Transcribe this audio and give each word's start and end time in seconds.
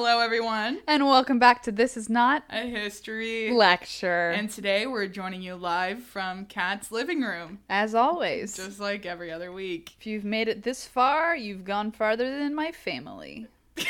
Hello, 0.00 0.20
everyone. 0.20 0.78
And 0.86 1.06
welcome 1.06 1.40
back 1.40 1.60
to 1.64 1.72
This 1.72 1.96
Is 1.96 2.08
Not 2.08 2.44
A 2.50 2.60
history 2.60 3.50
Lecture. 3.50 4.30
And 4.30 4.48
today 4.48 4.86
we're 4.86 5.08
joining 5.08 5.42
you 5.42 5.56
live 5.56 6.04
from 6.04 6.44
Kat's 6.44 6.92
living 6.92 7.20
room, 7.22 7.58
As 7.68 7.96
always, 7.96 8.54
just 8.54 8.78
like 8.78 9.06
every 9.06 9.32
other 9.32 9.50
week. 9.50 9.96
if 9.98 10.06
you've 10.06 10.22
made 10.22 10.46
it 10.46 10.62
this 10.62 10.86
far, 10.86 11.34
you've 11.34 11.64
gone 11.64 11.90
farther 11.90 12.38
than 12.38 12.54
my 12.54 12.70
family. 12.70 13.48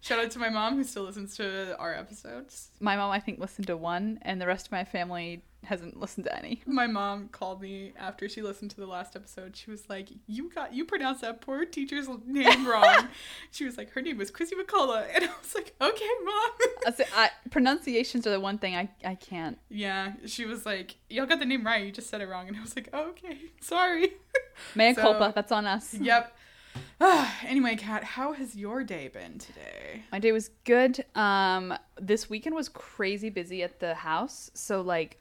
Shout 0.00 0.18
out 0.18 0.32
to 0.32 0.40
my 0.40 0.48
mom 0.48 0.74
who 0.74 0.82
still 0.82 1.04
listens 1.04 1.36
to 1.36 1.78
our 1.78 1.94
episodes. 1.94 2.70
My 2.80 2.96
mom, 2.96 3.12
I 3.12 3.20
think, 3.20 3.38
listened 3.38 3.68
to 3.68 3.76
one, 3.76 4.18
and 4.22 4.40
the 4.40 4.48
rest 4.48 4.66
of 4.66 4.72
my 4.72 4.82
family 4.82 5.40
hasn't 5.64 5.98
listened 5.98 6.24
to 6.26 6.36
any. 6.36 6.62
My 6.66 6.86
mom 6.86 7.28
called 7.28 7.60
me 7.60 7.92
after 7.98 8.28
she 8.28 8.42
listened 8.42 8.70
to 8.72 8.76
the 8.76 8.86
last 8.86 9.16
episode. 9.16 9.56
She 9.56 9.70
was 9.70 9.88
like, 9.88 10.08
"You 10.26 10.50
got 10.54 10.72
you 10.72 10.84
pronounced 10.84 11.20
that 11.22 11.40
poor 11.40 11.64
teacher's 11.64 12.08
name 12.26 12.66
wrong." 12.68 13.08
she 13.50 13.64
was 13.64 13.76
like, 13.76 13.90
"Her 13.92 14.00
name 14.00 14.18
was 14.18 14.30
Chrissy 14.30 14.54
McCullough," 14.56 15.06
and 15.14 15.24
I 15.24 15.30
was 15.42 15.54
like, 15.54 15.74
"Okay, 15.80 16.08
mom." 16.24 16.50
I 16.86 16.90
say, 16.92 17.04
I, 17.14 17.30
pronunciations 17.50 18.26
are 18.26 18.30
the 18.30 18.40
one 18.40 18.58
thing 18.58 18.76
I, 18.76 18.88
I 19.04 19.14
can't. 19.16 19.58
yeah, 19.68 20.12
she 20.26 20.44
was 20.46 20.64
like, 20.64 20.96
"Y'all 21.10 21.26
got 21.26 21.38
the 21.40 21.46
name 21.46 21.66
right. 21.66 21.84
You 21.84 21.92
just 21.92 22.08
said 22.08 22.20
it 22.20 22.28
wrong," 22.28 22.48
and 22.48 22.56
I 22.56 22.60
was 22.60 22.74
like, 22.76 22.88
oh, 22.92 23.10
"Okay, 23.10 23.38
sorry." 23.60 24.12
Mea 24.74 24.94
So- 24.94 25.02
culpa, 25.02 25.32
that's 25.34 25.52
on 25.52 25.66
us. 25.66 25.94
yep. 25.94 26.34
anyway, 27.44 27.74
Kat, 27.76 28.04
how 28.04 28.32
has 28.32 28.54
your 28.54 28.84
day 28.84 29.08
been 29.08 29.38
today? 29.38 30.02
My 30.12 30.18
day 30.18 30.30
was 30.32 30.50
good. 30.64 31.04
Um, 31.16 31.74
this 32.00 32.30
weekend 32.30 32.54
was 32.54 32.68
crazy 32.68 33.30
busy 33.30 33.62
at 33.62 33.80
the 33.80 33.94
house, 33.94 34.50
so 34.54 34.80
like 34.80 35.20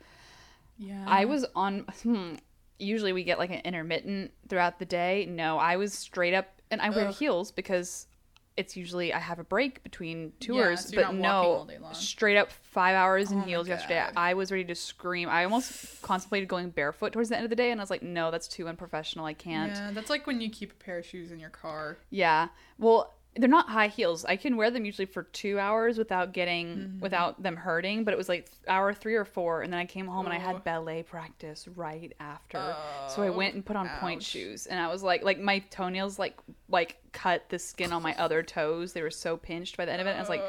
Yeah, 0.78 1.04
I 1.08 1.26
was 1.26 1.46
on. 1.56 1.86
Hmm, 2.04 2.36
usually 2.80 3.14
we 3.14 3.24
get 3.24 3.40
like 3.40 3.50
an 3.50 3.62
intermittent 3.64 4.32
throughout 4.50 4.80
the 4.80 4.86
day. 4.86 5.26
No, 5.30 5.58
I 5.58 5.78
was 5.78 5.94
straight 5.94 6.34
up, 6.34 6.62
and 6.72 6.82
I 6.82 6.90
wear 6.90 7.08
Ugh. 7.08 7.14
heels 7.14 7.52
because 7.52 8.08
it's 8.56 8.76
usually 8.76 9.14
I 9.14 9.20
have 9.20 9.38
a 9.38 9.44
break 9.44 9.84
between 9.84 10.34
Yeah, 10.40 10.48
tours. 10.48 10.86
so 10.90 10.96
but 10.96 11.14
not 11.14 11.44
walking 11.48 11.84
all 11.84 11.90
no, 11.90 11.94
straight 11.94 12.38
up 12.38 12.52
five 12.52 12.96
hours 12.96 13.32
in 13.32 13.42
Oh 13.42 13.44
heels 13.44 13.68
yesterday. 13.68 14.04
I 14.16 14.34
was 14.34 14.52
ready 14.52 14.64
to 14.66 14.74
scream. 14.76 15.30
I 15.30 15.44
almost 15.44 16.02
contemplated 16.02 16.50
going 16.50 16.72
barefoot 16.72 17.14
towards 17.14 17.30
the 17.30 17.36
end 17.36 17.44
of 17.44 17.52
the 17.52 17.56
day, 17.56 17.70
and 17.72 17.80
I 17.80 17.84
was 17.84 17.92
like, 17.92 18.02
no, 18.02 18.32
that's 18.32 18.48
too 18.48 18.68
unprofessional. 18.68 19.26
I 19.26 19.34
can't. 19.34 19.74
Yeah, 19.74 19.92
that's 19.92 20.10
like 20.10 20.26
when 20.26 20.42
you 20.42 20.50
keep 20.50 20.72
a 20.72 20.76
pair 20.76 20.98
of 20.98 21.06
shoes 21.06 21.32
in 21.32 21.40
your 21.40 21.52
car. 21.52 22.00
Yeah. 22.10 22.48
Well, 22.80 23.14
they're 23.38 23.48
not 23.50 23.70
high 23.70 23.88
heels. 23.88 24.26
I 24.26 24.36
can 24.36 24.58
wear 24.58 24.70
them 24.72 24.84
usually 24.86 25.06
for 25.06 25.24
two 25.24 25.60
hours 25.60 25.98
without 25.98 26.34
getting 26.34 26.68
Mm-hmm. 26.68 27.00
without 27.00 27.42
them 27.42 27.56
hurting. 27.56 28.04
But 28.04 28.14
it 28.14 28.18
was 28.18 28.28
like 28.30 28.50
hour 28.68 28.94
three 28.94 29.16
or 29.16 29.26
four, 29.26 29.62
and 29.62 29.72
then 29.72 29.80
I 29.80 29.86
came 29.86 30.08
home 30.08 30.26
and 30.26 30.34
I 30.34 30.38
Oh. 30.38 30.42
had 30.42 30.64
ballet 30.64 31.04
practice 31.04 31.68
right 31.68 32.12
after. 32.20 32.76
so 33.08 33.22
I 33.22 33.30
Oh, 33.30 33.34
went 33.34 33.54
and 33.56 33.66
put 33.66 33.76
on 33.76 33.90
point 34.00 34.24
shoes, 34.24 34.66
and 34.68 34.80
I 34.80 34.88
was 34.88 35.04
like, 35.04 35.24
like 35.24 35.40
my 35.40 35.60
toenails 35.60 36.18
like 36.20 36.38
like 36.70 36.98
cut 37.14 37.48
the 37.50 37.58
skin 37.60 37.94
on 37.94 38.02
my 38.04 38.14
other 38.18 38.44
toes. 38.44 38.94
They 38.94 39.02
were 39.02 39.10
so 39.12 39.38
pinched 39.38 39.78
by 39.78 39.86
the 39.86 39.92
end 39.92 40.02
of 40.02 40.08
it. 40.08 40.16
I 40.16 40.20
was 40.20 40.30
like, 40.30 40.44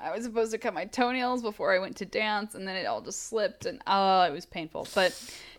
I 0.00 0.14
was 0.14 0.24
supposed 0.24 0.52
to 0.52 0.58
cut 0.58 0.72
my 0.74 0.84
toenails 0.84 1.42
before 1.42 1.72
I 1.74 1.78
went 1.78 1.96
to 1.96 2.04
dance, 2.06 2.54
and 2.54 2.66
then 2.68 2.76
it 2.76 2.86
all 2.86 3.00
just 3.00 3.24
slipped, 3.28 3.66
and 3.66 3.80
oh, 3.86 4.22
it 4.22 4.32
was 4.32 4.46
painful. 4.46 4.86
But 4.94 5.12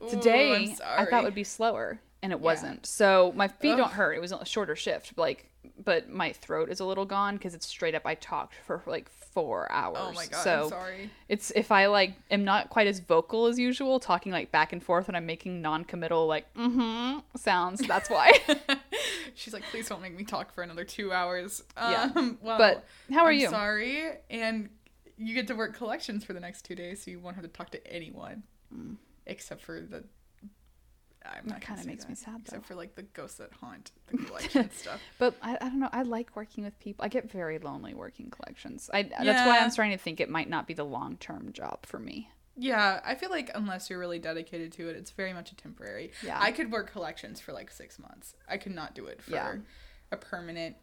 today 0.10 0.56
I'm 0.56 0.76
I 0.98 1.06
thought 1.06 1.24
would 1.24 1.36
be 1.36 1.44
slower, 1.44 2.00
and 2.22 2.32
it 2.32 2.38
Yeah. 2.40 2.44
wasn't. 2.44 2.86
So 2.86 3.34
my 3.36 3.48
feet 3.48 3.72
Ugh. 3.72 3.78
don't 3.78 3.92
hurt. 3.94 4.14
It 4.14 4.22
was 4.22 4.32
a 4.32 4.46
shorter 4.46 4.76
shift, 4.76 5.18
like, 5.18 5.50
but 5.84 6.10
my 6.10 6.32
throat 6.34 6.70
is 6.70 6.80
a 6.80 6.86
little 6.86 7.06
gone 7.06 7.36
because 7.36 7.54
it's 7.54 7.66
straight 7.68 7.96
up. 7.96 8.04
I 8.06 8.16
talked 8.16 8.56
for 8.66 8.82
like 8.86 9.10
four 9.10 9.72
hours. 9.72 9.98
Oh 10.00 10.12
my 10.14 10.26
god, 10.28 10.44
So 10.44 10.64
I'm 10.64 10.70
sorry. 10.70 11.10
it's 11.30 11.52
if 11.56 11.72
I 11.72 11.88
like 11.88 12.14
am 12.32 12.44
not 12.44 12.70
quite 12.70 12.88
as 12.88 13.00
vocal 13.00 13.46
as 13.48 13.58
usual, 13.60 14.00
talking 14.00 14.32
like 14.32 14.52
back 14.52 14.74
and 14.74 14.82
forth 14.84 15.08
when 15.08 15.16
I'm 15.16 15.26
making 15.26 15.62
non-committal 15.62 16.28
like 16.28 16.54
mm-hmm 16.54 17.20
sounds. 17.38 17.82
That's 17.88 18.10
why. 18.10 18.32
She's 19.36 19.54
like, 19.54 19.64
please 19.72 19.90
don't 19.90 20.02
make 20.02 20.16
me 20.16 20.24
talk 20.24 20.54
for 20.54 20.64
another 20.64 20.86
two 20.86 21.12
hours. 21.12 21.64
Yeah. 21.78 22.12
Um, 22.16 22.38
well, 22.42 22.58
But 22.58 22.86
how 23.12 23.26
are 23.26 23.32
I'm 23.32 23.40
you? 23.40 23.50
Sorry, 23.50 24.04
and 24.30 24.70
you 25.18 25.34
get 25.34 25.48
to 25.48 25.56
work 25.56 25.76
collections 25.76 26.24
for 26.24 26.34
the 26.34 26.40
next 26.40 26.64
two 26.66 26.76
days, 26.76 27.04
so 27.04 27.12
you 27.12 27.20
won't 27.20 27.36
have 27.36 27.44
to 27.46 27.52
talk 27.52 27.70
to 27.72 27.88
anyone 27.92 28.44
except 29.26 29.62
for 29.62 29.82
the. 29.82 30.04
I'm 31.30 31.46
not. 31.48 31.62
That 31.62 31.68
kinda 31.68 31.86
makes 31.86 32.04
that, 32.06 32.10
me 32.10 32.16
sad, 32.16 32.42
Except 32.44 32.66
for 32.66 32.76
like 32.76 32.96
the 32.96 33.04
ghosts 33.04 33.38
that 33.38 33.52
haunt 33.62 33.92
the 34.08 34.18
collection 34.18 34.70
stuff. 34.76 35.00
But 35.18 35.36
I, 35.42 35.56
I 35.56 35.70
don't 35.70 35.80
know. 35.80 35.90
I 35.92 36.04
like 36.04 36.36
working 36.36 36.64
with 36.64 36.78
people. 36.80 37.04
I 37.06 37.08
get 37.08 37.30
very 37.32 37.60
lonely 37.60 37.94
working 37.94 38.30
collections. 38.30 38.90
I 38.94 39.04
that's 39.04 39.46
why 39.48 39.60
I'm 39.60 39.70
starting 39.72 39.98
to 39.98 40.04
think 40.04 40.20
it 40.20 40.30
might 40.30 40.50
not 40.50 40.68
be 40.68 40.74
the 40.74 40.86
long-term 40.86 41.54
job 41.54 41.86
for 41.86 42.00
me. 42.00 42.30
Yeah, 42.58 43.02
I 43.04 43.16
feel 43.16 43.30
like 43.30 43.52
unless 43.54 43.90
you're 43.90 44.00
really 44.00 44.20
dedicated 44.20 44.72
to 44.74 44.88
it, 44.90 44.96
it's 44.96 45.12
very 45.12 45.34
much 45.34 45.52
a 45.52 45.56
temporary. 45.56 46.12
Yeah. 46.24 46.38
I 46.42 46.52
could 46.54 46.72
work 46.72 46.90
collections 46.92 47.42
for 47.42 47.52
like 47.52 47.70
six 47.70 48.00
months. 48.00 48.34
I 48.48 48.58
could 48.58 48.74
not 48.74 48.96
do 48.96 49.08
it 49.08 49.22
for 49.22 49.32
Yeah. 49.32 49.56
a 50.12 50.18
permanent 50.18 50.78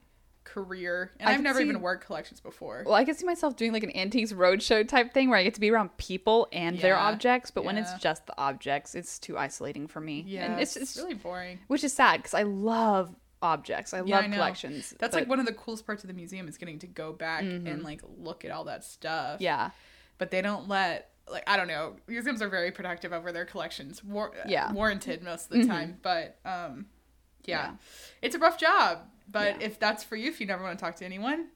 career. 0.44 1.12
And 1.20 1.28
I 1.28 1.34
I've 1.34 1.42
never 1.42 1.58
see- 1.60 1.64
even 1.64 1.80
worked 1.80 2.04
collections 2.06 2.40
before. 2.40 2.82
Well, 2.84 2.94
I 2.94 3.04
could 3.04 3.16
see 3.16 3.24
myself 3.26 3.56
doing 3.56 3.72
like 3.72 3.82
an 3.82 3.96
antiques 3.96 4.32
roadshow 4.32 4.86
type 4.86 5.12
thing 5.14 5.28
where 5.30 5.38
I 5.38 5.42
get 5.44 5.54
to 5.54 5.60
be 5.60 5.70
around 5.70 5.96
people 5.96 6.48
and 6.52 6.78
their 6.78 6.96
objects, 6.96 7.50
but 7.50 7.64
when 7.64 7.76
it's 7.78 7.92
just 7.94 8.26
the 8.26 8.34
objects, 8.38 8.94
it's 8.94 9.18
too 9.18 9.38
isolating 9.38 9.86
for 9.86 10.00
me. 10.00 10.24
Yeah, 10.26 10.44
and 10.52 10.60
it's, 10.60 10.76
it's, 10.76 10.96
it's 10.96 10.98
really 10.98 11.14
boring. 11.14 11.58
which 11.68 11.84
is 11.84 11.92
sad 11.92 12.18
because 12.18 12.34
I 12.34 12.42
love 12.42 13.14
objects. 13.40 13.92
I 13.94 14.02
Yeah, 14.04 14.16
love 14.16 14.24
I 14.24 14.28
collections. 14.28 14.94
That's 14.98 15.14
but- 15.14 15.22
like 15.22 15.28
one 15.28 15.40
of 15.40 15.46
the 15.46 15.52
coolest 15.52 15.84
parts 15.86 16.04
of 16.04 16.08
the 16.08 16.14
museum 16.14 16.46
is 16.48 16.56
getting 16.58 16.78
to 16.80 16.86
go 16.86 17.12
back 17.12 17.42
and 17.42 17.82
like 17.82 18.00
look 18.18 18.44
at 18.44 18.50
all 18.50 18.64
that 18.64 18.84
stuff. 18.84 19.40
yeah, 19.40 19.70
But 20.18 20.30
they 20.30 20.42
don't 20.42 20.68
let 20.68 21.08
like 21.30 21.44
I 21.48 21.56
don't 21.56 21.68
know. 21.68 21.96
Museums 22.08 22.42
are 22.42 22.48
very 22.48 22.72
protective 22.72 23.12
over 23.12 23.30
their 23.32 23.44
collections. 23.44 24.02
War- 24.02 24.34
Yeah. 24.46 24.72
warranted 24.72 25.22
most 25.22 25.44
of 25.46 25.50
the 25.52 25.58
Mhm. 25.64 25.68
time, 25.68 25.98
but 26.02 26.38
um 26.44 26.86
yeah. 27.44 27.64
Yeah. 27.66 27.72
It's 28.22 28.34
a 28.34 28.38
rough 28.38 28.58
job, 28.58 29.00
but 29.30 29.60
Yeah. 29.60 29.66
if 29.66 29.78
that's 29.78 30.04
for 30.04 30.16
you 30.16 30.28
if 30.30 30.40
you 30.40 30.46
never 30.46 30.62
want 30.62 30.78
to 30.78 30.84
talk 30.84 30.96
to 30.96 31.04
anyone, 31.04 31.48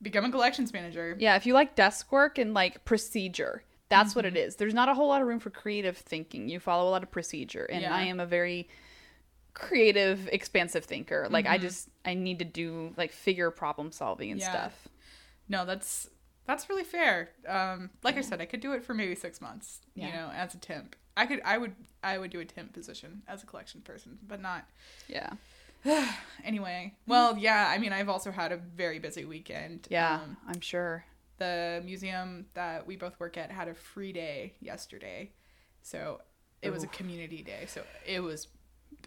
become 0.00 0.24
a 0.24 0.30
collections 0.30 0.72
manager. 0.72 1.16
yeah. 1.18 1.36
If 1.36 1.46
you 1.46 1.54
like 1.54 1.74
desk 1.74 2.10
work 2.12 2.38
and 2.38 2.52
like 2.54 2.84
procedure, 2.84 3.62
that's 3.88 4.14
what 4.14 4.24
it 4.24 4.34
Mm-hmm. 4.34 4.48
is. 4.48 4.56
There's 4.56 4.74
not 4.74 4.88
a 4.88 4.94
whole 4.94 5.08
lot 5.08 5.20
of 5.20 5.28
room 5.28 5.38
for 5.40 5.50
creative 5.50 5.96
thinking. 5.98 6.48
You 6.48 6.58
follow 6.60 6.88
a 6.88 6.90
lot 6.92 7.02
of 7.02 7.10
procedure, 7.10 7.64
and 7.64 7.82
Yeah. 7.82 7.94
I 7.94 8.02
am 8.02 8.18
a 8.20 8.26
very 8.26 8.68
creative, 9.54 10.28
expansive 10.32 10.84
thinker. 10.84 11.26
Like 11.30 11.46
I 11.46 11.58
Mhm. 11.58 11.62
just 11.62 11.88
I 12.04 12.14
need 12.14 12.38
to 12.38 12.44
do 12.44 12.94
like 12.96 13.12
figure 13.12 13.50
problem 13.50 13.92
solving 13.92 14.30
and 14.30 14.40
Yeah. 14.40 14.50
stuff. 14.50 14.88
No, 15.48 15.64
that's 15.66 16.08
that's 16.46 16.68
really 16.68 16.82
fair. 16.84 17.30
Um, 17.46 17.90
like 18.02 18.16
I 18.16 18.20
said, 18.22 18.40
I 18.40 18.46
could 18.46 18.60
do 18.60 18.72
it 18.72 18.82
for 18.82 18.94
maybe 18.94 19.14
six 19.14 19.40
months. 19.40 19.80
You 19.94 20.08
know, 20.10 20.30
as 20.34 20.54
a 20.54 20.58
temp, 20.58 20.96
I 21.16 21.26
could, 21.26 21.40
I 21.44 21.58
would, 21.58 21.74
I 22.02 22.18
would 22.18 22.30
do 22.30 22.40
a 22.40 22.44
temp 22.44 22.72
position 22.72 23.22
as 23.28 23.42
a 23.42 23.46
collection 23.46 23.80
person, 23.82 24.18
but 24.26 24.40
not 24.40 24.66
Yeah. 25.08 25.30
anyway. 26.44 26.94
Well, 27.06 27.36
yeah. 27.36 27.68
I 27.68 27.78
mean, 27.78 27.92
I've 27.92 28.08
also 28.08 28.30
had 28.30 28.52
a 28.52 28.56
very 28.56 28.98
busy 28.98 29.24
weekend. 29.24 29.86
Yeah, 29.90 30.20
Um, 30.22 30.36
I'm 30.48 30.60
sure. 30.60 31.04
the 31.38 31.82
museum 31.84 32.46
that 32.54 32.86
we 32.86 32.96
both 32.96 33.18
work 33.18 33.36
at 33.36 33.50
had 33.50 33.68
a 33.68 33.74
free 33.74 34.12
day 34.12 34.54
yesterday, 34.60 35.30
so 35.82 36.20
it 36.62 36.70
was 36.70 36.84
a 36.84 36.86
community 36.88 37.42
day. 37.42 37.64
So 37.66 37.82
it 38.06 38.20
was 38.20 38.46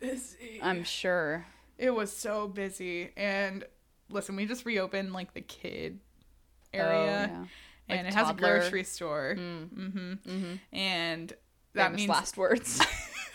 busy. 0.01 0.59
I'm 0.61 0.83
sure. 0.83 1.45
It 1.77 1.91
was 1.91 2.11
so 2.11 2.47
busy. 2.47 3.11
And 3.15 3.63
listen, 4.09 4.35
we 4.35 4.45
just 4.45 4.65
reopened 4.65 5.13
like 5.13 5.33
the 5.33 5.41
kid 5.41 5.99
area. 6.73 7.29
Oh, 7.31 7.33
yeah. 7.33 7.45
and 7.87 7.99
Like 8.05 8.07
it 8.07 8.13
has 8.13 8.29
a 8.29 8.33
grocery 8.33 8.83
store. 8.83 9.35
Mm. 9.37 9.69
hmm 9.69 10.13
Mm-hmm. 10.29 10.75
And 10.75 11.33
that 11.75 11.85
Famous 11.87 11.97
means 11.99 12.09
last 12.09 12.37
words. 12.37 12.81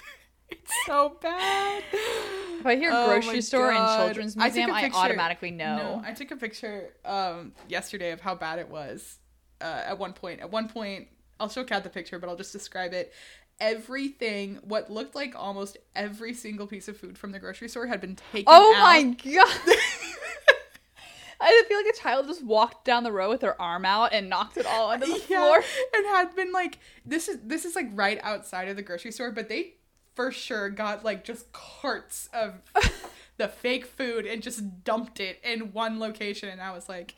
it's 0.51 0.73
so 0.87 1.17
bad. 1.23 1.83
if 1.93 2.67
I 2.67 2.77
hear 2.77 2.91
Oh 2.93 3.07
grocery 3.07 3.41
store 3.41 3.73
God. 3.73 3.99
and 4.01 4.07
children's 4.09 4.37
museum, 4.37 4.71
I, 4.71 4.83
picture- 4.83 4.99
automatically 4.99 5.51
No, 5.51 5.77
know. 5.77 6.03
I 6.05 6.13
took 6.13 6.31
a 6.31 6.37
picture 6.37 6.93
um, 7.05 7.53
yesterday 7.69 8.11
of 8.13 8.21
how 8.21 8.35
bad 8.35 8.59
it 8.59 8.69
was. 8.69 9.19
Uh, 9.61 9.83
at 9.87 9.99
one 9.99 10.13
point, 10.15 10.41
at 10.41 10.51
one 10.51 10.69
point, 10.69 11.09
I'll 11.39 11.49
show 11.49 11.65
Kat 11.65 11.85
the 11.85 11.91
picture, 11.91 12.19
but 12.19 12.29
I'll 12.29 12.37
just 12.37 12.53
describe 12.53 12.93
it. 12.95 13.13
Everything, 13.61 14.59
what 14.65 14.91
looked 14.91 15.15
like 15.15 15.35
almost 15.37 15.77
every 15.95 16.33
single 16.33 16.67
piece 16.67 16.89
of 16.89 16.97
food 16.97 17.19
from 17.19 17.31
the 17.33 17.39
grocery 17.39 17.69
store 17.69 17.87
had 17.87 18.01
been 18.01 18.17
taken 18.33 18.45
Oh 18.47 18.75
out. 18.77 18.83
my 18.83 19.03
god! 19.03 19.77
I 21.41 21.65
feel 21.69 21.79
like 21.79 21.95
a 21.95 21.99
child 21.99 22.27
just 22.27 22.45
walked 22.45 22.85
down 22.85 23.03
the 23.05 23.13
road 23.13 23.31
with 23.31 23.41
their 23.41 23.61
arm 23.61 23.85
out 23.85 24.13
and 24.13 24.29
knocked 24.29 24.57
it 24.57 24.67
all 24.67 24.91
onto 24.91 25.07
the 25.07 25.23
Yeah, 25.29 25.39
floor. 25.39 25.63
and 25.95 26.07
had 26.07 26.35
been 26.37 26.53
like 26.53 26.79
this 27.07 27.29
is 27.29 27.39
this 27.45 27.65
is 27.65 27.75
like 27.75 27.89
right 27.95 28.19
outside 28.23 28.69
of 28.69 28.77
the 28.77 28.83
grocery 28.83 29.13
store, 29.13 29.31
but 29.31 29.49
they 29.49 29.75
for 30.15 30.31
sure 30.33 30.69
got 30.71 31.05
like 31.05 31.25
just 31.25 31.51
carts 31.53 32.29
of 32.35 32.61
the 33.39 33.49
fake 33.49 33.87
food 33.87 34.27
and 34.27 34.43
just 34.43 34.85
dumped 34.85 35.19
it 35.21 35.41
in 35.43 35.73
one 35.73 35.99
location, 35.99 36.49
and 36.51 36.61
I 36.61 36.73
was 36.73 36.89
like, 36.89 37.15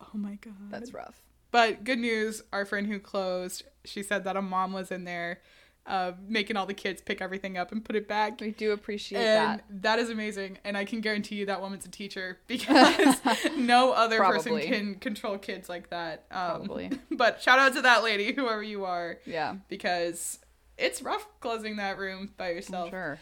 oh 0.00 0.08
my 0.16 0.36
god, 0.36 0.54
That's 0.70 0.94
rough. 0.94 1.20
But 1.50 1.82
good 1.84 1.98
news, 1.98 2.42
our 2.52 2.64
friend 2.64 2.86
who 2.86 2.98
closed, 3.00 3.64
she 3.84 4.02
said 4.04 4.22
that 4.24 4.36
a 4.36 4.42
mom 4.42 4.72
was 4.72 4.90
in 4.92 5.04
there, 5.04 5.40
uh, 5.86 6.12
making 6.28 6.56
all 6.56 6.66
the 6.66 6.74
kids 6.74 7.00
pick 7.02 7.20
everything 7.20 7.56
up 7.58 7.72
and 7.72 7.84
put 7.84 7.96
it 7.96 8.06
back. 8.06 8.40
We 8.40 8.50
do 8.52 8.72
appreciate 8.72 9.18
And 9.24 9.58
that. 9.60 9.82
that 9.82 9.98
is 9.98 10.10
amazing, 10.10 10.58
and 10.64 10.76
I 10.76 10.84
can 10.84 11.00
guarantee 11.00 11.36
you 11.36 11.46
that 11.46 11.60
woman's 11.60 11.84
a 11.86 11.90
teacher 11.90 12.38
because 12.46 13.16
no 13.56 13.92
other 13.92 14.18
person 14.18 14.60
can 14.60 14.94
control 14.96 15.38
kids 15.38 15.68
like 15.68 15.90
that. 15.90 16.24
Um, 16.30 16.64
Probably. 16.66 16.90
But 17.10 17.42
shout 17.42 17.58
out 17.58 17.74
to 17.74 17.82
that 17.82 18.04
lady, 18.04 18.32
whoever 18.32 18.62
you 18.62 18.84
are, 18.84 19.18
Yeah, 19.26 19.56
because 19.68 20.38
it's 20.78 21.02
rough 21.02 21.26
closing 21.40 21.76
that 21.76 21.98
room 21.98 22.30
by 22.36 22.50
I'm 22.50 22.56
yourself. 22.56 22.90
sure. 22.90 23.18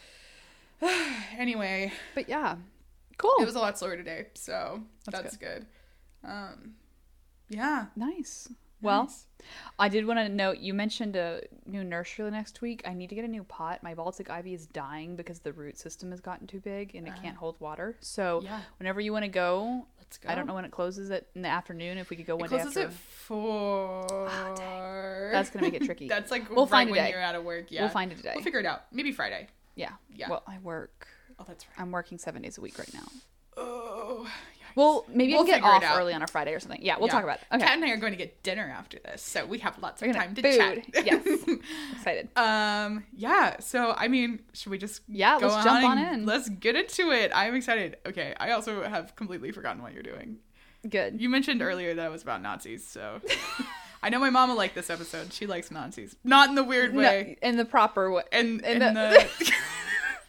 Anyway, 1.37 1.93
But 2.14 2.28
yeah, 2.28 2.56
cool. 3.16 3.34
it 3.40 3.44
was 3.46 3.55
a 3.55 3.60
lot 3.60 3.78
slower 3.78 3.96
today, 3.96 4.26
so 4.34 4.82
That's 5.06 5.22
that's, 5.22 5.37
good. 5.37 5.66
Um, 6.25 6.75
yeah. 7.49 7.87
Nice. 7.96 8.49
Well, 8.80 9.04
nice. 9.04 9.26
I 9.78 9.88
did 9.88 10.06
want 10.06 10.19
to 10.19 10.28
note 10.28 10.58
you 10.58 10.75
mentioned 10.75 11.16
a 11.16 11.40
new 11.66 11.84
nursery 11.84 12.30
next 12.30 12.60
week. 12.60 12.82
I 12.86 12.92
need 12.92 13.08
to 13.08 13.14
get 13.14 13.25
a 13.25 13.28
new 13.28 13.44
pot. 13.44 13.82
My 13.82 13.94
Baltic 13.94 14.30
ivy 14.30 14.54
is 14.54 14.66
dying 14.66 15.16
because 15.16 15.38
the 15.40 15.52
root 15.52 15.78
system 15.78 16.10
has 16.10 16.20
gotten 16.20 16.46
too 16.46 16.60
big 16.60 16.94
and 16.94 17.06
it 17.06 17.10
uh-huh. 17.10 17.22
can't 17.22 17.36
hold 17.36 17.58
water. 17.60 17.96
So 18.00 18.40
Yeah. 18.42 18.60
whenever 18.78 19.00
you 19.00 19.12
want 19.12 19.25
to 19.25 19.30
go, 19.30 19.86
let's 19.98 20.19
go. 20.19 20.28
I 20.28 20.34
don't 20.34 20.46
know 20.46 20.54
when 20.54 20.64
it 20.64 20.70
closes 20.70 21.10
at 21.10 21.26
in 21.34 21.42
the 21.42 21.48
afternoon. 21.48 21.98
If 21.98 22.10
we 22.10 22.16
could 22.16 22.26
go 22.26 22.34
It 22.36 22.40
one 22.40 22.50
day 22.50 22.56
closes 22.56 22.76
after, 22.76 22.88
at 22.88 22.94
four. 22.94 24.28
that's 25.32 25.50
gonna 25.50 25.64
make 25.64 25.74
it 25.74 25.84
tricky. 25.84 26.08
That's 26.08 26.31
like 26.31 26.48
We'll 26.50 26.66
right 26.66 26.70
find 26.70 26.90
when 26.90 27.08
you're 27.10 27.20
out 27.20 27.34
of 27.34 27.44
work. 27.44 27.66
Yeah, 27.70 27.82
We'll 27.82 27.90
find 27.90 28.12
a 28.12 28.14
day. 28.16 28.32
We'll 28.34 28.44
figure 28.44 28.60
it 28.60 28.66
out. 28.66 28.84
Maybe 28.92 29.12
Friday. 29.12 29.48
yeah. 29.76 29.92
Yeah. 30.14 30.31
Well, 30.31 30.42
I 30.46 30.58
work. 30.58 31.06
Oh, 31.38 31.44
that's 31.46 31.64
right. 31.66 31.81
I'm 31.81 31.92
working 31.92 32.19
seven 32.19 32.42
days 32.42 32.58
a 32.58 32.60
week 32.60 32.78
right 32.78 32.92
now. 32.92 33.06
Oh. 33.56 34.28
Well, 34.75 35.05
maybe 35.09 35.32
We'll 35.32 35.43
I 35.44 35.50
can 35.50 35.61
get 35.61 35.65
off 35.65 35.99
early 35.99 36.12
on 36.15 36.23
a 36.23 36.26
Friday 36.26 36.55
or 36.55 36.61
something. 36.61 36.81
Yeah, 36.82 36.97
we'll 36.99 37.06
Yeah. 37.09 37.12
talk 37.12 37.25
about 37.25 37.38
it. 37.38 37.44
Okay. 37.53 37.65
Kat 37.65 37.75
and 37.76 37.85
I 37.85 37.91
are 37.91 37.97
going 37.97 38.12
to 38.12 38.19
get 38.19 38.43
dinner 38.43 38.73
after 38.76 38.99
this, 39.05 39.23
so 39.23 39.44
we 39.47 39.59
have 39.59 39.79
lots 39.81 40.03
of 40.03 40.12
time 40.12 40.35
to 40.35 40.43
food. 40.43 40.56
chat. 40.56 40.79
Yes. 41.06 41.26
Excited. 41.93 42.29
Um. 42.37 43.05
Yeah. 43.17 43.61
So 43.61 43.94
I 43.97 44.09
mean, 44.09 44.41
should 44.53 44.70
we 44.70 44.79
just 44.79 45.03
Yeah, 45.09 45.38
go 45.41 45.49
let's 45.49 45.65
jump 45.65 45.85
on 45.85 45.99
in. 45.99 46.26
Let's 46.26 46.49
get 46.49 46.76
into 46.76 47.11
it. 47.12 47.31
I'm 47.35 47.55
excited. 47.55 47.97
Okay. 48.06 48.35
I 48.38 48.50
also 48.53 48.82
have 48.82 49.15
completely 49.17 49.50
forgotten 49.53 49.82
what 49.82 49.93
you're 49.94 50.03
doing. 50.03 50.38
Good. 50.88 51.20
You 51.20 51.29
mentioned 51.29 51.61
earlier 51.61 51.94
that 51.94 52.06
it 52.06 52.11
was 52.11 52.23
about 52.23 52.41
Nazis, 52.41 52.87
so 52.87 53.20
I 54.03 54.11
know 54.11 54.20
my 54.20 54.31
mom 54.31 54.50
will 54.50 54.56
like 54.56 54.75
this 54.75 54.91
episode. 54.91 55.32
She 55.32 55.44
likes 55.47 55.73
Nazis, 55.73 56.15
not 56.23 56.49
in 56.50 56.55
the 56.55 56.62
weird 56.62 56.94
No, 56.94 57.00
way. 57.00 57.37
in 57.43 57.56
the 57.56 57.65
proper 57.65 58.12
way. 58.12 58.23
and 58.31 58.61
in 58.61 58.81
and 58.82 58.97
the- 58.97 59.29
the, 59.41 59.53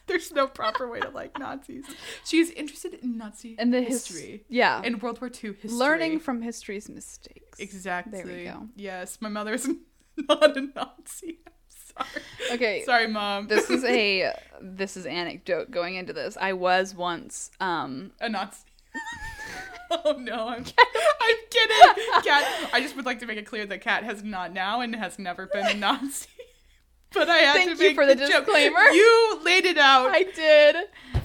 there's 0.09 0.31
no 0.33 0.47
proper 0.47 0.89
way 0.89 0.99
to 0.99 1.09
like 1.09 1.39
Nazis. 1.39 1.85
She's 2.25 2.49
interested 2.51 2.95
in 2.95 3.17
Nazi 3.17 3.55
and 3.57 3.73
the 3.73 3.81
his- 3.81 4.05
history 4.07 4.43
Yeah. 4.49 4.81
and 4.83 5.01
World 5.01 5.21
War 5.21 5.29
II 5.29 5.53
history. 5.53 5.69
Learning 5.71 6.19
from 6.19 6.41
history's 6.41 6.89
mistakes. 6.89 7.57
exactly. 7.59 8.21
There 8.21 8.35
we 8.35 8.43
go. 8.43 8.67
Yes, 8.75 9.19
my 9.21 9.29
mother's 9.29 9.65
not 10.17 10.57
a 10.57 10.61
Nazi. 10.75 11.39
I'm 11.47 11.53
sorry. 11.69 12.23
Okay. 12.51 12.83
Sorry, 12.85 13.07
mom. 13.07 13.47
this 13.47 13.69
is 13.69 13.83
a 13.85 14.33
this 14.61 14.97
is 14.97 15.05
anecdote 15.05 15.71
going 15.71 15.95
into 15.95 16.11
this. 16.11 16.37
I 16.39 16.53
was 16.53 16.93
once 16.93 17.51
um 17.61 18.11
a 18.19 18.27
Nazi. 18.27 18.65
oh 19.91 20.15
no, 20.19 20.47
I'm 20.47 20.63
I'm 20.65 21.35
kidding. 21.49 22.03
Kat. 22.23 22.69
I 22.73 22.79
just 22.81 22.95
would 22.95 23.05
like 23.05 23.19
to 23.19 23.25
make 23.27 23.37
it 23.37 23.45
clear 23.45 23.65
that 23.67 23.81
Kat 23.81 24.03
has 24.03 24.23
not 24.23 24.51
now 24.53 24.81
and 24.81 24.95
has 24.95 25.19
never 25.19 25.45
been 25.47 25.65
a 25.67 25.73
Nazi. 25.75 26.27
But 27.13 27.29
I 27.29 27.37
had 27.37 27.53
Thank 27.55 27.77
to 27.77 27.83
you 27.83 27.89
make 27.89 27.95
for 27.95 28.05
the 28.05 28.15
joke. 28.15 28.45
disclaimer. 28.45 28.79
You 28.91 29.39
laid 29.43 29.65
it 29.65 29.77
out. 29.77 30.09
I 30.13 30.23
did. 30.23 30.75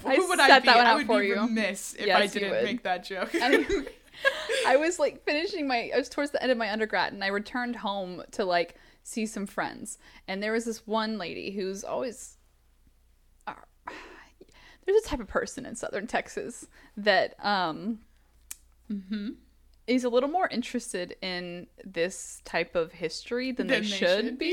I 0.07 0.17
Who 0.17 0.29
would 0.29 0.39
set 0.39 0.51
I 0.51 0.59
be? 0.61 0.67
that 0.67 0.77
one 0.77 0.87
I 0.87 0.91
out 0.91 0.97
would 0.97 1.07
for 1.07 1.21
be 1.21 1.27
you. 1.29 1.35
remiss 1.41 1.95
if 1.95 2.07
Yes, 2.07 2.21
I 2.21 2.27
didn't 2.27 2.65
make 2.65 2.83
that 2.85 3.05
joke. 3.05 3.31
I, 3.35 3.85
I 4.67 4.77
was 4.77 4.99
like 4.99 5.23
finishing 5.25 5.67
my 5.69 5.91
I 5.95 5.99
was 5.99 6.09
towards 6.09 6.31
the 6.31 6.43
end 6.43 6.51
of 6.53 6.57
my 6.59 6.71
undergrad 6.73 7.13
and 7.13 7.23
I 7.23 7.27
returned 7.29 7.77
home 7.77 8.23
to 8.33 8.45
like 8.45 8.77
see 9.03 9.27
some 9.27 9.47
friends. 9.47 9.99
And 10.27 10.43
there 10.43 10.53
was 10.53 10.65
this 10.65 10.87
one 10.87 11.19
lady 11.19 11.51
who's 11.51 11.85
always 11.85 12.37
uh, 13.47 13.53
there's 14.87 15.05
a 15.05 15.07
type 15.07 15.21
of 15.21 15.29
person 15.29 15.67
in 15.67 15.75
southern 15.77 16.07
Texas 16.07 16.67
that 16.97 17.35
um 17.45 18.01
Mm-hmm. 18.93 19.31
Is 19.87 20.05
a 20.05 20.09
little 20.09 20.29
more 20.31 20.49
interested 20.49 21.15
in 21.21 21.67
this 21.85 22.41
type 22.45 22.75
of 22.75 22.93
history 22.93 23.53
than, 23.53 23.67
Than 23.67 23.83
they, 23.83 23.89
they 23.89 23.97
should, 23.97 24.25
should 24.25 24.39
be. 24.39 24.51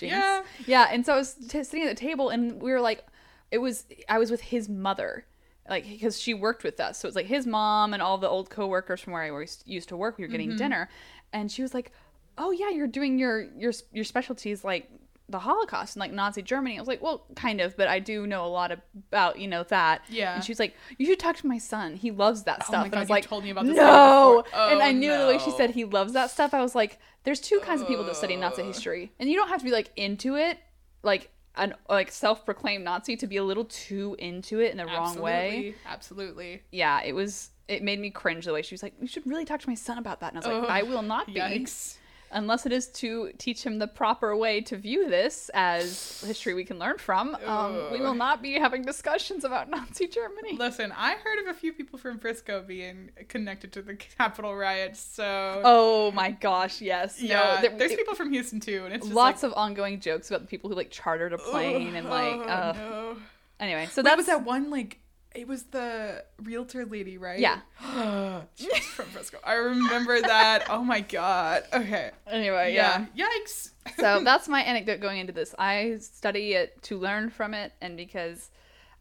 be. 0.00 0.06
Yeah. 0.06 0.42
Yeah, 0.66 0.88
and 0.90 1.04
so 1.06 1.14
I 1.14 1.16
was 1.16 1.34
t- 1.34 1.64
sitting 1.64 1.86
at 1.86 1.88
the 1.96 2.00
table 2.00 2.28
and 2.28 2.60
we 2.60 2.70
were 2.70 2.80
like 2.80 3.04
it 3.50 3.58
was 3.58 3.84
I 4.08 4.18
was 4.18 4.30
with 4.30 4.40
his 4.42 4.68
mother. 4.68 5.24
Like 5.68 5.84
because 5.88 6.20
she 6.20 6.32
worked 6.34 6.62
with 6.62 6.78
us. 6.78 6.98
So 7.00 7.08
it's 7.08 7.16
like 7.16 7.26
his 7.26 7.46
mom 7.46 7.92
and 7.92 8.00
all 8.02 8.18
the 8.18 8.28
old 8.28 8.50
coworkers 8.50 9.00
from 9.00 9.14
where 9.14 9.22
I 9.22 9.46
used 9.64 9.88
to 9.88 9.96
work, 9.96 10.16
we 10.18 10.24
were 10.24 10.28
getting 10.28 10.50
Mm-hmm. 10.50 10.58
dinner 10.58 10.88
and 11.32 11.50
she 11.50 11.62
was 11.62 11.74
like, 11.74 11.90
"Oh 12.38 12.50
yeah, 12.52 12.68
you're 12.70 12.86
doing 12.86 13.18
your 13.18 13.40
your 13.56 13.72
your 13.92 14.04
specialties 14.04 14.62
like 14.62 14.88
the 15.28 15.40
Holocaust 15.40 15.96
and 15.96 16.00
like 16.00 16.12
Nazi 16.12 16.42
Germany." 16.42 16.76
I 16.76 16.80
was 16.80 16.88
like, 16.88 17.02
"Well, 17.02 17.26
kind 17.34 17.60
of, 17.60 17.76
but 17.76 17.88
I 17.88 17.98
do 17.98 18.26
know 18.26 18.44
a 18.44 18.48
lot 18.48 18.72
about, 18.72 19.38
you 19.38 19.48
know, 19.48 19.64
that." 19.64 20.02
Yeah. 20.08 20.34
And 20.34 20.44
she 20.44 20.52
was 20.52 20.58
like, 20.58 20.74
"You 20.98 21.06
should 21.06 21.18
talk 21.18 21.36
to 21.36 21.46
my 21.46 21.58
son. 21.58 21.96
He 21.96 22.10
loves 22.10 22.44
that 22.44 22.60
Oh 22.62 22.68
stuff." 22.68 22.80
my 22.80 22.86
and 22.86 22.94
I 22.94 23.00
was 23.00 23.10
like, 23.10 23.24
told 23.24 23.44
me 23.44 23.50
about 23.50 23.66
this 23.66 23.76
No. 23.76 24.44
Oh, 24.52 24.68
and 24.70 24.82
I 24.82 24.90
oh, 24.90 24.92
knew 24.92 25.16
the 25.16 25.26
way 25.26 25.38
she 25.38 25.50
said 25.50 25.70
he 25.70 25.84
loves 25.84 26.12
that 26.12 26.30
stuff. 26.30 26.54
I 26.54 26.62
was 26.62 26.74
like, 26.74 26.98
there's 27.24 27.40
two 27.40 27.60
kinds 27.60 27.80
of 27.80 27.88
people 27.88 28.04
that 28.04 28.16
study 28.16 28.36
Nazi 28.36 28.62
history. 28.62 29.12
And 29.18 29.28
you 29.28 29.36
don't 29.36 29.48
have 29.48 29.58
to 29.58 29.64
be 29.64 29.72
like 29.72 29.90
into 29.96 30.36
it, 30.36 30.58
like 31.02 31.30
an 31.56 31.74
like 31.88 32.10
self-proclaimed 32.10 32.84
Nazi 32.84 33.16
to 33.16 33.26
be 33.26 33.36
a 33.36 33.44
little 33.44 33.64
too 33.64 34.14
into 34.18 34.60
it 34.60 34.70
in 34.70 34.76
the 34.76 34.86
wrong 34.86 35.18
way. 35.18 35.74
Absolutely. 35.86 36.46
Absolutely. 36.46 36.62
Yeah, 36.70 37.02
it 37.02 37.14
was 37.14 37.50
it 37.68 37.82
made 37.82 37.98
me 37.98 38.10
cringe 38.10 38.44
the 38.44 38.52
way 38.52 38.62
she 38.62 38.74
was 38.74 38.82
like, 38.82 38.94
You 39.00 39.06
should 39.06 39.26
really 39.26 39.44
talk 39.44 39.60
to 39.60 39.68
my 39.68 39.74
son 39.74 39.98
about 39.98 40.20
that. 40.20 40.34
And 40.34 40.44
I 40.44 40.48
was 40.48 40.62
like, 40.62 40.70
I 40.70 40.82
will 40.82 41.02
not 41.02 41.26
be 41.26 41.34
Yikes. 41.34 41.98
Unless 42.30 42.66
it 42.66 42.72
is 42.72 42.88
to 42.88 43.30
teach 43.38 43.62
him 43.64 43.78
the 43.78 43.86
proper 43.86 44.36
way 44.36 44.60
to 44.62 44.76
view 44.76 45.08
this 45.08 45.50
as 45.54 46.22
history 46.26 46.54
we 46.54 46.64
can 46.64 46.78
learn 46.78 46.98
from. 46.98 47.36
Um, 47.46 47.90
we 47.92 48.00
will 48.00 48.14
not 48.14 48.42
be 48.42 48.54
having 48.54 48.82
discussions 48.82 49.44
about 49.44 49.70
Nazi 49.70 50.06
Germany. 50.08 50.56
Listen, 50.56 50.92
I 50.96 51.14
heard 51.14 51.38
of 51.40 51.46
a 51.48 51.54
few 51.58 51.72
people 51.72 51.98
from 51.98 52.18
Frisco 52.18 52.62
being 52.62 53.10
connected 53.28 53.72
to 53.72 53.82
the 53.82 53.94
Capitol 53.94 54.54
riots, 54.56 55.00
so 55.00 55.62
Oh 55.64 56.12
my 56.12 56.30
gosh, 56.32 56.80
yes. 56.80 57.20
yeah, 57.22 57.56
no, 57.56 57.60
there- 57.62 57.78
there's 57.78 57.92
it- 57.92 57.98
people 57.98 58.14
from 58.14 58.32
Houston 58.32 58.60
too, 58.60 58.82
and 58.84 58.94
it's 58.94 59.04
just 59.06 59.14
lots 59.14 59.42
like, 59.42 59.52
of 59.52 59.58
ongoing 59.58 60.00
jokes 60.00 60.28
about 60.30 60.42
the 60.42 60.48
people 60.48 60.68
who 60.70 60.76
like 60.76 60.90
chartered 60.90 61.32
a 61.32 61.38
plane 61.38 61.94
and 61.96 62.08
like 62.08 62.34
oh, 62.34 62.42
uh, 62.42 62.72
no. 62.76 63.16
anyway 63.60 63.86
so 63.86 64.02
that 64.02 64.16
was 64.16 64.26
that 64.26 64.44
one 64.44 64.70
like 64.70 64.98
it 65.36 65.46
was 65.46 65.64
the 65.64 66.24
realtor 66.42 66.84
lady, 66.86 67.18
right? 67.18 67.38
Yeah. 67.38 67.60
She's 68.56 68.86
from 68.86 69.06
Frisco. 69.06 69.38
I 69.44 69.54
remember 69.54 70.20
that. 70.20 70.66
Oh 70.70 70.82
my 70.82 71.00
god. 71.00 71.64
Okay. 71.72 72.10
anyway 72.26 72.74
yeah, 72.74 73.06
Yeah. 73.14 73.26
Yikes. 73.28 73.70
so 73.98 74.20
that's 74.24 74.48
my 74.48 74.62
anecdote 74.62 75.00
going 75.00 75.18
into 75.20 75.32
this 75.32 75.54
i 75.58 75.96
study 76.00 76.54
it 76.54 76.82
to 76.82 76.98
learn 76.98 77.30
from 77.30 77.54
it 77.54 77.72
and 77.80 77.96
because 77.96 78.50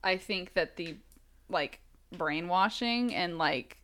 i 0.03 0.15
think 0.15 0.53
that 0.53 0.75
the 0.75 0.95
like 1.49 1.79
brainwashing 2.15 3.13
and 3.15 3.37
like 3.37 3.77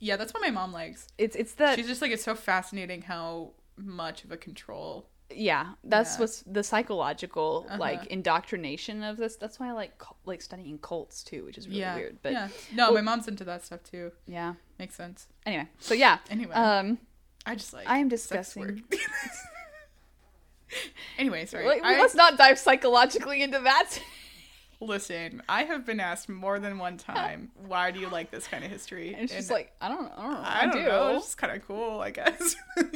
yeah, 0.00 0.16
that's 0.16 0.32
what 0.32 0.40
my 0.42 0.50
mom 0.50 0.72
likes. 0.72 1.08
it's 1.18 1.34
it's 1.34 1.54
that 1.54 1.76
She's 1.76 1.88
just 1.88 2.00
like 2.02 2.12
it's 2.12 2.22
so 2.22 2.36
fascinating 2.36 3.02
how 3.02 3.50
much 3.76 4.24
of 4.24 4.30
a 4.30 4.36
control. 4.36 5.08
Yeah 5.30 5.72
that's 5.84 6.14
Yeah. 6.14 6.20
what's 6.20 6.42
the 6.46 6.62
psychological 6.62 7.66
Uh-huh. 7.68 7.78
like 7.78 8.06
indoctrination 8.06 9.02
of 9.02 9.16
this 9.18 9.36
that's 9.36 9.60
why 9.60 9.68
i 9.68 9.72
like 9.72 9.92
like 10.24 10.40
studying 10.40 10.78
cults 10.78 11.22
too 11.22 11.44
which 11.44 11.58
is 11.58 11.68
really 11.68 11.80
yeah. 11.80 11.94
weird 11.96 12.18
but 12.22 12.32
yeah. 12.32 12.48
No, 12.74 12.86
Well- 12.86 12.94
my 12.94 13.00
mom's 13.02 13.28
into 13.28 13.44
that 13.44 13.64
stuff 13.64 13.82
too. 13.84 14.12
Yeah 14.26 14.54
makes 14.78 14.94
sense. 14.94 15.26
anyway 15.44 15.68
so 15.78 15.94
yeah 15.94 16.18
Anyway, 16.30 16.54
um 16.54 16.98
I 17.46 17.54
just 17.54 17.72
like 17.72 17.86
i 17.88 17.98
am 17.98 18.08
discussing 18.08 18.84
anyway, 21.18 21.46
sorry. 21.46 21.66
Like, 21.66 21.82
I- 21.82 21.98
let's 21.98 22.14
not 22.14 22.36
dive 22.36 22.58
psychologically 22.58 23.42
into 23.42 23.58
that 23.60 23.90
Listen, 24.80 25.42
I 25.48 25.64
have 25.64 25.84
been 25.84 25.98
asked 25.98 26.28
more 26.28 26.60
than 26.60 26.78
one 26.78 26.98
time, 26.98 27.50
why 27.66 27.90
do 27.90 27.98
you 27.98 28.08
like 28.08 28.30
this 28.30 28.46
kind 28.46 28.62
of 28.64 28.70
history? 28.70 29.12
and 29.12 29.28
she's 29.28 29.38
And 29.38 29.50
like 29.50 29.72
i 29.80 29.88
don't, 29.88 30.12
I 30.16 30.22
don't 30.22 30.32
know 30.32 30.40
I 30.44 30.60
don't 30.66 30.72
do. 30.76 30.82
know. 30.88 31.16
It's 31.16 31.34
kind 31.34 31.56
of 31.56 31.66
cool, 31.66 32.00
I 32.00 32.10
guess. 32.10 32.54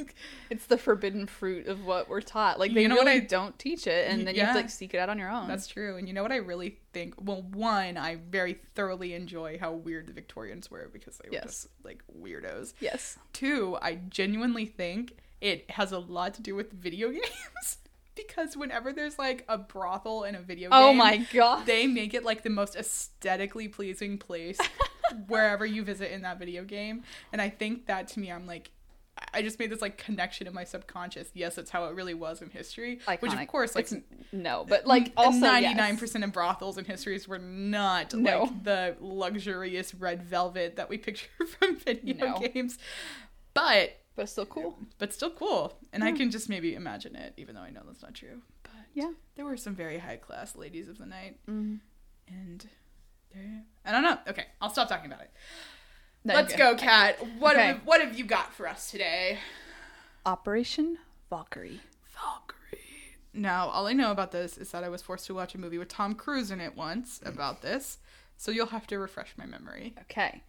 It's 0.51 0.67
the 0.67 0.77
forbidden 0.79 1.27
fruit 1.27 1.67
of 1.67 1.85
what 1.85 2.09
we're 2.09 2.21
taught. 2.21 2.59
Like 2.61 2.73
they 2.75 2.83
You 2.83 2.89
know 2.89 2.97
what 2.97 3.07
really 3.07 3.23
I- 3.23 3.27
don't 3.27 3.59
teach 3.59 3.87
it, 3.87 4.09
and 4.11 4.27
then 4.27 4.35
you 4.35 4.43
have 4.43 4.55
to 4.55 4.61
like 4.61 4.71
seek 4.71 4.95
it 4.95 4.99
out 4.99 5.09
on 5.09 5.19
your 5.19 5.31
own. 5.31 5.49
That's 5.49 5.67
true. 5.67 5.97
And 5.97 6.07
you 6.07 6.15
know 6.15 6.23
what 6.23 6.31
I 6.31 6.37
really 6.37 6.79
think? 6.93 7.15
Well, 7.19 7.43
one, 7.53 7.97
I 7.97 8.17
very 8.31 8.59
thoroughly 8.75 9.15
enjoy 9.15 9.59
how 9.59 9.73
weird 9.73 10.07
the 10.07 10.13
Victorians 10.13 10.71
were 10.71 10.89
because 10.93 11.17
they 11.19 11.29
were 11.29 11.35
Yes. 11.35 11.45
just 11.45 11.69
like 11.85 12.03
weirdos. 12.21 12.75
yes. 12.81 13.19
Two, 13.33 13.77
I 13.83 13.97
genuinely 14.09 14.67
think 14.67 15.17
it 15.41 15.69
has 15.73 15.91
a 15.91 15.99
lot 15.99 16.35
to 16.35 16.43
do 16.43 16.55
with 16.55 16.71
video 16.73 17.11
games 17.13 17.79
because 18.15 18.57
whenever 18.57 18.93
there's 18.93 19.19
like 19.19 19.45
a 19.49 19.57
brothel 19.59 20.25
in 20.25 20.35
a 20.35 20.41
video 20.41 20.69
oh 20.73 20.91
game, 20.91 20.91
Oh 20.91 20.93
my 21.05 21.17
god. 21.33 21.67
they 21.67 21.87
make 21.87 22.15
it 22.15 22.25
like 22.25 22.43
the 22.43 22.51
most 22.51 22.77
aesthetically 22.77 23.69
pleasing 23.69 24.19
place 24.19 24.59
wherever 25.29 25.65
you 25.67 25.83
visit 25.85 26.13
in 26.13 26.23
that 26.23 26.39
video 26.39 26.65
game. 26.65 27.03
And 27.33 27.41
I 27.41 27.49
think 27.49 27.87
that 27.87 28.09
to 28.09 28.21
me, 28.21 28.31
I'm 28.31 28.47
like, 28.47 28.71
I 29.35 29.43
just 29.43 29.59
made 29.59 29.71
this 29.71 29.83
like 29.83 29.99
connection 29.99 30.47
in 30.47 30.55
my 30.55 30.65
subconscious. 30.65 31.29
Yes, 31.35 31.55
that's 31.55 31.71
how 31.71 31.85
it 31.87 31.95
really 31.95 32.15
was 32.15 32.41
in 32.43 32.49
history. 32.51 32.99
Which 33.21 33.33
of 33.33 33.47
course, 33.47 33.75
like 33.75 33.87
It's- 33.93 34.03
no, 34.33 34.65
but 34.67 34.87
like 34.87 35.13
also 35.17 35.39
ninety 35.41 35.75
nine 35.75 35.97
percent 35.99 36.25
of 36.25 36.33
brothels 36.33 36.79
and 36.79 36.87
histories 36.87 37.29
were 37.29 37.39
not 37.39 38.15
No. 38.15 38.45
like 38.45 38.65
the 38.65 38.97
luxurious 39.01 39.95
red 39.95 40.23
velvet 40.23 40.77
that 40.77 40.89
we 40.89 40.97
picture 40.99 41.29
from 41.59 41.77
video 41.77 42.27
No. 42.27 42.39
games. 42.41 42.79
But 43.55 43.99
but 44.17 44.29
still 44.29 44.47
cool. 44.47 44.79
but 44.99 45.13
still 45.13 45.31
cool. 45.31 45.79
And 45.93 46.03
I 46.05 46.13
can 46.13 46.31
just 46.31 46.49
maybe 46.49 46.75
imagine 46.75 47.17
it, 47.17 47.35
even 47.37 47.55
though 47.55 47.63
I 47.63 47.71
know 47.71 47.83
that's 47.87 48.03
not 48.03 48.15
true. 48.15 48.43
But 48.63 48.73
Yeah. 48.95 49.13
there 49.37 49.45
were 49.45 49.57
some 49.57 49.75
very 49.75 49.99
high 49.99 50.17
class 50.17 50.57
ladies 50.57 50.89
of 50.89 50.99
the 50.99 51.07
night, 51.07 51.39
Mm. 51.47 51.81
and 52.29 52.69
there, 53.35 53.63
I 53.85 53.93
don't 53.93 54.03
know. 54.03 54.19
Okay, 54.29 54.47
I'll 54.61 54.71
stop 54.71 54.89
talking 54.89 55.07
about 55.11 55.23
it. 55.23 55.31
No, 56.25 56.35
Let's 56.35 56.55
go, 56.55 56.77
Kat. 56.77 57.19
What 57.39 57.57
Okay. 57.57 57.67
have, 57.69 57.85
what 57.87 58.01
have 58.01 58.17
you 58.19 58.25
got 58.25 58.53
for 58.55 58.69
us 58.69 58.91
today? 58.91 59.39
Operation 60.25 60.99
Valkyrie. 61.31 61.81
Valkyrie. 62.15 62.79
Now, 63.33 63.69
all 63.69 63.87
I 63.87 63.93
know 63.93 64.11
about 64.13 64.31
this 64.31 64.57
is 64.59 64.71
that 64.71 64.85
I 64.85 64.89
was 64.89 65.03
forced 65.03 65.27
to 65.27 65.35
watch 65.35 65.55
a 65.55 65.59
movie 65.59 65.79
with 65.79 65.89
Tom 65.89 66.15
Cruise 66.15 66.51
in 66.51 66.61
it 66.61 66.77
once 66.77 67.21
about 67.25 67.63
this, 67.63 67.99
so 68.37 68.51
you'll 68.53 68.67
have 68.67 68.87
to 68.89 68.99
refresh 68.99 69.33
my 69.37 69.47
memory. 69.47 69.95
Okay. 70.03 70.43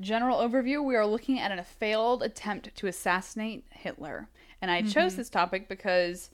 General 0.00 0.38
overview 0.38 0.84
we 0.84 0.94
are 0.94 1.06
looking 1.06 1.38
at 1.38 1.56
a 1.56 1.62
failed 1.62 2.22
attempt 2.22 2.74
to 2.76 2.86
assassinate 2.86 3.66
Hitler. 3.70 4.28
And 4.60 4.70
I 4.70 4.82
chose 4.82 5.12
mm-hmm. 5.12 5.16
this 5.16 5.30
topic 5.30 5.68
because 5.68 6.30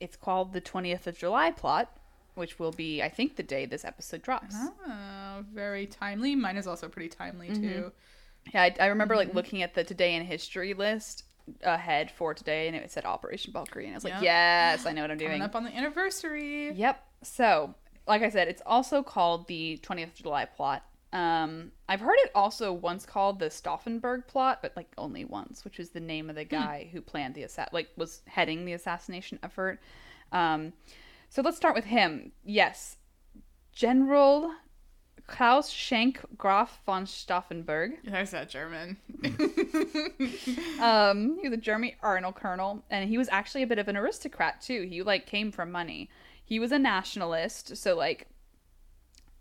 it's 0.00 0.16
called 0.16 0.52
the 0.52 0.60
20th 0.60 1.06
of 1.06 1.18
July 1.18 1.50
plot, 1.50 1.96
which 2.34 2.58
will 2.58 2.72
be, 2.72 3.02
I 3.02 3.08
think, 3.08 3.36
the 3.36 3.42
day 3.42 3.66
this 3.66 3.84
episode 3.84 4.22
drops. 4.22 4.54
Oh, 4.58 5.44
very 5.52 5.86
timely. 5.86 6.34
Mine 6.34 6.56
is 6.56 6.66
also 6.66 6.88
pretty 6.88 7.08
timely 7.08 7.48
mm-hmm. 7.48 7.62
too. 7.62 7.92
Yeah, 8.52 8.62
I, 8.62 8.76
I 8.80 8.86
remember 8.86 9.16
like 9.16 9.28
mm-hmm. 9.28 9.36
looking 9.36 9.62
at 9.62 9.74
the 9.74 9.84
today 9.84 10.14
in 10.14 10.24
history 10.24 10.74
list 10.74 11.24
ahead 11.62 12.10
for 12.10 12.34
today, 12.34 12.66
and 12.68 12.76
it 12.76 12.90
said 12.90 13.04
Operation 13.04 13.52
Valkyrie, 13.52 13.86
and 13.86 13.94
I 13.94 13.96
was 13.96 14.04
like, 14.04 14.22
yes, 14.22 14.86
I 14.86 14.92
know 14.92 15.02
what 15.02 15.10
I'm 15.10 15.18
Coming 15.18 15.32
doing. 15.32 15.42
up 15.42 15.54
on 15.54 15.64
the 15.64 15.76
anniversary. 15.76 16.72
Yep. 16.72 17.04
So, 17.22 17.74
like 18.06 18.22
I 18.22 18.30
said, 18.30 18.48
it's 18.48 18.62
also 18.64 19.02
called 19.02 19.46
the 19.48 19.78
20th 19.82 20.04
of 20.04 20.14
July 20.14 20.44
plot. 20.44 20.84
Um, 21.12 21.72
I've 21.88 22.00
heard 22.00 22.18
it 22.18 22.30
also 22.34 22.72
once 22.72 23.04
called 23.04 23.40
the 23.40 23.46
Stauffenberg 23.46 24.28
plot, 24.28 24.60
but 24.62 24.72
like 24.76 24.92
only 24.96 25.24
once, 25.24 25.64
which 25.64 25.80
is 25.80 25.90
the 25.90 26.00
name 26.00 26.30
of 26.30 26.36
the 26.36 26.44
guy 26.44 26.88
who 26.92 27.00
planned 27.00 27.34
the 27.34 27.42
assa- 27.44 27.68
like 27.72 27.88
was 27.96 28.22
heading 28.26 28.64
the 28.64 28.74
assassination 28.74 29.38
effort. 29.42 29.80
Um, 30.30 30.72
so 31.28 31.42
let's 31.42 31.56
start 31.56 31.74
with 31.74 31.84
him. 31.84 32.30
Yes, 32.44 32.96
General 33.72 34.52
Klaus 35.26 35.70
Schenk 35.70 36.20
Graf 36.36 36.80
von 36.84 37.06
Stauffenberg. 37.06 37.98
There's 38.04 38.30
that 38.32 38.48
German. 38.48 38.96
Um, 40.80 41.38
he 41.42 41.48
was 41.48 41.58
a 41.58 41.60
German 41.60 41.92
Arnold 42.02 42.36
colonel, 42.36 42.82
and 42.88 43.08
he 43.08 43.18
was 43.18 43.28
actually 43.28 43.62
a 43.62 43.66
bit 43.66 43.78
of 43.78 43.86
an 43.88 43.98
aristocrat 43.98 44.62
too. 44.62 44.86
He 44.88 45.02
like 45.02 45.26
came 45.26 45.52
from 45.52 45.70
money. 45.70 46.08
He 46.42 46.58
was 46.58 46.72
a 46.72 46.78
nationalist, 46.78 47.76
so 47.76 47.94
like, 47.94 48.26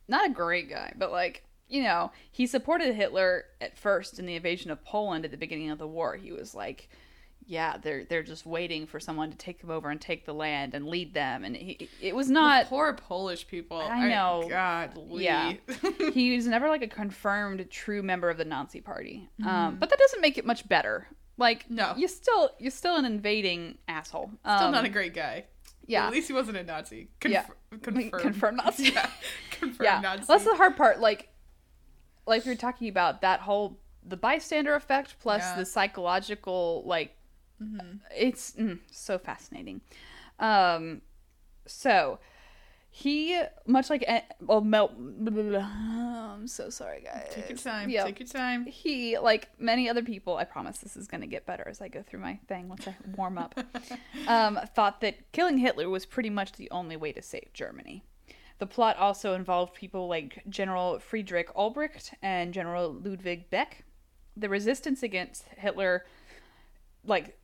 not 0.09 0.29
a 0.29 0.33
great 0.33 0.69
guy, 0.69 0.91
but 0.97 1.11
like 1.11 1.45
you 1.69 1.83
know, 1.83 2.11
he 2.31 2.45
supported 2.47 2.93
Hitler 2.95 3.45
at 3.61 3.77
first 3.77 4.19
in 4.19 4.25
the 4.25 4.35
invasion 4.35 4.71
of 4.71 4.83
Poland 4.83 5.23
at 5.25 5.31
the 5.31 5.37
beginning 5.37 5.69
of 5.69 5.77
the 5.77 5.87
war. 5.87 6.15
He 6.15 6.31
was 6.31 6.53
like, 6.55 6.89
yeah, 7.45 7.77
they're 7.77 8.03
they're 8.05 8.21
just 8.23 8.45
waiting 8.45 8.85
for 8.85 8.99
someone 8.99 9.31
to 9.31 9.37
take 9.37 9.59
them 9.61 9.71
over 9.71 9.89
and 9.89 9.99
take 9.99 10.25
the 10.25 10.33
land 10.33 10.75
and 10.75 10.87
lead 10.87 11.13
them, 11.15 11.43
and 11.43 11.55
he 11.55 11.89
it 12.01 12.15
was 12.15 12.29
not. 12.29 12.67
Poor 12.67 12.93
Polish 12.93 13.47
people. 13.47 13.77
I 13.79 14.07
know. 14.09 14.45
God, 14.49 14.91
Yeah. 15.13 15.53
he 16.13 16.35
was 16.35 16.45
never 16.47 16.69
like 16.69 16.81
a 16.83 16.87
confirmed 16.87 17.69
true 17.71 18.03
member 18.03 18.29
of 18.29 18.37
the 18.37 18.45
Nazi 18.45 18.81
party. 18.81 19.29
Um, 19.45 19.77
but 19.79 19.89
that 19.89 19.97
doesn't 19.97 20.21
make 20.21 20.37
it 20.37 20.45
much 20.45 20.67
better. 20.69 21.07
Like, 21.37 21.63
Mm-hmm. 21.65 21.75
No. 21.75 21.93
you 21.97 22.07
still 22.07 22.51
you're 22.59 22.69
still 22.69 22.97
an 22.97 23.05
invading 23.05 23.77
asshole. 23.87 24.29
Still 24.41 24.51
Um, 24.67 24.71
not 24.73 24.85
a 24.85 24.89
great 24.89 25.13
guy. 25.15 25.45
yeah. 25.87 26.05
At 26.05 26.11
least 26.11 26.27
he 26.27 26.33
wasn't 26.33 26.57
a 26.57 26.63
Nazi. 26.63 27.07
Conf- 27.19 27.31
Yeah. 27.33 27.45
Confirmed. 27.81 28.11
confirmed 28.21 28.57
Nazi. 28.57 28.89
yeah. 28.93 29.09
Confirmed 29.51 29.79
yeah. 29.85 30.01
Nazi. 30.01 30.25
That's 30.27 30.43
the 30.43 30.55
hard 30.55 30.75
part. 30.77 30.99
Like, 30.99 31.29
like 32.29 32.45
we 32.45 32.51
were 32.51 32.55
talking 32.55 32.87
about 32.87 33.21
that 33.21 33.41
whole 33.41 33.77
the 34.05 34.15
bystander 34.17 34.75
effect 34.75 35.15
plus 35.19 35.41
Yeah. 35.41 35.57
the 35.57 35.65
psychological 35.65 36.83
like 36.85 37.15
it's 38.15 38.51
mm, 38.51 38.79
so 38.89 39.17
fascinating. 39.17 39.81
Um, 40.39 41.01
so 41.65 42.19
he 42.91 43.39
much 43.67 43.89
like 43.89 44.03
eh, 44.07 44.21
well, 44.41 44.61
Mel. 44.61 44.91
I'm 44.97 46.47
so 46.47 46.69
sorry, 46.69 47.01
guys. 47.03 47.27
Take 47.31 47.49
your 47.49 47.57
time. 47.57 47.89
Yep. 47.89 48.05
Take 48.05 48.19
your 48.19 48.27
time. 48.27 48.65
he, 48.65 49.17
like 49.19 49.49
many 49.59 49.89
other 49.89 50.01
people, 50.01 50.37
I 50.37 50.45
promise 50.45 50.79
this 50.79 50.95
is 50.95 51.05
going 51.07 51.21
to 51.21 51.27
get 51.27 51.45
better 51.45 51.67
as 51.67 51.81
I 51.81 51.87
go 51.89 52.01
through 52.01 52.21
my 52.21 52.39
thing 52.47 52.69
once 52.69 52.87
I 52.87 52.95
warm 53.15 53.37
up, 53.37 53.59
um, 54.27 54.59
thought 54.73 55.01
that 55.01 55.31
killing 55.33 55.57
Hitler 55.57 55.89
was 55.89 56.05
pretty 56.05 56.29
much 56.29 56.53
the 56.53 56.71
only 56.71 56.95
way 56.95 57.11
to 57.11 57.21
save 57.21 57.49
Germany. 57.53 58.03
The 58.59 58.67
plot 58.67 58.97
also 58.97 59.33
involved 59.33 59.73
people 59.73 60.07
like 60.07 60.43
General 60.49 60.99
Friedrich 60.99 61.53
Olbricht 61.55 62.13
and 62.21 62.53
General 62.53 62.93
Ludwig 62.93 63.49
Beck. 63.49 63.85
The 64.37 64.49
resistance 64.49 65.01
against 65.01 65.45
Hitler, 65.57 66.05
like, 67.05 67.37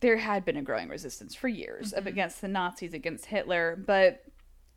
there 0.00 0.18
had 0.18 0.44
been 0.44 0.56
a 0.56 0.62
growing 0.62 0.88
resistance 0.88 1.34
for 1.34 1.48
years 1.48 1.92
of 1.92 2.06
against 2.06 2.40
the 2.40 2.48
Nazis, 2.48 2.94
against 2.94 3.26
Hitler, 3.26 3.82
but 3.86 4.24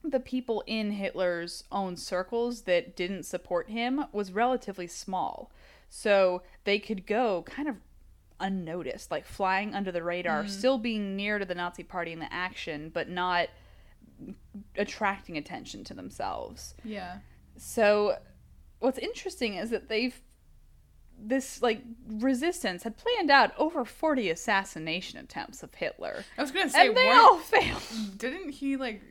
the 0.04 0.20
people 0.20 0.64
in 0.68 0.92
Hitler's 0.92 1.64
own 1.72 1.98
circles 1.98 2.62
that 2.62 2.96
didn't 2.96 3.24
support 3.24 3.70
him 3.70 4.06
was 4.12 4.32
relatively 4.32 4.88
small. 4.88 5.52
So 5.90 6.44
they 6.64 6.80
could 6.80 7.06
go 7.06 7.44
kind 7.44 7.68
of 7.68 7.78
unnoticed, 8.40 9.10
like 9.12 9.26
flying 9.26 9.74
under 9.74 9.92
the 9.92 10.04
radar, 10.04 10.44
mm-hmm. 10.44 10.52
still 10.52 10.78
being 10.78 11.16
near 11.16 11.40
to 11.40 11.46
the 11.46 11.56
Nazi 11.56 11.84
party 11.84 12.12
in 12.12 12.20
the 12.20 12.32
action, 12.32 12.90
but 12.94 13.10
not 13.10 13.50
attracting 14.78 15.38
attention 15.38 15.84
to 15.86 15.94
themselves. 15.94 16.76
Yeah. 16.84 17.18
So 17.58 18.18
what's 18.80 18.98
interesting 18.98 19.56
is 19.56 19.70
that 19.72 19.90
they've 19.90 20.20
this 21.20 21.64
like 21.64 21.82
resistance 22.08 22.84
had 22.84 22.96
planned 22.96 23.32
out 23.32 23.52
over 23.58 23.84
40 23.84 24.30
assassination 24.30 25.20
attempts 25.20 25.64
of 25.64 25.74
Hitler. 25.74 26.24
I 26.38 26.42
was 26.42 26.52
gonna 26.52 26.70
say, 26.70 26.88
And 26.88 26.96
they 26.98 27.06
weren't- 27.08 27.20
all 27.20 27.38
failed. 27.40 27.82
didn't 28.18 28.50
he 28.52 28.78
like? 28.78 29.02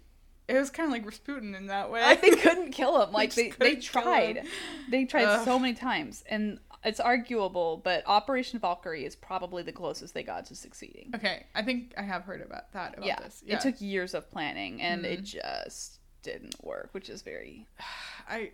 It 0.49 0.55
was 0.55 0.71
kind 0.71 0.87
of 0.87 0.93
like 0.93 1.05
Rasputin 1.05 1.57
in 1.57 1.67
that 1.67 1.91
way. 1.91 2.01
Like 2.03 2.21
they 2.23 2.31
couldn't 2.31 2.71
kill 2.71 3.03
him. 3.03 3.11
Like 3.13 3.35
just 3.35 3.59
they, 3.59 3.75
they 3.75 3.81
tried. 3.81 4.47
They 4.89 5.05
tried 5.05 5.25
Ugh. 5.25 5.45
so 5.45 5.59
many 5.59 5.75
times. 5.75 6.23
And 6.31 6.61
it's 6.87 7.01
arguable, 7.01 7.81
but 7.85 8.03
Operation 8.07 8.59
Valkyrie 8.59 9.05
is 9.05 9.15
probably 9.17 9.63
the 9.63 9.73
closest 9.73 10.15
they 10.15 10.23
got 10.23 10.47
to 10.47 10.55
succeeding. 10.55 11.11
Okay, 11.15 11.45
I 11.55 11.63
think 11.63 11.93
I 11.99 12.03
have 12.03 12.23
heard 12.23 12.41
about 12.41 12.73
that. 12.73 12.95
About 12.95 13.07
yeah. 13.07 13.21
this. 13.21 13.43
Yeah. 13.45 13.57
It 13.57 13.61
took 13.61 13.81
years 13.81 14.15
of 14.15 14.31
planning 14.31 14.81
and 14.81 15.05
it 15.05 15.25
Mm-hmm. 15.25 15.39
just 15.65 15.99
didn't 16.23 16.55
work, 16.63 16.89
which 16.93 17.09
is 17.11 17.23
very 17.23 17.67
I. 18.29 18.53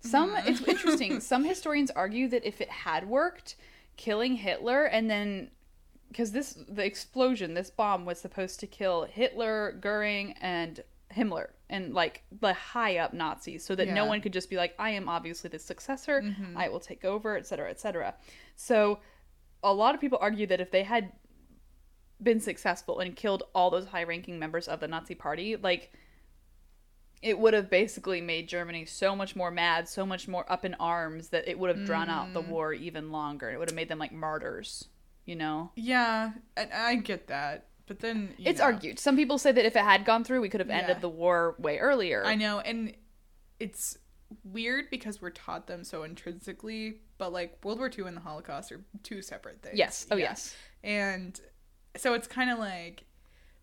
Some 0.00 0.30
Mm. 0.30 0.46
it's 0.46 0.62
interesting. 0.62 1.20
Some 1.32 1.44
historians 1.44 1.90
argue 1.90 2.28
that 2.28 2.46
if 2.46 2.60
it 2.60 2.70
had 2.70 3.08
worked, 3.08 3.56
killing 3.96 4.36
Hitler 4.36 4.84
and 4.84 5.10
then 5.10 5.50
because 6.08 6.32
this 6.32 6.56
the 6.68 6.84
explosion, 6.86 7.54
this 7.54 7.70
bomb 7.70 8.04
was 8.06 8.18
supposed 8.20 8.60
to 8.60 8.66
kill 8.66 9.04
Hitler, 9.04 9.72
Goering, 9.80 10.32
and 10.40 10.82
Himmler, 11.18 11.48
and 11.68 11.92
like 11.94 12.22
the 12.40 12.52
high 12.54 12.98
up 12.98 13.12
Nazis, 13.12 13.64
so 13.64 13.74
that 13.74 13.88
no 13.88 14.04
one 14.06 14.20
could 14.20 14.32
just 14.32 14.48
be 14.48 14.56
like, 14.56 14.74
"I 14.78 14.90
am 14.90 15.08
obviously 15.08 15.50
the 15.50 15.58
successor. 15.58 16.22
Mm-hmm. 16.22 16.56
I 16.56 16.68
will 16.68 16.80
take 16.80 17.04
over," 17.04 17.36
etc., 17.36 17.70
etc. 17.70 18.14
So, 18.56 19.00
a 19.62 19.72
lot 19.74 19.94
of 19.94 20.00
people 20.00 20.18
argue 20.20 20.46
that 20.46 20.60
if 20.60 20.70
they 20.70 20.84
had 20.84 21.12
been 22.22 22.40
successful 22.40 22.98
and 23.00 23.14
killed 23.14 23.44
all 23.54 23.70
those 23.70 23.86
high 23.86 24.02
ranking 24.04 24.38
members 24.38 24.68
of 24.68 24.80
the 24.80 24.88
Nazi 24.88 25.14
party, 25.14 25.56
like 25.56 25.92
it 27.22 27.38
would 27.38 27.54
have 27.54 27.68
basically 27.68 28.20
made 28.20 28.48
Germany 28.48 28.84
so 28.84 29.14
much 29.16 29.34
more 29.34 29.50
mad, 29.50 29.88
so 29.88 30.06
much 30.06 30.28
more 30.28 30.50
up 30.50 30.64
in 30.64 30.74
arms 30.74 31.28
that 31.30 31.48
it 31.48 31.58
would 31.58 31.74
have 31.74 31.84
drawn 31.84 32.08
out 32.08 32.28
Mm. 32.28 32.32
the 32.34 32.40
war 32.40 32.72
even 32.72 33.10
longer. 33.10 33.50
It 33.50 33.58
would 33.58 33.68
have 33.68 33.74
made 33.76 33.88
them 33.88 33.98
like 33.98 34.12
martyrs, 34.12 34.88
you 35.24 35.34
know? 35.34 35.72
Yeah, 35.74 36.32
I, 36.56 36.68
I 36.72 36.94
get 36.96 37.26
that, 37.26 37.66
but 37.88 37.98
then 38.00 38.34
It's 38.38 38.58
know, 38.60 38.66
argued. 38.66 38.98
Some 38.98 39.16
people 39.16 39.38
say 39.38 39.50
that 39.50 39.64
if 39.64 39.74
it 39.74 39.82
had 39.82 40.04
gone 40.04 40.22
through, 40.22 40.40
we 40.40 40.48
could 40.48 40.60
have 40.60 40.68
Yeah. 40.68 40.78
ended 40.78 41.00
the 41.00 41.08
war 41.08 41.56
way 41.58 41.78
earlier. 41.78 42.24
I 42.24 42.34
know, 42.36 42.60
and 42.60 42.94
it's 43.58 43.98
weird 44.44 44.90
because 44.90 45.20
we're 45.22 45.30
taught 45.30 45.66
them 45.66 45.82
so 45.84 46.02
intrinsically, 46.04 47.00
but 47.16 47.32
like 47.32 47.58
World 47.64 47.78
War 47.78 47.90
II 47.96 48.04
and 48.06 48.16
the 48.16 48.20
Holocaust 48.20 48.70
are 48.70 48.84
two 49.02 49.22
separate 49.22 49.62
things. 49.62 49.76
Yes. 49.78 50.06
Oh, 50.10 50.16
Yeah. 50.16 50.26
yes. 50.30 50.54
And 50.84 51.40
so 51.96 52.12
it's 52.14 52.28
kind 52.28 52.50
of 52.50 52.58
like 52.58 53.04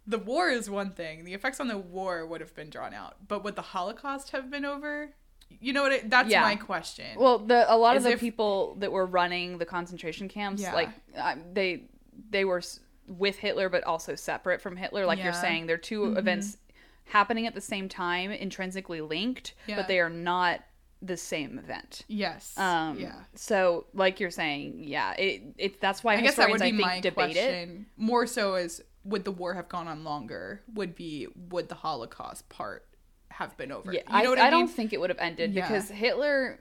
the 0.08 0.18
war 0.18 0.50
is 0.50 0.70
one 0.70 0.92
thing. 0.92 1.24
The 1.24 1.34
effects 1.34 1.60
on 1.60 1.68
the 1.68 1.78
war 1.78 2.26
would 2.26 2.42
have 2.42 2.54
been 2.56 2.70
drawn 2.70 2.94
out, 2.94 3.28
but 3.28 3.44
would 3.44 3.56
the 3.56 3.62
Holocaust 3.62 4.32
have 4.32 4.50
been 4.50 4.66
over? 4.66 5.12
You 5.50 5.74
know 5.74 5.84
what? 5.84 5.92
It, 5.94 6.10
that's 6.10 6.30
Yeah. 6.30 6.42
my 6.42 6.56
question. 6.56 7.18
Well, 7.18 7.38
the 7.40 7.72
a 7.72 7.78
lot 7.78 7.96
of 7.98 8.04
the 8.04 8.12
if- 8.14 8.20
people 8.20 8.76
that 8.80 8.92
were 8.92 9.06
running 9.06 9.60
the 9.60 9.66
concentration 9.66 10.28
camps, 10.28 10.62
Yeah. 10.64 10.74
like 10.74 10.90
uh, 11.16 11.36
they 11.54 11.90
they 12.30 12.44
were 12.46 12.62
with 13.08 13.38
Hitler, 13.38 13.70
but 13.70 13.84
also 13.84 14.16
separate 14.16 14.62
from 14.62 14.76
Hitler. 14.78 15.06
Like 15.06 15.20
you're 15.24 15.32
Mm-hmm. 15.32 15.42
saying, 15.42 15.66
they're 15.68 15.78
2 15.78 16.16
events 16.18 16.58
happening 17.06 17.46
at 17.48 17.54
the 17.54 17.62
same 17.62 17.88
time, 17.90 18.32
intrinsically 18.32 19.02
linked, 19.02 19.54
Yeah. 19.68 19.76
but 19.76 19.88
they 19.88 20.00
are 20.00 20.10
not 20.10 20.62
the 21.02 21.18
same 21.18 21.60
event. 21.60 22.02
yes. 22.08 22.58
Um, 22.58 22.98
yeah. 23.00 23.16
So, 23.36 23.86
like 23.94 24.20
you're 24.20 24.32
saying, 24.32 24.84
yeah, 24.86 25.14
it, 25.14 25.44
it 25.58 25.82
that's 25.82 26.04
why 26.04 26.16
I 26.16 26.22
guess 26.22 26.36
that 26.36 26.50
would 26.50 26.62
be 26.62 26.68
I 26.68 26.72
my 26.72 26.90
think 26.94 27.04
debate 27.04 27.36
it. 27.36 27.44
question. 27.44 27.86
More 27.98 28.26
so 28.26 28.56
is 28.56 28.82
would 29.04 29.24
the 29.24 29.32
war 29.32 29.54
have 29.54 29.70
gone 29.70 29.88
on 29.88 30.04
longer? 30.04 30.62
Would 30.74 30.96
be 30.96 31.28
would 31.50 31.70
the 31.70 31.76
Holocaust 31.76 32.50
part 32.50 32.88
have 33.30 33.56
been 33.56 33.72
over? 33.72 33.94
Yeah, 33.94 34.00
you 34.18 34.24
know 34.24 34.34
I, 34.34 34.40
I, 34.40 34.42
mean? 34.44 34.52
don't 34.52 34.68
think 34.68 34.94
it 34.94 35.00
would 35.00 35.12
have 35.12 35.20
ended 35.20 35.54
Yeah. 35.54 35.68
because 35.68 35.90
Hitler 35.90 36.60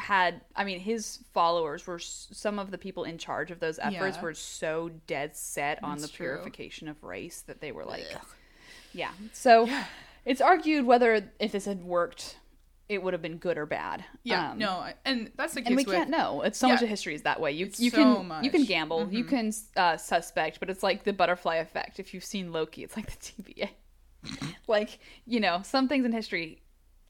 had. 0.00 0.40
I 0.56 0.64
mean, 0.64 0.80
his 0.80 1.20
followers 1.32 1.86
were 1.86 1.96
s- 1.96 2.28
some 2.32 2.58
of 2.58 2.70
the 2.70 2.78
people 2.78 3.04
in 3.04 3.18
charge 3.18 3.50
of 3.50 3.60
those 3.60 3.78
efforts 3.78 4.16
Yeah. 4.16 4.22
were 4.22 4.34
so 4.34 4.90
dead 5.06 5.36
set 5.36 5.82
on 5.84 5.98
That's 5.98 6.10
the 6.10 6.16
true. 6.16 6.26
purification 6.26 6.88
of 6.88 7.02
race 7.04 7.42
that 7.42 7.60
they 7.60 7.70
were 7.72 7.84
like, 7.84 8.06
yeah. 8.92 9.10
So 9.32 9.68
it's 10.24 10.40
argued 10.40 10.84
whether 10.86 11.30
if 11.38 11.52
this 11.52 11.64
had 11.66 11.84
worked, 11.84 12.36
it 12.88 13.00
would 13.02 13.12
have 13.12 13.22
been 13.22 13.36
good 13.36 13.56
or 13.56 13.66
bad. 13.66 14.04
Yeah, 14.24 14.50
Um, 14.50 14.58
no, 14.58 14.84
and 15.04 15.30
that's 15.36 15.54
the 15.54 15.60
case 15.60 15.68
and 15.68 15.76
we 15.76 15.84
with 15.84 15.94
can't 15.94 16.10
know. 16.10 16.42
It's 16.42 16.58
so 16.58 16.66
much 16.68 16.82
of 16.82 16.88
history 16.88 17.14
is 17.14 17.22
that 17.22 17.40
way. 17.40 17.52
You 17.52 17.70
you 17.76 17.90
so 17.90 17.96
can 17.98 18.16
you 18.16 18.22
much. 18.24 18.44
Mm-hmm. 18.44 18.50
can 18.56 18.64
gamble, 18.64 19.08
you 19.12 19.22
can 19.24 19.52
uh, 19.76 19.96
suspect, 19.96 20.58
but 20.58 20.68
it's 20.68 20.82
like 20.82 21.04
the 21.04 21.12
butterfly 21.12 21.56
effect. 21.56 22.00
If 22.00 22.12
you've 22.14 22.24
seen 22.24 22.50
Loki, 22.50 22.82
it's 22.82 22.96
like 22.96 23.06
the 23.06 23.16
TVA. 23.42 23.70
like 24.66 24.98
you 25.26 25.40
know, 25.40 25.62
some 25.64 25.88
things 25.88 26.04
in 26.04 26.12
history 26.12 26.59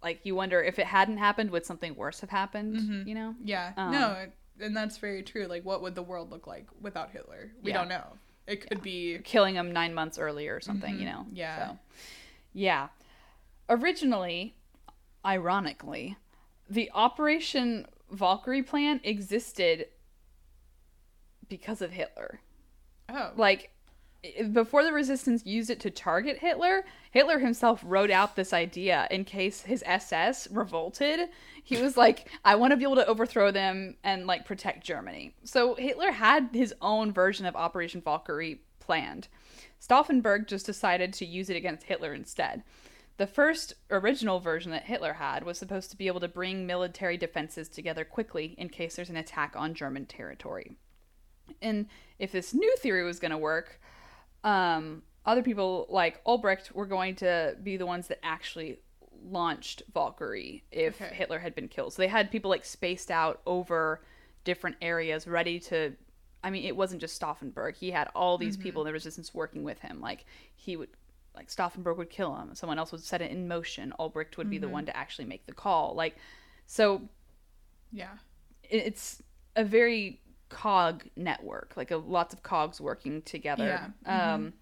like 0.02 0.20
you 0.24 0.34
wonder 0.34 0.62
if 0.62 0.78
it 0.78 0.86
hadn't 0.86 1.18
happened, 1.18 1.50
would 1.50 1.66
something 1.66 1.94
worse 1.94 2.20
have 2.20 2.30
happened? 2.30 3.06
You 3.06 3.14
know? 3.14 3.34
Yeah. 3.42 3.72
Um, 3.76 3.92
no, 3.92 4.26
and 4.60 4.76
that's 4.76 4.98
very 4.98 5.22
true. 5.22 5.46
Like, 5.46 5.64
what 5.64 5.82
would 5.82 5.94
the 5.94 6.02
world 6.02 6.30
look 6.30 6.46
like 6.46 6.66
without 6.80 7.10
Hitler? 7.10 7.50
We 7.62 7.70
Yeah. 7.70 7.78
don't 7.78 7.88
know. 7.88 8.04
It 8.46 8.66
could 8.68 8.82
be. 8.82 9.18
killing 9.24 9.54
him 9.54 9.72
nine 9.72 9.94
months 9.94 10.18
earlier 10.18 10.56
or 10.56 10.60
something, 10.60 10.98
you 10.98 11.04
know? 11.04 11.24
Mm-hmm. 11.26 11.36
Yeah. 11.36 11.68
So, 11.68 11.78
yeah. 12.52 12.88
Originally, 13.68 14.56
ironically, 15.24 16.16
the 16.68 16.90
Operation 16.92 17.86
Valkyrie 18.10 18.62
plan 18.62 19.00
existed 19.04 19.86
because 21.48 21.80
of 21.82 21.92
Hitler. 21.92 22.40
Oh. 23.08 23.30
Like, 23.36 23.70
before 24.52 24.84
the 24.84 24.92
resistance 24.92 25.46
used 25.46 25.70
it 25.70 25.80
to 25.80 25.90
target 25.90 26.38
Hitler, 26.38 26.84
Hitler 27.10 27.38
himself 27.38 27.82
wrote 27.84 28.10
out 28.10 28.36
this 28.36 28.52
idea 28.52 29.08
in 29.10 29.24
case 29.24 29.62
his 29.62 29.82
SS 29.86 30.48
revolted. 30.50 31.28
He 31.62 31.80
was 31.80 31.96
like, 31.96 32.28
I 32.44 32.56
want 32.56 32.72
to 32.72 32.76
be 32.76 32.84
able 32.84 32.96
to 32.96 33.06
overthrow 33.06 33.50
them 33.50 33.96
and 34.04 34.26
like 34.26 34.44
protect 34.44 34.84
Germany. 34.84 35.34
So 35.44 35.74
Hitler 35.74 36.12
had 36.12 36.50
his 36.52 36.74
own 36.82 37.12
version 37.12 37.46
of 37.46 37.56
Operation 37.56 38.02
Valkyrie 38.02 38.60
planned. 38.78 39.28
Stauffenberg 39.80 40.46
just 40.46 40.66
decided 40.66 41.12
to 41.14 41.24
use 41.24 41.48
it 41.48 41.56
against 41.56 41.86
Hitler 41.86 42.12
instead. 42.12 42.62
The 43.16 43.26
first 43.26 43.74
original 43.90 44.40
version 44.40 44.72
that 44.72 44.84
Hitler 44.84 45.14
had 45.14 45.44
was 45.44 45.58
supposed 45.58 45.90
to 45.90 45.96
be 45.96 46.06
able 46.06 46.20
to 46.20 46.28
bring 46.28 46.66
military 46.66 47.16
defenses 47.16 47.68
together 47.68 48.04
quickly 48.04 48.54
in 48.58 48.68
case 48.68 48.96
there's 48.96 49.10
an 49.10 49.16
attack 49.16 49.54
on 49.56 49.74
German 49.74 50.06
territory. 50.06 50.72
And 51.60 51.86
if 52.18 52.32
this 52.32 52.54
new 52.54 52.74
theory 52.76 53.04
was 53.04 53.18
going 53.18 53.30
to 53.30 53.38
work, 53.38 53.80
um, 54.44 55.02
other 55.26 55.42
people 55.42 55.86
like 55.88 56.22
Olbricht 56.24 56.72
were 56.72 56.86
going 56.86 57.16
to 57.16 57.56
be 57.62 57.76
the 57.76 57.86
ones 57.86 58.08
that 58.08 58.18
actually 58.22 58.80
launched 59.22 59.82
Valkyrie 59.92 60.64
if 60.70 61.00
Okay. 61.00 61.14
Hitler 61.14 61.38
had 61.38 61.54
been 61.54 61.68
killed. 61.68 61.92
So 61.92 62.02
they 62.02 62.08
had 62.08 62.30
people 62.30 62.50
like 62.50 62.64
spaced 62.64 63.10
out 63.10 63.40
over 63.46 64.02
different 64.44 64.76
areas 64.80 65.26
ready 65.26 65.58
to. 65.60 65.92
I 66.42 66.48
mean, 66.48 66.64
it 66.64 66.74
wasn't 66.74 67.02
just 67.02 67.20
Stauffenberg. 67.20 67.76
He 67.76 67.90
had 67.90 68.08
all 68.14 68.38
these 68.38 68.56
people 68.56 68.80
in 68.80 68.86
the 68.86 68.92
resistance 68.94 69.34
working 69.34 69.62
with 69.62 69.78
him. 69.80 70.00
Like, 70.00 70.24
he 70.54 70.76
would. 70.76 70.88
Like 71.32 71.48
Stauffenberg 71.48 71.96
would 71.96 72.10
kill 72.10 72.34
him, 72.34 72.54
someone 72.54 72.78
else 72.78 72.90
would 72.90 73.02
set 73.02 73.22
it 73.22 73.30
in 73.30 73.46
motion. 73.46 73.94
Olbricht 74.00 74.36
would 74.36 74.50
be 74.50 74.58
the 74.58 74.68
one 74.68 74.84
to 74.86 74.96
actually 74.96 75.26
make 75.26 75.46
the 75.46 75.52
call. 75.52 75.94
Like, 75.94 76.16
so 76.66 77.02
yeah. 77.92 78.16
it's 78.64 79.22
a 79.54 79.64
very 79.64 80.20
cog 80.50 81.04
network 81.16 81.72
like 81.76 81.90
a, 81.90 81.96
lots 81.96 82.34
of 82.34 82.42
cogs 82.42 82.80
working 82.80 83.22
together. 83.22 83.92
Yeah. 84.04 84.34
um 84.34 84.52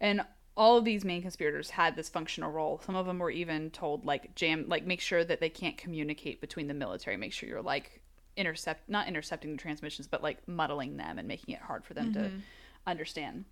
and 0.00 0.22
all 0.56 0.78
of 0.78 0.84
these 0.84 1.04
main 1.04 1.20
conspirators 1.20 1.70
had 1.70 1.96
this 1.96 2.08
functional 2.08 2.50
role. 2.50 2.80
Some 2.86 2.94
of 2.94 3.06
them 3.06 3.18
were 3.18 3.30
even 3.30 3.70
told 3.70 4.06
like 4.06 4.34
jam 4.34 4.66
like 4.68 4.86
make 4.86 5.00
sure 5.00 5.24
that 5.24 5.40
they 5.40 5.50
can't 5.50 5.76
communicate 5.76 6.40
between 6.40 6.68
the 6.68 6.74
military. 6.74 7.16
Make 7.16 7.32
sure 7.32 7.48
you're 7.48 7.62
like 7.62 8.00
intercept 8.36 8.88
not 8.88 9.06
intercepting 9.06 9.52
the 9.52 9.58
transmissions 9.58 10.08
but 10.08 10.22
like 10.22 10.46
muddling 10.48 10.96
them 10.96 11.18
and 11.18 11.28
making 11.28 11.54
it 11.54 11.60
hard 11.60 11.84
for 11.84 11.94
them 11.94 12.12
to 12.12 12.30
understand. 12.86 13.44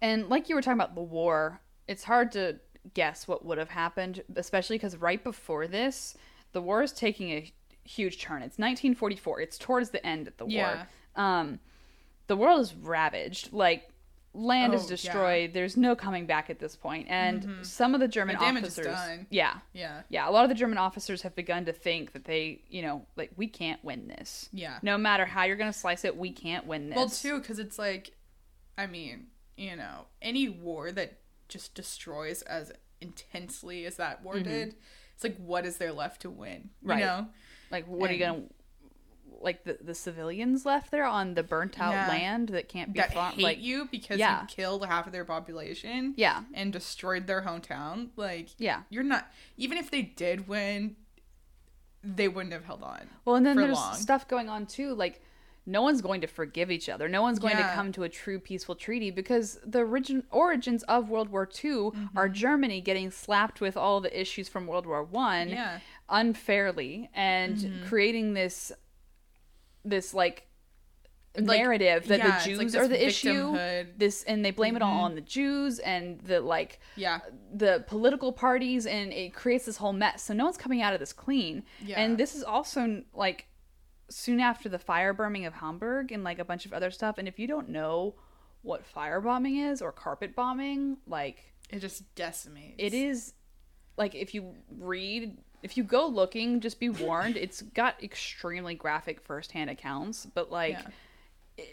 And 0.00 0.28
like 0.28 0.48
you 0.48 0.54
were 0.54 0.62
talking 0.62 0.78
about 0.78 0.94
the 0.94 1.02
war, 1.02 1.60
it's 1.86 2.04
hard 2.04 2.32
to 2.32 2.60
guess 2.94 3.26
what 3.26 3.44
would 3.44 3.58
have 3.58 3.70
happened, 3.70 4.22
especially 4.36 4.76
because 4.76 4.96
right 4.96 5.22
before 5.22 5.66
this, 5.66 6.16
the 6.52 6.62
war 6.62 6.82
is 6.82 6.92
taking 6.92 7.30
a 7.30 7.52
huge 7.88 8.20
turn. 8.20 8.42
It's 8.42 8.58
1944. 8.58 9.40
It's 9.40 9.58
towards 9.58 9.90
the 9.90 10.04
end 10.06 10.28
of 10.28 10.36
the 10.36 10.46
Yeah. 10.46 10.84
war. 11.16 11.24
Um, 11.24 11.60
the 12.26 12.36
world 12.36 12.60
is 12.60 12.74
ravaged. 12.74 13.52
Like 13.52 13.88
land 14.34 14.74
is 14.74 14.82
Oh, 14.82 14.84
yeah. 14.84 14.88
destroyed. 14.90 15.52
There's 15.54 15.76
no 15.76 15.96
coming 15.96 16.26
back 16.26 16.50
at 16.50 16.58
this 16.58 16.76
point. 16.76 17.06
And 17.08 17.66
some 17.66 17.94
of 17.94 18.00
the 18.00 18.06
German 18.08 18.36
The 18.36 18.44
is 18.44 18.56
officers, 18.78 18.86
done. 18.86 19.26
yeah, 19.30 19.58
Yeah. 19.72 20.02
yeah, 20.10 20.28
a 20.28 20.30
lot 20.30 20.44
of 20.44 20.50
the 20.50 20.54
German 20.54 20.76
officers 20.78 21.22
have 21.22 21.34
begun 21.34 21.64
to 21.64 21.72
think 21.72 22.12
that 22.12 22.24
they, 22.24 22.62
you 22.68 22.82
know, 22.82 23.06
like 23.16 23.32
we 23.36 23.48
can't 23.48 23.82
win 23.82 24.06
this. 24.06 24.48
Yeah. 24.52 24.78
No 24.82 24.98
matter 24.98 25.24
how 25.24 25.44
you're 25.44 25.56
gonna 25.56 25.72
slice 25.72 26.04
it, 26.04 26.16
we 26.16 26.30
can't 26.30 26.66
win 26.66 26.90
this. 26.90 26.96
Well, 26.96 27.08
too, 27.08 27.40
because 27.40 27.58
it's 27.58 27.78
like, 27.78 28.12
I 28.76 28.86
mean, 28.86 29.28
you 29.56 29.74
know, 29.74 30.06
any 30.20 30.48
war 30.48 30.92
that 30.92 31.18
just 31.48 31.74
destroys 31.74 32.42
as 32.42 32.70
intensely 33.00 33.86
as 33.86 33.96
that 33.96 34.22
war 34.22 34.38
did, 34.38 34.76
it's 35.14 35.24
like, 35.24 35.36
what 35.38 35.64
is 35.64 35.78
there 35.78 35.92
left 35.92 36.20
to 36.22 36.30
win? 36.30 36.70
You 36.82 36.88
Mm-hmm. 36.88 36.90
Right. 36.90 37.00
know? 37.00 37.28
Like, 37.70 37.86
what 37.86 38.10
are 38.10 38.12
you 38.14 38.18
gonna 38.18 38.42
like 39.40 39.62
the 39.64 39.78
the 39.80 39.94
civilians 39.94 40.66
left 40.66 40.90
there 40.90 41.04
on 41.04 41.34
the 41.34 41.42
burnt 41.44 41.78
out 41.80 41.92
Yeah. 41.92 42.08
land 42.08 42.48
that 42.48 42.68
can't 42.68 42.92
be 42.92 42.98
That 43.00 43.14
farmed? 43.14 43.36
hate 43.36 43.42
Like, 43.44 43.60
you 43.62 43.86
because 43.90 44.18
yeah. 44.18 44.40
you 44.42 44.46
killed 44.48 44.84
half 44.86 45.06
of 45.06 45.12
their 45.12 45.24
population. 45.24 46.14
yeah, 46.16 46.42
And 46.54 46.72
destroyed 46.72 47.26
their 47.28 47.42
hometown. 47.42 48.08
Like, 48.16 48.48
yeah. 48.58 48.82
you're 48.90 49.04
not, 49.04 49.30
even 49.56 49.78
if 49.78 49.90
they 49.92 50.02
did 50.02 50.48
win, 50.48 50.96
they 52.02 52.26
wouldn't 52.28 52.52
have 52.52 52.64
held 52.64 52.82
on. 52.82 53.08
Well, 53.24 53.36
and 53.36 53.44
then 53.46 53.56
for 53.56 53.62
there's 53.62 53.76
long. 53.76 53.94
stuff 53.94 54.26
going 54.28 54.48
on 54.48 54.66
too. 54.66 54.94
Like, 54.94 55.20
no 55.66 55.82
one's 55.82 56.00
going 56.00 56.22
to 56.22 56.26
forgive 56.26 56.70
each 56.70 56.88
other. 56.88 57.08
No 57.08 57.20
one's 57.20 57.38
going 57.38 57.56
to 57.58 57.62
come 57.74 57.92
to 57.92 58.02
a 58.04 58.08
true 58.08 58.38
peaceful 58.40 58.74
treaty 58.74 59.10
because 59.10 59.58
the 59.66 59.80
origin 59.82 60.24
origins 60.30 60.82
of 60.84 61.10
World 61.10 61.28
War 61.28 61.46
II 61.62 61.70
Mm-hmm. 61.70 62.16
are 62.18 62.28
Germany 62.28 62.80
getting 62.80 63.10
slapped 63.10 63.60
with 63.60 63.76
all 63.76 64.00
the 64.00 64.18
issues 64.20 64.48
from 64.48 64.66
World 64.66 64.86
War 64.86 65.02
One 65.04 65.50
Yeah. 65.50 65.80
Unfairly 66.08 67.10
and 67.14 67.56
mm-hmm. 67.56 67.86
creating 67.88 68.34
this 68.34 68.72
this 69.84 70.14
like. 70.14 70.44
Like, 71.36 71.60
narrative 71.60 72.08
that 72.08 72.18
yeah, 72.18 72.38
the 72.38 72.44
Jews 72.44 72.58
this 72.58 72.74
are 72.74 72.88
the 72.88 73.06
issue. 73.06 73.52
This 73.96 74.24
and 74.24 74.44
they 74.44 74.50
blame 74.50 74.74
it 74.74 74.82
all 74.82 74.94
mm-hmm. 74.94 75.04
on 75.04 75.14
the 75.14 75.20
Jews 75.20 75.78
and 75.78 76.18
the 76.22 76.40
like 76.40 76.80
Yeah. 76.96 77.20
the 77.54 77.84
political 77.86 78.32
parties 78.32 78.86
and 78.86 79.12
it 79.12 79.34
creates 79.34 79.66
this 79.66 79.76
whole 79.76 79.92
mess. 79.92 80.24
So 80.24 80.34
no 80.34 80.44
one's 80.44 80.56
coming 80.56 80.82
out 80.82 80.94
of 80.94 81.00
this 81.00 81.12
clean. 81.12 81.62
Yeah. 81.84 82.00
And 82.00 82.18
this 82.18 82.34
is 82.34 82.42
also 82.42 83.04
like 83.14 83.46
soon 84.10 84.40
after 84.40 84.68
the 84.68 84.78
firebombing 84.78 85.46
of 85.46 85.52
Hamburg 85.54 86.10
and 86.10 86.24
like 86.24 86.40
a 86.40 86.44
bunch 86.44 86.66
of 86.66 86.72
other 86.72 86.90
stuff. 86.90 87.18
And 87.18 87.28
if 87.28 87.38
you 87.38 87.46
don't 87.46 87.68
know 87.68 88.16
what 88.62 88.82
firebombing 88.92 89.70
is 89.70 89.80
or 89.80 89.92
carpet 89.92 90.34
bombing, 90.34 90.96
like 91.06 91.54
It 91.70 91.78
just 91.78 92.12
decimates. 92.16 92.74
it 92.78 92.94
is 92.94 93.34
like 93.96 94.16
if 94.16 94.34
you 94.34 94.54
read 94.76 95.38
if 95.62 95.76
you 95.76 95.82
go 95.84 96.06
looking, 96.06 96.60
just 96.60 96.78
be 96.80 96.88
warned, 96.88 97.36
it's 97.36 97.62
got 97.62 98.02
extremely 98.02 98.74
graphic 98.74 99.20
firsthand 99.20 99.70
accounts, 99.70 100.26
but 100.26 100.50
like 100.52 100.78
Yeah. 101.58 101.64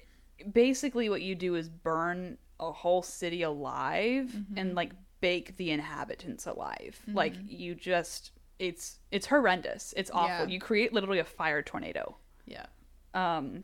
basically 0.52 1.10
what 1.10 1.22
you 1.22 1.36
do 1.36 1.56
is 1.56 1.70
burn 1.70 2.38
a 2.60 2.72
whole 2.72 3.02
city 3.02 3.42
alive 3.42 4.28
Mm-hmm. 4.28 4.58
and 4.58 4.76
like 4.76 4.92
bake 5.22 5.56
the 5.58 5.72
inhabitants 5.72 6.46
alive 6.46 7.00
like 7.08 7.34
you 7.48 7.74
just 7.74 8.32
it's 8.60 9.00
it's 9.12 9.26
horrendous 9.26 9.94
it's 9.98 10.12
awful 10.12 10.46
Yeah. 10.46 10.54
you 10.54 10.60
create 10.60 10.94
literally 10.94 11.20
a 11.20 11.26
fire 11.26 11.62
tornado 11.62 12.16
Yeah. 12.46 12.66
um 13.14 13.64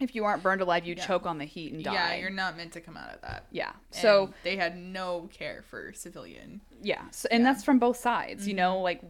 if 0.00 0.14
you 0.14 0.24
aren't 0.24 0.42
burned 0.42 0.60
alive 0.62 0.84
you 0.84 0.94
Yeah. 0.96 1.06
choke 1.06 1.26
on 1.26 1.38
the 1.38 1.44
heat 1.44 1.72
and 1.74 1.84
die 1.84 1.92
Yeah, 1.92 2.14
you're 2.16 2.30
not 2.30 2.56
meant 2.56 2.72
to 2.72 2.80
come 2.80 2.96
out 2.96 3.14
of 3.14 3.20
that. 3.22 3.46
yeah 3.50 3.72
And 3.92 4.00
so 4.02 4.34
they 4.42 4.56
had 4.56 4.76
no 4.76 5.28
care 5.32 5.62
for 5.68 5.92
civilian. 5.92 6.60
yeah 6.82 7.02
so, 7.10 7.28
and 7.30 7.44
that's 7.44 7.62
from 7.62 7.78
both 7.78 7.98
sides 7.98 8.48
you 8.48 8.54
know 8.54 8.80
like 8.80 9.00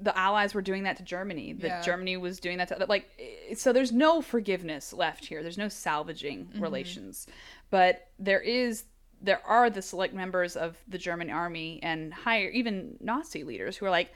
the 0.00 0.16
allies 0.16 0.54
were 0.54 0.62
doing 0.62 0.82
that 0.84 0.96
to 0.96 1.02
germany 1.02 1.52
that 1.52 1.58
Mm-hmm. 1.58 1.66
Yeah. 1.66 1.82
germany 1.82 2.16
was 2.16 2.40
doing 2.40 2.58
that 2.58 2.68
to 2.68 2.86
like 2.88 3.06
so 3.54 3.72
there's 3.72 3.92
no 3.92 4.20
forgiveness 4.22 4.92
left 4.92 5.24
here 5.26 5.42
there's 5.42 5.58
no 5.58 5.68
salvaging 5.68 6.46
Mm-hmm. 6.46 6.62
relations 6.62 7.26
but 7.70 8.08
there 8.18 8.40
is 8.40 8.84
there 9.20 9.44
are 9.46 9.68
the 9.68 9.82
select 9.82 10.14
members 10.14 10.56
of 10.56 10.76
the 10.86 10.98
german 10.98 11.30
army 11.30 11.80
and 11.82 12.12
higher 12.14 12.48
even 12.50 12.96
nazi 13.00 13.42
leaders 13.44 13.76
who 13.76 13.86
are 13.86 13.90
like 13.90 14.12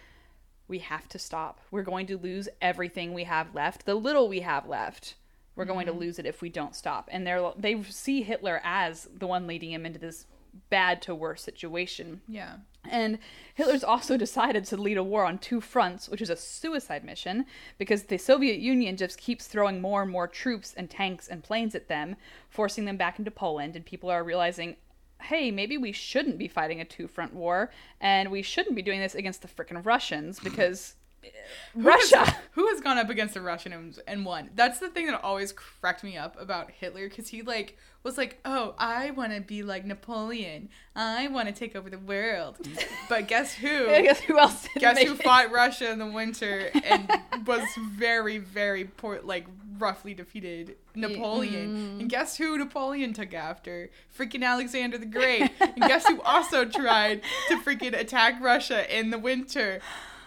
we 0.68 0.78
have 0.78 1.08
to 1.08 1.18
stop 1.18 1.60
we're 1.70 1.82
going 1.82 2.06
to 2.06 2.16
lose 2.16 2.48
everything 2.60 3.12
we 3.12 3.24
have 3.24 3.54
left 3.54 3.84
the 3.84 3.94
little 3.94 4.28
we 4.28 4.40
have 4.40 4.66
left 4.68 5.16
we're 5.56 5.64
going 5.64 5.86
Mm-hmm. 5.86 5.98
to 5.98 6.04
lose 6.06 6.18
it 6.18 6.26
if 6.26 6.40
we 6.40 6.48
don't 6.48 6.74
stop 6.76 7.08
and 7.12 7.26
they're 7.26 7.52
they 7.58 7.82
see 7.82 8.22
hitler 8.22 8.60
as 8.64 9.08
the 9.18 9.26
one 9.26 9.46
leading 9.46 9.72
him 9.72 9.84
into 9.84 9.98
this 9.98 10.26
bad 10.70 11.00
to 11.02 11.14
worse 11.14 11.42
situation 11.42 12.20
Yeah. 12.28 12.56
and 12.88 13.18
Hitler's 13.54 13.84
also 13.84 14.16
decided 14.16 14.64
to 14.66 14.76
lead 14.76 14.96
a 14.98 15.02
war 15.04 15.24
on 15.24 15.38
two 15.38 15.60
fronts, 15.60 16.08
which 16.08 16.20
is 16.22 16.30
a 16.30 16.36
suicide 16.36 17.04
mission, 17.04 17.46
because 17.78 18.04
the 18.04 18.18
Soviet 18.18 18.58
Union 18.58 18.96
just 18.96 19.18
keeps 19.18 19.46
throwing 19.46 19.80
more 19.80 20.02
and 20.02 20.10
more 20.10 20.26
troops 20.28 20.74
and 20.74 20.90
tanks 20.90 21.28
and 21.28 21.42
planes 21.44 21.74
at 21.74 21.88
them, 21.88 22.16
forcing 22.48 22.84
them 22.84 22.96
back 22.96 23.18
into 23.18 23.30
Poland. 23.30 23.76
And 23.76 23.84
people 23.86 24.10
are 24.10 24.24
realizing, 24.24 24.76
hey, 25.22 25.50
maybe 25.50 25.78
we 25.78 25.92
shouldn't 25.92 26.38
be 26.38 26.48
fighting 26.48 26.80
a 26.80 26.84
two 26.84 27.06
front 27.06 27.32
war, 27.34 27.70
and 28.00 28.30
we 28.30 28.42
shouldn't 28.42 28.74
be 28.74 28.82
doing 28.82 29.00
this 29.00 29.14
against 29.14 29.42
the 29.42 29.48
frickin' 29.48 29.84
Russians, 29.86 30.40
because 30.40 30.96
Russia. 31.74 32.36
Who 32.52 32.66
has 32.68 32.80
gone 32.80 32.98
up 32.98 33.08
against 33.08 33.34
the 33.34 33.40
Russian 33.40 33.72
and, 33.72 33.98
and 34.06 34.24
won? 34.26 34.50
That's 34.54 34.78
the 34.78 34.88
thing 34.88 35.06
that 35.06 35.22
always 35.22 35.52
cracked 35.52 36.04
me 36.04 36.16
up 36.16 36.40
about 36.40 36.70
Hitler 36.70 37.08
because 37.08 37.28
he 37.28 37.42
like 37.42 37.78
was 38.02 38.18
like, 38.18 38.40
"Oh, 38.44 38.74
I 38.78 39.10
want 39.12 39.32
to 39.32 39.40
be 39.40 39.62
like 39.62 39.86
Napoleon. 39.86 40.68
I 40.94 41.28
want 41.28 41.48
to 41.48 41.54
take 41.54 41.74
over 41.74 41.88
the 41.88 41.98
world." 41.98 42.58
But 43.08 43.28
guess 43.28 43.54
who? 43.54 43.86
Guess 43.86 44.20
who 44.20 44.38
else 44.38 44.62
didn't 44.62 44.80
guess 44.80 44.98
who 44.98 45.14
it? 45.14 45.22
fought 45.22 45.50
Russia 45.52 45.90
in 45.90 45.98
the 45.98 46.06
winter 46.06 46.70
and 46.82 47.10
was 47.46 47.62
very, 47.76 48.38
very 48.38 48.84
poor, 48.84 49.20
like 49.22 49.46
roughly 49.78 50.14
defeated 50.14 50.76
Napoleon. 50.94 51.76
mm. 51.76 52.00
And 52.00 52.08
guess 52.08 52.36
who 52.36 52.56
Napoleon 52.56 53.12
took 53.12 53.34
after? 53.34 53.90
Freaking 54.16 54.42
Alexander 54.42 54.96
the 54.96 55.06
Great. 55.06 55.50
and 55.60 55.76
guess 55.76 56.06
who 56.06 56.22
also 56.22 56.64
tried 56.64 57.20
to 57.48 57.56
freaking 57.58 57.98
attack 57.98 58.40
Russia 58.40 58.98
in 58.98 59.10
the 59.10 59.18
winter? 59.18 59.80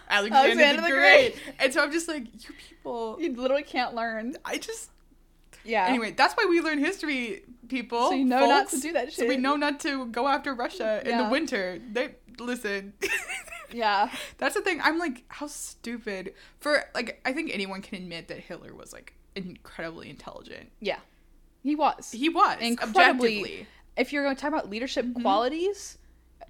Alexander, 0.08 0.48
Alexander 0.48 0.82
the 0.82 0.88
the 0.88 0.94
Great. 0.94 1.34
Great. 1.34 1.54
And 1.58 1.72
so 1.72 1.82
I'm 1.82 1.92
just 1.92 2.08
like, 2.08 2.24
you 2.24 2.54
people. 2.68 3.16
You 3.20 3.34
literally 3.34 3.62
can't 3.62 3.94
learn. 3.94 4.36
I 4.44 4.58
just. 4.58 4.90
Yeah. 5.64 5.86
Anyway, 5.86 6.12
that's 6.12 6.34
why 6.34 6.46
we 6.48 6.60
learn 6.60 6.78
history, 6.78 7.42
people. 7.68 8.10
So 8.10 8.14
you 8.14 8.24
know 8.24 8.46
not 8.46 8.68
to 8.70 8.80
do 8.80 8.92
that 8.92 9.12
shit. 9.12 9.18
So 9.18 9.26
we 9.26 9.36
know 9.36 9.56
not 9.56 9.80
to 9.80 10.06
go 10.06 10.28
after 10.28 10.54
Russia 10.54 11.02
in 11.04 11.18
the 11.18 11.28
winter. 11.28 11.80
They 11.92 12.14
listen. 12.38 12.92
Yeah. 13.72 14.10
That's 14.38 14.54
the 14.54 14.62
thing. 14.62 14.80
I'm 14.82 14.98
like, 14.98 15.24
how 15.28 15.46
stupid. 15.46 16.34
For 16.60 16.84
like, 16.94 17.20
I 17.24 17.32
think 17.32 17.50
anyone 17.52 17.82
can 17.82 17.98
admit 17.98 18.28
that 18.28 18.38
Hitler 18.38 18.74
was 18.74 18.92
like 18.92 19.14
incredibly 19.34 20.10
intelligent. 20.10 20.70
Yeah. 20.80 20.98
He 21.62 21.74
was. 21.74 22.12
He 22.12 22.28
was 22.28 22.58
Incredibly- 22.60 23.08
objectively. 23.08 23.66
if 23.96 24.12
you're 24.12 24.22
going 24.22 24.36
to 24.36 24.40
talk 24.40 24.52
about 24.52 24.70
leadership 24.70 25.04
mm-hmm. 25.04 25.20
qualities, 25.20 25.98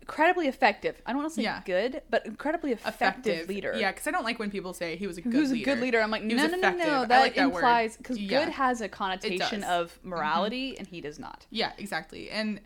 incredibly 0.07 0.47
effective. 0.47 1.03
I 1.05 1.12
don't 1.12 1.23
want 1.23 1.33
to 1.33 1.35
say 1.35 1.42
Yeah. 1.42 1.62
good, 1.64 2.03
but 2.09 2.25
incredibly 2.27 2.73
effective, 2.73 3.49
leader. 3.49 3.75
Yeah, 3.77 3.90
because 3.90 4.07
I 4.07 4.12
don't 4.12 4.25
like 4.25 4.38
when 4.38 4.51
people 4.51 4.73
say 4.73 4.97
he 4.97 5.07
was 5.07 5.19
a 5.19 5.21
good 5.21 5.33
Who's 5.33 5.51
leader. 5.51 5.73
a 5.73 5.75
good 5.75 5.83
leader? 5.83 6.01
I'm 6.01 6.11
like, 6.11 6.23
He 6.23 6.29
no, 6.29 6.47
no, 6.47 6.57
no, 6.57 6.71
no. 6.71 7.07
That 7.07 7.21
like 7.21 7.35
that 7.35 7.45
implies 7.45 7.97
because 7.97 8.19
Yeah. 8.19 8.45
good 8.45 8.53
has 8.53 8.81
a 8.81 8.88
connotation 8.88 9.64
of 9.64 9.92
mm-hmm. 9.99 10.11
morality, 10.11 10.79
and 10.79 10.87
he 10.87 11.01
does 11.01 11.19
not. 11.19 11.47
Yeah, 11.51 11.73
exactly. 11.77 12.31
And 12.31 12.61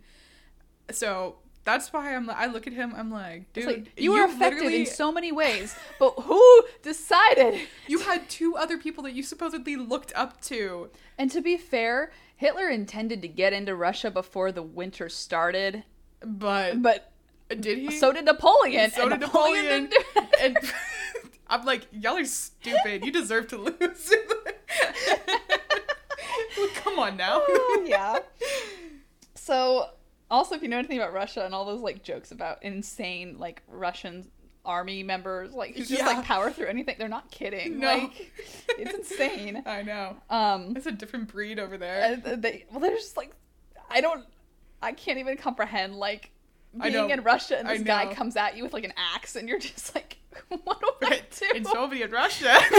so 0.91 1.37
that's 1.65 1.93
why 1.93 2.15
I'm. 2.15 2.29
I 2.29 2.47
look 2.47 2.67
at 2.67 2.75
him. 2.75 2.93
I'm 2.95 3.11
like, 3.11 3.51
dude, 3.55 3.65
like 3.65 3.93
you 3.99 4.13
were 4.13 4.25
effective 4.25 4.71
in 4.73 4.85
so 4.85 5.11
many 5.11 5.33
ways, 5.33 5.75
but 5.99 6.11
who 6.21 6.63
decided? 6.83 7.59
You 7.87 8.01
had 8.01 8.29
two 8.29 8.57
other 8.57 8.77
people 8.77 9.03
that 9.05 9.13
you 9.13 9.23
supposedly 9.23 9.77
looked 9.77 10.13
up 10.15 10.41
to. 10.43 10.91
And 11.17 11.31
to 11.31 11.41
be 11.41 11.57
fair, 11.57 12.13
Hitler 12.37 12.69
intended 12.69 13.23
to 13.23 13.29
get 13.29 13.55
into 13.55 13.75
Russia 13.75 14.11
before 14.11 14.53
the 14.53 14.63
winter 14.63 15.09
started, 15.09 15.85
But, 16.23 16.83
but 16.83 17.13
did 17.59 17.79
he? 17.79 17.91
so 17.99 18.13
did 18.13 18.25
Napoleon. 18.25 18.91
So 18.91 19.09
did 19.09 19.21
Napoleon. 19.21 19.89
it. 19.93 20.35
and 20.41 20.59
I'm 21.49 21.65
like, 21.65 21.87
y'all 21.93 22.17
are 22.17 22.25
stupid. 22.25 23.05
You 23.05 23.11
deserve 23.13 23.49
to 23.49 23.57
lose. 23.81 24.13
Come 26.77 26.99
on 26.99 27.17
now. 27.17 27.43
Oh, 27.49 27.85
yeah. 27.87 28.19
So, 29.35 29.89
also, 30.31 30.55
if 30.55 30.63
you 30.63 30.69
know 30.69 30.79
anything 30.79 30.99
about 30.99 31.13
Russia 31.13 31.45
and 31.45 31.55
all 31.55 31.65
those 31.65 31.81
like 31.81 32.03
jokes 32.03 32.31
about 32.31 32.63
insane 32.63 33.37
like 33.39 33.63
Russian 33.69 34.29
army 34.65 35.03
members, 35.03 35.53
like 35.53 35.71
who 35.75 35.81
just 35.81 35.91
Yeah. 35.91 36.07
like 36.07 36.25
power 36.25 36.51
through 36.51 36.67
anything, 36.67 36.97
they're 36.99 37.09
not 37.09 37.31
kidding. 37.31 37.79
No. 37.81 37.87
Like, 37.87 38.31
it's 38.79 38.95
insane. 38.95 39.63
I 39.67 39.83
know. 39.83 40.17
Um, 40.29 40.75
It's 40.77 40.87
a 40.87 40.93
different 40.93 41.29
breed 41.33 41.59
over 41.59 41.77
there. 41.79 42.21
and 42.25 42.43
they 42.43 42.67
well, 42.71 42.81
they're 42.81 42.91
just 42.97 43.17
like, 43.17 43.31
I 43.89 44.01
don't, 44.01 44.25
I 44.83 44.93
can't 44.93 45.19
even 45.19 45.37
comprehend 45.37 45.97
like 45.97 46.31
being 46.79 46.93
know. 46.93 47.09
in 47.09 47.23
Russia 47.23 47.59
and 47.59 47.69
this 47.69 47.83
guy 47.83 48.13
comes 48.15 48.37
at 48.37 48.57
you 48.57 48.65
with 48.65 48.73
like 48.73 48.85
an 48.85 48.93
axe 48.97 49.37
and 49.37 49.49
you're 49.49 49.59
just 49.59 49.95
like, 49.95 50.19
what 50.65 50.81
do 50.81 51.07
I 51.07 51.21
do? 51.39 51.47
In 51.57 51.65
Soviet 51.65 52.11
Russia. 52.11 52.59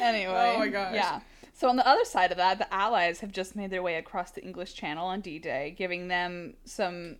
Anyway. 0.00 0.54
Oh 0.54 0.58
my 0.58 0.68
gosh. 0.68 0.94
Yeah. 0.94 1.20
So 1.54 1.68
on 1.68 1.76
the 1.76 1.86
other 1.86 2.04
side 2.04 2.30
of 2.30 2.36
that, 2.36 2.58
the 2.58 2.72
Allies 2.72 3.20
have 3.20 3.32
just 3.32 3.56
made 3.56 3.70
their 3.70 3.82
way 3.82 3.96
across 3.96 4.30
the 4.30 4.42
English 4.42 4.74
Channel 4.74 5.06
on 5.06 5.20
D-Day, 5.20 5.74
giving 5.76 6.06
them 6.08 6.54
some 6.64 7.16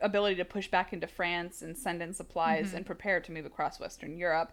ability 0.00 0.36
to 0.36 0.44
push 0.44 0.68
back 0.68 0.92
into 0.92 1.06
France 1.08 1.60
and 1.60 1.76
send 1.76 2.00
in 2.02 2.14
supplies 2.14 2.68
Mm-hmm. 2.68 2.76
and 2.76 2.86
prepare 2.86 3.20
to 3.20 3.32
move 3.32 3.46
across 3.46 3.80
Western 3.80 4.16
Europe. 4.16 4.52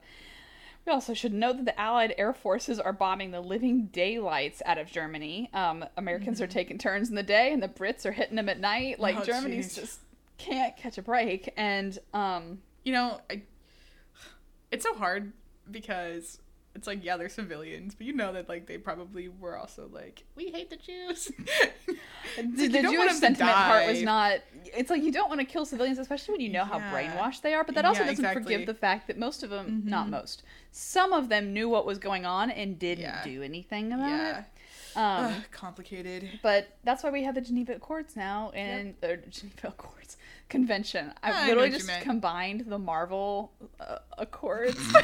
We 0.85 0.91
also 0.91 1.13
should 1.13 1.33
note 1.33 1.57
that 1.57 1.65
the 1.65 1.79
Allied 1.79 2.15
air 2.17 2.33
forces 2.33 2.79
are 2.79 2.91
bombing 2.93 3.31
the 3.31 3.41
living 3.41 3.87
daylights 3.87 4.61
out 4.65 4.77
of 4.79 4.91
Germany. 4.91 5.49
Um, 5.53 5.85
Americans 5.95 6.41
are 6.41 6.47
taking 6.47 6.77
turns 6.79 7.09
in 7.09 7.15
the 7.15 7.23
day, 7.23 7.53
and 7.53 7.61
the 7.61 7.67
Brits 7.67 8.05
are 8.05 8.11
hitting 8.11 8.35
them 8.35 8.49
at 8.49 8.59
night. 8.59 8.99
Like 8.99 9.15
Mm-hmm. 9.15 9.21
Oh, 9.23 9.25
Germany's 9.25 9.73
jeez. 9.73 9.79
just 9.79 9.99
can't 10.37 10.75
catch 10.75 10.97
a 10.97 11.01
break. 11.03 11.53
And 11.55 11.97
um, 12.13 12.59
you 12.83 12.93
know, 12.93 13.21
I, 13.29 13.43
it's 14.71 14.83
so 14.83 14.93
hard 14.95 15.33
because 15.69 16.39
it's 16.73 16.87
like, 16.87 17.03
yeah, 17.03 17.17
they're 17.17 17.29
civilians, 17.29 17.95
but 17.95 18.07
you 18.07 18.13
know 18.13 18.31
that 18.33 18.47
like 18.47 18.65
they 18.65 18.77
probably 18.77 19.27
were 19.29 19.57
also 19.57 19.89
like, 19.91 20.23
we 20.35 20.49
hate 20.51 20.69
the 20.69 20.77
Jews. 20.77 21.31
The, 22.37 22.43
like, 22.43 22.55
the 22.55 22.63
you 22.63 22.69
don't 22.81 22.97
want 22.97 23.09
Jewish 23.09 23.19
sentiment 23.19 23.55
part 23.57 23.87
was 23.87 24.01
not. 24.03 24.39
It's 24.65 24.89
like 24.89 25.03
you 25.03 25.11
don't 25.11 25.27
want 25.27 25.41
to 25.41 25.45
kill 25.45 25.65
civilians, 25.65 25.97
especially 25.99 26.33
when 26.33 26.41
you 26.41 26.49
know 26.49 26.63
how 26.63 26.79
brainwashed 26.79 27.41
they 27.41 27.53
are. 27.53 27.63
But 27.65 27.75
that 27.75 27.83
also 27.83 28.01
Yeah, 28.01 28.07
doesn't 28.11 28.23
exactly. 28.23 28.43
forgive 28.43 28.67
the 28.67 28.73
fact 28.73 29.07
that 29.07 29.17
most 29.17 29.43
of 29.43 29.49
them, 29.49 29.81
not 29.85 30.07
Mhm. 30.07 30.11
most, 30.11 30.43
some 30.71 31.11
of 31.11 31.27
them 31.27 31.51
knew 31.51 31.67
what 31.67 31.85
was 31.85 31.97
going 31.97 32.25
on 32.25 32.49
and 32.49 32.79
didn't 32.79 33.03
Yeah. 33.03 33.23
do 33.23 33.43
anything 33.43 33.91
about 33.91 34.07
yeah. 34.07 34.39
it. 34.39 34.45
Um, 34.97 35.25
Ugh, 35.25 35.43
complicated. 35.51 36.39
but 36.41 36.69
that's 36.85 37.03
why 37.03 37.09
we 37.09 37.23
have 37.23 37.35
the 37.35 37.41
Geneva 37.41 37.73
Accords 37.73 38.15
now 38.15 38.51
and 38.51 38.93
the 39.01 39.17
Geneva 39.29 39.69
Accords 39.69 40.15
convention. 40.47 41.13
I 41.23 41.31
I've 41.31 41.47
literally 41.47 41.69
just 41.71 41.89
combined 42.01 42.65
the 42.67 42.79
Marvel 42.79 43.51
uh, 43.79 43.97
Accords. 44.17 44.79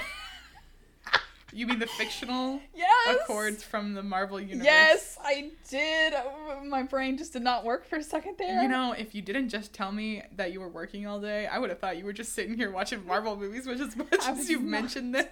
You 1.58 1.66
mean 1.66 1.80
the 1.80 1.88
fictional 1.88 2.60
yes. 2.76 3.18
accords 3.20 3.64
from 3.64 3.96
the 3.96 4.04
Marvel 4.04 4.40
universe? 4.40 4.64
Yes, 4.64 5.18
I 5.20 5.50
did. 5.68 6.14
Uh, 6.14 6.64
My 6.64 6.84
brain 6.84 7.18
just 7.18 7.34
did 7.34 7.42
not 7.42 7.66
work 7.66 7.84
for 7.84 7.96
a 7.96 8.04
second 8.04 8.36
there. 8.38 8.62
You 8.62 8.68
know, 8.70 8.92
if 8.92 9.16
you 9.16 9.24
didn't 9.24 9.50
just 9.50 9.74
tell 9.74 9.92
me 9.92 10.22
that 10.36 10.54
you 10.54 10.60
were 10.60 10.70
working 10.70 11.08
all 11.08 11.20
day, 11.20 11.48
I 11.48 11.58
would 11.58 11.72
have 11.72 11.80
thought 11.80 11.98
you 11.98 12.06
were 12.06 12.14
just 12.14 12.34
sitting 12.34 12.56
here 12.56 12.70
watching 12.70 13.04
Marvel 13.08 13.36
movies, 13.36 13.66
which 13.66 13.80
as 13.88 13.96
much 13.96 14.08
as 14.22 14.48
you've 14.48 14.62
not. 14.62 14.70
mentioned 14.70 15.16
this. 15.16 15.26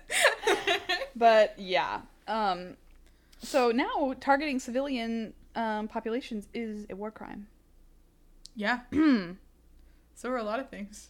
But 1.16 1.54
yeah. 1.60 2.02
Um 2.28 2.76
so 3.44 3.70
now 3.70 4.16
targeting 4.20 4.58
civilian 4.60 5.34
um 5.56 5.88
populations 5.88 6.48
is 6.56 6.88
a 6.90 6.96
war 6.96 7.12
crime. 7.12 7.48
yeah. 8.56 8.80
so 10.16 10.30
are 10.30 10.38
a 10.38 10.44
lot 10.44 10.60
of 10.60 10.70
things. 10.70 11.10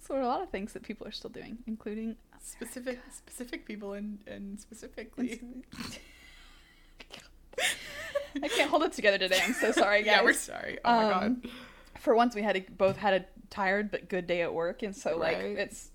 So 0.00 0.14
are 0.14 0.20
a 0.20 0.26
lot 0.28 0.42
of 0.42 0.50
things 0.50 0.74
that 0.74 0.82
people 0.82 1.06
are 1.08 1.12
still 1.12 1.30
doing, 1.30 1.58
including 1.66 2.16
Specific 2.44 3.00
specific 3.10 3.64
people 3.66 3.94
and, 3.94 4.18
and 4.26 4.60
specifically. 4.60 5.40
I 8.42 8.48
can't 8.48 8.68
hold 8.70 8.82
it 8.82 8.92
together 8.92 9.16
today. 9.16 9.40
I'm 9.42 9.54
so 9.54 9.72
sorry, 9.72 10.02
guys. 10.02 10.06
yeah, 10.16 10.22
we're 10.22 10.32
sorry. 10.34 10.78
Oh 10.84 10.94
my 10.94 11.12
Um, 11.12 11.40
god. 11.42 11.50
For 12.00 12.14
once 12.14 12.34
we 12.34 12.42
had 12.42 12.56
a, 12.56 12.60
both 12.60 12.96
had 12.98 13.14
a 13.14 13.24
tired 13.48 13.90
but 13.90 14.08
good 14.10 14.26
day 14.26 14.42
at 14.42 14.52
work 14.52 14.82
and 14.82 14.94
so 14.94 15.16
like 15.16 15.36
Right. 15.38 15.58
it's 15.58 15.90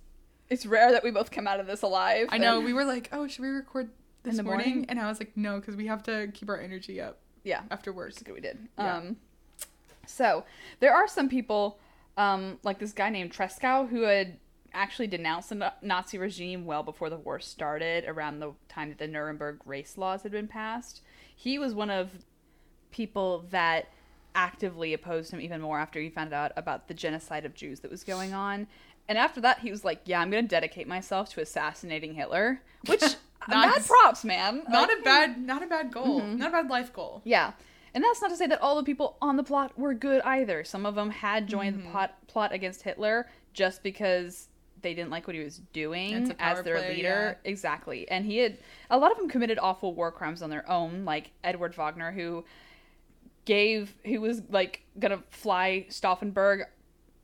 it's 0.49 0.65
rare 0.65 0.91
that 0.93 1.03
we 1.03 1.11
both 1.11 1.29
come 1.29 1.47
out 1.47 1.59
of 1.59 1.67
this 1.67 1.83
alive. 1.83 2.27
I 2.31 2.39
know, 2.39 2.59
we 2.59 2.73
were 2.73 2.85
like, 2.85 3.09
oh, 3.11 3.27
should 3.27 3.41
we 3.43 3.49
record 3.49 3.91
this 4.23 4.37
the 4.37 4.43
morning? 4.43 4.67
morning? 4.69 4.85
And 4.89 4.99
I 4.99 5.07
was 5.07 5.19
like, 5.19 5.37
no, 5.37 5.59
because 5.59 5.75
we 5.75 5.85
have 5.85 6.01
to 6.03 6.31
keep 6.33 6.49
our 6.49 6.59
energy 6.59 6.99
up 6.99 7.19
yeah. 7.43 7.61
after 7.69 7.93
work. 7.93 8.13
That's 8.15 8.27
we 8.27 8.41
did. 8.41 8.57
Yeah. 8.77 8.97
Um, 8.97 9.17
so 10.07 10.45
there 10.79 10.91
are 10.95 11.07
some 11.07 11.29
people, 11.29 11.77
um, 12.17 12.57
like 12.63 12.79
this 12.79 12.93
guy 12.93 13.09
named 13.11 13.31
Tresckow, 13.31 13.87
who 13.89 14.01
had 14.01 14.39
actually 14.81 15.07
denounced 15.07 15.49
the 15.49 15.73
Nazi 15.81 16.17
regime 16.17 16.65
well 16.65 16.83
before 16.83 17.09
the 17.09 17.17
war 17.17 17.39
started, 17.39 18.05
around 18.07 18.39
the 18.39 18.53
time 18.67 18.89
that 18.89 18.97
the 18.97 19.07
Nuremberg 19.07 19.59
race 19.65 19.97
laws 19.97 20.23
had 20.23 20.31
been 20.31 20.47
passed. 20.47 21.01
He 21.35 21.59
was 21.59 21.73
one 21.73 21.89
of 21.89 22.09
people 22.91 23.45
that 23.51 23.87
actively 24.35 24.93
opposed 24.93 25.31
him 25.31 25.41
even 25.41 25.61
more 25.61 25.79
after 25.79 25.99
he 25.99 26.09
found 26.09 26.33
out 26.33 26.51
about 26.55 26.87
the 26.87 26.93
genocide 26.93 27.45
of 27.45 27.53
Jews 27.53 27.79
that 27.81 27.91
was 27.91 28.03
going 28.03 28.33
on. 28.33 28.67
And 29.07 29.17
after 29.17 29.41
that, 29.41 29.59
he 29.59 29.71
was 29.71 29.83
like, 29.83 30.01
"Yeah, 30.05 30.21
I'm 30.21 30.29
going 30.29 30.43
to 30.43 30.47
dedicate 30.47 30.87
myself 30.87 31.29
to 31.33 31.41
assassinating 31.41 32.13
Hitler," 32.13 32.61
which 32.85 33.01
Nice. 33.47 33.87
props, 33.87 34.23
man. 34.23 34.63
Not 34.69 34.89
Like, 34.89 34.99
a 34.99 35.01
bad 35.01 35.41
not 35.41 35.63
a 35.63 35.67
bad 35.67 35.91
goal. 35.91 36.21
Mhm. 36.21 36.37
Not 36.37 36.49
a 36.49 36.51
bad 36.51 36.69
life 36.69 36.93
goal. 36.93 37.21
yeah. 37.23 37.53
And 37.95 38.03
that's 38.03 38.21
not 38.21 38.29
to 38.29 38.37
say 38.37 38.45
that 38.45 38.61
all 38.61 38.75
the 38.75 38.83
people 38.83 39.17
on 39.19 39.35
the 39.35 39.43
plot 39.43 39.77
were 39.79 39.95
good 39.95 40.21
either. 40.21 40.63
Some 40.63 40.85
of 40.85 40.93
them 40.93 41.09
had 41.09 41.47
joined 41.47 41.75
Mm-hmm. 41.77 41.85
the 41.85 41.91
plot, 41.91 42.27
plot 42.27 42.51
against 42.53 42.83
Hitler 42.83 43.27
just 43.53 43.81
because 43.81 44.48
they 44.81 44.93
didn't 44.93 45.09
like 45.09 45.27
what 45.27 45.35
he 45.35 45.43
was 45.43 45.61
doing 45.73 46.35
as 46.39 46.61
their 46.63 46.77
play, 46.77 46.95
leader. 46.95 47.37
Exactly. 47.43 48.09
And 48.09 48.25
he 48.25 48.37
had 48.37 48.57
a 48.89 48.97
lot 48.97 49.11
of 49.11 49.17
them 49.17 49.29
committed 49.29 49.59
awful 49.59 49.93
war 49.93 50.11
crimes 50.11 50.41
on 50.41 50.49
their 50.49 50.69
own, 50.69 51.05
like 51.05 51.31
Edward 51.43 51.73
Wagner 51.75 52.11
who 52.11 52.45
gave 53.45 53.95
who 54.05 54.21
was 54.21 54.43
like 54.49 54.83
going 54.99 55.11
to 55.11 55.23
fly 55.29 55.85
Stauffenberg 55.89 56.65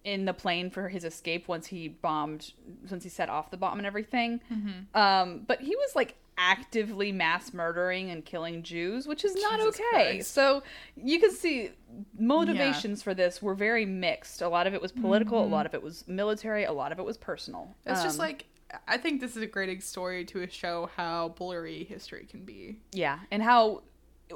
in 0.03 0.25
the 0.25 0.33
plane 0.33 0.69
for 0.69 0.87
his 0.87 1.03
escape 1.03 1.47
once 1.47 1.67
he 1.67 1.87
bombed 1.87 2.53
once 2.89 3.03
he 3.03 3.09
set 3.09 3.29
off 3.29 3.51
the 3.51 3.57
bomb 3.57 3.77
and 3.77 3.87
everything. 3.87 4.39
Mm-hmm. 4.51 4.97
Um, 4.97 5.41
but 5.47 5.61
he 5.61 5.75
was 5.75 5.95
like 5.95 6.15
actively 6.37 7.11
mass 7.11 7.53
murdering 7.53 8.09
and 8.11 8.25
killing 8.25 8.61
Jews, 8.61 9.07
which 9.07 9.23
is 9.23 9.35
not 9.35 9.59
Jesus 9.59 9.79
okay. 9.79 10.11
Christ. 10.13 10.33
So 10.33 10.63
you 10.95 11.19
can 11.19 11.31
see 11.31 11.71
motivations 12.19 13.01
for 13.01 13.13
this 13.13 13.41
were 13.41 13.55
very 13.55 13.85
mixed. 13.85 14.41
A 14.41 14.49
lot 14.49 14.67
of 14.67 14.73
it 14.73 14.81
was 14.81 14.91
political, 14.91 15.43
a 15.43 15.47
lot 15.47 15.65
of 15.65 15.73
it 15.73 15.81
was 15.81 16.05
military, 16.07 16.65
a 16.65 16.73
lot 16.73 16.91
of 16.91 16.99
it 16.99 17.05
was 17.05 17.17
personal. 17.17 17.73
It's 17.85 18.03
just 18.03 18.19
Um, 18.19 18.25
like 18.25 18.45
I 18.87 18.97
think 18.97 19.21
this 19.21 19.37
is 19.37 19.43
a 19.43 19.47
great 19.47 19.81
story 19.83 20.25
to 20.25 20.47
show 20.49 20.89
how 20.95 21.29
blurry 21.29 21.83
history 21.85 22.27
can 22.29 22.43
be. 22.43 22.79
yeah, 22.91 23.19
and 23.31 23.41
how 23.41 23.83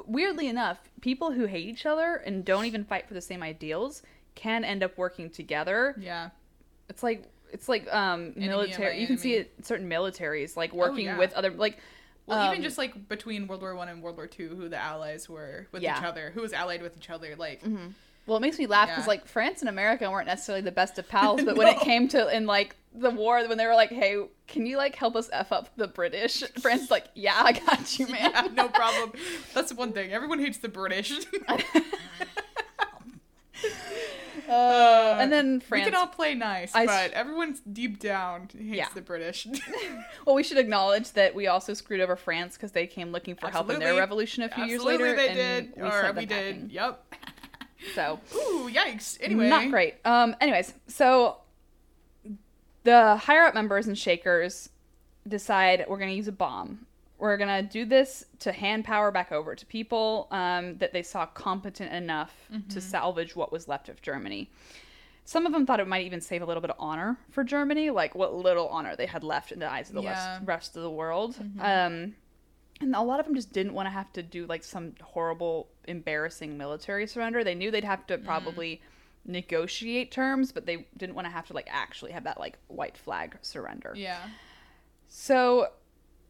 weirdly 0.06 0.46
enough, 0.48 0.78
people 1.00 1.32
who 1.32 1.46
hate 1.46 1.66
each 1.66 1.84
other 1.84 2.16
and 2.24 2.44
don't 2.44 2.64
even 2.64 2.84
fight 2.84 3.08
for 3.08 3.14
the 3.14 3.20
same 3.20 3.42
ideals 3.42 4.02
can 4.36 4.64
end 4.64 4.82
up 4.82 4.96
working 4.96 5.28
together. 5.28 5.96
Yeah. 5.98 6.30
It's 6.88 7.02
like 7.02 7.24
it's 7.52 7.68
like 7.68 7.92
um 7.92 8.32
military. 8.36 9.00
You 9.00 9.06
can 9.06 9.18
see 9.18 9.34
it 9.34 9.52
certain 9.62 9.88
militaries 9.88 10.56
like 10.56 10.72
working 10.72 11.06
yeah. 11.06 11.18
with 11.18 11.32
other 11.34 11.50
like 11.50 11.78
Well, 12.26 12.44
even 12.46 12.58
um, 12.58 12.62
just 12.62 12.78
like 12.78 13.08
between 13.08 13.46
World 13.46 13.62
War 13.62 13.74
One 13.74 13.88
and 13.88 14.02
World 14.02 14.16
War 14.16 14.26
Two, 14.26 14.48
who 14.56 14.68
the 14.68 14.76
allies 14.78 15.28
were 15.28 15.66
with 15.72 15.82
Yeah. 15.82 15.98
each 15.98 16.04
other, 16.04 16.30
who 16.34 16.40
was 16.42 16.52
allied 16.52 16.82
with 16.82 16.96
each 16.96 17.10
other, 17.10 17.34
like 17.36 17.62
Mhm. 17.62 17.92
Well, 18.26 18.36
it 18.36 18.40
makes 18.40 18.58
me 18.58 18.66
laugh 18.66 18.88
because 18.88 19.04
Yeah. 19.04 19.08
like 19.08 19.26
France 19.26 19.60
and 19.60 19.68
America 19.68 20.08
weren't 20.10 20.26
necessarily 20.26 20.62
the 20.62 20.70
best 20.72 20.98
of 20.98 21.08
pals, 21.14 21.42
but 21.42 21.56
when 21.56 21.68
it 21.68 21.80
came 21.80 22.06
to 22.08 22.28
in 22.34 22.46
like 22.46 22.76
the 22.94 23.10
war, 23.10 23.40
when 23.48 23.56
they 23.56 23.66
were 23.66 23.74
like, 23.74 23.90
"Hey, 23.90 24.20
can 24.48 24.66
you 24.66 24.76
like 24.76 24.94
help 24.96 25.14
us 25.16 25.28
f 25.32 25.52
up 25.52 25.70
the 25.76 25.86
British?" 25.88 26.42
France 26.60 26.82
is 26.82 26.90
like, 26.90 27.04
"Yeah, 27.14 27.40
I 27.44 27.52
got 27.52 27.98
you, 27.98 28.06
man." 28.14 28.30
Yeah, 28.34 28.48
no 28.52 28.68
problem. 28.68 29.12
That's 29.54 29.72
one 29.72 29.92
thing. 29.92 30.12
Everyone 30.12 30.38
hates 30.40 30.58
the 30.58 30.68
British. 30.68 31.12
Uh, 34.50 35.16
and 35.20 35.32
then 35.32 35.54
we 35.54 35.60
France. 35.60 35.84
can 35.84 35.94
all 35.94 36.06
play 36.08 36.34
nice, 36.34 36.74
I 36.74 36.84
but 36.86 37.12
everyone's 37.12 37.60
deep 37.60 38.00
down 38.00 38.48
hates 38.52 38.62
Yeah. 38.76 38.88
the 38.94 39.00
British. 39.00 39.46
Well, 40.26 40.34
we 40.36 40.42
should 40.42 40.58
acknowledge 40.58 41.12
that 41.12 41.34
we 41.34 41.46
also 41.46 41.72
screwed 41.72 42.00
over 42.00 42.14
France 42.16 42.56
because 42.56 42.72
they 42.72 42.86
came 42.86 43.10
looking 43.12 43.34
for 43.36 43.48
help 43.48 43.70
in 43.70 43.78
their 43.78 43.94
revolution 43.94 44.42
a 44.42 44.48
few 44.48 44.64
years 44.64 44.80
Absolutely, 44.80 45.08
later, 45.08 45.16
they 45.16 45.28
and 45.28 45.74
did, 45.74 45.82
we 45.82 45.88
or 45.88 46.12
we 46.12 46.26
did. 46.26 46.72
Yep. 46.72 47.14
So 47.94 48.20
Ooh, 48.34 48.68
yikes. 48.70 49.16
Anyway, 49.22 49.48
not 49.48 49.70
great. 49.70 49.94
Um. 50.04 50.36
Anyways, 50.38 50.74
so 50.86 51.38
the 52.84 53.16
higher 53.16 53.44
up 53.44 53.54
members 53.54 53.86
and 53.86 53.96
shakers 53.96 54.68
decide 55.26 55.86
we're 55.88 55.96
going 55.96 56.10
to 56.10 56.14
use 56.14 56.28
a 56.28 56.32
bomb. 56.32 56.86
We're 57.20 57.36
going 57.36 57.64
to 57.64 57.70
do 57.70 57.84
this 57.84 58.24
to 58.40 58.52
hand 58.52 58.84
power 58.84 59.10
back 59.10 59.30
over 59.32 59.54
to 59.54 59.66
people 59.66 60.26
um, 60.30 60.78
that 60.78 60.92
they 60.92 61.02
saw 61.02 61.26
competent 61.26 61.92
enough 61.92 62.34
to 62.70 62.80
salvage 62.80 63.36
what 63.36 63.52
was 63.52 63.68
left 63.68 63.88
of 63.88 64.00
Germany. 64.02 64.50
Some 65.24 65.46
of 65.46 65.52
them 65.52 65.66
thought 65.66 65.78
it 65.80 65.86
might 65.86 66.06
even 66.06 66.20
save 66.20 66.42
a 66.42 66.46
little 66.46 66.60
bit 66.60 66.70
of 66.70 66.76
honor 66.78 67.16
for 67.30 67.44
Germany, 67.44 67.90
like 67.90 68.14
what 68.14 68.34
little 68.34 68.68
honor 68.68 68.96
they 68.96 69.06
had 69.06 69.22
left 69.22 69.52
in 69.52 69.58
the 69.60 69.70
eyes 69.70 69.88
of 69.90 69.94
the 69.96 70.02
Yeah. 70.02 70.34
rest, 70.38 70.46
rest 70.46 70.76
of 70.76 70.82
the 70.82 70.90
world. 70.90 71.36
Um, 71.60 72.14
and 72.80 72.94
a 72.94 73.02
lot 73.02 73.20
of 73.20 73.26
them 73.26 73.34
just 73.34 73.52
didn't 73.52 73.74
want 73.74 73.86
to 73.86 73.90
have 73.90 74.10
to 74.14 74.22
do 74.22 74.46
like 74.46 74.64
some 74.64 74.94
horrible, 75.02 75.68
embarrassing 75.86 76.56
military 76.56 77.06
surrender. 77.06 77.44
They 77.44 77.54
knew 77.54 77.70
they'd 77.70 77.84
have 77.84 78.06
to 78.06 78.16
probably 78.18 78.80
negotiate 79.26 80.10
terms, 80.10 80.50
but 80.50 80.64
they 80.66 80.86
didn't 80.96 81.14
want 81.14 81.26
to 81.26 81.30
have 81.30 81.46
to 81.48 81.52
like 81.52 81.68
actually 81.70 82.12
have 82.12 82.24
that 82.24 82.40
like 82.40 82.58
white 82.68 82.96
flag 82.96 83.36
surrender. 83.42 83.92
Yeah. 83.94 84.18
So 85.08 85.68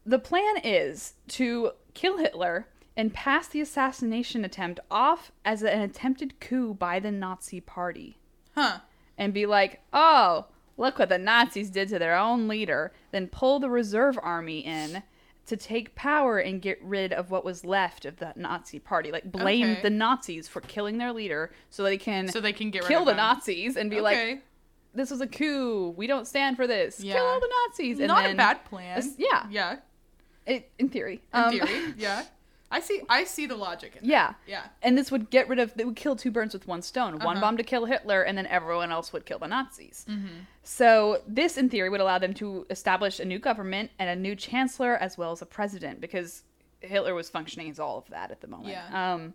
the 0.05 0.19
plan 0.19 0.57
is 0.63 1.13
to 1.29 1.71
kill 1.93 2.17
Hitler 2.17 2.67
and 2.97 3.13
pass 3.13 3.47
the 3.47 3.61
assassination 3.61 4.43
attempt 4.43 4.79
off 4.89 5.31
as 5.45 5.63
an 5.63 5.81
attempted 5.81 6.39
coup 6.39 6.73
by 6.73 6.99
the 6.99 7.11
Nazi 7.11 7.61
party 7.61 8.17
Huh. 8.55 8.79
and 9.17 9.33
be 9.33 9.45
like, 9.45 9.81
oh, 9.93 10.47
look 10.77 10.99
what 10.99 11.09
the 11.09 11.17
Nazis 11.17 11.69
did 11.69 11.87
to 11.89 11.99
their 11.99 12.17
own 12.17 12.47
leader, 12.47 12.91
then 13.11 13.27
pull 13.27 13.59
the 13.59 13.69
reserve 13.69 14.17
army 14.21 14.59
in 14.59 15.03
to 15.45 15.57
take 15.57 15.95
power 15.95 16.37
and 16.37 16.61
get 16.61 16.81
rid 16.83 17.11
of 17.13 17.31
what 17.31 17.43
was 17.45 17.63
left 17.65 18.05
of 18.05 18.17
the 18.17 18.33
Nazi 18.35 18.79
party. 18.79 19.11
Like, 19.11 19.31
blame 19.31 19.71
Okay. 19.71 19.81
the 19.81 19.89
Nazis 19.89 20.47
for 20.47 20.61
killing 20.61 20.97
their 20.97 21.11
leader 21.13 21.51
so 21.69 21.83
they 21.83 21.97
can 21.97 22.27
So 22.27 22.39
they 22.41 22.53
can 22.53 22.71
get 22.71 22.83
rid 22.83 22.89
kill 22.89 23.05
the 23.05 23.11
them. 23.11 23.17
Nazis 23.17 23.75
and 23.77 23.89
be 23.89 24.01
like, 24.01 24.41
this 24.93 25.09
was 25.09 25.21
a 25.21 25.27
coup. 25.27 25.93
We 25.97 26.05
don't 26.07 26.27
stand 26.27 26.57
for 26.57 26.67
this. 26.67 26.99
Yeah. 26.99 27.13
Kill 27.15 27.25
all 27.25 27.39
the 27.39 27.49
Nazis. 27.67 27.99
And 27.99 28.07
Not 28.09 28.23
then, 28.23 28.33
a 28.33 28.37
bad 28.37 28.65
plan. 28.65 29.01
Yeah. 29.17 29.45
Yeah. 29.49 29.77
It, 30.45 30.69
in 30.79 30.89
theory. 30.89 31.21
In 31.33 31.39
Um, 31.39 31.51
theory. 31.51 31.93
Yeah. 31.97 32.23
I 32.73 32.79
see. 32.79 33.01
I 33.09 33.25
see 33.25 33.47
the 33.47 33.55
logic 33.57 33.97
in 33.97 34.07
that. 34.07 34.09
Yeah. 34.09 34.33
Yeah. 34.47 34.63
And 34.81 34.97
this 34.97 35.11
would 35.11 35.29
get 35.29 35.49
rid 35.49 35.59
of, 35.59 35.73
it 35.77 35.85
would 35.85 35.97
kill 35.97 36.15
two 36.15 36.31
birds 36.31 36.53
with 36.53 36.67
one 36.67 36.81
stone. 36.81 37.19
One 37.19 37.35
Uh-huh. 37.35 37.41
bomb 37.41 37.57
to 37.57 37.63
kill 37.63 37.83
Hitler, 37.85 38.21
and 38.21 38.37
then 38.37 38.47
everyone 38.47 38.91
else 38.93 39.11
would 39.11 39.25
kill 39.25 39.39
the 39.39 39.47
Nazis. 39.47 40.05
Mm-hmm. 40.09 40.27
So, 40.63 41.21
this, 41.27 41.57
in 41.57 41.69
theory, 41.69 41.89
would 41.89 41.99
allow 41.99 42.17
them 42.17 42.33
to 42.35 42.65
establish 42.69 43.19
a 43.19 43.25
new 43.25 43.39
government 43.39 43.91
and 43.99 44.09
a 44.09 44.15
new 44.15 44.35
chancellor 44.37 44.95
as 44.95 45.17
well 45.17 45.33
as 45.33 45.41
a 45.41 45.45
president, 45.45 45.99
because 45.99 46.43
Hitler 46.79 47.13
was 47.13 47.29
functioning 47.29 47.69
as 47.69 47.77
all 47.77 47.97
of 47.97 48.07
that 48.09 48.31
at 48.31 48.39
the 48.39 48.47
moment. 48.47 48.69
Yeah. 48.69 49.13
Um, 49.13 49.33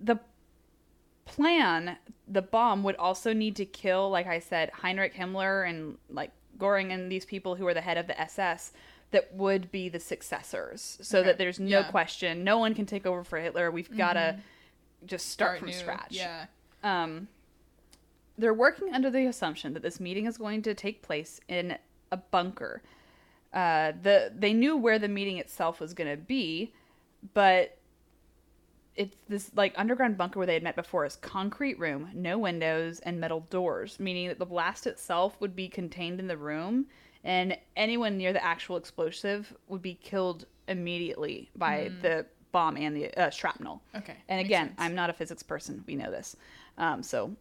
the 0.00 0.18
plan, 1.26 1.96
the 2.26 2.42
bomb, 2.42 2.82
would 2.82 2.96
also 2.96 3.32
need 3.32 3.56
to 3.56 3.64
kill, 3.64 4.10
like 4.10 4.26
I 4.26 4.40
said, 4.40 4.70
Heinrich 4.70 5.14
Himmler 5.14 5.68
and 5.68 5.96
like 6.08 6.32
Goring 6.58 6.92
and 6.92 7.10
these 7.10 7.24
people 7.24 7.54
who 7.54 7.66
are 7.66 7.74
the 7.74 7.80
head 7.80 7.98
of 7.98 8.06
the 8.06 8.20
SS 8.20 8.72
that 9.12 9.34
would 9.34 9.70
be 9.72 9.88
the 9.88 9.98
successors 10.00 10.98
so 11.02 11.18
Okay. 11.18 11.26
that 11.28 11.38
there's 11.38 11.58
no 11.60 11.80
Yeah. 11.80 11.90
question 11.90 12.44
no 12.44 12.58
one 12.58 12.74
can 12.74 12.86
take 12.86 13.06
over 13.06 13.24
for 13.24 13.38
hitler 13.38 13.70
we've 13.70 13.94
got 13.96 14.12
to 14.14 14.38
just 15.06 15.28
start, 15.30 15.58
from 15.58 15.68
new. 15.68 15.74
scratch 15.74 16.12
Yeah. 16.14 16.46
um, 16.82 17.28
they're 18.38 18.54
working 18.54 18.94
under 18.94 19.10
the 19.10 19.26
assumption 19.26 19.74
that 19.74 19.82
this 19.82 20.00
meeting 20.00 20.26
is 20.26 20.38
going 20.38 20.62
to 20.62 20.74
take 20.74 21.02
place 21.02 21.40
in 21.48 21.76
a 22.12 22.16
bunker 22.16 22.82
uh, 23.52 23.92
the 24.02 24.32
they 24.36 24.52
knew 24.52 24.76
where 24.76 24.98
the 24.98 25.08
meeting 25.08 25.38
itself 25.38 25.80
was 25.80 25.92
going 25.94 26.10
to 26.10 26.16
be 26.16 26.72
but 27.34 27.76
it's 28.96 29.16
this 29.28 29.50
like 29.54 29.72
underground 29.76 30.16
bunker 30.16 30.38
where 30.38 30.46
they 30.46 30.54
had 30.54 30.62
met 30.62 30.76
before 30.76 31.04
is 31.04 31.16
concrete 31.16 31.78
room 31.78 32.10
no 32.14 32.38
windows 32.38 33.00
and 33.00 33.18
metal 33.20 33.40
doors 33.50 33.98
meaning 33.98 34.28
that 34.28 34.38
the 34.38 34.46
blast 34.46 34.86
itself 34.86 35.36
would 35.40 35.54
be 35.56 35.68
contained 35.68 36.20
in 36.20 36.26
the 36.28 36.36
room 36.36 36.86
and 37.24 37.56
anyone 37.76 38.16
near 38.16 38.32
the 38.32 38.42
actual 38.44 38.76
explosive 38.76 39.54
would 39.68 39.82
be 39.82 39.94
killed 39.94 40.46
immediately 40.68 41.50
by 41.56 41.90
the 42.02 42.24
bomb 42.52 42.76
and 42.76 42.96
the 42.96 43.12
uh, 43.20 43.30
shrapnel 43.30 43.80
Okay. 43.94 44.16
and 44.28 44.40
again 44.40 44.68
sense. 44.68 44.76
i'm 44.80 44.94
not 44.94 45.10
a 45.10 45.12
physics 45.12 45.42
person 45.42 45.84
we 45.86 45.94
know 45.94 46.10
this 46.10 46.34
um, 46.78 47.02
so 47.02 47.34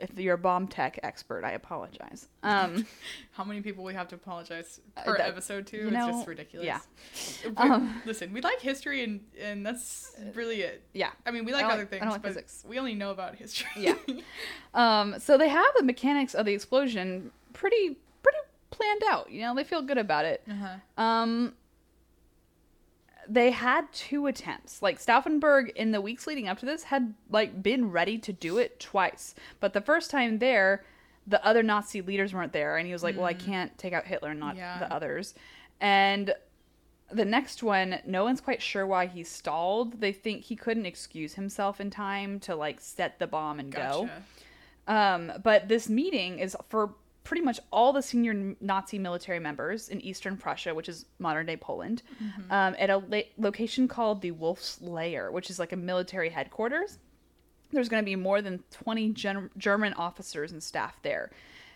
if 0.00 0.18
you're 0.18 0.34
a 0.34 0.38
bomb 0.38 0.66
tech 0.66 0.98
expert 1.04 1.44
i 1.44 1.52
apologize 1.52 2.28
um, 2.42 2.84
How 3.32 3.44
many 3.44 3.60
people 3.60 3.84
we 3.84 3.94
have 3.94 4.08
to 4.08 4.14
apologize 4.16 4.80
per 5.04 5.16
that- 5.16 5.28
episode 5.28 5.66
to? 5.68 5.76
you 5.76 5.86
it's 5.88 5.96
just 5.96 6.26
ridiculous. 6.26 6.66
yeah. 6.66 6.80
Um, 7.56 8.00
listen, 8.04 8.32
we 8.32 8.40
like 8.40 8.60
history 8.60 9.04
and 9.04 9.20
and 9.40 9.64
that's 9.64 10.12
really 10.34 10.62
it. 10.62 10.82
yeah 10.92 11.10
I 11.24 11.30
mean, 11.30 11.44
we 11.44 11.52
like 11.52 11.64
other 11.66 11.76
like- 11.78 11.86
I 11.86 11.90
things, 11.90 12.02
don't 12.02 12.10
like 12.12 12.22
but 12.22 12.28
physics. 12.28 12.64
we 12.68 12.78
only 12.80 12.94
know 12.94 13.10
about 13.10 13.36
history. 13.36 13.68
Yeah. 13.76 13.94
Um, 14.74 15.18
so 15.20 15.36
they 15.36 15.48
have 15.48 15.66
the 15.76 15.82
mechanics 15.84 16.34
of 16.34 16.46
the 16.46 16.52
explosion 16.54 17.30
pretty 17.52 17.98
planned 18.72 19.02
out. 19.08 19.30
You 19.30 19.42
know, 19.42 19.54
they 19.54 19.62
feel 19.64 19.82
good 19.82 19.98
about 19.98 20.24
it. 20.24 20.42
uh-huh. 20.50 21.02
Um, 21.02 21.54
they 23.28 23.52
had 23.52 23.90
two 23.92 24.26
attempts. 24.26 24.82
Like 24.82 24.98
Stauffenberg 25.00 25.70
in 25.76 25.92
the 25.92 26.00
weeks 26.00 26.26
leading 26.26 26.48
up 26.48 26.58
to 26.58 26.66
this 26.66 26.82
had 26.84 27.14
like 27.30 27.62
been 27.62 27.90
ready 27.92 28.18
to 28.18 28.32
do 28.32 28.58
it 28.58 28.80
twice, 28.80 29.34
but 29.60 29.72
the 29.72 29.80
first 29.80 30.10
time 30.10 30.38
there, 30.40 30.84
the 31.26 31.44
other 31.46 31.62
Nazi 31.62 32.02
leaders 32.02 32.34
weren't 32.34 32.52
there, 32.52 32.76
and 32.78 32.86
he 32.86 32.92
was 32.92 33.04
like, 33.04 33.16
"Well, 33.16 33.26
I 33.26 33.34
can't 33.34 33.76
take 33.78 33.92
out 33.92 34.04
Hitler, 34.06 34.30
and 34.30 34.40
not 34.40 34.56
Yeah. 34.56 34.78
the 34.80 34.92
others." 34.92 35.34
And 35.80 36.34
the 37.12 37.24
next 37.24 37.62
one, 37.62 38.00
no 38.06 38.24
one's 38.24 38.40
quite 38.40 38.60
sure 38.60 38.84
why 38.86 39.06
he 39.06 39.22
stalled. 39.22 40.00
They 40.00 40.12
think 40.12 40.42
he 40.42 40.56
couldn't 40.56 40.86
excuse 40.86 41.34
himself 41.34 41.80
in 41.80 41.90
time 41.90 42.40
to 42.40 42.56
like 42.56 42.80
set 42.80 43.20
the 43.20 43.28
bomb 43.28 43.60
and 43.60 43.70
go. 43.70 44.08
Um, 44.88 45.30
but 45.44 45.68
this 45.68 45.88
meeting 45.88 46.40
is 46.40 46.56
for 46.68 46.94
pretty 47.24 47.42
much 47.42 47.60
all 47.72 47.92
the 47.92 48.02
senior 48.02 48.54
Nazi 48.60 48.98
military 48.98 49.38
members 49.38 49.88
in 49.88 50.00
Eastern 50.00 50.36
Prussia, 50.36 50.74
which 50.74 50.88
is 50.88 51.06
modern 51.18 51.46
day 51.46 51.56
Poland, 51.56 52.02
um, 52.50 52.74
at 52.78 52.90
a 52.90 52.98
la- 52.98 53.20
location 53.38 53.86
called 53.88 54.20
the 54.22 54.32
Wolf's 54.32 54.80
Lair, 54.80 55.30
which 55.30 55.48
is 55.50 55.58
like 55.58 55.72
a 55.72 55.76
military 55.76 56.30
headquarters. 56.30 56.98
There's 57.70 57.88
going 57.88 58.02
to 58.02 58.04
be 58.04 58.16
more 58.16 58.42
than 58.42 58.62
20 58.72 59.10
gen- 59.10 59.50
German 59.56 59.94
officers 59.94 60.52
and 60.52 60.62
staff 60.62 61.00
there. 61.02 61.30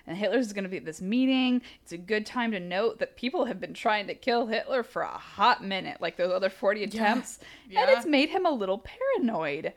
And 0.09 0.16
Hitler's 0.16 0.52
going 0.52 0.64
to 0.64 0.70
be 0.70 0.76
at 0.76 0.85
this 0.85 1.00
meeting. 1.00 1.62
It's 1.82 1.90
a 1.92 1.98
good 1.98 2.26
time 2.26 2.52
to 2.52 2.61
note 2.61 2.98
that 3.00 3.16
people 3.16 3.46
have 3.46 3.59
been 3.61 3.74
trying 3.74 4.06
to 4.09 4.14
kill 4.14 4.46
Hitler 4.46 4.82
for 4.85 5.02
a 5.02 5.09
hot 5.09 5.64
minute, 5.64 6.00
like 6.00 6.16
those 6.16 6.32
other 6.32 6.50
40 6.50 6.85
attempts. 6.85 7.38
And 7.64 7.72
Yeah. 7.72 7.96
it's 7.96 8.06
made 8.06 8.28
him 8.28 8.46
a 8.46 8.50
little 8.50 8.78
paranoid. 8.78 9.72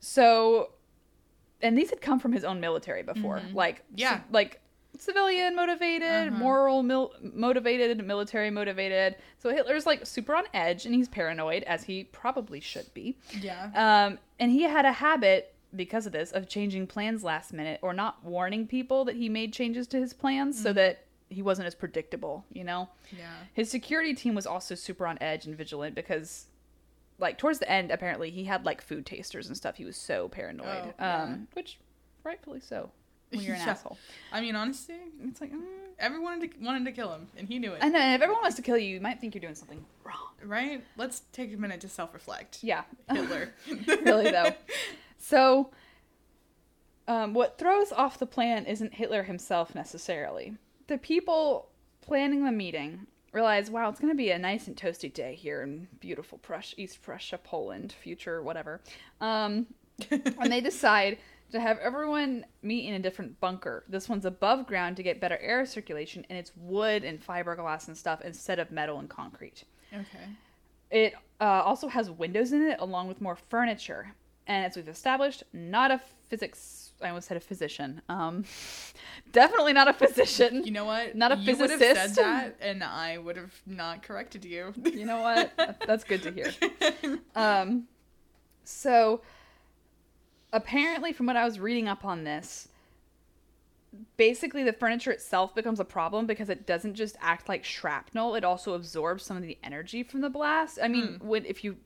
So 0.00 0.70
and 1.62 1.78
these 1.78 1.90
had 1.90 2.00
come 2.00 2.20
from 2.20 2.32
his 2.32 2.44
own 2.44 2.60
military 2.60 3.02
before 3.02 3.40
like 3.52 3.78
Mm-hmm. 3.86 3.94
Yeah. 3.96 4.18
ci- 4.18 4.24
like 4.30 4.60
civilian 4.98 5.56
motivated 5.56 6.28
Uh-huh. 6.28 6.38
moral 6.38 6.82
mil- 6.82 7.12
motivated 7.20 8.04
military 8.04 8.50
motivated 8.50 9.16
so 9.38 9.50
hitler's 9.50 9.86
like 9.86 10.06
super 10.06 10.34
on 10.34 10.44
edge 10.54 10.86
and 10.86 10.94
he's 10.94 11.08
paranoid 11.08 11.62
as 11.64 11.84
he 11.84 12.04
probably 12.04 12.60
should 12.60 12.92
be 12.94 13.16
Yeah. 13.40 13.70
um, 13.74 14.18
and 14.38 14.50
he 14.52 14.62
had 14.62 14.84
a 14.84 14.92
habit 14.92 15.54
because 15.74 16.06
of 16.06 16.12
this 16.12 16.30
of 16.32 16.48
changing 16.48 16.86
plans 16.86 17.24
last 17.24 17.52
minute 17.52 17.80
or 17.82 17.92
not 17.92 18.24
warning 18.24 18.66
people 18.66 19.04
that 19.06 19.16
he 19.16 19.28
made 19.28 19.52
changes 19.52 19.86
to 19.88 19.98
his 20.00 20.12
plans 20.12 20.60
so 20.62 20.72
that 20.72 21.04
he 21.28 21.42
wasn't 21.42 21.66
as 21.66 21.74
predictable 21.74 22.44
you 22.52 22.62
know 22.62 22.88
yeah. 23.16 23.32
his 23.52 23.68
security 23.70 24.14
team 24.14 24.34
was 24.34 24.46
also 24.46 24.74
super 24.76 25.06
on 25.06 25.18
edge 25.20 25.46
and 25.46 25.56
vigilant 25.56 25.94
because, 25.96 26.46
like, 27.18 27.38
towards 27.38 27.58
the 27.60 27.68
end, 27.70 27.90
apparently 27.90 28.30
he 28.30 28.44
had 28.44 28.64
like 28.64 28.80
food 28.82 29.06
tasters 29.06 29.46
and 29.48 29.56
stuff. 29.56 29.76
He 29.76 29.84
was 29.84 29.96
so 29.96 30.28
paranoid, 30.28 30.66
Oh, 30.66 30.92
yeah. 30.98 31.22
um, 31.22 31.48
which 31.54 31.78
rightfully 32.22 32.60
so. 32.60 32.90
When 33.36 33.44
you're 33.46 33.54
an 33.54 33.60
Yeah. 33.66 33.70
asshole, 33.70 33.98
I 34.32 34.40
mean, 34.40 34.56
honestly, 34.56 34.96
it's 35.22 35.40
like, 35.40 35.52
mm. 35.52 35.60
everyone 35.98 36.24
wanted 36.40 36.52
to, 36.52 36.64
wanted 36.64 36.84
to 36.86 36.92
kill 36.92 37.12
him, 37.12 37.28
and 37.36 37.48
he 37.48 37.58
knew 37.58 37.72
it. 37.72 37.78
and 37.82 37.94
then 37.94 38.14
if 38.14 38.22
everyone 38.22 38.42
wants 38.42 38.56
to 38.56 38.62
kill 38.62 38.78
you, 38.78 38.88
you 38.94 39.00
might 39.00 39.20
think 39.20 39.34
you're 39.34 39.40
doing 39.42 39.54
something 39.54 39.84
wrong. 40.04 40.30
right? 40.44 40.82
Let's 40.96 41.22
take 41.32 41.52
a 41.52 41.56
minute 41.56 41.80
to 41.82 41.88
self-reflect. 41.88 42.58
Yeah, 42.62 42.82
Hitler. 43.10 43.54
really 44.04 44.30
though. 44.30 44.52
So, 45.18 45.70
um, 47.06 47.34
what 47.34 47.58
throws 47.58 47.92
off 47.92 48.18
the 48.18 48.26
plan 48.26 48.64
isn't 48.66 48.94
Hitler 48.94 49.24
himself 49.24 49.74
necessarily. 49.74 50.56
The 50.86 50.98
people 50.98 51.68
planning 52.00 52.44
the 52.44 52.52
meeting 52.52 53.06
realize, 53.32 53.70
wow, 53.70 53.88
it's 53.90 53.98
going 54.00 54.12
to 54.12 54.16
be 54.16 54.30
a 54.30 54.38
nice 54.38 54.68
and 54.68 54.76
toasty 54.76 55.12
day 55.12 55.34
here 55.34 55.62
in 55.62 55.88
beautiful 56.00 56.38
Prussia, 56.38 56.74
East 56.80 57.02
Prussia, 57.02 57.38
Poland, 57.42 57.92
future 57.92 58.42
whatever. 58.42 58.80
Um, 59.20 59.66
and 60.10 60.52
they 60.52 60.60
decide 60.60 61.18
to 61.54 61.60
have 61.60 61.78
everyone 61.78 62.44
meet 62.62 62.88
in 62.88 62.94
a 62.94 62.98
different 62.98 63.38
bunker. 63.38 63.84
This 63.88 64.08
one's 64.08 64.24
above 64.24 64.66
ground 64.66 64.96
to 64.96 65.04
get 65.04 65.20
better 65.20 65.38
air 65.40 65.64
circulation, 65.64 66.26
and 66.28 66.36
it's 66.36 66.50
wood 66.56 67.04
and 67.04 67.24
fiberglass 67.24 67.86
and 67.86 67.96
stuff 67.96 68.20
instead 68.22 68.58
of 68.58 68.72
metal 68.72 68.98
and 68.98 69.08
concrete. 69.08 69.62
Okay. 69.92 70.26
It 70.90 71.14
uh, 71.40 71.44
also 71.44 71.86
has 71.86 72.10
windows 72.10 72.52
in 72.52 72.60
it, 72.62 72.80
along 72.80 73.06
with 73.06 73.20
more 73.20 73.36
furniture. 73.36 74.14
And 74.48 74.66
as 74.66 74.74
we've 74.74 74.88
established, 74.88 75.44
not 75.52 75.92
a 75.92 76.00
physics. 76.28 76.90
I 77.00 77.08
almost 77.08 77.28
said 77.28 77.36
a 77.36 77.40
physician. 77.40 78.02
Um, 78.08 78.44
definitely 79.32 79.74
not 79.74 79.86
a 79.86 79.92
physician. 79.92 80.64
You 80.64 80.72
know 80.72 80.86
what? 80.86 81.14
Not 81.14 81.30
a 81.30 81.36
you 81.36 81.56
would 81.56 81.70
have 81.70 81.78
said 81.78 82.16
that, 82.16 82.56
and 82.60 82.82
I 82.82 83.18
would 83.18 83.36
have 83.36 83.54
not 83.64 84.02
corrected 84.02 84.44
you. 84.44 84.74
You 84.84 85.06
know 85.06 85.20
what? 85.20 85.52
That's 85.86 86.02
good 86.02 86.22
to 86.24 86.32
hear. 86.32 86.52
Um, 87.36 87.84
so 88.64 89.20
apparently, 90.54 91.12
from 91.12 91.26
what 91.26 91.36
I 91.36 91.44
was 91.44 91.60
reading 91.60 91.88
up 91.88 92.04
on 92.04 92.24
this, 92.24 92.68
basically 94.16 94.62
the 94.64 94.72
furniture 94.72 95.10
itself 95.10 95.54
becomes 95.54 95.80
a 95.80 95.84
problem 95.84 96.26
because 96.26 96.48
it 96.48 96.66
doesn't 96.66 96.94
just 96.94 97.16
act 97.20 97.48
like 97.48 97.64
shrapnel; 97.64 98.34
it 98.34 98.44
also 98.44 98.72
absorbs 98.72 99.24
some 99.24 99.36
of 99.36 99.42
the 99.42 99.58
energy 99.62 100.02
from 100.02 100.22
the 100.22 100.30
blast. 100.30 100.78
I 100.82 100.88
mean, 100.88 101.18
when 101.22 101.44
if 101.44 101.62
you 101.64 101.76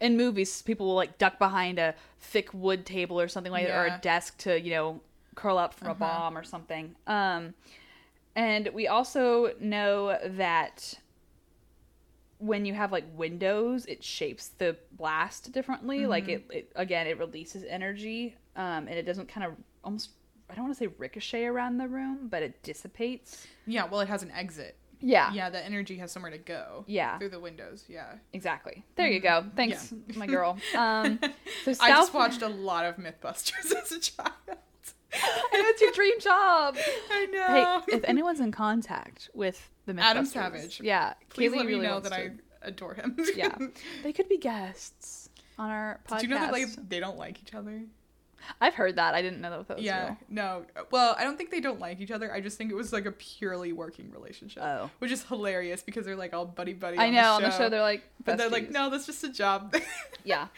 in 0.00 0.16
movies, 0.16 0.62
people 0.62 0.86
will 0.86 0.94
like 0.94 1.18
duck 1.18 1.38
behind 1.38 1.78
a 1.78 1.94
thick 2.18 2.52
wood 2.54 2.86
table 2.86 3.20
or 3.20 3.28
something 3.28 3.52
like 3.52 3.66
that, 3.66 3.76
or 3.76 3.86
a 3.94 4.00
desk 4.00 4.38
to 4.38 4.58
you 4.60 4.70
know 4.70 5.00
curl 5.34 5.58
up 5.58 5.74
from 5.74 5.88
a 5.88 5.94
bomb 5.94 6.36
or 6.36 6.42
something. 6.42 6.94
Um, 7.06 7.54
and 8.34 8.68
we 8.72 8.88
also 8.88 9.52
know 9.60 10.18
that 10.24 10.98
when 12.40 12.64
you 12.64 12.74
have 12.74 12.90
like 12.90 13.04
windows, 13.14 13.86
it 13.86 14.02
shapes 14.02 14.48
the 14.58 14.76
blast 14.92 15.52
differently. 15.52 16.06
Like 16.06 16.28
it, 16.28 16.44
it 16.50 16.72
again, 16.74 17.06
it 17.06 17.18
releases 17.18 17.64
energy, 17.64 18.36
um, 18.56 18.88
and 18.88 18.90
it 18.90 19.04
doesn't 19.04 19.28
kind 19.28 19.46
of 19.46 19.52
almost. 19.84 20.10
I 20.48 20.54
don't 20.54 20.64
want 20.64 20.76
to 20.76 20.84
say 20.84 20.88
ricochet 20.98 21.44
around 21.44 21.78
the 21.78 21.86
room, 21.86 22.26
but 22.28 22.42
it 22.42 22.60
dissipates. 22.64 23.46
yeah, 23.66 23.84
well, 23.84 24.00
it 24.00 24.08
has 24.08 24.24
an 24.24 24.32
exit. 24.32 24.76
Yeah, 25.02 25.32
Yeah, 25.32 25.48
the 25.50 25.64
energy 25.64 25.96
has 25.96 26.12
somewhere 26.12 26.32
to 26.32 26.38
go. 26.38 26.84
Yeah. 26.86 27.18
Through 27.18 27.30
the 27.30 27.40
windows. 27.40 27.84
Yeah. 27.88 28.14
exactly. 28.32 28.84
There 28.96 29.06
you 29.06 29.20
go. 29.20 29.44
Thanks, 29.56 29.94
my 30.14 30.26
girl. 30.36 30.58
Um, 30.76 31.18
so 31.64 31.72
I 31.80 31.90
just 31.90 32.12
watched 32.12 32.42
a 32.42 32.48
lot 32.48 32.84
of 32.84 32.96
MythBusters 32.96 33.72
as 33.82 33.92
a 33.92 34.00
child. 34.00 34.32
And 35.12 35.66
it's 35.66 35.80
your 35.80 35.92
dream 35.92 36.20
job. 36.20 36.76
I 37.10 37.26
know. 37.26 37.46
Hey, 37.46 37.62
know. 37.62 37.82
if 37.88 38.04
anyone's 38.04 38.40
in 38.40 38.52
contact 38.52 39.30
with 39.34 39.70
the 39.94 40.00
Mythbusters, 40.00 40.04
Adam 40.04 40.26
Savage. 40.26 40.80
yeah, 40.80 41.14
Please 41.28 41.50
Kaylee 41.50 41.56
let 41.56 41.66
me 41.66 41.72
really 41.72 41.86
know 41.86 42.00
that 42.00 42.12
to- 42.12 42.16
I 42.16 42.30
adore 42.62 42.94
him. 42.94 43.16
yeah, 43.36 43.56
they 44.02 44.12
could 44.12 44.28
be 44.28 44.38
guests 44.38 45.28
on 45.58 45.70
our 45.70 46.00
podcast. 46.08 46.20
Did 46.20 46.30
you 46.30 46.34
know 46.34 46.40
that 46.40 46.52
like 46.52 46.88
they 46.88 47.00
don't 47.00 47.18
like 47.18 47.40
each 47.42 47.54
other? 47.54 47.82
I've 48.60 48.74
heard 48.74 48.96
that. 48.96 49.14
I 49.14 49.22
didn't 49.22 49.40
know 49.40 49.50
that, 49.50 49.68
that 49.68 49.76
was 49.76 49.86
yeah. 49.86 50.04
real. 50.06 50.16
No. 50.30 50.66
Well, 50.90 51.14
I 51.18 51.24
don't 51.24 51.36
think 51.36 51.50
they 51.50 51.60
don't 51.60 51.78
like 51.78 52.00
each 52.00 52.10
other. 52.10 52.32
I 52.32 52.40
just 52.40 52.56
think 52.56 52.70
it 52.70 52.74
was 52.74 52.92
like 52.92 53.04
a 53.04 53.12
purely 53.12 53.72
working 53.72 54.10
relationship. 54.10 54.62
Oh. 54.62 54.90
Which 54.98 55.12
is 55.12 55.22
hilarious 55.24 55.82
because 55.82 56.06
they're 56.06 56.16
like 56.16 56.32
all 56.32 56.46
buddy 56.46 56.72
buddy. 56.72 56.96
I 56.96 57.08
on 57.08 57.14
know 57.14 57.20
the 57.20 57.28
on 57.28 57.42
the 57.42 57.50
show 57.50 57.68
they're 57.68 57.82
like, 57.82 58.02
But 58.24 58.38
they're 58.38 58.48
like, 58.48 58.70
no, 58.70 58.90
that's 58.90 59.06
just 59.06 59.22
a 59.24 59.28
job. 59.28 59.74
yeah, 60.24 60.48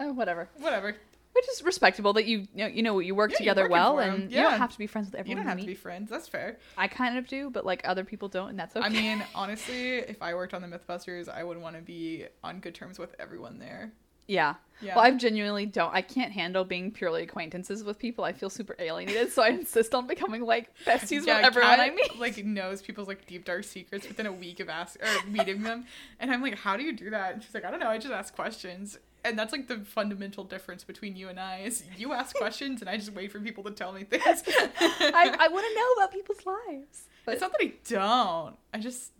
oh, 0.00 0.12
whatever. 0.12 0.48
Whatever. 0.58 0.96
Which 1.36 1.48
is 1.50 1.62
respectable 1.62 2.14
that 2.14 2.24
you 2.24 2.38
you 2.54 2.64
know 2.64 2.66
you, 2.66 2.82
know, 2.82 2.98
you 2.98 3.14
work 3.14 3.30
Yeah, 3.32 3.36
together 3.38 3.68
well, 3.68 3.98
and 3.98 4.30
you 4.32 4.40
don't 4.40 4.58
have 4.58 4.72
to 4.72 4.78
be 4.78 4.86
friends 4.86 5.06
with 5.08 5.16
everyone 5.16 5.38
You 5.38 5.44
don't 5.44 5.50
have 5.50 5.60
to 5.60 5.66
be 5.66 5.74
friends. 5.74 6.08
That's 6.08 6.28
fair. 6.28 6.56
I 6.78 6.88
kind 6.88 7.18
of 7.18 7.26
do, 7.28 7.50
but 7.50 7.66
like 7.66 7.82
other 7.84 8.04
people 8.04 8.28
don't, 8.28 8.48
and 8.50 8.58
that's 8.58 8.74
okay. 8.74 8.86
I 8.86 8.88
mean, 8.88 9.22
honestly, 9.34 9.98
if 9.98 10.22
I 10.22 10.34
worked 10.34 10.54
on 10.54 10.62
the 10.62 10.68
MythBusters, 10.68 11.28
I 11.28 11.44
would 11.44 11.58
want 11.58 11.76
to 11.76 11.82
be 11.82 12.24
on 12.42 12.60
good 12.60 12.74
terms 12.74 12.98
with 12.98 13.14
everyone 13.18 13.58
there. 13.58 13.92
yeah. 14.28 14.54
Yeah. 14.82 14.94
Well, 14.94 15.04
I 15.06 15.10
genuinely 15.12 15.64
don't. 15.64 15.90
I 15.94 16.02
can't 16.02 16.32
handle 16.32 16.62
being 16.62 16.90
purely 16.90 17.22
acquaintances 17.22 17.82
with 17.82 17.98
people. 17.98 18.24
I 18.24 18.34
feel 18.34 18.50
super 18.50 18.76
alienated, 18.78 19.32
so 19.32 19.42
I 19.42 19.48
insist 19.48 19.94
on 19.94 20.06
becoming 20.06 20.42
like 20.42 20.68
besties 20.86 21.20
with 21.20 21.28
everyone 21.30 21.76
Kat, 21.76 21.80
I 21.80 21.94
meet. 21.94 22.18
Like 22.18 22.44
knows 22.44 22.82
people's 22.82 23.08
like 23.08 23.26
deep 23.26 23.46
dark 23.46 23.64
secrets 23.64 24.06
within 24.06 24.26
a 24.26 24.32
week 24.32 24.60
of 24.60 24.68
ask 24.68 25.00
or 25.02 25.30
meeting 25.30 25.62
them, 25.62 25.86
and 26.20 26.30
I'm 26.30 26.42
like, 26.42 26.56
how 26.58 26.76
do 26.76 26.82
you 26.82 26.92
do 26.92 27.08
that? 27.08 27.32
And 27.32 27.42
she's 27.42 27.54
like, 27.54 27.64
I 27.64 27.70
don't 27.70 27.80
know. 27.80 27.88
I 27.88 27.96
just 27.96 28.12
ask 28.12 28.34
questions, 28.34 28.98
and 29.26 29.38
that's 29.38 29.52
like 29.52 29.68
the 29.68 29.78
fundamental 29.78 30.44
difference 30.44 30.84
between 30.84 31.16
you 31.16 31.28
and 31.28 31.38
I 31.38 31.60
is 31.60 31.82
you 31.96 32.12
ask 32.12 32.34
questions, 32.44 32.80
and 32.80 32.88
I 32.88 32.96
just 32.96 33.12
wait 33.12 33.32
for 33.32 33.40
people 33.40 33.64
to 33.64 33.70
tell 33.70 33.92
me 33.92 34.04
things. 34.04 34.22
I, 34.24 35.36
I 35.38 35.48
want 35.48 35.66
to 35.66 35.74
know 35.74 35.92
about 35.96 36.12
people's 36.12 36.44
lives. 36.46 37.04
But 37.24 37.34
it's 37.34 37.40
not 37.40 37.52
that 37.52 37.66
I 37.66 37.72
don't. 37.88 38.56
I 38.72 38.78
just 38.78 39.12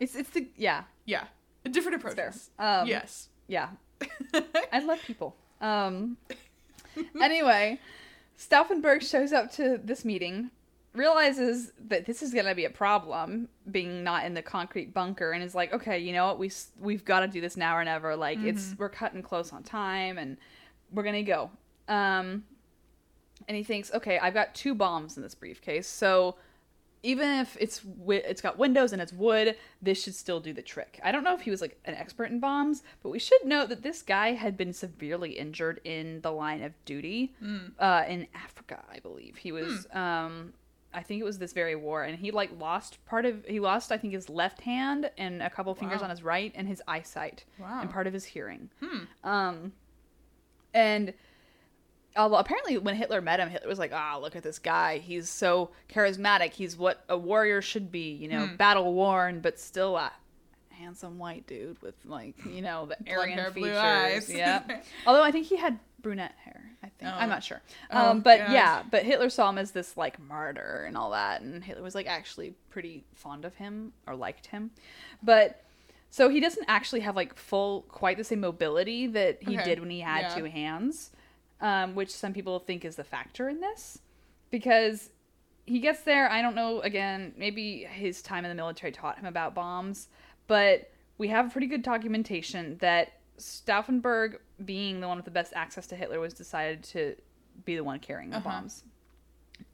it's 0.00 0.14
it's 0.14 0.30
the 0.30 0.48
yeah 0.56 0.84
yeah, 1.04 1.24
different 1.70 2.02
it's 2.04 2.14
fair. 2.14 2.28
approaches. 2.28 2.50
Um, 2.58 2.86
yes. 2.86 3.28
yeah. 3.46 3.68
I 4.72 4.80
love 4.80 5.00
people. 5.06 5.36
Um. 5.60 6.16
Anyway, 7.20 7.78
Stauffenberg 8.38 9.02
shows 9.02 9.32
up 9.32 9.50
to 9.52 9.80
this 9.82 10.04
meeting, 10.04 10.50
realizes 10.94 11.72
that 11.88 12.06
this 12.06 12.22
is 12.22 12.32
gonna 12.34 12.54
be 12.54 12.64
a 12.64 12.70
problem, 12.70 13.48
being 13.70 14.04
not 14.04 14.24
in 14.24 14.34
the 14.34 14.42
concrete 14.42 14.92
bunker, 14.92 15.32
and 15.32 15.42
is 15.42 15.54
like, 15.54 15.72
okay, 15.72 15.98
you 15.98 16.12
know 16.12 16.26
what, 16.26 16.38
we 16.38 16.50
we've 16.78 17.04
got 17.04 17.20
to 17.20 17.28
do 17.28 17.40
this 17.40 17.56
now 17.56 17.76
or 17.76 17.84
never. 17.84 18.14
Like 18.16 18.38
it's 18.40 18.74
we're 18.78 18.88
cutting 18.88 19.22
close 19.22 19.52
on 19.52 19.62
time, 19.62 20.18
and 20.18 20.36
we're 20.92 21.02
gonna 21.04 21.22
go. 21.22 21.50
Um. 21.88 22.44
And 23.48 23.56
he 23.56 23.64
thinks, 23.64 23.92
okay, 23.92 24.20
I've 24.20 24.34
got 24.34 24.54
two 24.54 24.72
bombs 24.72 25.16
in 25.16 25.22
this 25.24 25.34
briefcase, 25.34 25.88
so 25.88 26.36
even 27.02 27.28
if 27.40 27.56
it's 27.58 27.80
wi- 27.80 28.22
it's 28.24 28.40
got 28.40 28.56
windows 28.56 28.92
and 28.92 29.02
it's 29.02 29.12
wood, 29.12 29.56
this 29.82 30.00
should 30.00 30.14
still 30.14 30.38
do 30.38 30.52
the 30.52 30.62
trick. 30.62 31.00
I 31.02 31.10
don't 31.10 31.24
know 31.24 31.34
if 31.34 31.40
he 31.40 31.50
was 31.50 31.60
like 31.60 31.76
an 31.84 31.96
expert 31.96 32.26
in 32.26 32.38
bombs, 32.38 32.84
but 33.02 33.08
we 33.08 33.18
should 33.18 33.44
note 33.44 33.68
that 33.70 33.82
this 33.82 34.00
guy 34.02 34.34
had 34.34 34.56
been 34.56 34.72
severely 34.72 35.32
injured 35.32 35.80
in 35.82 36.20
the 36.20 36.30
line 36.30 36.62
of 36.62 36.72
duty 36.84 37.34
uh, 37.80 38.04
in 38.06 38.28
Africa, 38.32 38.84
I 38.88 39.00
believe. 39.00 39.38
He 39.38 39.50
was, 39.50 39.88
um, 39.92 40.52
I 40.94 41.02
think 41.02 41.20
it 41.20 41.24
was 41.24 41.38
this 41.38 41.52
very 41.52 41.74
war, 41.76 42.02
and 42.04 42.18
he 42.18 42.30
like 42.30 42.50
lost 42.58 43.04
part 43.06 43.24
of 43.24 43.44
he 43.46 43.60
lost 43.60 43.90
I 43.92 43.98
think 43.98 44.12
his 44.12 44.28
left 44.28 44.60
hand 44.60 45.10
and 45.18 45.42
a 45.42 45.48
couple 45.50 45.74
fingers 45.74 45.98
Wow. 46.00 46.04
on 46.04 46.10
his 46.10 46.22
right 46.22 46.52
and 46.54 46.68
his 46.68 46.82
eyesight 46.86 47.44
Wow. 47.58 47.80
and 47.80 47.90
part 47.90 48.06
of 48.06 48.12
his 48.12 48.24
hearing. 48.24 48.68
Um, 49.24 49.72
and 50.74 51.14
although 52.16 52.36
apparently 52.36 52.78
when 52.78 52.94
Hitler 52.94 53.20
met 53.20 53.40
him, 53.40 53.48
Hitler 53.50 53.68
was 53.68 53.78
like, 53.78 53.92
"Ah, 53.94 54.18
look 54.20 54.36
at 54.36 54.42
this 54.42 54.58
guy. 54.58 54.98
He's 54.98 55.28
so 55.28 55.70
charismatic. 55.88 56.52
He's 56.52 56.76
what 56.76 57.04
a 57.08 57.16
warrior 57.16 57.62
should 57.62 57.90
be. 57.90 58.12
You 58.12 58.28
know, 58.28 58.46
Hmm. 58.46 58.56
battle 58.56 58.92
worn, 58.94 59.40
but 59.40 59.58
still 59.58 59.96
a 59.96 60.12
handsome 60.70 61.18
white 61.18 61.46
dude 61.46 61.80
with 61.80 61.94
like 62.04 62.34
you 62.44 62.60
know 62.62 62.86
the 62.86 62.96
Aryan 63.12 63.38
hair, 63.38 63.50
features. 63.52 64.30
yeah. 64.30 64.80
Although 65.06 65.22
I 65.22 65.30
think 65.30 65.46
he 65.46 65.56
had 65.56 65.78
brunette 66.02 66.34
hair. 66.44 66.70
I 66.82 66.88
think 66.98 67.10
Oh. 67.12 67.16
I'm 67.18 67.28
not 67.28 67.42
sure. 67.44 67.60
Oh, 67.90 68.10
Um, 68.10 68.20
but 68.20 68.38
gosh. 68.38 68.52
yeah, 68.52 68.82
but 68.90 69.04
Hitler 69.04 69.30
saw 69.30 69.48
him 69.50 69.58
as 69.58 69.70
this 69.70 69.96
like 69.96 70.18
martyr 70.18 70.84
and 70.86 70.96
all 70.96 71.10
that, 71.12 71.40
and 71.42 71.62
Hitler 71.62 71.82
was 71.82 71.94
like 71.94 72.06
actually 72.06 72.54
pretty 72.70 73.04
fond 73.14 73.44
of 73.44 73.54
him 73.56 73.92
or 74.06 74.14
liked 74.16 74.46
him, 74.48 74.70
but. 75.22 75.58
So 76.14 76.28
he 76.28 76.40
doesn't 76.40 76.66
actually 76.68 77.00
have 77.00 77.16
like 77.16 77.34
full, 77.34 77.86
quite 77.88 78.18
the 78.18 78.24
same 78.24 78.40
mobility 78.40 79.06
that 79.06 79.42
he 79.42 79.54
Okay. 79.56 79.64
did 79.64 79.80
when 79.80 79.88
he 79.88 80.00
had 80.00 80.20
Yeah. 80.24 80.34
two 80.34 80.44
hands, 80.44 81.10
um, 81.58 81.94
which 81.94 82.10
some 82.10 82.34
people 82.34 82.58
think 82.58 82.84
is 82.84 82.96
the 82.96 83.02
factor 83.04 83.48
in 83.48 83.60
this, 83.60 83.98
because 84.50 85.08
he 85.64 85.78
gets 85.78 86.02
there. 86.02 86.28
I 86.30 86.42
don't 86.42 86.54
know. 86.54 86.80
Again, 86.82 87.32
maybe 87.38 87.84
his 87.84 88.20
time 88.20 88.44
in 88.44 88.50
the 88.50 88.54
military 88.54 88.92
taught 88.92 89.16
him 89.20 89.24
about 89.24 89.54
bombs, 89.54 90.08
but 90.48 90.90
we 91.16 91.28
have 91.28 91.50
pretty 91.50 91.66
good 91.66 91.82
documentation 91.82 92.76
that 92.82 93.14
Stauffenberg, 93.38 94.38
being 94.64 95.00
the 95.00 95.08
one 95.08 95.16
with 95.16 95.24
the 95.24 95.30
best 95.30 95.52
access 95.54 95.86
to 95.88 95.96
Hitler, 95.96 96.20
was 96.20 96.34
decided 96.34 96.82
to 96.84 97.16
be 97.64 97.76
the 97.76 97.84
one 97.84 97.98
carrying 97.98 98.30
the 98.30 98.36
Uh-huh. 98.38 98.48
bombs. 98.48 98.84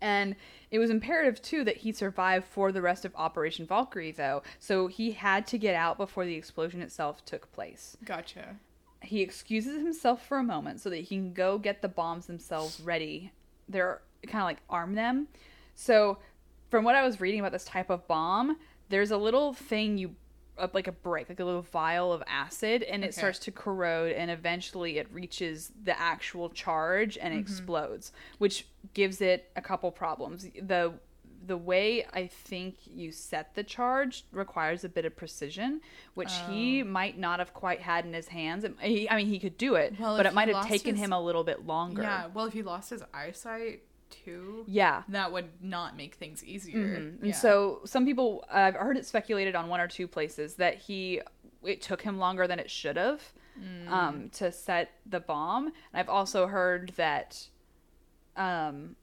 And 0.01 0.37
it 0.71 0.79
was 0.79 0.90
imperative 0.90 1.40
too 1.40 1.64
that 1.64 1.79
he 1.79 1.92
survive 1.92 2.44
for 2.44 2.73
the 2.73 2.83
rest 2.83 3.05
of 3.05 3.14
Operation 3.16 3.66
Valkyrie, 3.66 4.12
though. 4.12 4.42
So 4.59 4.87
he 4.87 5.12
had 5.12 5.47
to 5.49 5.59
get 5.59 5.75
out 5.75 5.97
before 5.97 6.25
the 6.25 6.35
explosion 6.35 6.83
itself 6.83 7.25
took 7.25 7.51
place. 7.53 7.97
Gotcha. 8.05 8.57
He 9.01 9.23
excuses 9.23 9.81
himself 9.81 10.27
for 10.27 10.38
a 10.38 10.42
moment 10.42 10.81
so 10.81 10.90
that 10.90 10.97
he 10.97 11.16
can 11.16 11.33
go 11.33 11.57
get 11.59 11.83
the 11.83 11.88
bombs 11.88 12.27
themselves 12.27 12.81
ready. 12.81 13.33
They're 13.68 14.03
kind 14.27 14.42
of 14.42 14.44
like 14.47 14.59
arm 14.68 14.94
them. 14.94 15.29
So, 15.75 16.18
from 16.68 16.85
what 16.85 16.94
I 16.94 17.03
was 17.03 17.21
reading 17.21 17.40
about 17.40 17.52
this 17.52 17.65
type 17.65 17.88
of 17.88 18.06
bomb, 18.09 18.59
there's 18.90 19.11
a 19.11 19.17
little 19.17 19.54
thing 19.54 19.96
you 19.96 20.17
uh, 20.59 20.69
like 20.73 20.87
a 20.88 20.92
break, 20.92 21.29
like 21.29 21.40
a 21.40 21.44
little 21.44 21.63
vial 21.63 22.13
of 22.13 22.23
acid, 22.27 22.83
and 22.83 23.02
it 23.04 23.09
Okay. 23.09 23.13
starts 23.19 23.38
to 23.40 23.52
corrode, 23.52 24.13
and 24.13 24.31
eventually 24.31 24.98
it 24.98 25.06
reaches 25.13 25.73
the 25.85 25.98
actual 25.98 26.50
charge 26.50 27.17
and 27.19 27.33
Mm-hmm. 27.33 27.40
explodes, 27.40 28.13
which 28.38 28.67
gives 28.94 29.21
it 29.21 29.50
a 29.56 29.63
couple 29.63 29.90
problems. 29.90 30.46
the 30.61 30.94
The 31.46 31.56
way 31.56 32.04
I 32.13 32.27
think 32.27 32.75
you 32.85 33.11
set 33.13 33.54
the 33.54 33.63
charge 33.63 34.25
requires 34.33 34.83
a 34.85 34.88
bit 34.88 35.04
of 35.06 35.17
precision, 35.17 35.81
which 36.15 36.33
he 36.50 36.83
Oh. 36.83 36.85
might 36.85 37.17
not 37.17 37.38
have 37.38 37.54
quite 37.54 37.81
had 37.81 38.04
in 38.04 38.13
his 38.13 38.29
hands. 38.29 38.67
He- 38.81 39.09
I 39.09 39.17
mean, 39.17 39.29
he 39.29 39.38
could 39.38 39.56
do 39.56 39.77
it, 39.77 39.98
Well, 39.98 40.17
but 40.17 40.27
it 40.27 40.35
might 40.35 40.48
have 40.48 40.67
taken 40.67 40.96
his- 40.96 41.04
him 41.04 41.13
a 41.13 41.21
little 41.23 41.44
bit 41.44 41.65
longer. 41.65 42.02
Yeah. 42.02 42.27
Well, 42.27 42.46
if 42.46 42.52
he 42.52 42.63
lost 42.63 42.90
his 42.90 43.02
eyesight 43.15 43.83
too, 44.11 44.65
Yeah. 44.67 45.02
that 45.09 45.33
would 45.33 45.63
not 45.63 45.96
make 45.96 46.15
things 46.15 46.44
easier. 46.44 46.79
Mhm. 46.79 46.96
And 47.19 47.27
Yeah. 47.29 47.33
so 47.35 47.81
some 47.85 48.04
people, 48.04 48.44
I've 48.50 48.75
heard 48.75 48.96
it 48.96 49.06
speculated 49.06 49.54
on 49.54 49.69
one 49.69 49.81
or 49.81 49.88
two 49.88 50.06
places 50.09 50.54
that 50.56 50.75
he, 50.77 51.21
it 51.65 51.81
took 51.83 52.02
him 52.02 52.19
longer 52.19 52.46
than 52.46 52.59
it 52.59 52.71
should 52.71 52.96
have. 52.96 53.33
um, 53.88 54.31
to 54.31 54.52
set 54.52 54.92
the 55.04 55.19
bomb. 55.19 55.67
And 55.67 55.75
I've 55.94 56.09
also 56.09 56.46
heard 56.46 56.90
that 56.96 57.48
um, 58.37 58.94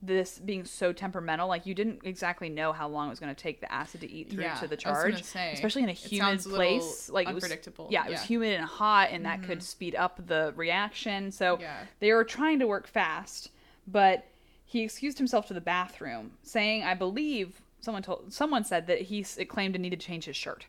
this 0.00 0.38
being 0.38 0.64
so 0.64 0.92
temperamental, 0.92 1.48
like 1.48 1.66
you 1.66 1.74
didn't 1.74 2.00
exactly 2.04 2.48
know 2.48 2.72
how 2.72 2.88
long 2.88 3.08
it 3.08 3.10
was 3.10 3.20
going 3.20 3.34
to 3.34 3.40
take 3.40 3.60
the 3.60 3.70
acid 3.72 4.00
to 4.02 4.10
eat 4.10 4.30
through 4.30 4.44
Yeah, 4.44 4.54
to 4.54 4.66
the 4.66 4.76
charge, 4.76 5.22
say, 5.22 5.50
especially 5.52 5.82
in 5.82 5.88
a 5.88 5.92
humid 5.92 6.40
place. 6.42 7.10
Like 7.10 7.28
it 7.28 7.34
was 7.34 7.44
unpredictable, 7.44 7.88
Yeah, 7.90 8.06
it 8.06 8.10
was 8.10 8.22
humid 8.22 8.54
and 8.54 8.64
hot, 8.64 9.10
and 9.10 9.24
that 9.26 9.42
could 9.42 9.62
speed 9.62 9.94
up 9.94 10.26
the 10.26 10.52
reaction. 10.56 11.30
So 11.30 11.58
Yeah. 11.60 11.84
they 12.00 12.12
were 12.12 12.24
trying 12.24 12.58
to 12.60 12.66
work 12.66 12.86
fast, 12.86 13.50
but 13.86 14.26
he 14.64 14.82
excused 14.82 15.18
himself 15.18 15.46
to 15.48 15.54
the 15.54 15.60
bathroom, 15.60 16.38
saying, 16.42 16.82
"I 16.84 16.94
believe 16.94 17.60
someone 17.80 18.02
told 18.02 18.32
someone 18.32 18.64
said 18.64 18.86
that 18.86 19.02
he 19.02 19.22
claimed 19.24 19.74
to 19.74 19.80
need 19.80 19.90
to 19.90 19.96
change 19.96 20.24
his 20.24 20.36
shirt." 20.36 20.66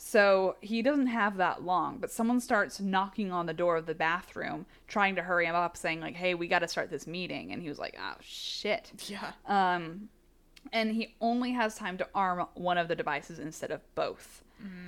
So 0.00 0.56
he 0.60 0.80
doesn't 0.80 1.08
have 1.08 1.36
that 1.38 1.64
long, 1.64 1.98
but 1.98 2.12
someone 2.12 2.40
starts 2.40 2.78
knocking 2.80 3.32
on 3.32 3.46
the 3.46 3.52
door 3.52 3.76
of 3.76 3.86
the 3.86 3.96
bathroom, 3.96 4.64
trying 4.86 5.16
to 5.16 5.22
hurry 5.22 5.46
him 5.46 5.56
up, 5.56 5.76
saying 5.76 6.00
like, 6.00 6.14
"Hey, 6.14 6.34
we 6.34 6.46
got 6.46 6.60
to 6.60 6.68
start 6.68 6.88
this 6.88 7.06
meeting." 7.06 7.52
And 7.52 7.60
he 7.60 7.68
was 7.68 7.80
like, 7.80 7.96
"Oh 8.00 8.14
shit." 8.20 8.92
Yeah. 9.08 9.32
Um, 9.46 10.08
and 10.72 10.92
he 10.92 11.14
only 11.20 11.52
has 11.52 11.74
time 11.74 11.98
to 11.98 12.08
arm 12.14 12.46
one 12.54 12.78
of 12.78 12.86
the 12.88 12.94
devices 12.94 13.40
instead 13.40 13.72
of 13.72 13.80
both, 13.96 14.44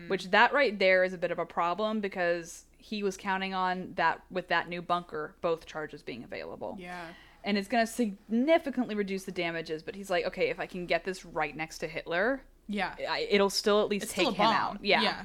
which 0.08 0.30
that 0.30 0.52
right 0.52 0.78
there 0.78 1.02
is 1.04 1.12
a 1.12 1.18
bit 1.18 1.30
of 1.32 1.38
a 1.38 1.46
problem 1.46 2.00
because 2.00 2.64
he 2.78 3.02
was 3.02 3.16
counting 3.16 3.52
on 3.52 3.92
that 3.96 4.22
with 4.30 4.48
that 4.48 4.68
new 4.68 4.80
bunker, 4.80 5.34
both 5.40 5.66
charges 5.66 6.02
being 6.02 6.24
available. 6.24 6.76
Yeah. 6.78 7.06
And 7.42 7.56
it's 7.56 7.68
going 7.68 7.86
to 7.86 7.90
significantly 7.90 8.94
reduce 8.94 9.24
the 9.24 9.32
damages, 9.32 9.82
but 9.82 9.94
he's 9.94 10.10
like, 10.10 10.26
okay, 10.26 10.50
if 10.50 10.60
I 10.60 10.66
can 10.66 10.86
get 10.86 11.04
this 11.04 11.24
right 11.24 11.56
next 11.56 11.78
to 11.78 11.88
Hitler, 11.88 12.42
Yeah. 12.70 12.94
It'll 13.28 13.50
still 13.50 13.82
at 13.82 13.88
least 13.88 14.04
It's 14.04 14.12
take 14.14 14.34
him 14.34 14.46
out. 14.46 14.78
Yeah. 14.82 15.02
Yeah. 15.02 15.24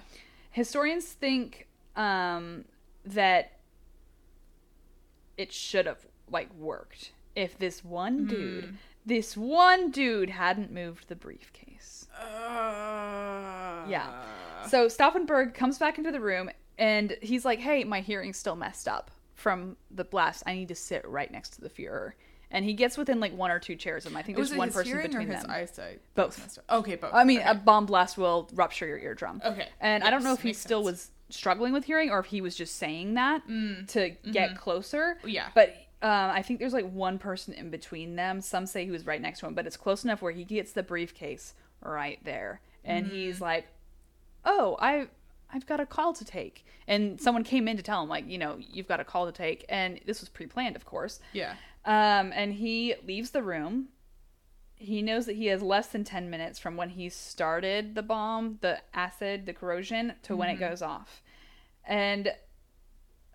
Historians 0.52 1.06
think 1.06 1.68
um, 1.96 2.66
that 3.06 3.60
it 5.38 5.52
should 5.54 5.86
have 5.86 6.00
like 6.30 6.54
worked 6.56 7.12
if 7.36 7.58
this 7.60 7.84
one 7.84 8.20
Hmm. 8.20 8.28
dude, 8.28 8.78
this 9.06 9.38
one 9.38 9.92
dude 9.92 10.30
hadn't 10.32 10.72
moved 10.72 11.08
the 11.08 11.16
briefcase. 11.16 12.08
Uh, 12.18 13.86
Yeah. 13.88 14.24
So 14.68 14.88
Stauffenberg 14.88 15.54
comes 15.54 15.78
back 15.78 15.98
into 15.98 16.12
the 16.12 16.20
room 16.22 16.50
and 16.78 17.16
he's 17.22 17.46
like, 17.46 17.60
"Hey, 17.60 17.84
my 17.84 18.02
hearing's 18.02 18.38
still 18.38 18.56
messed 18.56 18.88
up 18.88 19.12
from 19.36 19.78
the 19.92 20.04
blast. 20.04 20.44
I 20.48 20.54
need 20.56 20.70
to 20.70 20.76
sit 20.76 21.08
right 21.08 21.30
next 21.32 21.50
to 21.52 21.62
the 21.62 21.70
Führer." 21.70 22.14
And 22.56 22.66
he 22.66 22.74
gets 22.74 22.98
within 22.98 23.20
like 23.20 23.36
one 23.36 23.52
or 23.52 23.60
two 23.60 23.76
chairs 23.76 24.06
of 24.06 24.12
him. 24.14 24.18
I 24.18 24.22
think 24.24 24.38
there's 24.38 24.54
one 24.56 24.72
person 24.72 25.00
between 25.02 25.30
them. 25.30 25.46
eyesight? 25.50 26.00
Both. 26.16 26.58
Okay, 26.70 26.96
both. 26.96 27.14
I 27.14 27.24
mean, 27.24 27.40
okay. 27.42 27.50
a 27.50 27.54
bomb 27.54 27.86
blast 27.86 28.18
will 28.18 28.50
rupture 28.54 28.88
your 28.88 28.98
eardrum. 28.98 29.42
Okay. 29.46 29.68
And 29.82 30.04
I 30.04 30.10
don't 30.10 30.24
know 30.24 30.34
if 30.34 30.42
he 30.42 30.54
still 30.54 30.84
sense. 30.86 30.86
Mm. 30.86 30.92
was 30.92 31.12
struggling 31.36 31.74
with 31.74 31.84
hearing 31.86 32.10
or 32.10 32.20
if 32.20 32.28
he 32.28 32.40
was 32.42 32.56
just 32.56 32.78
saying 32.78 33.16
that 33.16 33.42
to 33.90 34.10
get 34.32 34.58
closer. 34.58 35.18
Mm-hmm. 35.20 35.30
Yeah. 35.30 35.48
But 35.54 35.70
um, 36.02 36.32
I 36.32 36.42
think 36.42 36.60
there's 36.60 36.74
like 36.74 36.90
one 36.92 37.18
person 37.20 37.54
in 37.54 37.70
between 37.72 38.16
them. 38.16 38.42
Some 38.42 38.66
say 38.66 38.86
he 38.86 38.92
was 38.92 39.06
right 39.06 39.22
next 39.22 39.40
to 39.42 39.48
him, 39.48 39.54
but 39.54 39.68
it's 39.68 39.78
close 39.78 40.04
enough 40.04 40.22
where 40.22 40.32
he 40.32 40.44
gets 40.44 40.72
the 40.72 40.84
briefcase 40.84 41.54
right 41.82 42.20
there, 42.24 42.62
and 42.84 43.06
Mm-hmm. 43.08 43.16
he's 43.16 43.42
like, 43.42 43.66
"Oh, 44.46 44.78
I." 44.80 45.08
I've 45.54 45.68
got 45.68 45.80
a 45.80 45.86
call 45.86 46.12
to 46.14 46.26
take. 46.26 46.66
And 46.88 47.22
someone 47.22 47.44
came 47.46 47.68
in 47.70 47.78
to 47.78 47.84
tell 47.84 48.02
him, 48.04 48.10
like, 48.10 48.28
you 48.28 48.38
know, 48.38 48.58
you've 48.60 48.88
got 48.88 49.00
a 49.00 49.06
call 49.06 49.26
to 49.28 49.32
take. 49.32 49.64
And 49.70 50.02
this 50.06 50.20
was 50.20 50.28
pre 50.28 50.48
planned, 50.48 50.76
of 50.76 50.86
course. 50.86 51.20
yeah. 51.34 51.54
Um, 51.86 52.34
and 52.34 52.54
he 52.54 52.96
leaves 53.06 53.32
the 53.32 53.44
room. 53.44 53.90
He 54.76 55.02
knows 55.02 55.26
that 55.28 55.36
he 55.36 55.48
has 55.48 55.62
less 55.62 55.88
than 55.88 56.04
10 56.04 56.30
minutes 56.30 56.60
from 56.60 56.76
when 56.76 56.90
he 56.90 57.10
started 57.10 57.96
the 57.96 58.04
bomb, 58.04 58.58
the 58.62 58.82
acid, 58.94 59.46
the 59.46 59.54
corrosion, 59.54 60.14
to 60.24 60.36
when 60.36 60.50
it 60.50 60.60
goes 60.60 60.82
off. 60.82 61.22
And 61.88 62.34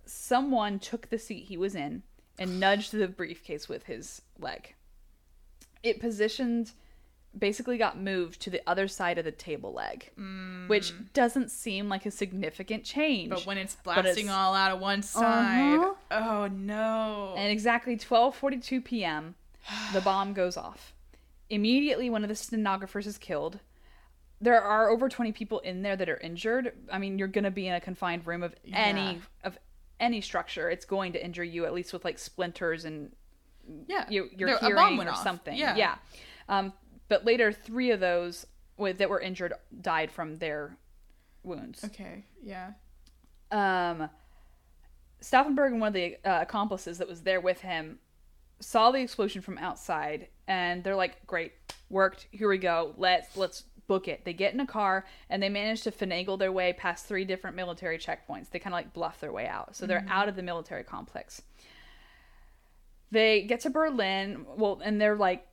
someone 0.05 0.79
took 0.79 1.09
the 1.09 1.19
seat 1.19 1.45
he 1.45 1.57
was 1.57 1.75
in 1.75 2.03
and 2.39 2.59
nudged 2.59 2.93
the 2.93 3.09
briefcase 3.09 3.69
with 3.69 3.85
his 3.85 4.23
leg. 4.39 4.75
It 5.83 6.01
positioned, 6.01 6.73
basically 7.39 7.79
got 7.79 7.99
moved 7.99 8.41
to 8.43 8.51
the 8.51 8.61
other 8.67 8.89
side 8.89 9.17
of 9.19 9.25
the 9.25 9.31
table 9.33 9.73
leg, 9.73 10.11
which 10.67 10.93
doesn't 11.13 11.51
seem 11.51 11.89
like 11.89 12.05
a 12.07 12.11
significant 12.11 12.83
change. 12.85 13.31
But 13.31 13.47
when 13.47 13.57
it's 13.59 13.77
blasting 13.77 14.27
it's- 14.27 14.29
all 14.37 14.55
out 14.55 14.73
of 14.73 14.81
one 14.81 15.03
side, 15.03 15.79
Uh-huh. 15.79 15.95
oh 16.11 16.47
no. 16.49 17.35
And 17.37 17.51
exactly 17.53 17.97
12:42 17.97 18.85
p.m., 18.85 19.37
the 19.93 20.01
bomb 20.05 20.33
goes 20.33 20.57
off. 20.57 20.93
Immediately, 21.49 22.11
one 22.11 22.23
of 22.25 22.29
the 22.29 22.35
stenographers 22.37 23.07
is 23.07 23.19
killed. 23.19 23.61
There 24.41 24.61
are 24.63 24.89
over 24.89 25.09
20 25.09 25.33
people 25.33 25.59
in 25.61 25.83
there 25.83 25.97
that 25.97 26.09
are 26.09 26.17
injured. 26.19 26.73
I 26.91 26.99
mean, 26.99 27.19
you're 27.19 27.29
going 27.29 27.45
to 27.45 27.51
be 27.51 27.67
in 27.67 27.75
a 27.75 27.81
confined 27.81 28.27
room 28.27 28.43
of 28.43 28.55
any 28.73 29.01
Yeah. 29.15 29.19
of 29.45 29.59
any 30.01 30.21
structure. 30.21 30.71
It's 30.71 30.85
going 30.87 31.13
to 31.13 31.25
injure 31.25 31.45
you 31.45 31.67
at 31.67 31.75
least 31.75 31.93
with 31.93 32.05
like 32.05 32.19
splinters 32.19 32.85
and 32.87 33.13
yeah. 33.87 34.07
your 34.09 34.27
your 34.37 34.49
There- 34.49 34.59
hearing 34.59 34.99
or 35.07 35.11
off. 35.11 35.23
something. 35.23 35.57
Yeah. 35.57 35.77
Yeah. 35.77 35.97
Um, 36.49 36.73
but 37.11 37.27
later, 37.27 37.53
three 37.53 37.91
of 37.91 38.01
those 38.01 38.47
with 38.79 38.97
that 38.99 39.11
were 39.11 39.21
injured 39.21 39.53
died 39.83 40.11
from 40.11 40.39
their 40.39 40.79
wounds. 41.43 41.85
Okay. 41.85 42.25
Yeah. 42.43 42.71
um, 43.51 44.09
Stauffenberg 45.21 45.73
and 45.73 45.81
one 45.81 45.89
of 45.89 45.93
the 45.95 46.17
uh, 46.25 46.39
accomplices 46.41 46.97
that 46.97 47.07
was 47.09 47.21
there 47.23 47.41
with 47.43 47.61
him 47.61 47.99
saw 48.61 48.91
the 48.91 49.01
explosion 49.01 49.43
from 49.43 49.59
outside, 49.59 50.29
and 50.49 50.83
they're 50.83 50.97
like, 50.97 51.27
"Great, 51.27 51.53
worked. 51.91 52.27
Here 52.31 52.49
we 52.49 52.57
go. 52.57 52.95
Let's 52.97 53.37
let's 53.37 53.65
book 53.87 54.09
it." 54.09 54.25
They 54.25 54.33
get 54.33 54.55
in 54.55 54.61
a 54.61 54.67
car 54.67 55.05
and 55.29 55.43
they 55.43 55.49
manage 55.51 55.83
to 55.83 55.91
finagle 55.91 56.39
their 56.39 56.53
way 56.53 56.73
past 56.73 57.07
three 57.07 57.25
different 57.27 57.57
military 57.57 57.99
checkpoints. 57.99 58.51
They 58.51 58.59
kind 58.59 58.73
of 58.73 58.79
like 58.79 58.95
bluff 58.95 59.21
their 59.21 59.33
way 59.33 59.47
out, 59.47 59.77
so 59.77 59.85
they're 59.87 60.07
out 60.09 60.29
of 60.29 60.37
the 60.37 60.43
military 60.43 60.85
complex. 60.85 61.43
They 63.11 63.43
get 63.43 63.61
to 63.61 63.71
Berlin, 63.71 64.47
well, 64.57 64.81
and 64.83 65.01
they're 65.01 65.17
like 65.17 65.47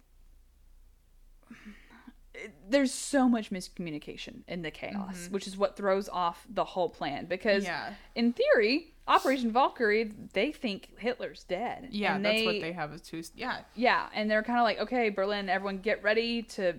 there's 2.70 2.94
so 2.94 3.28
much 3.28 3.50
miscommunication 3.50 4.42
in 4.48 4.62
the 4.62 4.72
chaos, 4.72 5.18
mm-hmm. 5.18 5.34
which 5.34 5.48
is 5.48 5.58
what 5.58 5.76
throws 5.76 6.08
off 6.10 6.46
the 6.50 6.64
whole 6.64 6.90
plan. 6.90 7.26
Because 7.26 7.64
Yeah. 7.64 7.94
in 8.16 8.34
theory, 8.34 8.94
Operation 9.08 9.52
Valkyrie, 9.52 10.12
they 10.34 10.52
think 10.52 11.00
Hitler's 11.00 11.44
dead. 11.44 11.90
Yeah, 11.92 12.16
And 12.16 12.26
that's 12.26 12.44
what 12.44 12.62
they 12.62 12.74
have 12.74 12.94
as 12.94 13.02
two. 13.02 13.24
Yeah. 13.36 13.62
Yeah, 13.76 14.10
and 14.14 14.30
they're 14.30 14.44
kind 14.44 14.60
of 14.60 14.64
like, 14.64 14.80
okay, 14.80 15.10
Berlin, 15.10 15.50
everyone 15.50 15.80
get 15.80 16.04
ready 16.04 16.44
to, 16.44 16.74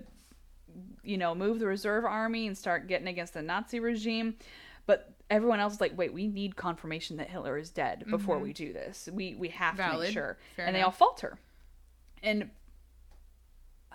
you 1.02 1.16
know, 1.16 1.34
move 1.34 1.58
the 1.58 1.66
reserve 1.66 2.04
army 2.04 2.46
and 2.46 2.56
start 2.56 2.86
getting 2.86 3.08
against 3.08 3.34
the 3.34 3.42
Nazi 3.42 3.80
regime. 3.80 4.36
But 4.86 5.12
everyone 5.30 5.60
else 5.60 5.74
is 5.74 5.80
like, 5.80 5.96
wait, 5.96 6.12
we 6.12 6.26
need 6.26 6.56
confirmation 6.56 7.16
that 7.16 7.28
Hitler 7.28 7.58
is 7.58 7.70
dead 7.70 8.04
before 8.08 8.36
mm-hmm. 8.36 8.44
we 8.44 8.52
do 8.52 8.72
this. 8.72 9.08
We 9.12 9.34
we 9.34 9.48
have 9.48 9.76
to 9.76 9.98
make 9.98 10.12
sure. 10.12 10.38
Fair 10.56 10.66
and 10.66 10.76
they 10.76 10.82
all 10.82 10.90
falter. 10.90 11.38
And 12.22 12.50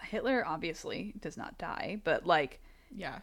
Hitler 0.03 0.43
obviously 0.45 1.13
does 1.19 1.37
not 1.37 1.57
die, 1.57 1.99
but 2.03 2.25
like 2.25 2.61
Yeah. 2.95 3.19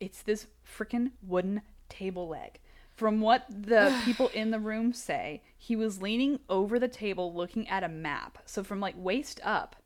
it's 0.00 0.22
this 0.22 0.46
freaking 0.66 1.12
wooden 1.22 1.62
table 1.88 2.28
leg. 2.28 2.58
From 2.96 3.20
what 3.20 3.46
the 3.48 3.98
people 4.04 4.28
in 4.28 4.50
the 4.50 4.60
room 4.60 4.92
say, 4.92 5.42
he 5.56 5.76
was 5.76 6.02
leaning 6.02 6.40
over 6.48 6.78
the 6.78 6.88
table 6.88 7.32
looking 7.32 7.68
at 7.68 7.84
a 7.84 7.88
map. 7.88 8.38
So 8.46 8.62
from 8.62 8.80
like 8.80 8.94
waist 8.96 9.40
up, 9.42 9.76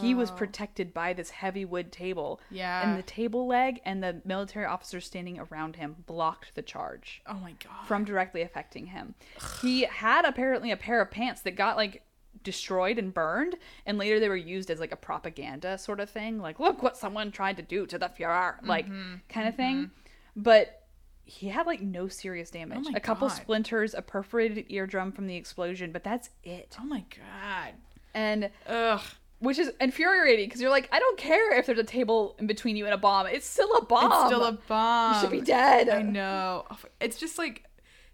he 0.00 0.14
was 0.14 0.30
oh. 0.30 0.34
protected 0.34 0.94
by 0.94 1.12
this 1.12 1.28
heavy 1.30 1.64
wood 1.64 1.90
table. 1.90 2.40
Yeah. 2.50 2.88
And 2.88 2.96
the 2.98 3.02
table 3.02 3.46
leg 3.48 3.80
and 3.84 4.02
the 4.02 4.22
military 4.24 4.64
officers 4.64 5.04
standing 5.04 5.38
around 5.40 5.76
him 5.76 5.96
blocked 6.06 6.54
the 6.54 6.62
charge 6.62 7.20
Oh 7.26 7.34
my 7.34 7.50
god. 7.62 7.84
from 7.86 8.04
directly 8.04 8.42
affecting 8.42 8.86
him. 8.86 9.16
He 9.60 9.82
had 9.82 10.24
apparently 10.24 10.70
a 10.70 10.76
pair 10.76 11.00
of 11.02 11.10
pants 11.10 11.40
that 11.42 11.56
got 11.56 11.76
like 11.76 12.02
destroyed 12.42 12.98
and 12.98 13.12
burned, 13.12 13.56
and 13.84 13.98
later 13.98 14.20
they 14.20 14.28
were 14.28 14.36
used 14.36 14.70
as 14.70 14.80
like 14.80 14.92
a 14.92 14.96
propaganda 14.96 15.78
sort 15.78 16.00
of 16.00 16.10
thing. 16.10 16.40
Like, 16.40 16.60
look 16.60 16.82
what 16.82 16.96
someone 16.96 17.30
tried 17.30 17.56
to 17.56 17.62
do 17.62 17.86
to 17.86 17.98
the 17.98 18.08
Fuhrer, 18.08 18.56
mm-hmm. 18.56 18.68
like 18.68 18.86
kind 19.28 19.48
of 19.48 19.54
mm-hmm. 19.54 19.56
thing. 19.56 19.90
But 20.34 20.86
he 21.26 21.48
had 21.48 21.66
like 21.66 21.82
no 21.82 22.06
serious 22.06 22.50
damage. 22.50 22.86
Oh 22.86 22.92
a 22.94 23.00
couple 23.00 23.28
God. 23.28 23.34
splinters, 23.34 23.94
a 23.94 24.02
perforated 24.02 24.66
eardrum 24.68 25.12
from 25.12 25.26
the 25.26 25.34
explosion, 25.34 25.90
but 25.90 26.04
that's 26.04 26.30
it. 26.44 26.76
oh 26.80 26.84
my 26.84 27.04
god. 27.10 27.74
And 28.14 28.50
Ugh. 28.68 29.00
which 29.40 29.58
is 29.58 29.72
infuriating 29.80 30.46
because 30.46 30.60
you're 30.60 30.70
like, 30.70 30.88
I 30.92 31.00
don't 31.00 31.18
care 31.18 31.58
if 31.58 31.66
there's 31.66 31.80
a 31.80 31.84
table 31.84 32.36
in 32.38 32.46
between 32.46 32.76
you 32.76 32.84
and 32.84 32.94
a 32.94 32.98
bomb. 32.98 33.26
It's 33.26 33.46
still 33.46 33.76
a 33.76 33.84
bomb. 33.84 34.12
It's 34.12 34.26
still 34.26 34.44
a 34.44 34.52
bomb. 34.52 35.14
You 35.14 35.20
should 35.20 35.30
be 35.30 35.40
dead. 35.40 35.88
I 35.88 36.02
know. 36.02 36.64
It's 37.00 37.18
just 37.18 37.38
like, 37.38 37.64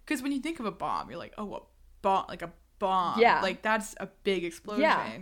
because 0.04 0.22
when 0.22 0.32
you 0.32 0.40
think 0.40 0.58
of 0.58 0.66
a 0.66 0.72
bomb, 0.72 1.10
you're 1.10 1.18
like, 1.18 1.34
oh, 1.36 1.54
a 1.54 1.60
bomb, 2.00 2.24
like 2.28 2.42
a 2.42 2.50
bomb. 2.82 3.20
Yeah. 3.20 3.40
Like 3.40 3.62
that's 3.62 3.94
a 4.00 4.08
big 4.24 4.44
explosion. 4.44 4.82
Yeah. 4.82 5.18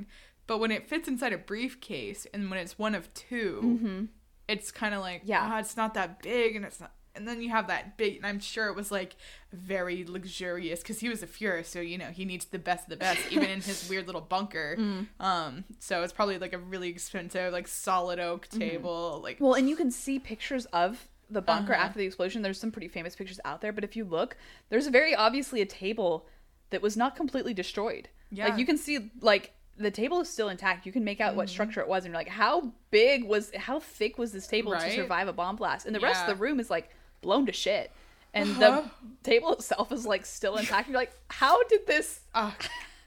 But 0.47 0.59
when 0.59 0.71
it 0.73 0.89
fits 0.89 1.07
inside 1.09 1.33
a 1.33 1.39
briefcase 1.39 2.27
and 2.35 2.51
when 2.51 2.59
it's 2.59 2.77
one 2.79 2.95
of 2.95 3.13
2 3.15 3.61
Mm-hmm. 3.65 4.05
it's 4.49 4.71
kind 4.73 4.95
of 4.95 5.01
like, 5.01 5.23
Yeah. 5.25 5.47
yeah, 5.49 5.61
it's 5.61 5.77
not 5.77 5.95
that 5.95 6.23
big 6.23 6.57
and 6.57 6.65
it's 6.65 6.81
not. 6.81 6.93
And 7.17 7.27
then 7.27 7.43
you 7.43 7.51
have 7.51 7.67
that 7.67 7.97
big, 7.97 8.17
and 8.19 8.25
I'm 8.27 8.39
sure 8.39 8.69
it 8.69 8.77
was 8.77 8.91
like 8.93 9.17
very 9.53 10.05
luxurious 10.05 10.81
because 10.81 11.01
he 11.01 11.09
was 11.09 11.23
a 11.25 11.27
Fuhrer, 11.27 11.65
so 11.67 11.81
you 11.81 11.99
know 11.99 12.07
he 12.07 12.25
needs 12.25 12.45
the 12.47 12.59
best 12.59 12.85
of 12.85 12.91
the 12.91 12.97
best, 12.97 13.21
even 13.31 13.51
in 13.51 13.61
his 13.61 13.89
weird 13.91 14.07
little 14.07 14.21
bunker. 14.21 14.77
Mm. 14.79 15.07
Um, 15.19 15.65
so 15.81 16.03
it's 16.05 16.13
probably 16.13 16.39
like 16.39 16.53
a 16.53 16.59
really 16.59 16.89
expensive, 16.89 17.53
like 17.53 17.67
solid 17.67 18.21
oak 18.21 18.49
table, 18.49 19.21
like 19.25 19.39
Well, 19.41 19.55
and 19.55 19.69
you 19.69 19.75
can 19.77 19.91
see 19.91 20.19
pictures 20.21 20.67
of 20.67 21.09
the 21.29 21.43
bunker 21.43 21.75
Uh-huh. 21.75 21.83
after 21.87 21.99
the 21.99 22.07
explosion, 22.07 22.43
there's 22.43 22.61
some 22.61 22.71
pretty 22.71 22.89
famous 22.89 23.17
pictures 23.17 23.41
out 23.45 23.61
there. 23.61 23.73
But 23.73 23.83
if 23.85 23.97
you 23.97 24.05
look, 24.05 24.37
there's 24.69 24.87
very 24.87 25.15
obviously 25.15 25.61
a 25.61 25.67
table 25.67 26.27
that 26.71 26.83
was 26.83 26.97
not 26.97 27.17
completely 27.17 27.55
destroyed. 27.55 28.09
Yeah. 28.31 28.47
Like 28.49 28.59
you 28.59 28.67
can 28.67 28.77
see, 28.79 29.11
like 29.21 29.53
the 29.77 29.91
table 29.91 30.21
is 30.21 30.29
still 30.29 30.49
intact. 30.49 30.87
You 30.87 30.93
can 30.93 31.05
make 31.05 31.21
out 31.21 31.35
what 31.37 31.47
Mm-hmm. 31.47 31.53
structure 31.53 31.81
it 31.81 31.89
was, 31.89 32.05
and 32.05 32.13
you're 32.13 32.21
like, 32.21 32.29
how 32.29 32.73
big 32.91 33.25
was, 33.25 33.51
how 33.57 33.81
thick 33.81 34.19
was 34.19 34.33
this 34.33 34.47
table 34.47 34.73
to 34.73 34.79
survive 34.95 35.27
a 35.29 35.33
bomb 35.33 35.57
blast? 35.57 35.87
And 35.87 35.95
the 35.95 36.01
rest 36.01 36.23
of 36.23 36.27
the 36.37 36.43
room 36.43 36.61
is 36.61 36.71
like 36.71 36.91
blown 37.23 37.47
to 37.47 37.53
shit. 37.53 37.91
And 38.33 38.51
Uh-huh. 38.63 38.83
the 38.83 38.91
table 39.29 39.53
itself 39.53 39.91
is 39.91 40.07
like 40.07 40.25
still 40.27 40.57
intact. 40.59 40.89
You're 40.89 40.97
like, 40.99 41.13
how 41.29 41.63
did 41.65 41.87
this? 41.87 42.21
Oh, 42.35 42.55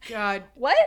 God 0.10 0.44
What? 0.56 0.78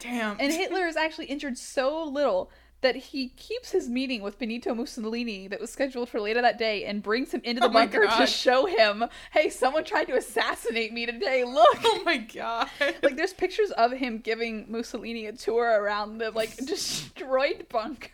damn. 0.00 0.36
And 0.38 0.52
Hitler 0.52 0.86
is 0.86 0.96
actually 0.96 1.26
injured 1.26 1.56
so 1.56 2.04
little 2.04 2.50
that 2.82 2.94
he 2.96 3.28
keeps 3.30 3.70
his 3.72 3.88
meeting 3.88 4.22
with 4.22 4.38
Benito 4.38 4.74
Mussolini 4.74 5.48
that 5.48 5.60
was 5.60 5.70
scheduled 5.70 6.08
for 6.08 6.20
later 6.20 6.42
that 6.42 6.58
day 6.58 6.84
and 6.84 7.02
brings 7.02 7.32
him 7.32 7.40
into 7.42 7.60
the 7.60 7.68
Oh 7.68 7.70
bunker 7.70 8.06
to 8.06 8.26
show 8.26 8.66
him, 8.66 9.04
hey, 9.32 9.48
someone 9.48 9.82
tried 9.84 10.04
to 10.08 10.14
assassinate 10.16 10.92
me 10.92 11.06
today. 11.06 11.42
Look. 11.44 11.78
oh 11.84 12.02
my 12.04 12.18
God. 12.18 12.68
like 13.02 13.16
there's 13.16 13.32
pictures 13.32 13.70
of 13.72 13.92
him 13.92 14.18
giving 14.18 14.66
Mussolini 14.68 15.26
a 15.26 15.32
tour 15.32 15.64
around 15.82 16.18
the 16.18 16.30
like 16.30 16.54
destroyed 16.66 17.66
bunker. 17.70 18.10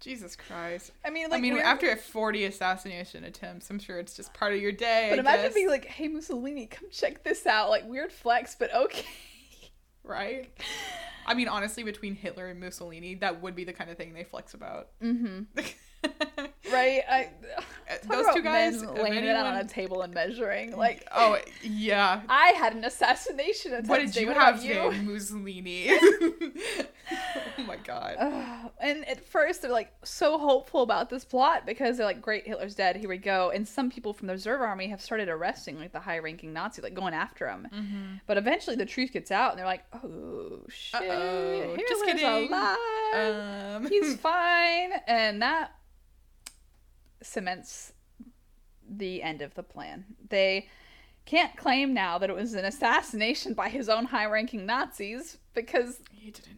Jesus 0.00 0.36
Christ. 0.36 0.92
I 1.04 1.10
mean, 1.10 1.30
like, 1.30 1.38
I 1.38 1.40
mean, 1.40 1.54
we're- 1.54 1.64
after 1.64 1.94
40 1.96 2.44
assassination 2.44 3.24
attempts, 3.24 3.70
I'm 3.70 3.78
sure 3.78 3.98
it's 3.98 4.14
just 4.14 4.32
part 4.34 4.52
of 4.52 4.60
your 4.60 4.72
day. 4.72 5.08
but 5.10 5.18
I 5.18 5.20
imagine 5.20 5.46
guess. 5.46 5.54
being 5.54 5.68
like, 5.68 5.84
hey 5.86 6.08
Mussolini, 6.08 6.66
come 6.66 6.88
check 6.90 7.22
this 7.24 7.46
out. 7.46 7.70
Like 7.70 7.86
weird 7.88 8.12
flex, 8.12 8.54
but 8.58 8.74
okay. 8.74 9.04
Right? 10.06 10.50
I 11.26 11.34
mean, 11.34 11.48
honestly, 11.48 11.82
between 11.82 12.14
Hitler 12.14 12.46
and 12.46 12.60
Mussolini, 12.60 13.16
that 13.16 13.42
would 13.42 13.56
be 13.56 13.64
the 13.64 13.72
kind 13.72 13.90
of 13.90 13.96
thing 13.96 14.14
they 14.14 14.24
flex 14.24 14.54
about. 14.54 14.88
Mm-hmm. 15.02 15.60
Right? 16.72 17.02
I 17.08 17.28
Those 18.08 18.26
two 18.34 18.42
guys, 18.42 18.82
laying 18.84 19.24
it 19.24 19.36
on 19.36 19.56
a 19.56 19.64
table 19.64 20.02
and 20.02 20.12
measuring. 20.12 20.76
Like 20.76 21.06
oh 21.14 21.38
yeah. 21.62 22.22
I 22.28 22.48
had 22.58 22.74
an 22.74 22.84
assassination 22.84 23.72
attempt. 23.72 23.88
What 23.88 24.00
did 24.00 24.16
you 24.16 24.26
What 24.26 24.36
have 24.36 24.64
you? 24.64 24.90
Mussolini? 25.02 25.88
oh 27.58 27.62
my 27.66 27.76
god. 27.76 28.16
Ugh. 28.18 28.70
and 28.80 29.06
at 29.08 29.24
first 29.24 29.62
they're 29.62 29.70
like 29.70 29.92
so 30.04 30.38
hopeful 30.38 30.82
about 30.82 31.08
this 31.10 31.24
plot 31.24 31.64
because 31.66 31.96
they're 31.96 32.06
like, 32.06 32.20
"Great, 32.20 32.46
Hitler's 32.46 32.74
dead. 32.74 32.96
Here 32.96 33.08
we 33.08 33.18
go." 33.18 33.50
And 33.50 33.66
some 33.66 33.90
people 33.90 34.12
from 34.12 34.26
the 34.26 34.32
reserve 34.34 34.60
army 34.60 34.88
have 34.88 35.00
started 35.00 35.28
arresting 35.28 35.78
like 35.78 35.92
the 35.92 36.00
high-ranking 36.00 36.52
Nazis, 36.52 36.82
like 36.82 36.94
going 36.94 37.14
after 37.14 37.48
him. 37.48 37.68
Mm-hmm. 37.72 38.14
But 38.26 38.36
eventually 38.38 38.76
the 38.76 38.86
truth 38.86 39.12
gets 39.12 39.30
out, 39.30 39.50
and 39.50 39.58
they're 39.58 39.66
like, 39.66 39.84
"Oh 39.94 40.60
shit, 40.68 41.00
Uh-oh. 41.02 41.60
Hitler's 41.76 41.88
Just 41.88 42.04
kidding. 42.04 42.48
alive. 42.48 43.76
Um, 43.82 43.86
He's 43.88 44.16
fine." 44.16 44.92
And 45.06 45.40
that 45.42 45.72
cements 47.22 47.92
the 48.88 49.22
end 49.22 49.42
of 49.42 49.54
the 49.54 49.62
plan. 49.62 50.04
They 50.28 50.68
can't 51.24 51.56
claim 51.56 51.92
now 51.92 52.18
that 52.18 52.30
it 52.30 52.36
was 52.36 52.54
an 52.54 52.64
assassination 52.64 53.52
by 53.54 53.68
his 53.68 53.88
own 53.88 54.04
high-ranking 54.06 54.64
Nazis 54.64 55.38
because 55.54 55.98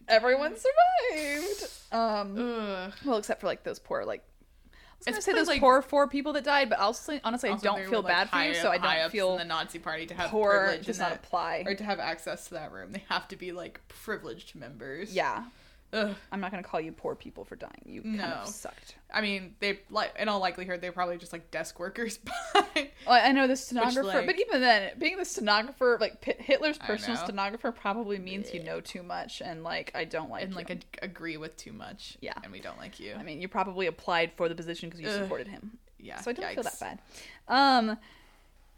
everyone 0.07 0.55
survived. 0.55 1.71
Um, 1.91 2.37
Ugh. 2.37 2.93
well, 3.05 3.17
except 3.17 3.41
for 3.41 3.47
like 3.47 3.63
those 3.63 3.79
poor 3.79 4.05
like. 4.05 4.23
I 4.71 4.75
was 4.99 5.05
gonna 5.15 5.21
say 5.21 5.33
those 5.33 5.47
like- 5.47 5.61
poor 5.61 5.81
four 5.81 6.07
people 6.09 6.33
that 6.33 6.43
died, 6.43 6.69
but 6.69 6.77
honestly, 6.79 7.21
honestly, 7.23 7.49
I 7.49 7.55
don't 7.55 7.79
feel 7.85 7.89
were, 7.89 7.97
like, 7.99 8.07
bad 8.07 8.29
for 8.29 8.35
you, 8.43 8.53
high- 8.53 8.61
so 8.61 8.69
I 8.69 8.77
don't 8.77 9.09
feel 9.09 9.31
in 9.33 9.37
the 9.39 9.45
Nazi 9.45 9.79
party 9.79 10.05
to 10.07 10.13
have 10.13 10.29
poor 10.29 10.59
privilege 10.65 10.85
does 10.87 10.99
not 10.99 11.11
that- 11.11 11.19
apply. 11.23 11.63
or 11.65 11.73
to 11.73 11.83
have 11.85 11.99
access 11.99 12.49
to 12.49 12.55
that 12.55 12.71
room. 12.73 12.91
They 12.91 13.03
have 13.07 13.25
to 13.29 13.37
be 13.37 13.53
like 13.53 13.79
privileged 13.87 14.55
members. 14.55 15.15
Yeah, 15.15 15.45
Ugh. 15.91 16.15
I'm 16.31 16.39
not 16.39 16.51
gonna 16.51 16.61
call 16.63 16.79
you 16.79 16.91
poor 16.91 17.15
people 17.15 17.43
for 17.45 17.55
dying. 17.55 17.81
You 17.85 18.01
kind 18.03 18.21
of 18.21 18.47
sucked. 18.47 18.95
I 19.11 19.21
mean, 19.21 19.55
they 19.59 19.79
like 19.89 20.13
in 20.19 20.29
all 20.29 20.39
likelihood 20.39 20.81
they're 20.81 20.91
probably 20.91 21.17
just 21.17 21.33
like 21.33 21.49
desk 21.49 21.79
workers, 21.79 22.19
but 22.53 22.67
Well, 23.07 23.19
I 23.25 23.31
know 23.31 23.47
the 23.47 23.55
stenographer, 23.55 24.03
like- 24.03 24.25
but 24.27 24.39
even 24.39 24.61
then, 24.61 24.91
being 24.99 25.17
the 25.17 25.25
stenographer, 25.25 25.97
like 25.99 26.23
Hitler's 26.23 26.77
personal 26.77 27.17
stenographer, 27.17 27.71
probably 27.71 28.19
means 28.19 28.53
you 28.53 28.63
know 28.63 28.79
too 28.81 29.01
much, 29.01 29.41
and 29.41 29.63
like 29.63 29.91
I 29.95 30.05
don't 30.05 30.29
like 30.29 30.43
and 30.43 30.51
you. 30.51 30.55
like 30.57 30.69
ag- 30.69 30.99
agree 31.01 31.37
with 31.37 31.57
too 31.57 31.73
much. 31.73 32.17
Yeah. 32.21 32.33
and 32.43 32.51
we 32.51 32.59
don't 32.59 32.77
like 32.77 32.99
you. 32.99 33.15
I 33.17 33.23
mean, 33.23 33.41
you 33.41 33.47
probably 33.47 33.87
applied 33.87 34.31
for 34.37 34.47
the 34.47 34.55
position 34.55 34.89
because 34.89 35.01
you 35.01 35.07
Ugh. 35.09 35.21
supported 35.23 35.47
him. 35.47 35.79
yeah, 35.99 36.21
so 36.21 36.29
I 36.29 36.33
don't 36.35 36.53
feel 36.53 36.63
that 36.63 36.79
bad. 36.79 36.99
Um, 37.47 37.97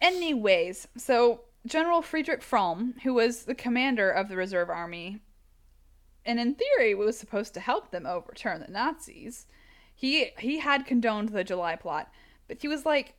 anyways, 0.01 0.87
so 0.97 1.41
General 1.65 2.01
Friedrich 2.01 2.41
Fromm, 2.41 2.95
who 3.03 3.13
was 3.13 3.43
the 3.43 3.55
commander 3.55 4.09
of 4.09 4.29
the 4.29 4.35
reserve 4.35 4.69
army, 4.69 5.19
and 6.25 6.39
in 6.39 6.55
theory 6.55 6.93
was 6.95 7.17
supposed 7.17 7.53
to 7.55 7.59
help 7.59 7.91
them 7.91 8.05
overturn 8.05 8.61
the 8.61 8.71
Nazis, 8.71 9.45
he 9.95 10.31
he 10.37 10.59
had 10.59 10.85
condoned 10.85 11.29
the 11.29 11.43
July 11.43 11.75
plot, 11.75 12.11
but 12.47 12.61
he 12.61 12.67
was 12.67 12.85
like, 12.85 13.15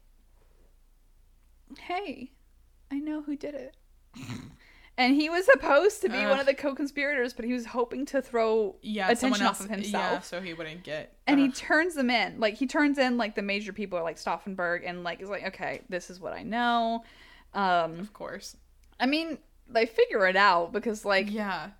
"Hey, 1.78 2.32
I 2.90 2.98
know 2.98 3.22
who 3.22 3.36
did 3.36 3.54
it." 3.54 3.76
And 4.98 5.14
he 5.16 5.30
was 5.30 5.46
supposed 5.46 6.02
to 6.02 6.10
be 6.10 6.18
one 6.26 6.38
of 6.38 6.44
the 6.44 6.52
co-conspirators, 6.52 7.32
but 7.32 7.46
he 7.46 7.54
was 7.54 7.64
hoping 7.64 8.04
to 8.06 8.20
throw 8.20 8.76
Yeah, 8.82 9.06
attention 9.06 9.20
someone 9.38 9.40
off 9.40 9.60
else, 9.60 9.64
of 9.64 9.70
himself 9.70 9.92
Yeah, 10.12 10.20
so 10.20 10.40
he 10.42 10.52
wouldn't 10.52 10.82
get. 10.82 11.16
and 11.26 11.40
he 11.40 11.48
turns 11.50 11.94
them 11.94 12.10
in 12.10 12.38
like 12.38 12.56
he 12.56 12.66
turns 12.66 12.98
in 12.98 13.16
like 13.16 13.34
the 13.34 13.40
major 13.40 13.72
people 13.72 13.98
are 13.98 14.02
like 14.02 14.18
Stauffenberg 14.18 14.82
and 14.84 15.02
like 15.02 15.22
is 15.22 15.30
like 15.30 15.46
okay 15.46 15.80
this 15.88 16.10
is 16.10 16.20
what 16.20 16.34
I 16.34 16.42
know 16.42 17.04
um 17.54 18.00
of 18.00 18.12
course. 18.12 18.54
I 19.00 19.06
mean 19.06 19.38
they 19.66 19.86
figure 19.86 20.26
it 20.26 20.36
out 20.36 20.72
because 20.72 21.06
like 21.06 21.30
Yeah. 21.32 21.70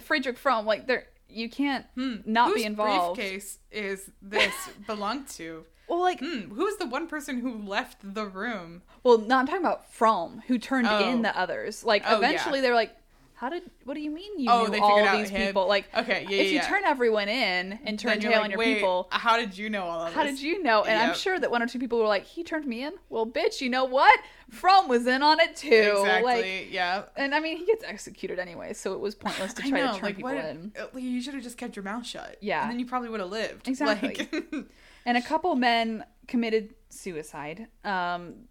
Friedrich 0.00 0.38
Fromm 0.38 0.66
like 0.66 0.86
they're 0.86 1.06
you 1.28 1.48
can't 1.50 1.84
Hmm. 1.96 2.16
not 2.24 2.48
Whose 2.50 2.56
be 2.62 2.64
involved 2.64 3.16
briefcase 3.16 3.58
is 3.70 4.10
this 4.22 4.54
belong 4.86 5.24
to? 5.36 5.64
well 5.88 6.00
like 6.00 6.20
Hmm. 6.20 6.52
Who's 6.54 6.76
the 6.76 6.86
one 6.86 7.06
person 7.08 7.40
who 7.40 7.58
left 7.58 7.98
the 8.14 8.26
room? 8.26 8.82
well 9.02 9.18
no 9.18 9.36
I'm 9.38 9.46
talking 9.46 9.60
about 9.62 9.92
Fromm 9.92 10.42
who 10.46 10.58
turned 10.58 10.86
Oh. 10.88 11.08
in 11.08 11.22
the 11.22 11.36
others 11.38 11.84
like 11.84 12.02
Oh, 12.06 12.12
yeah. 12.12 12.16
eventually 12.18 12.60
they're 12.60 12.74
like 12.74 12.94
how 13.36 13.50
did 13.50 13.62
what 13.84 13.94
do 13.94 14.00
you 14.00 14.10
mean 14.10 14.38
you 14.40 14.50
Oh, 14.50 14.64
knew 14.66 14.80
all 14.80 15.16
these 15.18 15.28
him. 15.28 15.46
people 15.46 15.68
like 15.68 15.86
Okay, 15.94 16.22
yeah, 16.28 16.30
if 16.30 16.30
yeah, 16.30 16.42
you 16.42 16.54
yeah. 16.56 16.66
turn 16.66 16.84
everyone 16.84 17.28
in 17.28 17.78
and 17.84 17.98
turn 17.98 18.18
tail 18.18 18.32
like, 18.32 18.40
on 18.44 18.50
your 18.50 18.62
people 18.62 19.08
How 19.10 19.36
did 19.36 19.56
you 19.56 19.68
know 19.68 19.84
all 19.84 20.00
of 20.06 20.12
How 20.14 20.22
this? 20.22 20.30
How 20.30 20.36
did 20.36 20.40
you 20.40 20.62
know? 20.62 20.82
And 20.84 20.98
I'm 21.00 21.14
sure 21.14 21.38
that 21.38 21.50
one 21.50 21.62
or 21.62 21.66
two 21.66 21.78
people 21.78 21.98
were 21.98 22.06
like, 22.06 22.24
"He 22.24 22.42
turned 22.42 22.66
me 22.66 22.82
in." 22.82 22.94
Well, 23.10 23.26
bitch, 23.26 23.60
you 23.60 23.68
know 23.68 23.84
what? 23.84 24.18
Fromm 24.50 24.88
was 24.88 25.06
in 25.06 25.22
on 25.22 25.38
it 25.40 25.54
too. 25.54 25.68
Exactly. 25.98 26.32
Like, 26.34 26.72
yeah. 26.72 27.02
and 27.16 27.34
I 27.34 27.40
mean, 27.40 27.58
he 27.58 27.66
gets 27.66 27.84
executed 27.84 28.38
anyway, 28.38 28.72
so 28.72 28.94
it 28.94 29.00
was 29.00 29.14
pointless 29.14 29.52
to 29.54 29.62
try 29.62 29.70
know, 29.80 29.86
to 29.88 29.92
turn 29.94 30.02
like 30.02 30.16
people 30.16 30.30
what? 30.32 30.44
in. 30.44 30.72
you 30.96 31.20
should 31.20 31.34
have 31.34 31.42
just 31.42 31.58
kept 31.58 31.76
your 31.76 31.82
mouth 31.82 32.06
shut. 32.06 32.38
Yeah. 32.40 32.62
And 32.62 32.70
then 32.70 32.78
you 32.78 32.86
probably 32.86 33.08
would 33.10 33.20
have 33.20 33.30
lived. 33.30 33.68
Exactly. 33.68 34.16
Like, 34.32 34.66
And 35.06 35.16
a 35.16 35.22
couple 35.22 35.54
men 35.54 36.04
committed 36.26 36.74
suicide. 36.88 37.68
Um, 37.84 38.48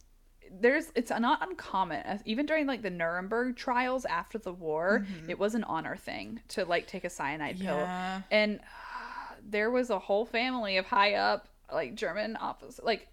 there's 0.62 0.92
it's 0.96 1.12
not 1.12 1.46
uncommon 1.48 2.22
even 2.26 2.46
during 2.46 2.66
like 2.68 2.82
the 2.82 2.90
Nuremberg 2.90 3.56
trials 3.56 4.06
after 4.06 4.38
the 4.38 4.54
war. 4.54 5.06
It 5.28 5.38
was 5.40 5.56
an 5.56 5.64
honor 5.66 5.96
thing 5.96 6.40
to 6.50 6.66
like 6.66 6.88
take 6.88 7.04
a 7.04 7.10
cyanide 7.10 7.60
pill. 7.60 7.76
Mm-hmm. 7.76 7.82
yeah. 7.82 8.22
and 8.32 8.60
there 9.48 9.70
was 9.70 9.90
a 9.90 10.00
whole 10.00 10.26
family 10.26 10.78
of 10.78 10.86
high 10.88 11.14
up 11.16 11.48
like 11.74 11.96
german 11.96 12.36
office 12.38 12.80
like 12.84 13.08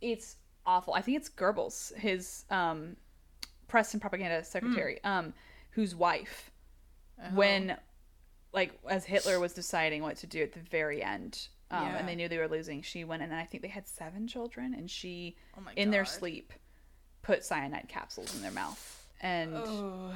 it's 0.00 0.36
awful 0.66 0.92
i 0.94 1.00
think 1.00 1.16
it's 1.16 1.28
goebbels 1.28 1.94
his 1.96 2.44
um 2.50 2.96
press 3.68 3.92
and 3.94 4.00
propaganda 4.00 4.42
secretary 4.44 4.98
um 5.04 5.32
whose 5.70 5.94
wife 5.94 6.50
Oh. 7.22 7.34
when 7.34 7.76
like 8.52 8.72
as 8.90 9.04
hitler 9.04 9.38
was 9.38 9.52
deciding 9.52 10.02
what 10.02 10.16
to 10.18 10.26
do 10.26 10.42
at 10.42 10.52
the 10.52 10.58
very 10.60 11.00
end 11.02 11.46
um, 11.70 11.82
Yeah. 11.86 11.96
and 11.98 12.08
they 12.08 12.14
knew 12.14 12.28
they 12.28 12.38
were 12.38 12.48
losing 12.48 12.82
she 12.82 13.04
went 13.04 13.22
in 13.22 13.30
and 13.30 13.38
i 13.40 13.44
think 13.44 13.62
they 13.62 13.68
had 13.68 13.86
seven 13.88 14.26
children 14.26 14.74
and 14.74 14.90
she 14.90 15.36
Oh 15.56 15.62
in 15.76 15.90
their 15.90 16.04
sleep 16.04 16.52
put 17.22 17.44
cyanide 17.44 17.88
capsules 17.88 18.34
in 18.34 18.42
their 18.42 18.50
mouth 18.50 19.06
and 19.20 19.54
Oh. 19.56 20.14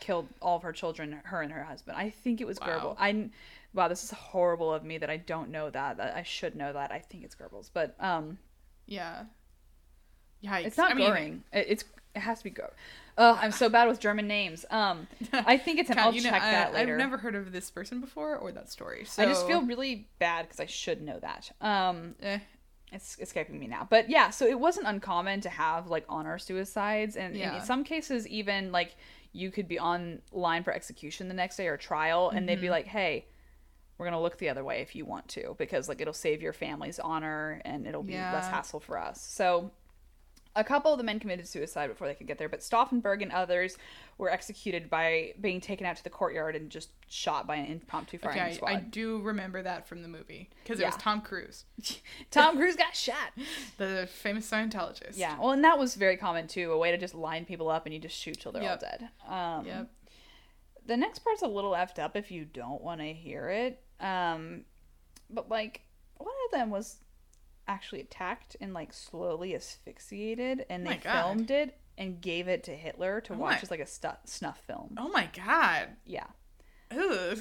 killed 0.00 0.26
all 0.40 0.56
of 0.56 0.62
her 0.64 0.72
children, 0.72 1.20
her 1.24 1.42
and 1.42 1.52
her 1.52 1.62
husband. 1.62 1.96
I 1.96 2.10
think 2.10 2.40
it 2.40 2.46
was 2.46 2.58
Wow. 2.58 2.66
Goebbels. 2.66 2.96
I 2.98 3.30
wow, 3.72 3.86
this 3.86 4.02
is 4.02 4.10
horrible 4.10 4.74
of 4.74 4.82
me 4.82 4.98
that 4.98 5.08
I 5.08 5.16
don't 5.18 5.50
know 5.50 5.70
that. 5.70 5.98
That 5.98 6.16
I 6.16 6.24
should 6.24 6.56
know 6.56 6.72
that. 6.72 6.90
I 6.90 6.98
think 6.98 7.22
it's 7.22 7.36
Goebbels, 7.36 7.70
but 7.72 7.94
um, 8.00 8.38
Yeah. 8.86 9.26
Yikes. 10.42 10.64
it's 10.66 10.76
not 10.76 10.90
I 10.90 10.94
mean, 10.94 11.06
Goring. 11.06 11.44
It's 11.52 11.84
it 12.14 12.20
has 12.20 12.38
to 12.38 12.44
be 12.44 12.50
Goering. 12.50 12.72
Oh, 13.18 13.38
I'm 13.40 13.52
so 13.52 13.68
bad 13.68 13.88
with 13.88 14.00
German 14.00 14.26
names. 14.26 14.64
Um, 14.70 15.06
I 15.32 15.56
think 15.58 15.78
it's 15.78 15.90
an. 15.90 15.96
Kat, 15.96 16.06
I'll 16.06 16.14
you 16.14 16.22
know, 16.22 16.30
check 16.30 16.42
I, 16.42 16.50
that 16.52 16.72
later. 16.74 16.92
I've 16.92 16.98
never 16.98 17.16
heard 17.18 17.34
of 17.34 17.52
this 17.52 17.70
person 17.70 18.00
before 18.00 18.36
or 18.36 18.52
that 18.52 18.70
story. 18.70 19.04
So 19.04 19.22
I 19.22 19.26
just 19.26 19.46
feel 19.46 19.62
really 19.62 20.08
bad 20.18 20.46
because 20.46 20.60
I 20.60 20.66
should 20.66 21.02
know 21.02 21.18
that. 21.20 21.52
Um, 21.60 22.14
Eh. 22.22 22.38
it's 22.90 23.18
escaping 23.20 23.58
me 23.58 23.66
now. 23.66 23.86
But 23.88 24.08
yeah, 24.10 24.30
so 24.30 24.46
it 24.46 24.58
wasn't 24.58 24.86
uncommon 24.86 25.40
to 25.42 25.48
have 25.50 25.88
like 25.88 26.04
honor 26.08 26.38
suicides, 26.38 27.16
and, 27.16 27.28
and 27.34 27.36
Yeah. 27.36 27.58
in 27.58 27.64
some 27.64 27.84
cases, 27.84 28.26
even 28.28 28.72
like 28.72 28.96
you 29.32 29.50
could 29.50 29.68
be 29.68 29.78
on 29.78 30.20
line 30.32 30.62
for 30.62 30.72
execution 30.74 31.28
the 31.28 31.34
next 31.34 31.56
day 31.56 31.66
or 31.68 31.76
trial, 31.76 32.28
and 32.30 32.46
they'd 32.48 32.56
be 32.56 32.62
Mm-hmm. 32.66 32.72
like, 32.72 32.86
"Hey, 32.86 33.26
we're 33.98 34.06
gonna 34.06 34.20
look 34.20 34.38
the 34.38 34.48
other 34.48 34.64
way 34.64 34.80
if 34.82 34.94
you 34.94 35.04
want 35.06 35.28
to, 35.28 35.54
because 35.58 35.88
like 35.88 36.00
it'll 36.00 36.12
save 36.14 36.42
your 36.42 36.52
family's 36.52 36.98
honor 36.98 37.60
and 37.64 37.86
it'll 37.86 38.02
be 38.02 38.14
less 38.14 38.48
hassle 38.48 38.80
for 38.80 38.98
us." 38.98 39.20
So 39.22 39.70
A 40.54 40.62
couple 40.62 40.92
of 40.92 40.98
the 40.98 41.04
men 41.04 41.18
committed 41.18 41.48
suicide 41.48 41.86
before 41.88 42.06
they 42.06 42.14
could 42.14 42.26
get 42.26 42.36
there, 42.36 42.48
but 42.48 42.60
Stauffenberg 42.60 43.22
and 43.22 43.32
others 43.32 43.78
were 44.18 44.30
executed 44.30 44.90
by 44.90 45.32
being 45.40 45.62
taken 45.62 45.86
out 45.86 45.96
to 45.96 46.04
the 46.04 46.10
courtyard 46.10 46.54
and 46.54 46.68
just 46.68 46.90
shot 47.08 47.46
by 47.46 47.56
an 47.56 47.66
impromptu 47.66 48.18
firing 48.18 48.38
Okay, 48.38 48.46
I, 48.50 48.52
squad. 48.52 48.68
I 48.72 48.76
do 48.76 49.20
remember 49.22 49.62
that 49.62 49.88
from 49.88 50.02
the 50.02 50.08
movie 50.08 50.50
because 50.62 50.78
it 50.78 50.82
Yeah. 50.82 50.88
was 50.90 50.96
Tom 50.98 51.22
Cruise, 51.22 51.64
Tom 52.30 52.58
Cruise 52.58 52.76
got 52.76 52.94
shot. 52.94 53.32
the 53.78 54.06
famous 54.12 54.50
Scientologist. 54.50 55.12
Yeah, 55.16 55.38
well, 55.40 55.52
and 55.52 55.64
that 55.64 55.78
was 55.78 55.94
very 55.94 56.18
common 56.18 56.48
too. 56.48 56.70
A 56.72 56.76
way 56.76 56.90
to 56.90 56.98
just 56.98 57.14
line 57.14 57.46
people 57.46 57.70
up 57.70 57.86
and 57.86 57.94
you 57.94 57.98
just 58.00 58.16
shoot 58.18 58.38
till 58.38 58.52
they're 58.52 58.62
Yep. 58.62 58.82
all 58.82 58.90
dead. 58.90 59.08
Um, 59.26 59.66
Yep. 59.66 59.90
The 60.84 60.96
next 60.96 61.20
part's 61.20 61.42
a 61.42 61.46
little 61.48 61.72
effed 61.72 61.98
up 61.98 62.16
if 62.16 62.30
you 62.30 62.44
don't 62.44 62.82
want 62.82 63.00
to 63.00 63.12
hear 63.12 63.48
it. 63.48 63.82
Um, 64.00 64.64
but 65.30 65.48
like, 65.48 65.80
one 66.18 66.34
of 66.46 66.52
them 66.58 66.70
was 66.70 66.96
actually 67.68 68.00
attacked 68.00 68.56
and 68.60 68.72
like 68.74 68.92
slowly 68.92 69.54
asphyxiated, 69.54 70.66
and 70.68 70.86
Oh 70.86 70.90
they 70.90 70.98
filmed 70.98 71.50
it 71.50 71.78
and 71.98 72.20
gave 72.20 72.48
it 72.48 72.64
to 72.64 72.70
Hitler 72.74 73.20
to 73.22 73.34
Oh 73.34 73.36
watch 73.38 73.56
my- 73.56 73.60
as 73.62 73.70
like 73.70 73.80
a 73.80 73.86
stu- 73.86 74.08
snuff 74.24 74.60
film. 74.66 74.94
Oh 74.98 75.08
my 75.08 75.28
god. 75.34 75.88
Yeah. 76.06 76.26
Ugh. 76.90 77.38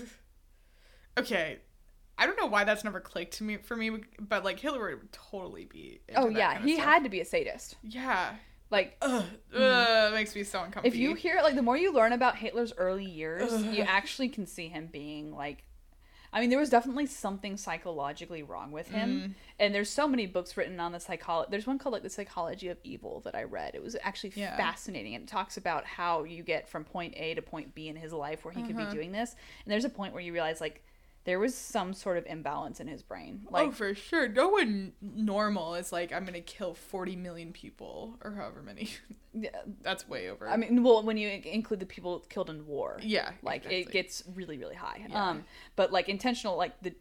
Okay. 1.18 1.60
I 2.18 2.26
don't 2.28 2.38
know 2.38 2.46
why 2.46 2.64
that's 2.64 2.84
never 2.84 3.00
clicked 3.00 3.36
to 3.38 3.44
me 3.44 3.58
for 3.58 3.76
me, 3.76 3.90
but 4.20 4.44
like 4.44 4.60
Hitler 4.60 4.96
would 4.96 5.12
totally 5.12 5.66
be. 5.66 6.02
Oh 6.16 6.30
yeah, 6.30 6.60
he 6.62 6.76
stuff. 6.76 6.86
had 6.86 7.04
to 7.04 7.10
be 7.10 7.20
a 7.22 7.26
sadist. 7.26 7.76
Yeah. 7.82 8.36
Like 8.70 8.96
Ugh. 9.02 9.24
Ugh. 9.56 9.60
Mm-hmm. 9.60 10.14
Makes 10.16 10.36
me 10.36 10.44
so 10.44 10.60
uncomfortable. 10.60 10.88
if 10.88 10.96
you 10.96 11.16
hear 11.16 11.40
like 11.42 11.56
the 11.56 11.62
more 11.62 11.76
you 11.78 11.92
learn 11.94 12.14
about 12.14 12.36
Hitler's 12.38 12.74
early 12.78 13.06
years, 13.06 13.52
Ugh. 13.52 13.66
you 13.74 13.84
actually 13.84 14.30
can 14.30 14.46
see 14.46 14.68
him 14.68 14.88
being 14.92 15.32
like 15.36 15.64
I 16.34 16.40
mean 16.40 16.50
there 16.50 16.60
was 16.60 16.70
definitely 16.70 17.08
something 17.08 17.58
psychologically 17.58 18.42
wrong 18.44 18.72
with 18.72 18.90
him. 18.90 19.10
Mm-hmm. 19.10 19.32
And 19.60 19.76
there's 19.76 19.90
so 19.90 20.08
many 20.08 20.26
books 20.28 20.56
written 20.56 20.80
on 20.80 20.92
the 20.94 21.00
psychology. 21.00 21.50
There's 21.52 21.68
one 21.68 21.78
called 21.78 21.94
like 21.94 22.04
The 22.04 22.10
Psychology 22.10 22.70
of 22.70 22.78
Evil 22.84 23.20
that 23.26 23.36
I 23.36 23.44
read. 23.44 23.76
It 23.76 23.84
was 23.84 23.96
actually 24.02 24.34
Yeah. 24.36 24.56
fascinating. 24.58 25.14
It 25.14 25.28
talks 25.28 25.58
about 25.58 25.86
how 25.86 26.24
you 26.24 26.42
get 26.44 26.70
from 26.70 26.84
point 26.86 27.14
A 27.18 27.34
to 27.36 27.42
point 27.42 27.76
B 27.76 27.90
in 27.90 27.96
his 27.96 28.14
life 28.14 28.46
where 28.46 28.54
he 28.54 28.64
could 28.64 28.76
Uh-huh. 28.78 28.86
be 28.90 28.96
doing 28.96 29.12
this. 29.12 29.36
And 29.66 29.72
there's 29.72 29.86
a 29.86 29.90
point 29.90 30.14
where 30.14 30.24
you 30.24 30.32
realize 30.34 30.62
like 30.62 30.84
there 31.24 31.40
was 31.40 31.56
some 31.56 31.94
sort 31.94 32.18
of 32.18 32.26
imbalance 32.26 32.80
in 32.80 32.88
his 32.88 33.04
brain. 33.04 33.42
Like 33.50 33.68
oh, 33.68 33.72
for 33.72 33.94
sure. 33.94 34.28
No 34.28 34.50
one 34.50 34.94
normal 35.02 35.76
is 35.76 35.92
like, 35.92 36.12
I'm 36.12 36.26
gonna 36.26 36.42
kill 36.42 36.74
40 36.74 37.16
million 37.16 37.52
people 37.52 38.16
or 38.24 38.32
however 38.32 38.62
many. 38.64 38.90
yeah, 39.34 39.50
That's 39.82 40.08
way 40.08 40.30
over. 40.30 40.50
I 40.50 40.58
mean, 40.58 40.84
well, 40.84 41.04
when 41.04 41.18
you 41.18 41.30
include 41.30 41.80
the 41.80 41.86
people 41.86 42.26
killed 42.30 42.50
in 42.50 42.66
war, 42.66 43.00
yeah. 43.04 43.32
like 43.44 43.66
it 43.66 43.92
gets 43.92 44.24
really, 44.34 44.58
really 44.58 44.76
high. 44.76 45.06
Yeah. 45.10 45.30
Um, 45.30 45.46
but 45.76 45.92
like 45.92 46.10
intentional, 46.10 46.58
like 46.58 46.82
the 46.82 46.96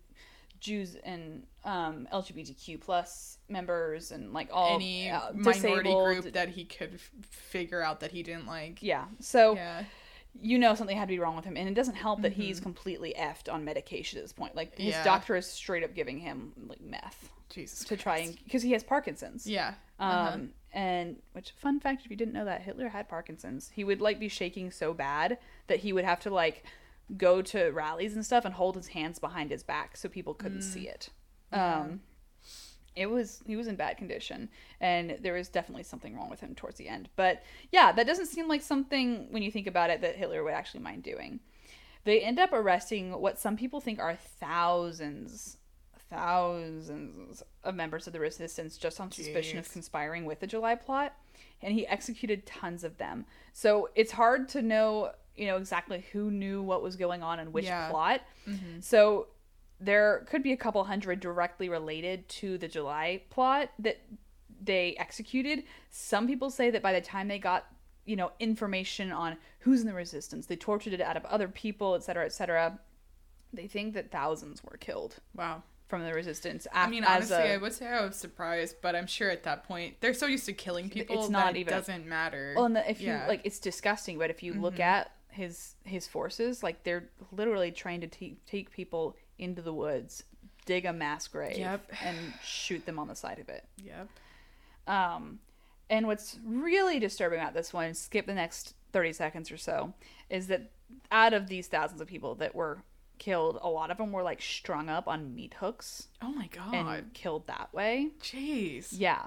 Jews 0.60 0.96
and 1.02 1.44
um, 1.64 2.06
LGBTQ 2.12 2.80
plus 2.80 3.38
members 3.48 4.12
and 4.12 4.32
like 4.34 4.48
all 4.52 4.76
any 4.76 5.10
uh, 5.10 5.32
minority 5.32 5.92
group 5.92 6.34
that 6.34 6.50
he 6.50 6.64
could 6.64 6.94
f- 6.94 7.10
figure 7.30 7.82
out 7.82 8.00
that 8.00 8.12
he 8.12 8.22
didn't 8.22 8.46
like. 8.46 8.82
Yeah. 8.82 9.06
So 9.20 9.54
Yeah. 9.54 9.84
You 10.40 10.58
know 10.58 10.74
something 10.74 10.96
had 10.96 11.08
to 11.08 11.14
be 11.14 11.18
wrong 11.18 11.36
with 11.36 11.44
him, 11.44 11.56
and 11.56 11.68
it 11.68 11.74
doesn't 11.74 11.94
help 11.96 12.22
that 12.22 12.32
he's 12.32 12.60
completely 12.60 13.14
effed 13.18 13.52
on 13.52 13.64
medication 13.64 14.18
at 14.18 14.22
this 14.24 14.32
point. 14.32 14.54
Like 14.54 14.70
his 14.76 14.94
Mm-hmm. 14.94 14.98
Yeah. 15.00 15.04
doctor 15.04 15.36
is 15.36 15.46
straight 15.46 15.82
up 15.84 15.94
giving 15.94 16.18
him 16.18 16.52
like 16.68 16.80
meth 16.80 17.30
Jesus. 17.48 17.84
to 17.84 17.96
try 17.96 18.18
and 18.18 18.36
because 18.44 18.62
he 18.62 18.72
has 18.72 18.82
Parkinson's. 18.84 19.46
Yeah. 19.46 19.74
Um, 19.98 20.08
uh-huh. 20.10 20.38
and 20.72 21.16
which 21.32 21.50
fun 21.52 21.78
fact 21.80 22.04
if 22.04 22.10
you 22.10 22.16
didn't 22.16 22.32
know 22.34 22.44
that 22.46 22.62
Hitler 22.62 22.88
had 22.88 23.08
Parkinson's, 23.08 23.70
he 23.74 23.84
would 23.84 24.00
like 24.00 24.18
be 24.20 24.28
shaking 24.28 24.70
so 24.70 24.94
bad 24.94 25.38
that 25.66 25.80
he 25.80 25.92
would 25.92 26.04
have 26.04 26.20
to 26.20 26.30
like 26.30 26.64
go 27.16 27.42
to 27.42 27.70
rallies 27.70 28.14
and 28.14 28.24
stuff 28.24 28.44
and 28.44 28.54
hold 28.54 28.76
his 28.76 28.88
hands 28.88 29.18
behind 29.18 29.50
his 29.50 29.62
back 29.64 29.96
so 29.96 30.08
people 30.08 30.32
couldn't 30.32 30.62
see 30.62 30.86
it. 30.88 31.08
Um, 31.52 32.00
it 32.96 33.06
was 33.06 33.42
he 33.46 33.56
was 33.56 33.66
in 33.68 33.76
bad 33.76 33.96
condition 33.96 34.48
and 34.80 35.16
there 35.20 35.34
was 35.34 35.48
definitely 35.48 35.84
something 35.84 36.16
wrong 36.16 36.28
with 36.28 36.40
him 36.40 36.54
towards 36.54 36.76
the 36.76 36.88
end. 36.88 37.08
But 37.16 37.42
yeah, 37.70 37.92
that 37.92 38.06
doesn't 38.06 38.26
seem 38.26 38.48
like 38.48 38.62
something 38.62 39.26
when 39.30 39.42
you 39.42 39.50
think 39.50 39.66
about 39.66 39.90
it 39.90 40.00
that 40.00 40.16
Hitler 40.16 40.42
would 40.44 40.54
actually 40.54 40.80
mind 40.80 41.02
doing. 41.02 41.40
They 42.04 42.20
end 42.20 42.38
up 42.38 42.52
arresting 42.52 43.12
what 43.20 43.38
some 43.38 43.56
people 43.56 43.80
think 43.80 43.98
are 44.00 44.16
thousands, 44.16 45.58
thousands 46.10 47.42
of 47.64 47.74
members 47.74 48.06
of 48.06 48.12
the 48.12 48.20
resistance 48.20 48.76
just 48.76 49.00
on 49.00 49.10
suspicion 49.10 49.58
of 49.58 49.70
conspiring 49.70 50.24
with 50.24 50.40
the 50.40 50.46
July 50.46 50.74
plot, 50.74 51.14
and 51.62 51.74
he 51.74 51.86
executed 51.86 52.46
tons 52.46 52.84
of 52.84 52.96
them. 52.98 53.26
So 53.52 53.90
it's 53.94 54.12
hard 54.12 54.48
to 54.50 54.62
know, 54.62 55.12
you 55.36 55.46
know, 55.46 55.56
exactly 55.56 56.04
who 56.12 56.30
knew 56.30 56.62
what 56.62 56.82
was 56.82 56.96
going 56.96 57.22
on 57.22 57.38
and 57.38 57.52
which 57.52 57.66
Yeah. 57.66 57.90
plot. 57.90 58.22
Mm-hmm. 58.48 58.80
So 58.80 59.28
there 59.80 60.26
could 60.28 60.42
be 60.42 60.52
a 60.52 60.56
couple 60.56 60.84
hundred 60.84 61.20
directly 61.20 61.68
related 61.68 62.28
to 62.28 62.58
the 62.58 62.68
July 62.68 63.22
plot 63.30 63.70
that 63.78 63.98
they 64.62 64.94
executed. 64.98 65.64
Some 65.90 66.26
people 66.26 66.50
say 66.50 66.70
that 66.70 66.82
by 66.82 66.92
the 66.92 67.00
time 67.00 67.28
they 67.28 67.38
got, 67.38 67.66
you 68.04 68.16
know, 68.16 68.32
information 68.40 69.10
on 69.10 69.36
who's 69.60 69.80
in 69.80 69.86
the 69.86 69.94
resistance, 69.94 70.46
they 70.46 70.56
tortured 70.56 70.92
it 70.92 71.00
out 71.00 71.16
of 71.16 71.24
other 71.24 71.48
people, 71.48 71.94
et 71.94 72.02
cetera, 72.02 72.24
et 72.26 72.32
cetera. 72.32 72.78
They 73.52 73.66
think 73.66 73.94
that 73.94 74.10
thousands 74.10 74.62
were 74.62 74.76
killed 74.76 75.16
Wow. 75.34 75.62
from 75.88 76.04
the 76.04 76.12
resistance. 76.12 76.66
I 76.72 76.86
mean, 76.88 77.04
honestly, 77.04 77.36
a- 77.36 77.54
I 77.54 77.56
would 77.56 77.72
say 77.72 77.86
I 77.86 78.04
was 78.04 78.16
surprised, 78.16 78.76
but 78.82 78.94
I'm 78.94 79.06
sure 79.06 79.30
at 79.30 79.42
that 79.44 79.64
point 79.64 79.96
they're 80.00 80.14
so 80.14 80.26
used 80.26 80.44
to 80.46 80.52
killing 80.52 80.90
people 80.90 81.16
It's 81.20 81.26
that 81.28 81.32
not 81.32 81.56
it 81.56 81.60
even 81.60 81.72
a- 81.72 81.76
doesn't 81.78 82.06
matter. 82.06 82.52
Well, 82.54 82.66
and 82.66 82.76
the, 82.76 82.88
if 82.90 83.00
Yeah. 83.00 83.14
Mm-hmm. 83.14 83.22
you 83.22 83.28
like, 83.28 83.40
it's 83.44 83.58
disgusting. 83.58 84.18
But 84.18 84.28
if 84.30 84.42
you 84.42 84.52
look 84.52 84.78
at 84.78 85.10
his 85.30 85.74
his 85.84 86.06
forces, 86.06 86.62
like 86.62 86.82
they're 86.84 87.08
literally 87.32 87.70
trying 87.72 88.00
to 88.02 88.06
te- 88.08 88.36
take 88.46 88.70
people 88.70 89.16
into 89.40 89.62
the 89.62 89.72
woods, 89.74 90.22
dig 90.66 90.84
a 90.84 90.92
mass 90.92 91.26
grave, 91.28 91.58
Yep. 91.58 91.90
and 92.02 92.16
shoot 92.44 92.86
them 92.86 92.98
on 92.98 93.08
the 93.08 93.14
side 93.16 93.38
of 93.38 93.48
it. 93.48 93.64
Yep. 93.82 94.08
Um, 94.86 95.40
and 95.88 96.06
what's 96.06 96.38
really 96.44 96.98
disturbing 96.98 97.40
about 97.40 97.54
this 97.54 97.72
one, 97.72 97.94
skip 97.94 98.26
the 98.26 98.34
next 98.34 98.74
thirty 98.92 99.12
seconds 99.12 99.50
or 99.50 99.56
so, 99.56 99.94
is 100.28 100.46
that 100.48 100.70
out 101.12 101.32
of 101.32 101.48
these 101.48 101.66
thousands 101.66 102.00
of 102.00 102.08
people 102.08 102.34
that 102.36 102.54
were 102.54 102.82
killed, 103.18 103.58
a 103.62 103.68
lot 103.68 103.90
of 103.90 103.98
them 103.98 104.12
were 104.12 104.22
like 104.22 104.40
strung 104.40 104.88
up 104.88 105.06
on 105.06 105.34
meat 105.34 105.54
hooks 105.60 106.08
Oh 106.22 106.32
my 106.32 106.46
god. 106.48 106.74
and 106.74 107.12
killed 107.14 107.46
that 107.48 107.72
way. 107.72 108.10
Jeez. 108.22 108.88
Yeah. 108.92 109.26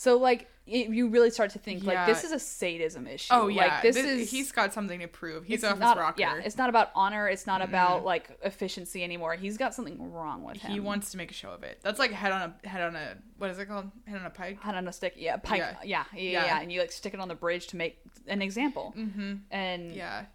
So 0.00 0.16
like 0.16 0.46
it, 0.64 0.90
you 0.90 1.08
really 1.08 1.30
start 1.30 1.50
to 1.50 1.58
think 1.58 1.82
like 1.82 2.06
this 2.06 2.22
is 2.22 2.30
a 2.30 2.38
sadism 2.38 3.08
issue. 3.08 3.32
Oh 3.34 3.48
yeah. 3.48 3.62
like, 3.66 3.82
this 3.82 3.96
Thi- 3.96 4.02
is 4.22 4.30
he's 4.30 4.52
got 4.52 4.72
something 4.72 5.00
to 5.00 5.08
prove. 5.08 5.44
He's 5.44 5.64
off 5.64 5.76
not 5.80 5.96
his 5.96 6.02
rocker. 6.02 6.20
yeah. 6.20 6.36
It's 6.44 6.56
not 6.56 6.68
about 6.68 6.90
honor. 6.94 7.26
It's 7.28 7.48
not 7.48 7.62
about 7.62 8.04
like 8.04 8.38
efficiency 8.44 9.02
anymore. 9.02 9.34
He's 9.34 9.56
got 9.58 9.74
something 9.74 10.12
wrong 10.12 10.44
with 10.44 10.58
him. 10.58 10.70
he 10.70 10.78
wants 10.78 11.10
to 11.10 11.16
make 11.16 11.32
a 11.32 11.34
show 11.34 11.50
of 11.50 11.64
it. 11.64 11.80
That's 11.82 11.98
like 11.98 12.12
head 12.12 12.30
on 12.30 12.54
a 12.64 12.68
head 12.68 12.82
on 12.82 12.94
a 12.94 13.16
what 13.38 13.50
is 13.50 13.58
it 13.58 13.66
called? 13.66 13.90
Head 14.06 14.20
on 14.20 14.26
a 14.26 14.30
pike. 14.30 14.62
Head 14.62 14.76
on 14.76 14.86
a 14.86 14.92
stick, 14.92 15.14
yeah, 15.16 15.36
pike, 15.38 15.58
Yeah. 15.58 15.74
yeah, 15.82 16.04
yeah, 16.14 16.20
yeah, 16.20 16.30
Yeah. 16.30 16.44
yeah, 16.44 16.60
and 16.60 16.70
you 16.70 16.78
like 16.80 16.92
stick 16.92 17.12
it 17.12 17.18
on 17.18 17.26
the 17.26 17.34
bridge 17.34 17.66
to 17.68 17.76
make 17.76 17.98
an 18.28 18.40
example. 18.40 18.94
Mm-hmm. 18.96 19.32
And 19.50 19.92
Yeah. 19.96 20.26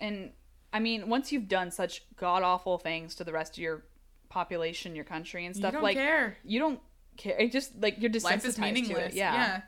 and 0.00 0.32
I 0.72 0.80
mean, 0.80 1.08
once 1.08 1.30
you've 1.30 1.46
done 1.46 1.70
such 1.70 2.02
god 2.16 2.42
awful 2.42 2.76
things 2.76 3.14
to 3.16 3.24
the 3.24 3.32
rest 3.32 3.52
of 3.56 3.62
your 3.62 3.84
population, 4.30 4.96
your 4.96 5.04
country, 5.04 5.46
and 5.46 5.54
You 5.54 5.60
stuff, 5.60 5.74
don't 5.74 5.82
like 5.82 5.96
care. 5.96 6.38
you 6.44 6.58
don't 6.58 6.80
care. 7.16 7.36
It 7.38 7.52
just 7.52 7.80
like 7.80 7.96
you're 8.00 8.10
desensitized 8.10 8.24
Life 8.24 8.44
is 8.44 8.54
to 8.56 8.60
meaningless. 8.60 9.12
it. 9.12 9.14
Yeah. 9.14 9.60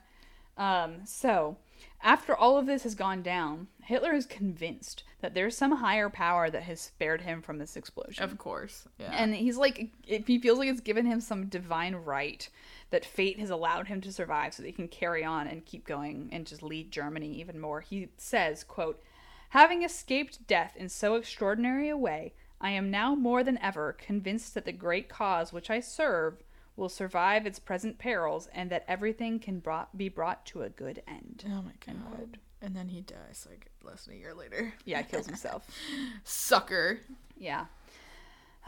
yeah. 0.56 0.84
Um, 0.84 1.00
so, 1.04 1.56
after 2.02 2.36
all 2.36 2.58
of 2.58 2.66
this 2.66 2.84
has 2.84 2.94
gone 2.94 3.22
down, 3.22 3.68
Hitler 3.82 4.12
is 4.12 4.26
convinced 4.26 5.02
that 5.20 5.34
there's 5.34 5.56
some 5.56 5.72
higher 5.72 6.08
power 6.10 6.50
that 6.50 6.62
has 6.64 6.80
spared 6.80 7.22
him 7.22 7.42
from 7.42 7.58
this 7.58 7.76
explosion. 7.76 8.22
Of 8.22 8.38
course. 8.38 8.86
Yeah. 8.98 9.10
And 9.12 9.34
he's 9.34 9.56
like, 9.56 9.90
if 10.06 10.26
he 10.26 10.38
feels 10.38 10.58
like 10.58 10.68
it's 10.68 10.80
given 10.80 11.06
him 11.06 11.20
some 11.20 11.46
divine 11.46 11.94
right 11.94 12.48
that 12.90 13.04
fate 13.04 13.40
has 13.40 13.50
allowed 13.50 13.88
him 13.88 14.00
to 14.02 14.12
survive 14.12 14.54
so 14.54 14.62
that 14.62 14.68
he 14.68 14.72
can 14.72 14.88
carry 14.88 15.24
on 15.24 15.46
and 15.46 15.64
keep 15.64 15.86
going 15.86 16.28
and 16.30 16.46
just 16.46 16.62
lead 16.62 16.92
Germany 16.92 17.32
even 17.40 17.58
more. 17.58 17.80
He 17.80 18.08
says, 18.16 18.62
quote, 18.64 19.02
Having 19.50 19.82
escaped 19.82 20.46
death 20.46 20.74
in 20.76 20.88
so 20.88 21.14
extraordinary 21.14 21.88
a 21.88 21.96
way, 21.96 22.34
I 22.60 22.70
am 22.70 22.90
now 22.90 23.14
more 23.14 23.42
than 23.42 23.58
ever 23.58 23.92
convinced 23.92 24.54
that 24.54 24.64
the 24.64 24.72
great 24.72 25.08
cause 25.08 25.52
which 25.52 25.70
I 25.70 25.80
serve 25.80 26.42
will 26.76 26.88
survive 26.88 27.46
its 27.46 27.58
present 27.58 27.98
perils 27.98 28.48
and 28.52 28.70
that 28.70 28.84
everything 28.88 29.38
can 29.38 29.60
brought, 29.60 29.96
be 29.96 30.08
brought 30.08 30.44
to 30.46 30.62
a 30.62 30.68
good 30.68 31.02
end. 31.06 31.44
oh 31.48 31.62
my 31.62 31.72
god. 31.86 32.38
And 32.60 32.74
then 32.74 32.88
he 32.88 33.02
dies 33.02 33.46
like 33.48 33.70
less 33.82 34.06
than 34.06 34.14
a 34.14 34.18
year 34.18 34.34
later. 34.34 34.72
Yeah, 34.84 34.98
he 34.98 35.04
kills 35.04 35.26
himself. 35.26 35.66
Sucker. 36.24 36.98
Yeah. 37.36 37.66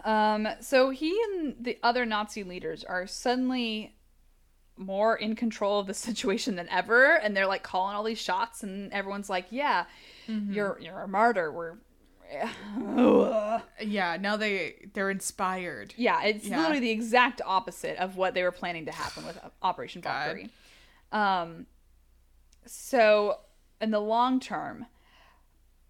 Um, 0.04 0.46
so 0.60 0.90
he 0.90 1.18
and 1.30 1.56
the 1.58 1.78
other 1.82 2.04
Nazi 2.04 2.44
leaders 2.44 2.84
are 2.84 3.06
suddenly 3.06 3.94
more 4.76 5.16
in 5.16 5.34
control 5.34 5.80
of 5.80 5.86
the 5.86 5.94
situation 6.08 6.56
than 6.56 6.68
ever, 6.68 7.14
and 7.14 7.34
they're 7.34 7.46
like 7.46 7.62
calling 7.62 7.96
all 7.96 8.02
these 8.04 8.20
shots, 8.20 8.62
and 8.62 8.92
everyone's 8.92 9.30
like, 9.30 9.46
"Yeah, 9.50 9.86
you're 10.28 10.78
you're 10.80 11.00
a 11.00 11.08
martyr." 11.08 11.50
We're 11.50 11.76
Yeah. 13.80 14.16
Now 14.20 14.36
they 14.36 14.88
they're 14.94 15.10
inspired. 15.10 15.94
yeah, 15.96 16.22
it's 16.24 16.46
Yeah. 16.46 16.58
literally 16.58 16.80
the 16.80 16.90
exact 16.90 17.40
opposite 17.44 17.96
of 17.98 18.16
what 18.16 18.34
they 18.34 18.42
were 18.42 18.52
planning 18.52 18.86
to 18.86 18.92
happen 18.92 19.26
with 19.26 19.38
Operation 19.62 20.00
God. 20.00 20.26
Valkyrie. 20.26 20.50
Um, 21.12 21.66
so 22.66 23.38
in 23.80 23.90
the 23.90 24.00
long 24.00 24.40
term, 24.40 24.86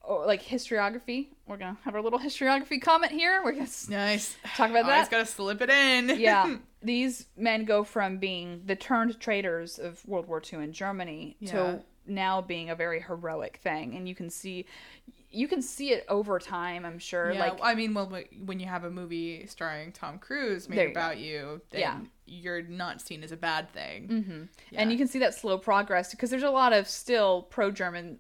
or 0.02 0.26
like 0.26 0.42
historiography, 0.42 1.28
we're 1.46 1.56
gonna 1.56 1.78
have 1.84 1.94
our 1.94 2.02
little 2.02 2.18
historiography 2.18 2.80
comment 2.80 3.12
here. 3.12 3.40
We're 3.44 3.52
gonna 3.52 3.68
Nice. 3.88 4.36
talk 4.56 4.70
about 4.70 4.86
that 4.86 4.92
Always 4.92 5.08
gotta 5.08 5.26
slip 5.26 5.60
it 5.62 5.70
in. 5.70 6.18
yeah 6.20 6.56
these 6.82 7.26
men 7.36 7.64
go 7.64 7.82
from 7.82 8.18
being 8.18 8.62
the 8.66 8.76
turned 8.76 9.18
traitors 9.20 9.78
of 9.78 10.04
World 10.06 10.26
War 10.28 10.40
II 10.52 10.62
in 10.62 10.72
Germany 10.72 11.36
Yeah. 11.40 11.52
to 11.52 11.82
now 12.06 12.40
being 12.40 12.70
a 12.70 12.74
very 12.74 13.00
heroic 13.00 13.60
thing, 13.62 13.94
and 13.96 14.08
you 14.08 14.14
can 14.14 14.30
see, 14.30 14.66
you 15.30 15.48
can 15.48 15.60
see 15.62 15.90
it 15.92 16.04
over 16.08 16.38
time. 16.38 16.84
I'm 16.84 16.98
sure. 16.98 17.32
Yeah, 17.32 17.40
like 17.40 17.58
I 17.62 17.74
mean, 17.74 17.94
well, 17.94 18.10
when 18.44 18.60
you 18.60 18.66
have 18.66 18.84
a 18.84 18.90
movie 18.90 19.46
starring 19.46 19.92
Tom 19.92 20.18
Cruise 20.18 20.68
made 20.68 20.78
you 20.80 20.84
go. 20.86 20.90
about 20.92 21.18
you, 21.18 21.60
then 21.70 21.80
Yeah. 21.80 21.98
you're 22.26 22.62
not 22.62 23.00
seen 23.00 23.22
as 23.22 23.32
a 23.32 23.36
bad 23.36 23.70
thing. 23.72 24.08
Mm-hmm. 24.08 24.42
Yeah. 24.70 24.80
And 24.80 24.90
you 24.92 24.98
can 24.98 25.08
see 25.08 25.18
that 25.20 25.34
slow 25.34 25.58
progress 25.58 26.10
because 26.10 26.30
there's 26.30 26.42
a 26.42 26.50
lot 26.50 26.72
of 26.72 26.88
still 26.88 27.42
pro 27.42 27.70
German, 27.70 28.18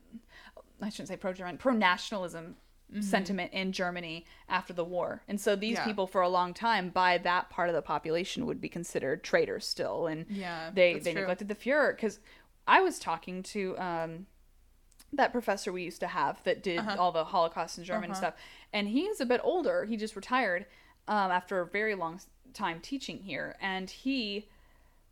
I 0.82 0.88
shouldn't 0.90 1.08
say 1.08 1.16
pro 1.16 1.32
German, 1.32 1.58
pro 1.58 1.72
nationalism 1.72 2.56
sentiment 3.00 3.52
in 3.52 3.72
Germany 3.72 4.24
after 4.48 4.72
the 4.72 4.84
war. 4.84 5.20
And 5.26 5.40
so 5.40 5.56
these 5.56 5.76
Mm-hmm. 5.76 5.80
Yeah. 5.82 5.84
people, 5.86 6.06
for 6.06 6.20
a 6.22 6.28
long 6.28 6.54
time, 6.54 6.90
by 6.90 7.18
that 7.18 7.50
part 7.50 7.68
of 7.68 7.74
the 7.74 7.82
population, 7.82 8.46
would 8.46 8.60
be 8.60 8.68
considered 8.68 9.24
traitors 9.24 9.66
still. 9.66 10.06
And 10.06 10.24
Yeah, 10.30 10.70
they, 10.72 10.94
they 11.00 11.12
true. 11.12 11.22
neglected 11.22 11.48
the 11.48 11.56
Fuhrer. 11.56 11.96
Because 11.96 12.20
I 12.66 12.80
was 12.80 12.98
talking 12.98 13.42
to 13.44 13.78
um, 13.78 14.26
that 15.12 15.32
professor 15.32 15.72
we 15.72 15.82
used 15.84 16.00
to 16.00 16.08
have 16.08 16.42
that 16.44 16.62
did 16.62 16.80
Uh-huh. 16.80 16.96
all 16.98 17.12
the 17.12 17.24
Holocaust 17.24 17.78
in 17.78 17.84
German 17.84 18.10
Uh-huh. 18.10 18.18
stuff. 18.18 18.34
And 18.72 18.88
he's 18.88 19.20
a 19.20 19.26
bit 19.26 19.40
older. 19.44 19.84
He 19.84 19.96
just 19.96 20.16
retired 20.16 20.66
um, 21.08 21.30
after 21.30 21.60
a 21.60 21.66
very 21.66 21.94
long 21.94 22.20
time 22.52 22.80
teaching 22.80 23.22
here. 23.22 23.56
And 23.60 23.88
he 23.88 24.48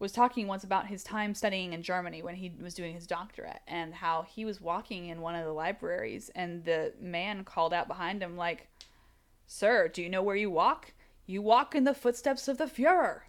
was 0.01 0.11
talking 0.11 0.49
once 0.49 0.65
about 0.65 0.89
his 0.89 1.05
time 1.05 1.35
studying 1.35 1.73
in 1.73 1.83
Germany 1.83 2.23
when 2.23 2.35
he 2.35 2.53
was 2.61 2.75
doing 2.75 2.93
his 2.95 3.07
doctorate 3.07 3.61
and 3.69 3.95
how 3.95 4.23
he 4.23 4.45
was 4.45 4.61
walking 4.61 5.07
in 5.09 5.21
one 5.21 5.37
of 5.37 5.45
the 5.45 5.53
libraries 5.53 6.31
and 6.35 6.65
the 6.65 6.93
man 7.01 7.45
called 7.45 7.73
out 7.73 7.87
behind 7.87 8.21
him 8.21 8.37
like, 8.37 8.69
"Sir, 9.47 9.87
do 9.89 10.03
you 10.03 10.09
know 10.09 10.23
where 10.23 10.35
you 10.37 10.51
walk? 10.51 10.93
You 11.27 11.41
walk 11.43 11.75
in 11.77 11.85
the 11.85 11.95
footsteps 11.95 12.49
of 12.49 12.59
the 12.59 12.65
Führer." 12.67 13.21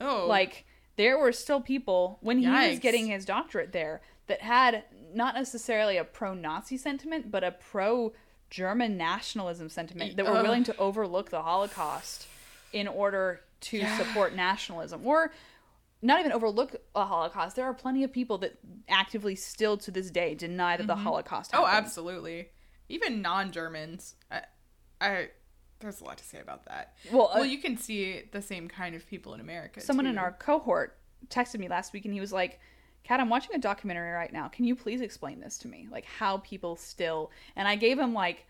Oh, 0.00 0.26
Like 0.26 0.64
there 0.98 1.16
were 1.16 1.32
still 1.32 1.60
people 1.60 2.18
when 2.20 2.38
he 2.38 2.48
was 2.48 2.80
getting 2.80 3.06
his 3.06 3.24
doctorate 3.24 3.72
there 3.72 4.02
that 4.26 4.42
had 4.42 4.82
not 5.14 5.34
necessarily 5.34 5.96
a 5.96 6.04
pro-Nazi 6.04 6.76
sentiment, 6.76 7.30
but 7.30 7.44
a 7.44 7.52
pro-German 7.52 8.96
nationalism 8.96 9.68
sentiment 9.70 10.16
that 10.16 10.26
were 10.26 10.42
willing 10.42 10.64
to 10.64 10.76
overlook 10.76 11.30
the 11.30 11.40
Holocaust 11.40 12.26
in 12.72 12.88
order 12.88 13.40
to 13.60 13.78
Yeah. 13.78 13.96
support 13.96 14.34
nationalism 14.34 15.06
or 15.06 15.32
not 16.02 16.20
even 16.20 16.32
overlook 16.32 16.76
a 16.94 17.06
Holocaust. 17.06 17.56
There 17.56 17.64
are 17.64 17.74
plenty 17.74 18.04
of 18.04 18.12
people 18.12 18.38
that 18.38 18.58
actively 18.88 19.34
still 19.36 19.76
to 19.78 19.90
this 19.90 20.10
day 20.10 20.34
deny 20.34 20.76
that 20.76 20.86
the 20.86 20.94
mm-hmm. 20.94 21.04
Holocaust 21.04 21.52
oh, 21.54 21.64
happened. 21.64 21.74
oh, 21.74 21.78
absolutely. 21.78 22.48
Even 22.88 23.22
non-Germans, 23.22 24.14
I, 24.30 24.42
I, 25.00 25.28
there's 25.80 26.00
a 26.00 26.04
lot 26.04 26.18
to 26.18 26.24
say 26.24 26.40
about 26.40 26.64
that. 26.66 26.94
Well, 27.12 27.30
Well, 27.32 27.42
uh, 27.42 27.44
you 27.44 27.58
can 27.58 27.76
see 27.76 28.22
the 28.32 28.42
same 28.42 28.68
kind 28.68 28.94
of 28.94 29.06
people 29.06 29.34
in 29.34 29.40
America. 29.40 29.80
someone 29.80 30.06
in 30.06 30.18
our 30.18 30.32
cohort 30.32 30.96
texted 31.28 31.58
me 31.60 31.68
last 31.68 31.92
week 31.92 32.04
and 32.04 32.14
he 32.14 32.20
was 32.20 32.32
like 32.32 32.60
kat 33.04 33.18
i'm 33.20 33.28
watching 33.28 33.54
a 33.54 33.58
documentary 33.58 34.10
right 34.12 34.32
now 34.32 34.46
can 34.48 34.64
you 34.64 34.76
please 34.76 35.00
explain 35.00 35.40
this 35.40 35.58
to 35.58 35.66
me 35.68 35.88
like 35.90 36.04
how 36.04 36.36
people 36.38 36.76
still 36.76 37.30
and 37.56 37.66
i 37.66 37.74
gave 37.74 37.98
him 37.98 38.14
like 38.14 38.46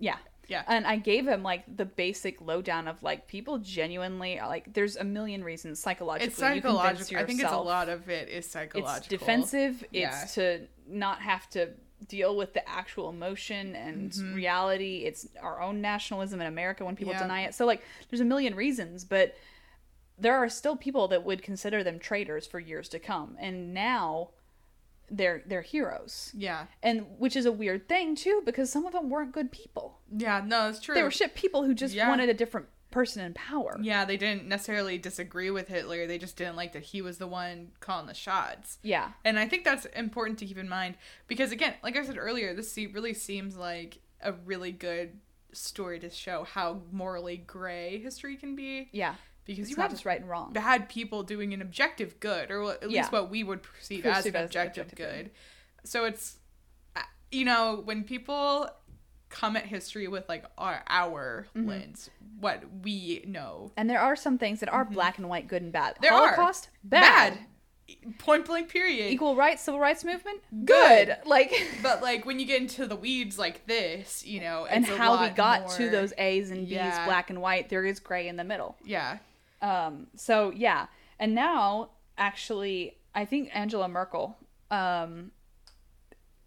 yeah 0.00 0.16
Yeah. 0.48 0.64
and 0.66 0.84
i 0.86 0.96
gave 0.96 1.28
him 1.28 1.42
like 1.44 1.62
the 1.76 1.84
basic 1.84 2.40
lowdown 2.40 2.88
of 2.88 3.02
like 3.04 3.28
people 3.28 3.58
genuinely 3.58 4.40
are 4.40 4.48
like 4.48 4.72
there's 4.74 4.96
a 4.96 5.04
million 5.04 5.44
reasons 5.44 5.78
psychologically 5.78 6.26
It's 6.28 6.38
psychological. 6.38 7.18
I 7.18 7.24
think 7.24 7.40
it's 7.40 7.52
a 7.52 7.56
lot 7.56 7.88
of 7.88 8.08
it 8.08 8.28
is 8.28 8.50
psychological. 8.50 8.96
it's 8.98 9.06
defensive 9.08 9.84
Yeah. 9.92 10.22
it's 10.22 10.34
to 10.34 10.66
not 10.88 11.20
have 11.22 11.48
to 11.50 11.68
deal 12.08 12.36
with 12.36 12.52
the 12.54 12.68
actual 12.68 13.08
emotion 13.08 13.74
and 13.76 14.10
Mm-hmm. 14.12 14.34
reality 14.34 15.04
it's 15.06 15.26
our 15.40 15.60
own 15.60 15.80
nationalism 15.80 16.40
in 16.40 16.46
america 16.46 16.84
when 16.84 16.96
people 16.96 17.12
Yeah. 17.12 17.22
deny 17.22 17.42
it 17.42 17.54
so 17.54 17.64
like 17.66 17.82
there's 18.10 18.20
a 18.20 18.24
million 18.24 18.54
reasons 18.54 19.04
but 19.04 19.34
there 20.18 20.36
are 20.36 20.48
still 20.48 20.76
people 20.76 21.08
that 21.08 21.24
would 21.24 21.42
consider 21.42 21.82
them 21.82 21.98
traitors 21.98 22.46
for 22.46 22.60
years 22.60 22.88
to 22.90 22.98
come 22.98 23.36
and 23.40 23.72
now 23.74 24.30
they're 25.10 25.42
they're 25.46 25.62
heroes 25.62 26.30
Yeah. 26.34 26.66
and 26.82 27.06
which 27.18 27.36
is 27.36 27.44
a 27.46 27.52
weird 27.52 27.88
thing 27.88 28.14
too 28.14 28.42
because 28.46 28.70
some 28.70 28.86
of 28.86 28.92
them 28.92 29.10
weren't 29.10 29.32
good 29.32 29.52
people 29.52 29.98
Yeah. 30.14 30.42
No, 30.44 30.68
it's 30.68 30.80
true. 30.80 30.94
they 30.94 31.02
were 31.02 31.10
shit 31.10 31.34
people 31.34 31.64
who 31.64 31.74
just 31.74 31.94
Yeah. 31.94 32.08
wanted 32.08 32.28
a 32.28 32.34
different 32.34 32.66
person 32.92 33.24
in 33.24 33.34
power 33.34 33.76
Yeah, 33.80 34.04
they 34.04 34.16
didn't 34.16 34.46
necessarily 34.46 34.98
disagree 34.98 35.50
with 35.50 35.68
Hitler. 35.68 36.06
They 36.06 36.18
just 36.18 36.36
didn't 36.36 36.56
like 36.56 36.72
that 36.74 36.82
he 36.84 37.02
was 37.02 37.18
the 37.18 37.26
one 37.26 37.72
calling 37.80 38.06
the 38.06 38.14
shots. 38.14 38.78
yeah 38.82 39.12
And 39.24 39.38
I 39.38 39.48
think 39.48 39.64
that's 39.64 39.86
important 39.86 40.38
to 40.40 40.46
keep 40.46 40.58
in 40.58 40.68
mind 40.68 40.94
because, 41.26 41.50
again, 41.52 41.74
like 41.82 41.96
I 41.96 42.04
said 42.04 42.16
earlier, 42.18 42.54
this 42.54 42.76
really 42.76 43.14
seems 43.14 43.56
like 43.56 43.98
a 44.20 44.32
really 44.32 44.70
good 44.72 45.18
story 45.52 45.98
to 45.98 46.08
show 46.10 46.44
how 46.44 46.82
morally 46.92 47.36
gray 47.36 47.98
history 47.98 48.36
can 48.36 48.54
be. 48.54 48.88
yeah 48.92 49.14
Because 49.44 49.62
it's 49.62 49.70
you 49.70 49.76
not 49.76 49.82
have 49.84 49.90
just 49.92 50.04
right 50.06 50.20
and 50.20 50.28
wrong 50.30 50.52
bad 50.52 50.88
people 50.88 51.22
doing 51.24 51.52
an 51.52 51.60
objective 51.60 52.20
good, 52.20 52.50
or 52.50 52.72
at 52.72 52.82
least 52.84 52.94
Yeah. 52.94 53.08
what 53.10 53.30
we 53.30 53.42
would 53.44 53.62
perceive 53.62 54.06
as 54.06 54.18
Perceive 54.18 54.34
an 54.34 54.42
as 54.42 54.46
objective, 54.50 54.84
objective 54.86 54.98
good. 54.98 55.24
good. 55.24 55.30
So 55.84 56.04
it's, 56.04 56.36
uh, 56.96 57.00
you 57.30 57.44
know, 57.44 57.82
when 57.84 58.04
people 58.04 58.68
come 59.32 59.56
at 59.56 59.66
history 59.66 60.06
with 60.06 60.28
like 60.28 60.44
our, 60.56 60.82
our 60.88 61.46
Mm-hmm. 61.56 61.68
lens, 61.68 62.10
what 62.38 62.62
we 62.82 63.24
know, 63.26 63.72
and 63.76 63.88
there 63.90 64.00
are 64.00 64.14
some 64.16 64.38
things 64.38 64.60
that 64.60 64.68
are 64.72 64.84
black 64.84 65.18
and 65.18 65.28
white 65.28 65.48
good 65.48 65.62
and 65.62 65.72
bad 65.72 65.94
Mm-hmm. 65.94 66.02
There 66.02 66.12
are. 66.12 66.26
holocaust 66.34 66.68
bad. 66.84 67.38
point 68.18 68.46
blank 68.46 68.68
period. 68.68 69.10
equal 69.12 69.34
rights 69.36 69.62
civil 69.62 69.78
rights 69.80 70.04
movement 70.04 70.40
Good. 70.64 71.16
like 71.26 71.52
But 71.82 72.02
like 72.02 72.24
when 72.24 72.38
you 72.38 72.46
get 72.46 72.60
into 72.62 72.86
the 72.86 72.96
weeds 72.96 73.38
like 73.38 73.66
this, 73.66 74.24
you 74.26 74.40
know, 74.40 74.66
and 74.66 74.84
how 74.86 75.20
we 75.22 75.28
got 75.30 75.68
to 75.72 75.90
those 75.90 76.12
a's 76.18 76.50
and 76.50 76.62
b's 76.66 76.72
Yeah. 76.76 77.04
black 77.06 77.28
and 77.30 77.40
white 77.42 77.68
there 77.68 77.84
is 77.84 78.00
gray 78.00 78.28
in 78.28 78.36
the 78.36 78.44
middle 78.44 78.76
Yeah, 78.84 79.18
um 79.60 80.06
so 80.16 80.52
yeah 80.54 80.86
and 81.18 81.34
now 81.34 81.90
actually 82.18 82.96
i 83.14 83.24
think 83.24 83.50
angela 83.54 83.88
merkel 83.88 84.36
um 84.70 85.30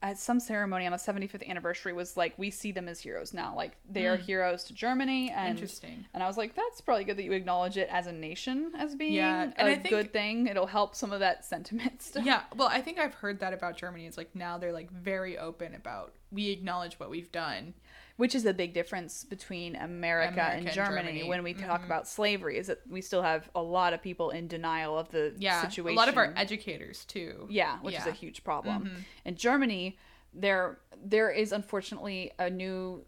at 0.05 0.19
some 0.19 0.39
ceremony 0.39 0.85
on 0.85 0.91
the 0.91 0.97
75th 0.97 1.47
anniversary 1.47 1.91
was 1.91 2.15
like 2.15 2.33
we 2.37 2.51
see 2.51 2.71
them 2.71 2.87
as 2.87 2.99
heroes 2.99 3.33
now 3.33 3.55
like 3.55 3.75
they 3.89 4.05
are 4.05 4.17
hmm. 4.17 4.23
heroes 4.23 4.63
to 4.63 4.73
germany 4.73 5.31
and 5.31 5.49
interesting. 5.49 6.05
and 6.13 6.21
i 6.21 6.27
was 6.27 6.37
like 6.37 6.55
that's 6.55 6.79
probably 6.79 7.03
good 7.03 7.17
that 7.17 7.23
you 7.23 7.31
acknowledge 7.31 7.75
it 7.75 7.89
as 7.91 8.05
a 8.05 8.11
nation 8.11 8.71
as 8.77 8.95
being 8.95 9.13
Yeah, 9.13 9.45
a 9.45 9.59
and 9.59 9.67
I 9.67 9.75
think- 9.75 9.89
good 9.89 10.13
thing 10.13 10.45
it'll 10.45 10.67
help 10.67 10.95
some 10.95 11.11
of 11.11 11.21
that 11.21 11.43
sentiment 11.43 12.01
stuff 12.03 12.23
Yeah, 12.23 12.43
well, 12.55 12.67
I 12.67 12.81
think 12.81 12.99
I've 12.99 13.13
heard 13.15 13.39
that 13.39 13.53
about 13.53 13.77
Germany. 13.77 14.05
It's 14.05 14.17
like 14.17 14.35
now 14.35 14.57
they're 14.57 14.71
like 14.71 14.91
very 14.91 15.37
open 15.37 15.75
about 15.75 16.13
we 16.31 16.49
acknowledge 16.49 16.99
what 16.99 17.09
we've 17.09 17.31
done. 17.31 17.73
Which 18.17 18.33
is 18.35 18.45
a 18.45 18.53
big 18.53 18.73
difference 18.73 19.23
between 19.25 19.75
America, 19.75 20.33
America 20.33 20.41
and 20.55 20.65
and 20.67 20.73
Germany, 20.75 21.07
Germany. 21.09 21.23
when 21.29 21.43
we 21.43 21.53
talk 21.53 21.83
about 21.83 22.07
slavery 22.07 22.57
is 22.57 22.67
that 22.67 22.79
we 22.89 23.01
still 23.01 23.21
have 23.21 23.49
a 23.55 23.61
lot 23.61 23.93
of 23.93 24.01
people 24.01 24.29
in 24.29 24.47
denial 24.47 24.97
of 24.97 25.09
the 25.11 25.33
Yeah, 25.37 25.61
situation. 25.61 25.97
a 25.97 25.99
lot 25.99 26.07
of 26.09 26.17
our 26.17 26.33
educators 26.37 27.03
too. 27.05 27.47
yeah, 27.49 27.77
which 27.81 27.95
is 27.95 28.01
a 28.01 28.05
Yeah. 28.05 28.11
Mm-hmm. 28.13 28.19
huge 28.19 28.43
problem. 28.43 29.05
In 29.25 29.35
Germany, 29.35 29.97
there 30.33 30.79
there 30.97 31.29
is 31.29 31.51
unfortunately 31.51 32.31
a 32.39 32.49
new 32.49 33.05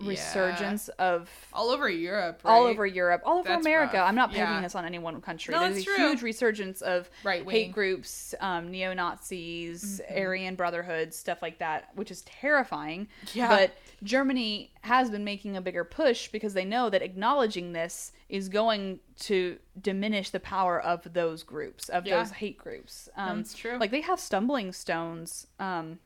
Yeah. 0.00 0.08
resurgence 0.10 0.88
of 0.90 1.28
all 1.52 1.70
over 1.70 1.88
Europe, 1.88 2.40
all 2.44 2.64
right? 2.64 2.70
over 2.70 2.86
Europe, 2.86 3.22
all 3.24 3.38
over 3.38 3.48
That's 3.48 3.64
America. 3.66 3.96
rough. 3.96 4.08
I'm 4.08 4.14
not 4.14 4.30
pegging 4.30 4.54
Yeah. 4.56 4.60
this 4.60 4.74
on 4.76 4.84
any 4.84 4.98
one 5.00 5.20
country. 5.20 5.52
No, 5.54 5.60
There's 5.60 5.78
a 5.78 5.84
true. 5.84 5.96
huge 5.96 6.22
resurgence 6.22 6.82
of 6.82 7.10
Right 7.24 7.48
hate 7.48 7.72
groups, 7.72 8.32
um, 8.40 8.70
neo 8.70 8.92
Nazis, 8.94 10.00
Aryan 10.08 10.54
Brotherhood, 10.54 11.12
stuff 11.14 11.42
like 11.42 11.58
that, 11.58 11.90
which 11.96 12.10
is 12.12 12.22
terrifying. 12.22 13.08
Yeah. 13.34 13.48
But 13.48 13.76
Germany 14.02 14.72
has 14.82 15.10
been 15.10 15.24
making 15.24 15.56
a 15.56 15.60
bigger 15.60 15.84
push 15.84 16.28
because 16.28 16.54
they 16.54 16.64
know 16.64 16.88
that 16.90 17.02
acknowledging 17.02 17.72
this 17.72 18.12
is 18.28 18.48
going 18.48 19.00
to 19.20 19.58
diminish 19.80 20.30
the 20.30 20.40
power 20.40 20.80
of 20.80 21.12
those 21.12 21.42
groups, 21.42 21.88
of 21.88 22.06
Yeah. 22.06 22.18
those 22.18 22.30
hate 22.32 22.58
groups. 22.58 23.08
Um, 23.16 23.38
That's 23.38 23.54
true. 23.54 23.76
Like 23.78 23.90
they 23.90 24.00
have 24.02 24.20
stumbling 24.20 24.72
stones. 24.72 25.46
Um, 25.58 25.98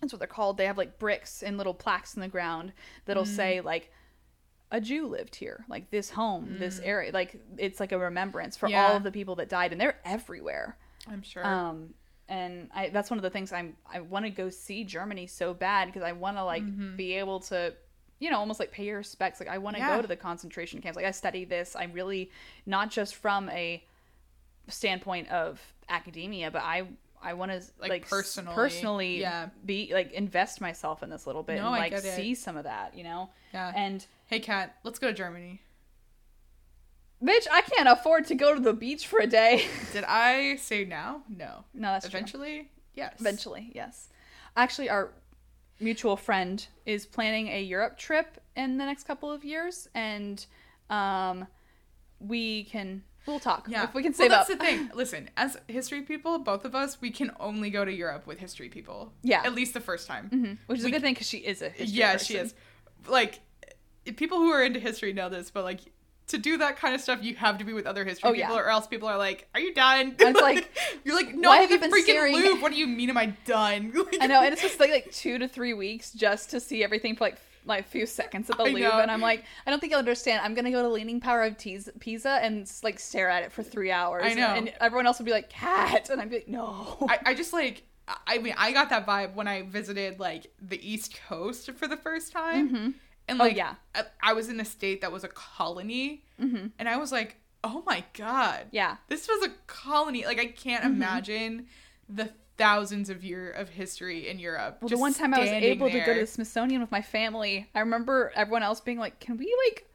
that's 0.00 0.12
what 0.12 0.18
they're 0.18 0.26
called. 0.28 0.56
They 0.56 0.66
have 0.66 0.78
like 0.78 0.98
bricks 0.98 1.42
and 1.42 1.56
little 1.58 1.74
plaques 1.74 2.14
in 2.14 2.20
the 2.20 2.28
ground 2.28 2.72
that'll 3.04 3.24
Mm. 3.24 3.36
say 3.36 3.60
like 3.60 3.92
a 4.70 4.80
Jew 4.80 5.06
lived 5.06 5.36
here, 5.36 5.64
like 5.68 5.90
this 5.90 6.10
home, 6.10 6.56
this 6.58 6.80
area. 6.80 7.12
Like 7.12 7.36
it's 7.58 7.78
like 7.78 7.92
a 7.92 7.98
remembrance 7.98 8.56
for 8.56 8.66
all 8.66 8.72
Mm. 8.72 8.96
Of 8.96 9.02
the 9.04 9.12
people 9.12 9.36
that 9.36 9.48
died, 9.48 9.70
and 9.72 9.80
they're 9.80 10.00
everywhere. 10.04 10.76
I'm 11.06 11.22
sure. 11.22 11.46
Um, 11.46 11.94
and 12.28 12.70
I, 12.74 12.88
that's 12.88 13.10
one 13.10 13.18
of 13.18 13.22
the 13.22 13.30
things 13.30 13.52
I'm 13.52 13.76
I 13.92 14.00
want 14.00 14.24
to 14.24 14.30
go 14.30 14.48
see 14.50 14.84
Germany 14.84 15.26
so 15.26 15.52
bad 15.54 15.86
because 15.86 16.02
I 16.02 16.12
want 16.12 16.36
to 16.38 16.44
like 16.44 16.96
be 16.96 17.14
able 17.14 17.40
to, 17.40 17.74
you 18.18 18.30
know, 18.30 18.38
almost 18.38 18.58
like 18.60 18.72
pay 18.72 18.84
your 18.86 18.98
respects. 18.98 19.40
Like 19.40 19.48
I 19.48 19.58
want 19.58 19.76
to 19.76 19.82
Mm-hmm. 19.82 19.90
Yeah. 19.90 19.96
go 19.96 20.02
to 20.02 20.08
the 20.08 20.16
concentration 20.16 20.80
camps. 20.80 20.96
Like 20.96 21.04
I 21.06 21.10
study 21.10 21.44
this. 21.44 21.76
I'm 21.78 21.92
really 21.92 22.30
not 22.66 22.90
just 22.90 23.14
from 23.16 23.50
a 23.50 23.84
standpoint 24.68 25.28
of 25.30 25.60
academia, 25.88 26.50
but 26.50 26.62
I 26.62 26.84
I 27.22 27.32
want 27.34 27.52
to 27.52 27.62
Like, 27.80 27.90
like, 27.90 28.08
personally, 28.08 28.54
personally 28.54 29.20
yeah. 29.20 29.48
be 29.64 29.90
like 29.94 30.12
invest 30.12 30.60
myself 30.60 31.02
in 31.02 31.08
this 31.10 31.24
a 31.24 31.28
little 31.28 31.42
bit 31.42 31.56
No, 31.56 31.72
and 31.72 31.92
like 31.92 31.98
see 31.98 32.34
some 32.34 32.56
of 32.56 32.64
that, 32.64 32.94
you 32.96 33.02
know. 33.04 33.30
yeah. 33.52 33.72
And 33.74 34.04
hey, 34.26 34.40
Kat, 34.40 34.76
let's 34.84 34.98
go 34.98 35.08
to 35.08 35.14
Germany. 35.14 35.62
Bitch, 37.24 37.46
I 37.52 37.62
can't 37.62 37.88
afford 37.88 38.26
to 38.26 38.34
go 38.34 38.54
to 38.54 38.60
the 38.60 38.72
beach 38.72 39.06
for 39.06 39.18
a 39.20 39.26
day. 39.26 39.66
Did 39.92 40.04
I 40.04 40.56
say 40.56 40.84
now? 40.84 41.22
No. 41.28 41.64
no, 41.72 41.88
that's 41.92 42.08
true. 42.08 42.18
Eventually, 42.18 42.70
yes. 42.94 43.14
Eventually, 43.20 43.72
yes. 43.74 44.08
Actually, 44.56 44.90
our 44.90 45.12
mutual 45.80 46.16
friend 46.16 46.66
is 46.86 47.06
planning 47.06 47.48
a 47.48 47.60
Europe 47.62 47.98
trip 47.98 48.40
in 48.56 48.78
the 48.78 48.84
next 48.84 49.04
couple 49.04 49.30
of 49.30 49.44
years, 49.44 49.88
and 49.94 50.44
um, 50.90 51.46
we 52.20 52.64
can 52.64 53.02
We'll 53.26 53.40
talk. 53.40 53.68
Yeah, 53.70 53.84
If 53.84 53.94
we 53.94 54.02
can 54.02 54.12
save 54.12 54.28
well, 54.28 54.40
that's 54.40 54.50
up. 54.50 54.58
the 54.58 54.64
thing. 54.66 54.90
Listen, 54.94 55.30
as 55.38 55.56
history 55.66 56.02
people, 56.02 56.38
both 56.40 56.66
of 56.66 56.74
us, 56.74 57.00
we 57.00 57.10
can 57.10 57.30
only 57.40 57.70
go 57.70 57.82
to 57.82 57.90
Europe 57.90 58.26
with 58.26 58.38
history 58.38 58.68
people. 58.68 59.14
Yeah. 59.22 59.40
at 59.46 59.54
least 59.54 59.72
the 59.72 59.80
first 59.80 60.06
time. 60.06 60.28
Mhm. 60.30 60.58
Which 60.66 60.80
is 60.80 60.84
We 60.84 60.90
a 60.90 60.92
good 60.92 61.00
thing 61.00 61.14
because 61.14 61.26
she 61.28 61.38
is 61.38 61.62
a 61.62 61.70
history 61.70 61.96
yeah, 61.98 62.12
person. 62.12 62.26
she 62.26 62.36
is. 62.36 62.54
Like, 63.06 63.40
people 64.16 64.36
who 64.38 64.50
are 64.50 64.62
into 64.62 64.78
history 64.78 65.14
know 65.14 65.30
this, 65.30 65.50
but 65.50 65.64
like. 65.64 65.80
To 66.28 66.38
do 66.38 66.56
that 66.58 66.78
kind 66.78 66.94
of 66.94 67.00
stuff, 67.02 67.22
you 67.22 67.34
have 67.36 67.58
to 67.58 67.64
be 67.64 67.72
with 67.74 67.86
other 67.86 68.04
history 68.04 68.30
Oh, 68.30 68.32
people, 68.32 68.54
yeah. 68.54 68.60
or 68.60 68.68
else 68.68 68.86
people 68.86 69.08
are 69.08 69.18
like, 69.18 69.46
"Are 69.54 69.60
you 69.60 69.74
done?" 69.74 70.16
I 70.18 70.32
was 70.32 70.40
like, 70.40 70.70
"You're 71.04 71.14
like, 71.14 71.34
no, 71.34 71.50
why 71.50 71.58
have 71.58 71.70
you 71.70 71.78
been 71.78 71.90
freaking 71.90 72.04
staring-. 72.04 72.60
What 72.62 72.72
do 72.72 72.78
you 72.78 72.86
mean? 72.86 73.10
Am 73.10 73.18
I 73.18 73.26
done?" 73.44 73.92
Like- 73.94 74.16
I 74.20 74.26
know, 74.26 74.42
and 74.42 74.52
it's 74.52 74.62
just 74.62 74.80
like 74.80 74.90
like 74.90 75.12
two 75.12 75.38
to 75.38 75.46
three 75.48 75.74
weeks 75.74 76.12
just 76.12 76.50
to 76.50 76.60
see 76.60 76.82
everything 76.82 77.14
for 77.14 77.24
like 77.24 77.36
like 77.66 77.80
a 77.80 77.88
few 77.88 78.06
seconds 78.06 78.50
at 78.50 78.56
the 78.58 78.64
I 78.64 78.68
Louvre, 78.70 79.02
and 79.02 79.10
I'm 79.10 79.20
like, 79.20 79.44
I 79.66 79.70
don't 79.70 79.80
think 79.80 79.90
you'll 79.90 79.98
understand. 79.98 80.42
I'm 80.44 80.54
gonna 80.54 80.70
go 80.70 80.82
to 80.82 80.88
Leaning 80.88 81.20
Tower 81.20 81.44
of 81.44 81.58
Pisa, 81.58 81.92
Pisa 81.98 82.38
and 82.42 82.70
like 82.82 82.98
stare 82.98 83.28
at 83.28 83.42
it 83.42 83.52
for 83.52 83.62
three 83.62 83.90
hours. 83.90 84.24
I 84.26 84.34
know. 84.34 84.48
and 84.48 84.72
everyone 84.80 85.06
else 85.06 85.18
would 85.18 85.24
be 85.26 85.30
like, 85.32 85.50
Kat, 85.50 86.10
and 86.10 86.20
I'd 86.20 86.30
be 86.30 86.36
like, 86.36 86.48
no. 86.48 86.98
I, 87.08 87.18
I 87.26 87.34
just 87.42 87.52
like 87.52 87.82
I 88.26 88.38
mean 88.38 88.54
I 88.58 88.72
got 88.72 88.90
that 88.90 89.06
vibe 89.06 89.34
when 89.34 89.48
I 89.48 89.62
visited 89.62 90.20
like 90.20 90.46
the 90.60 90.78
East 90.86 91.18
Coast 91.28 91.70
for 91.72 91.88
the 91.88 91.96
first 91.96 92.32
time, 92.32 92.68
mm-hmm. 92.68 92.90
And 93.28 93.40
Oh, 93.40 93.44
like 93.44 93.56
yeah. 93.56 93.74
I, 93.94 94.02
I 94.22 94.32
was 94.32 94.48
in 94.48 94.60
a 94.60 94.64
state 94.64 95.00
that 95.00 95.12
was 95.12 95.24
a 95.24 95.28
colony, 95.28 96.24
Mm-hmm. 96.40 96.66
and 96.78 96.88
I 96.88 96.96
was 96.96 97.12
like, 97.12 97.36
oh 97.62 97.82
my 97.86 98.04
god, 98.14 98.66
yeah, 98.72 98.96
this 99.08 99.28
was 99.28 99.46
a 99.46 99.52
colony. 99.66 100.24
Like 100.24 100.38
I 100.38 100.46
can't 100.46 100.84
Mm-hmm. 100.84 100.94
imagine 100.94 101.66
the 102.08 102.30
thousands 102.56 103.10
of 103.10 103.24
year 103.24 103.50
of 103.50 103.68
history 103.70 104.28
in 104.28 104.38
Europe. 104.38 104.78
Well, 104.80 104.88
the 104.88 104.98
one 104.98 105.12
time 105.14 105.34
I 105.34 105.40
was 105.40 105.48
able 105.50 105.90
to 105.90 105.98
go 106.00 106.14
to 106.14 106.20
the 106.20 106.26
Smithsonian 106.26 106.80
with 106.80 106.90
my 106.92 107.02
family, 107.02 107.68
I 107.74 107.80
remember 107.80 108.30
everyone 108.36 108.62
else 108.62 108.80
being 108.80 108.98
like, 108.98 109.18
"Can 109.20 109.36
we 109.36 109.52
like 109.66 109.88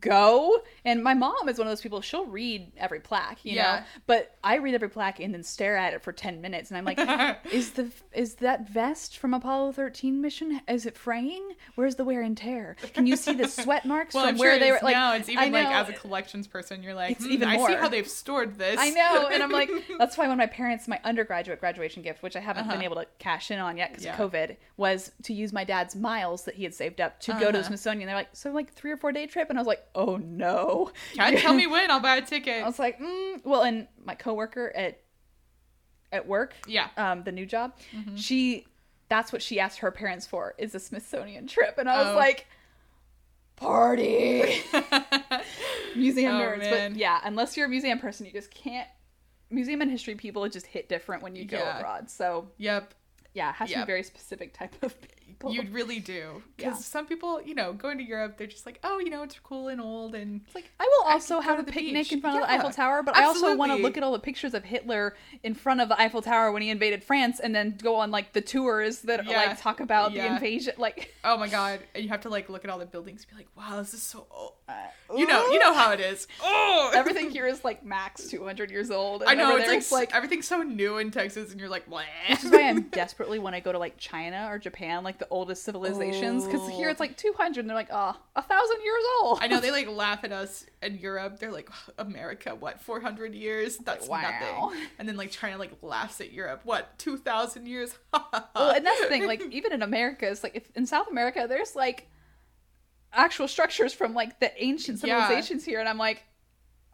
go?" 0.00 0.62
And 0.84 1.02
my 1.02 1.14
mom 1.14 1.48
is 1.48 1.58
one 1.58 1.66
of 1.66 1.70
those 1.70 1.80
people; 1.80 2.00
she'll 2.00 2.26
read 2.26 2.72
every 2.76 3.00
plaque, 3.00 3.44
you 3.44 3.56
know. 3.56 3.80
But 4.06 4.36
I 4.44 4.56
read 4.56 4.74
every 4.74 4.88
plaque 4.88 5.20
and 5.20 5.32
then 5.34 5.42
stare 5.42 5.76
at 5.76 5.94
it 5.94 6.02
for 6.02 6.12
ten 6.12 6.40
minutes, 6.40 6.70
and 6.70 6.78
I'm 6.78 6.84
like, 6.84 6.98
"Is 7.52 7.72
the 7.72 7.90
is 8.12 8.36
that 8.36 8.68
vest 8.68 9.18
from 9.18 9.34
Apollo 9.34 9.72
13 9.72 10.20
mission? 10.20 10.60
Is 10.68 10.86
it 10.86 10.96
fraying? 10.96 11.52
Where's 11.74 11.96
the 11.96 12.04
wear 12.04 12.22
and 12.22 12.36
tear? 12.36 12.76
Can 12.94 13.06
you 13.06 13.16
see 13.16 13.34
the 13.34 13.46
sweat 13.48 13.84
marks 13.86 14.14
Well, 14.14 14.24
from 14.24 14.34
I'm 14.34 14.38
where 14.38 14.52
sure 14.52 14.58
they 14.58 14.70
were 14.70 14.80
like?" 14.82 14.94
now 14.94 15.12
it's 15.14 15.28
even 15.28 15.52
like 15.52 15.68
as 15.68 15.88
a 15.88 15.92
collections 15.92 16.46
person, 16.46 16.82
you're 16.82 16.94
like, 16.94 17.16
It's 17.16 17.24
"Hmm, 17.24 17.32
even 17.32 17.48
I 17.48 17.56
see 17.66 17.74
how 17.74 17.88
they've 17.88 18.08
stored 18.08 18.58
this. 18.58 18.78
I 18.80 18.90
know, 18.90 19.28
and 19.32 19.42
I'm 19.42 19.50
like, 19.52 19.70
that's 19.98 20.16
why 20.18 20.28
when 20.28 20.38
my 20.38 20.46
parents, 20.46 20.88
my 20.88 21.00
undergraduate 21.04 21.60
graduation 21.60 22.02
gift, 22.02 22.22
which 22.22 22.36
I 22.36 22.40
haven't 22.40 22.64
been 22.64 22.76
Uh-huh. 22.76 22.82
able 22.84 22.96
to 22.96 23.06
cash 23.18 23.50
in 23.50 23.58
on 23.58 23.76
yet 23.76 23.90
because 23.90 24.04
Yeah. 24.04 24.20
of 24.20 24.30
COVID, 24.32 24.56
was 24.76 25.12
to 25.24 25.32
use 25.32 25.52
my 25.52 25.64
dad's 25.64 25.94
miles 25.96 26.44
that 26.44 26.54
he 26.54 26.64
had 26.64 26.74
saved 26.74 27.00
up 27.00 27.20
to 27.20 27.32
go 27.32 27.46
to 27.46 27.52
the 27.52 27.58
Uh-huh. 27.58 27.68
Smithsonian. 27.68 28.06
They're 28.06 28.16
like, 28.16 28.28
so 28.32 28.50
like 28.52 28.72
three 28.72 28.90
or 28.90 28.96
four 28.96 29.12
day 29.12 29.26
trip, 29.26 29.48
and 29.50 29.58
I 29.58 29.60
was 29.60 29.66
like, 29.66 29.75
oh 29.94 30.16
no. 30.16 30.90
Can't 31.14 31.38
tell 31.38 31.54
me 31.54 31.66
when 31.68 31.90
I'll 31.90 32.00
buy 32.00 32.16
a 32.16 32.22
ticket. 32.22 32.62
I 32.62 32.66
was 32.66 32.78
like, 32.78 32.98
mm. 33.00 33.44
well, 33.44 33.62
and 33.62 33.86
my 34.04 34.14
coworker 34.14 34.72
at 34.74 35.00
at 36.12 36.26
work, 36.26 36.54
Yeah. 36.66 36.88
um, 36.96 37.24
the 37.24 37.32
new 37.32 37.46
job, 37.46 37.72
Mm-hmm. 37.94 38.16
she, 38.16 38.64
that's 39.08 39.32
what 39.32 39.42
she 39.42 39.58
asked 39.58 39.78
her 39.80 39.90
parents 39.90 40.24
for 40.26 40.54
is 40.56 40.74
a 40.74 40.80
Smithsonian 40.80 41.46
trip, 41.48 41.78
and 41.78 41.88
I 41.88 41.98
was 41.98 42.12
Oh. 42.12 42.16
like, 42.16 42.46
party. 43.56 44.60
museum 45.96 46.36
Oh, 46.36 46.40
nerds. 46.40 46.58
man. 46.58 46.92
But 46.92 46.98
yeah, 47.00 47.20
unless 47.24 47.56
you're 47.56 47.66
a 47.66 47.68
museum 47.68 47.98
person, 47.98 48.26
you 48.26 48.32
just 48.32 48.50
can't. 48.50 48.88
Museum 49.50 49.80
and 49.80 49.90
history 49.90 50.14
people 50.14 50.48
just 50.48 50.66
hit 50.66 50.88
different 50.88 51.22
when 51.22 51.34
you 51.36 51.44
go 51.44 51.58
Yeah. 51.58 51.78
abroad. 51.78 52.10
So 52.10 52.48
yep. 52.58 52.94
yeah, 53.34 53.50
it 53.50 53.54
has 53.56 53.68
to 53.70 53.76
be 53.76 53.82
a 53.82 53.86
very 53.86 54.02
specific 54.02 54.52
type 54.54 54.74
of 54.82 54.94
people. 55.26 55.52
You 55.52 55.62
really 55.70 56.00
do. 56.00 56.42
Because 56.56 56.74
Yeah. 56.74 56.78
some 56.80 57.06
people, 57.06 57.40
you 57.42 57.54
know, 57.54 57.72
going 57.72 57.98
to 57.98 58.04
Europe, 58.04 58.36
they're 58.38 58.46
just 58.46 58.64
like, 58.66 58.78
oh, 58.84 58.98
you 58.98 59.10
know, 59.10 59.22
it's 59.22 59.38
cool 59.40 59.68
and 59.68 59.80
old. 59.80 60.14
And 60.14 60.40
It's 60.46 60.54
like 60.54 60.70
I 60.80 60.84
will 60.84 61.10
also 61.12 61.36
go 61.36 61.40
have 61.42 61.58
a 61.58 61.64
picnic 61.64 61.94
beach. 62.04 62.12
in 62.12 62.20
front 62.20 62.36
of 62.36 62.42
the 62.48 62.50
Eiffel 62.52 62.70
Tower, 62.70 63.02
but 63.02 63.16
I 63.16 63.24
also 63.24 63.54
want 63.56 63.72
to 63.72 63.78
look 63.78 63.96
at 63.96 64.02
all 64.02 64.12
the 64.12 64.18
pictures 64.18 64.54
of 64.54 64.64
Hitler 64.64 65.14
in 65.42 65.54
front 65.54 65.80
of 65.80 65.88
the 65.88 66.00
Eiffel 66.00 66.22
Tower 66.22 66.52
when 66.52 66.62
he 66.62 66.70
invaded 66.70 67.02
France, 67.04 67.40
and 67.40 67.54
then 67.54 67.76
go 67.82 67.96
on 67.96 68.10
like 68.10 68.32
the 68.32 68.40
tours 68.40 69.00
that 69.02 69.24
Yeah. 69.26 69.36
like 69.36 69.60
talk 69.60 69.80
about 69.80 70.12
the 70.14 70.24
invasion. 70.26 70.74
Like 70.78 71.14
oh 71.24 71.36
my 71.36 71.48
God. 71.48 71.80
And 71.94 72.02
you 72.04 72.10
have 72.10 72.20
to 72.22 72.28
like 72.28 72.48
look 72.48 72.64
at 72.64 72.70
all 72.70 72.78
the 72.78 72.86
buildings 72.86 73.24
and 73.28 73.30
be 73.30 73.44
like, 73.44 73.48
wow, 73.56 73.78
this 73.78 73.94
is 73.94 74.02
so 74.02 74.26
old. 74.30 74.52
uh, 74.68 74.72
You 75.16 75.26
know, 75.26 75.46
you 75.52 75.58
know 75.58 75.72
how 75.74 75.92
it 75.92 76.00
is. 76.00 76.26
Oh, 76.48 76.90
everything 76.94 77.30
here 77.30 77.46
is 77.46 77.64
like 77.64 77.84
max 77.84 78.26
200 78.28 78.70
years 78.70 78.90
old. 78.90 79.22
and 79.22 79.30
I 79.30 79.34
know 79.34 79.56
it's 79.56 79.66
like, 79.68 79.78
it's 79.78 79.92
like 79.92 80.14
everything's 80.14 80.46
so 80.46 80.62
new 80.62 80.98
in 80.98 81.10
Texas, 81.10 81.50
and 81.50 81.60
you're 81.60 81.68
like, 81.68 81.88
Bleh. 81.88 82.04
Which 82.28 82.44
is 82.44 82.50
why 82.50 82.62
I'm 82.68 82.82
desperately 82.82 83.38
when 83.38 83.54
I 83.54 83.60
go 83.60 83.72
to 83.72 83.78
like 83.78 83.96
China 83.98 84.48
or 84.50 84.58
Japan, 84.58 85.02
like 85.04 85.15
the 85.18 85.28
oldest 85.28 85.62
civilizations, 85.64 86.44
because 86.44 86.68
here 86.70 86.88
it's 86.88 87.00
like 87.00 87.16
200, 87.16 87.60
and 87.60 87.68
they're 87.68 87.76
like, 87.76 87.88
oh, 87.90 88.16
a 88.34 88.42
thousand 88.42 88.76
years 88.82 89.02
old. 89.20 89.38
I 89.42 89.46
know 89.46 89.60
they 89.60 89.70
like 89.80 89.88
laugh 89.88 90.24
at 90.24 90.32
us 90.32 90.66
in 90.82 90.96
Europe. 90.98 91.38
They're 91.38 91.52
like, 91.52 91.70
America, 91.98 92.54
what, 92.54 92.80
400 92.80 93.34
years? 93.34 93.78
That's 93.78 94.08
wow. 94.08 94.20
nothing. 94.20 94.80
And 94.98 95.08
then 95.08 95.16
like 95.16 95.30
China 95.30 95.58
like 95.58 95.72
laughs 95.82 96.20
at 96.20 96.32
Europe. 96.32 96.60
What, 96.64 96.98
2,000 96.98 97.66
years? 97.66 97.96
well, 98.12 98.70
and 98.74 98.84
that's 98.84 99.00
the 99.00 99.06
thing. 99.06 99.26
Like 99.26 99.42
even 99.52 99.72
in 99.72 99.82
America, 99.82 100.28
it's 100.28 100.42
like 100.42 100.56
if 100.56 100.70
in 100.74 100.86
South 100.86 101.08
America, 101.08 101.46
there's 101.48 101.74
like 101.76 102.08
actual 103.12 103.48
structures 103.48 103.92
from 103.92 104.14
like 104.14 104.40
the 104.40 104.52
ancient 104.62 105.02
Yeah. 105.02 105.20
civilizations 105.26 105.64
here, 105.64 105.80
and 105.80 105.88
I'm 105.88 105.98
like, 105.98 106.22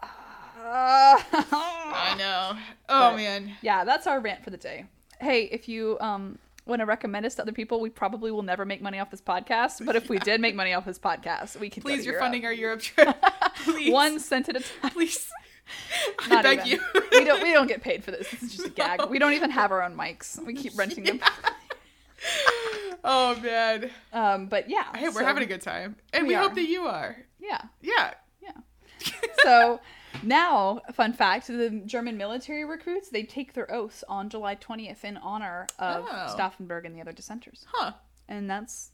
I 0.01 1.23
I 1.33 2.15
know. 2.19 2.59
Oh 2.89 3.11
But- 3.11 3.17
man. 3.17 3.53
Yeah, 3.63 3.85
that's 3.85 4.07
our 4.07 4.21
rant 4.21 4.45
for 4.45 4.51
the 4.51 4.57
day. 4.57 4.87
Hey, 5.21 5.45
if 5.45 5.69
you 5.69 5.97
um 6.01 6.39
want 6.67 6.81
to 6.81 6.87
recommend 6.87 7.27
us 7.27 7.35
to 7.37 7.43
other 7.43 7.53
people, 7.53 7.81
we 7.81 7.91
probably 7.91 8.31
will 8.31 8.43
never 8.43 8.65
make 8.65 8.81
money 8.83 8.99
off 8.99 9.11
this 9.11 9.21
podcast. 9.21 9.85
But 9.85 9.97
if 9.97 10.09
we 10.09 10.19
did 10.21 10.41
make 10.41 10.55
money 10.55 10.73
off 10.73 10.85
this 10.85 10.99
podcast, 10.99 11.59
we 11.59 11.71
could. 11.71 11.83
Please, 11.83 12.05
you're 12.05 12.15
Europe. 12.15 12.25
funding 12.25 12.45
our 12.45 12.53
Europe 12.53 12.81
trip. 12.83 13.17
Please. 13.65 13.93
one 13.93 14.19
cent 14.21 14.49
at 14.49 14.57
a 14.57 14.61
time. 14.61 14.91
Please. 14.93 15.31
I 16.21 16.29
Not 16.29 16.43
beg 16.43 16.67
even. 16.67 16.71
you. 16.95 17.03
we 17.13 17.25
don't. 17.25 17.43
We 17.43 17.53
don't 17.53 17.67
get 17.69 17.83
paid 17.83 18.05
for 18.05 18.11
this. 18.11 18.31
This 18.31 18.43
is 18.43 18.57
just 18.57 18.67
a 18.67 18.71
gag. 18.71 19.09
We 19.09 19.19
don't 19.19 19.33
even 19.33 19.51
have 19.51 19.71
our 19.71 19.83
own 19.83 19.97
mics. 19.97 20.45
We 20.45 20.55
keep 20.55 20.77
renting 20.77 21.05
them. 21.05 21.21
oh 23.05 23.37
man. 23.41 23.91
Um, 24.13 24.47
but 24.47 24.69
yeah. 24.69 24.85
Hey, 24.95 25.09
we're 25.09 25.25
having 25.25 25.43
a 25.43 25.47
good 25.47 25.63
time, 25.63 25.97
and 26.13 26.25
We 26.27 26.31
we, 26.31 26.35
hope 26.35 26.55
that 26.55 26.69
you 26.69 26.83
are. 26.83 27.17
Yeah. 27.41 27.63
Yeah. 27.81 28.15
Yeah. 28.43 28.53
So 29.43 29.81
now, 30.23 30.81
fun 30.93 31.13
fact: 31.13 31.47
the 31.47 31.83
German 31.87 32.17
military 32.17 32.65
recruits 32.65 33.09
they 33.09 33.23
take 33.23 33.55
their 33.55 33.73
oaths 33.73 34.05
on 34.09 34.29
July 34.29 34.55
20th 34.57 35.05
in 35.05 35.17
honor 35.17 35.67
of 35.79 36.07
Oh. 36.11 36.37
Stauffenberg 36.37 36.85
and 36.87 36.95
the 36.95 37.01
other 37.01 37.13
dissenters, 37.13 37.67
Huh. 37.73 37.93
and 38.29 38.49
that's 38.51 38.91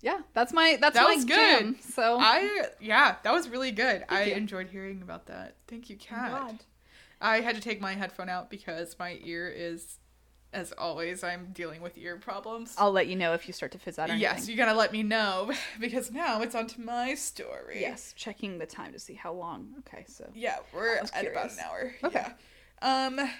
yeah, 0.00 0.20
that's 0.32 0.52
my 0.52 0.78
that's 0.80 0.94
That 0.94 1.04
my 1.08 1.14
was 1.16 1.24
good. 1.24 1.36
jam. 1.36 1.76
So 1.80 2.18
I 2.20 2.66
yeah, 2.80 3.16
that 3.24 3.32
was 3.32 3.48
really 3.48 3.72
good. 3.72 4.04
I 4.08 4.24
you. 4.24 4.34
enjoyed 4.34 4.68
hearing 4.68 5.02
about 5.02 5.26
that. 5.26 5.56
Thank 5.66 5.90
you, 5.90 5.96
Kat. 5.96 6.54
I 7.20 7.40
had 7.40 7.56
to 7.56 7.60
take 7.60 7.80
my 7.80 7.94
headphone 7.94 8.28
out 8.28 8.48
because 8.48 8.96
my 8.98 9.18
ear 9.24 9.48
is, 9.48 9.98
as 10.58 10.72
always, 10.72 11.24
I'm 11.24 11.52
dealing 11.52 11.80
with 11.80 11.96
ear 11.96 12.16
problems. 12.16 12.74
I'll 12.76 12.92
let 12.92 13.06
you 13.06 13.16
know 13.16 13.32
if 13.32 13.46
you 13.46 13.54
start 13.54 13.72
to 13.72 13.78
fizz 13.78 13.98
out 13.98 14.10
or 14.10 14.16
yes, 14.16 14.32
anything. 14.38 14.50
you 14.50 14.56
gotta 14.56 14.76
let 14.76 14.92
me 14.92 15.02
know 15.02 15.52
because 15.80 16.10
now 16.10 16.42
it's 16.42 16.54
onto 16.54 16.82
my 16.82 17.14
story. 17.14 17.80
Yes, 17.80 18.12
checking 18.16 18.58
the 18.58 18.66
time 18.66 18.92
to 18.92 18.98
see 18.98 19.14
how 19.14 19.32
long. 19.32 19.74
Okay, 19.80 20.04
so 20.08 20.28
Yeah, 20.34 20.56
we're 20.74 20.96
at 20.96 21.26
about 21.26 21.52
an 21.52 21.58
hour. 21.64 21.94
Okay. 22.04 22.26
Yeah. 22.82 23.06
Um. 23.06 23.30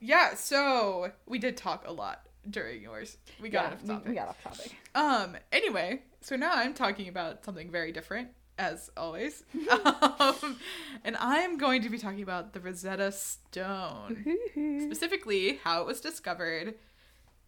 Yeah. 0.00 0.34
So 0.34 1.10
we 1.26 1.38
did 1.38 1.56
talk 1.56 1.84
a 1.86 1.92
lot 1.92 2.26
during 2.48 2.82
yours. 2.82 3.16
We 3.40 3.48
got 3.48 3.64
yeah, 3.64 3.72
off 3.72 3.86
topic. 3.86 4.08
we 4.08 4.14
got 4.14 4.28
off 4.28 4.42
topic. 4.42 4.76
Um. 4.94 5.36
Anyway, 5.52 6.02
so 6.20 6.36
now 6.36 6.52
I'm 6.54 6.74
talking 6.74 7.08
about 7.08 7.44
something 7.44 7.70
very 7.70 7.92
different, 7.92 8.28
as 8.58 8.90
always. 8.96 9.44
um, 10.18 10.58
and 11.04 11.16
I'm 11.18 11.58
going 11.58 11.82
to 11.82 11.90
be 11.90 11.98
talking 11.98 12.22
about 12.22 12.52
the 12.52 12.60
Rosetta 12.60 13.12
Stone, 13.12 14.24
specifically 14.82 15.60
how 15.62 15.82
it 15.82 15.86
was 15.86 16.00
discovered, 16.00 16.74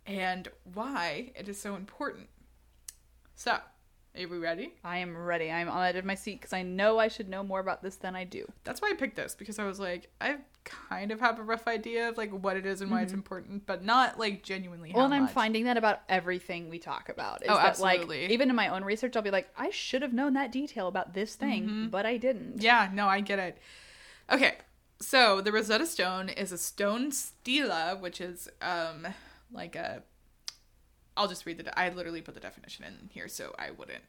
and 0.07 0.49
why 0.75 1.33
it 1.35 1.49
is 1.49 1.61
so 1.61 1.75
important. 1.75 2.29
So, 3.35 3.53
are 3.53 4.29
we 4.29 4.39
ready? 4.39 4.75
I 4.83 4.99
am 4.99 5.17
ready. 5.17 5.51
I'm 5.51 5.69
on 5.69 5.85
edge 5.85 5.97
of 5.97 6.05
my 6.05 6.15
seat 6.15 6.41
because 6.41 6.53
I 6.53 6.63
know 6.63 6.99
I 6.99 7.09
should 7.09 7.29
know 7.29 7.43
more 7.43 7.61
about 7.61 7.83
this 7.83 7.97
than 7.97 8.17
I 8.17 8.25
do. 8.25 8.51
That's 8.65 8.83
why 8.83 8.91
I 8.91 8.95
picked 8.95 9.17
this 9.17 9.35
because 9.35 9.59
I 9.59 9.65
was 9.65 9.79
like, 9.79 10.11
I 10.21 10.39
kind 10.91 11.11
of 11.11 11.21
have 11.21 11.39
a 11.39 11.43
rough 11.43 11.67
idea 11.67 12.09
of 12.09 12.17
like 12.17 12.31
what 12.31 12.57
it 12.57 12.67
is 12.67 12.81
and 12.81 12.91
why 12.91 13.03
it's 13.03 13.13
important, 13.13 13.67
but 13.67 13.85
not 13.85 14.19
like 14.19 14.43
genuinely. 14.43 14.91
Mm-hmm. 14.91 14.97
Well, 14.97 15.07
and 15.07 15.15
I'm 15.15 15.23
much. 15.23 15.33
finding 15.33 15.65
that 15.65 15.77
about 15.77 16.01
everything 16.09 16.69
we 16.69 16.79
talk 16.79 17.09
about. 17.09 17.43
Is 17.43 17.49
Oh, 17.51 17.57
that, 17.57 17.79
Like, 17.81 18.11
even 18.11 18.51
in 18.51 18.57
my 18.57 18.69
own 18.69 18.85
research, 18.85 19.17
I'll 19.17 19.23
be 19.23 19.31
like, 19.31 19.49
I 19.57 19.71
should 19.71 20.03
have 20.03 20.13
known 20.13 20.35
that 20.35 20.53
detail 20.53 20.89
about 20.89 21.15
this 21.15 21.35
thing, 21.35 21.63
Mm-hmm. 21.65 21.87
but 21.89 22.07
I 22.07 22.17
didn't. 22.17 22.61
Yeah, 22.63 22.91
no, 22.93 23.07
I 23.09 23.21
get 23.21 23.39
it. 23.39 23.59
Okay, 24.31 24.57
so 25.01 25.41
the 25.41 25.53
Rosetta 25.53 25.87
Stone 25.87 26.29
is 26.29 26.53
a 26.53 26.59
stone 26.59 27.13
stela, 27.13 27.97
which 27.99 28.21
is 28.21 28.49
um 28.63 29.07
like 29.53 29.75
a. 29.77 30.03
I'll 31.17 31.29
just 31.29 31.47
read 31.47 31.59
the. 31.59 31.65
de- 31.65 31.79
I 31.79 31.89
literally 31.89 32.21
put 32.23 32.35
the 32.35 32.41
definition 32.41 32.85
in 32.85 33.09
here 33.11 33.27
so 33.29 33.55
I 33.59 33.71
wouldn't 33.73 34.05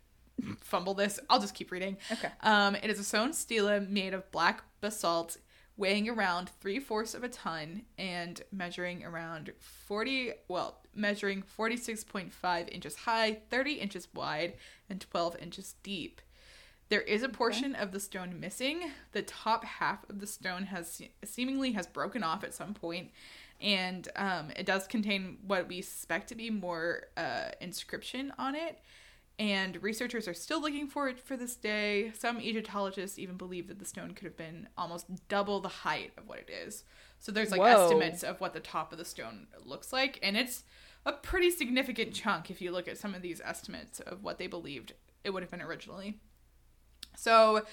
fumble 0.61 0.93
this. 0.93 1.19
I'll 1.29 1.39
just 1.39 1.53
keep 1.55 1.71
reading. 1.71 1.97
Okay. 2.11 2.29
Um, 2.41 2.75
it 2.75 2.89
is 2.89 2.99
a 2.99 3.03
stone 3.03 3.33
stela 3.33 3.81
made 3.81 4.13
of 4.13 4.29
black 4.31 4.63
basalt, 4.81 5.37
weighing 5.79 6.09
around 6.09 6.49
three 6.49 6.79
fourths 6.79 7.15
of 7.15 7.23
a 7.23 7.29
ton 7.29 7.83
and 7.97 8.41
measuring 8.51 9.03
around 9.03 9.51
forty. 9.59 10.33
Well, 10.47 10.81
measuring 10.93 11.41
forty 11.41 11.77
six 11.77 12.03
point 12.03 12.33
five 12.33 12.67
inches 12.69 12.95
high, 12.95 13.39
thirty 13.49 13.73
inches 13.73 14.07
wide, 14.13 14.53
and 14.89 14.99
twelve 14.99 15.37
inches 15.41 15.75
deep. 15.81 16.21
There 16.89 17.01
is 17.01 17.23
a 17.23 17.29
portion 17.29 17.75
of 17.75 17.91
the 17.91 17.99
stone 17.99 18.39
missing. 18.39 18.91
The 19.13 19.21
top 19.21 19.63
half 19.63 20.09
of 20.09 20.19
the 20.19 20.27
stone 20.27 20.63
has 20.63 21.01
seemingly 21.23 21.71
has 21.73 21.87
broken 21.87 22.23
off 22.23 22.43
at 22.43 22.53
some 22.53 22.73
point, 22.73 23.11
and 23.61 24.07
um, 24.15 24.51
it 24.55 24.65
does 24.65 24.87
contain 24.87 25.37
what 25.45 25.67
we 25.67 25.81
suspect 25.81 26.29
to 26.29 26.35
be 26.35 26.49
more 26.49 27.03
uh, 27.15 27.49
inscription 27.61 28.33
on 28.37 28.55
it. 28.55 28.79
And 29.39 29.81
researchers 29.81 30.27
are 30.27 30.33
still 30.33 30.61
looking 30.61 30.87
for 30.87 31.07
it 31.07 31.17
for 31.17 31.37
this 31.37 31.55
day. 31.55 32.11
Some 32.19 32.41
Egyptologists 32.41 33.17
even 33.17 33.37
believe 33.37 33.69
that 33.69 33.79
the 33.79 33.85
stone 33.85 34.11
could 34.11 34.25
have 34.25 34.35
been 34.35 34.67
almost 34.77 35.07
double 35.29 35.61
the 35.61 35.69
height 35.69 36.11
of 36.17 36.27
what 36.27 36.39
it 36.39 36.49
is. 36.49 36.83
So 37.19 37.31
there's 37.31 37.49
like 37.49 37.61
Whoa. 37.61 37.85
estimates 37.85 38.21
of 38.21 38.41
what 38.41 38.53
the 38.53 38.59
top 38.59 38.91
of 38.91 38.97
the 38.97 39.05
stone 39.05 39.47
looks 39.63 39.93
like, 39.93 40.19
and 40.21 40.35
it's 40.35 40.65
a 41.05 41.13
pretty 41.13 41.51
significant 41.51 42.13
chunk 42.13 42.51
if 42.51 42.61
you 42.61 42.71
look 42.71 42.89
at 42.89 42.97
some 42.97 43.15
of 43.15 43.21
these 43.21 43.41
estimates 43.43 44.01
of 44.01 44.23
what 44.23 44.39
they 44.39 44.47
believed 44.47 44.93
it 45.23 45.29
would 45.29 45.41
have 45.41 45.51
been 45.51 45.61
originally. 45.61 46.19
So, 47.15 47.65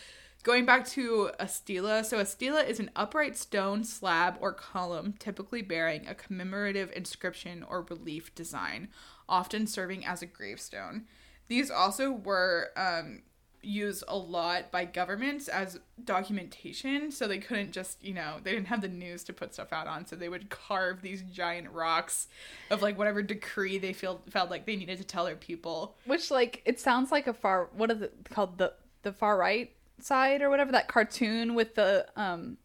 going 0.45 0.67
back 0.67 0.87
to 0.89 1.31
a 1.41 1.49
stela, 1.49 2.05
so 2.05 2.21
a 2.21 2.27
stela 2.27 2.63
is 2.63 2.79
an 2.79 2.93
upright 2.95 3.37
stone 3.37 3.83
slab 3.83 4.37
or 4.41 4.53
column 4.53 5.15
typically 5.19 5.63
bearing 5.63 6.07
a 6.07 6.15
commemorative 6.15 6.93
inscription 6.95 7.65
or 7.69 7.87
relief 7.91 8.33
design, 8.37 8.89
often 9.29 9.67
serving 9.67 10.07
as 10.07 10.23
a 10.23 10.27
gravestone. 10.27 11.07
These 11.49 11.71
also 11.71 12.11
were 12.13 12.71
um, 12.77 13.23
used 13.63 14.05
a 14.09 14.17
lot 14.17 14.71
by 14.71 14.85
governments 14.85 15.49
as 15.49 15.79
documentation, 16.05 17.11
so 17.11 17.27
they 17.29 17.39
couldn't 17.39 17.73
just, 17.73 18.03
you 18.03 18.15
know, 18.15 18.37
they 18.43 18.53
didn't 18.53 18.67
have 18.69 18.81
the 18.81 18.89
news 18.89 19.25
to 19.25 19.33
put 19.33 19.55
stuff 19.55 19.73
out 19.73 19.87
on, 19.87 20.07
so 20.07 20.17
they 20.17 20.29
would 20.29 20.51
carve 20.51 21.03
these 21.03 21.23
giant 21.23 21.71
rocks 21.71 22.29
of 22.71 22.83
like 22.83 22.99
whatever 22.99 23.23
decree 23.23 23.79
they 23.79 23.93
feel 23.93 24.21
felt 24.31 24.51
like 24.51 24.67
they 24.67 24.77
needed 24.77 24.99
to 24.99 25.05
tell 25.05 25.25
their 25.25 25.37
people. 25.37 25.97
Which 26.05 26.31
like 26.31 26.63
it 26.65 26.81
sounds 26.81 27.11
like 27.13 27.27
a 27.27 27.33
far 27.35 27.69
what 27.77 27.91
is 27.91 28.03
it 28.03 28.15
called 28.31 28.59
the 28.59 28.73
the 29.03 29.13
far 29.13 29.37
right 29.37 29.73
side 30.01 30.43
or 30.43 30.51
whatever 30.51 30.73
that 30.73 30.89
cartoon 30.89 31.55
with 31.55 31.75
the 31.75 32.07
um 32.17 32.57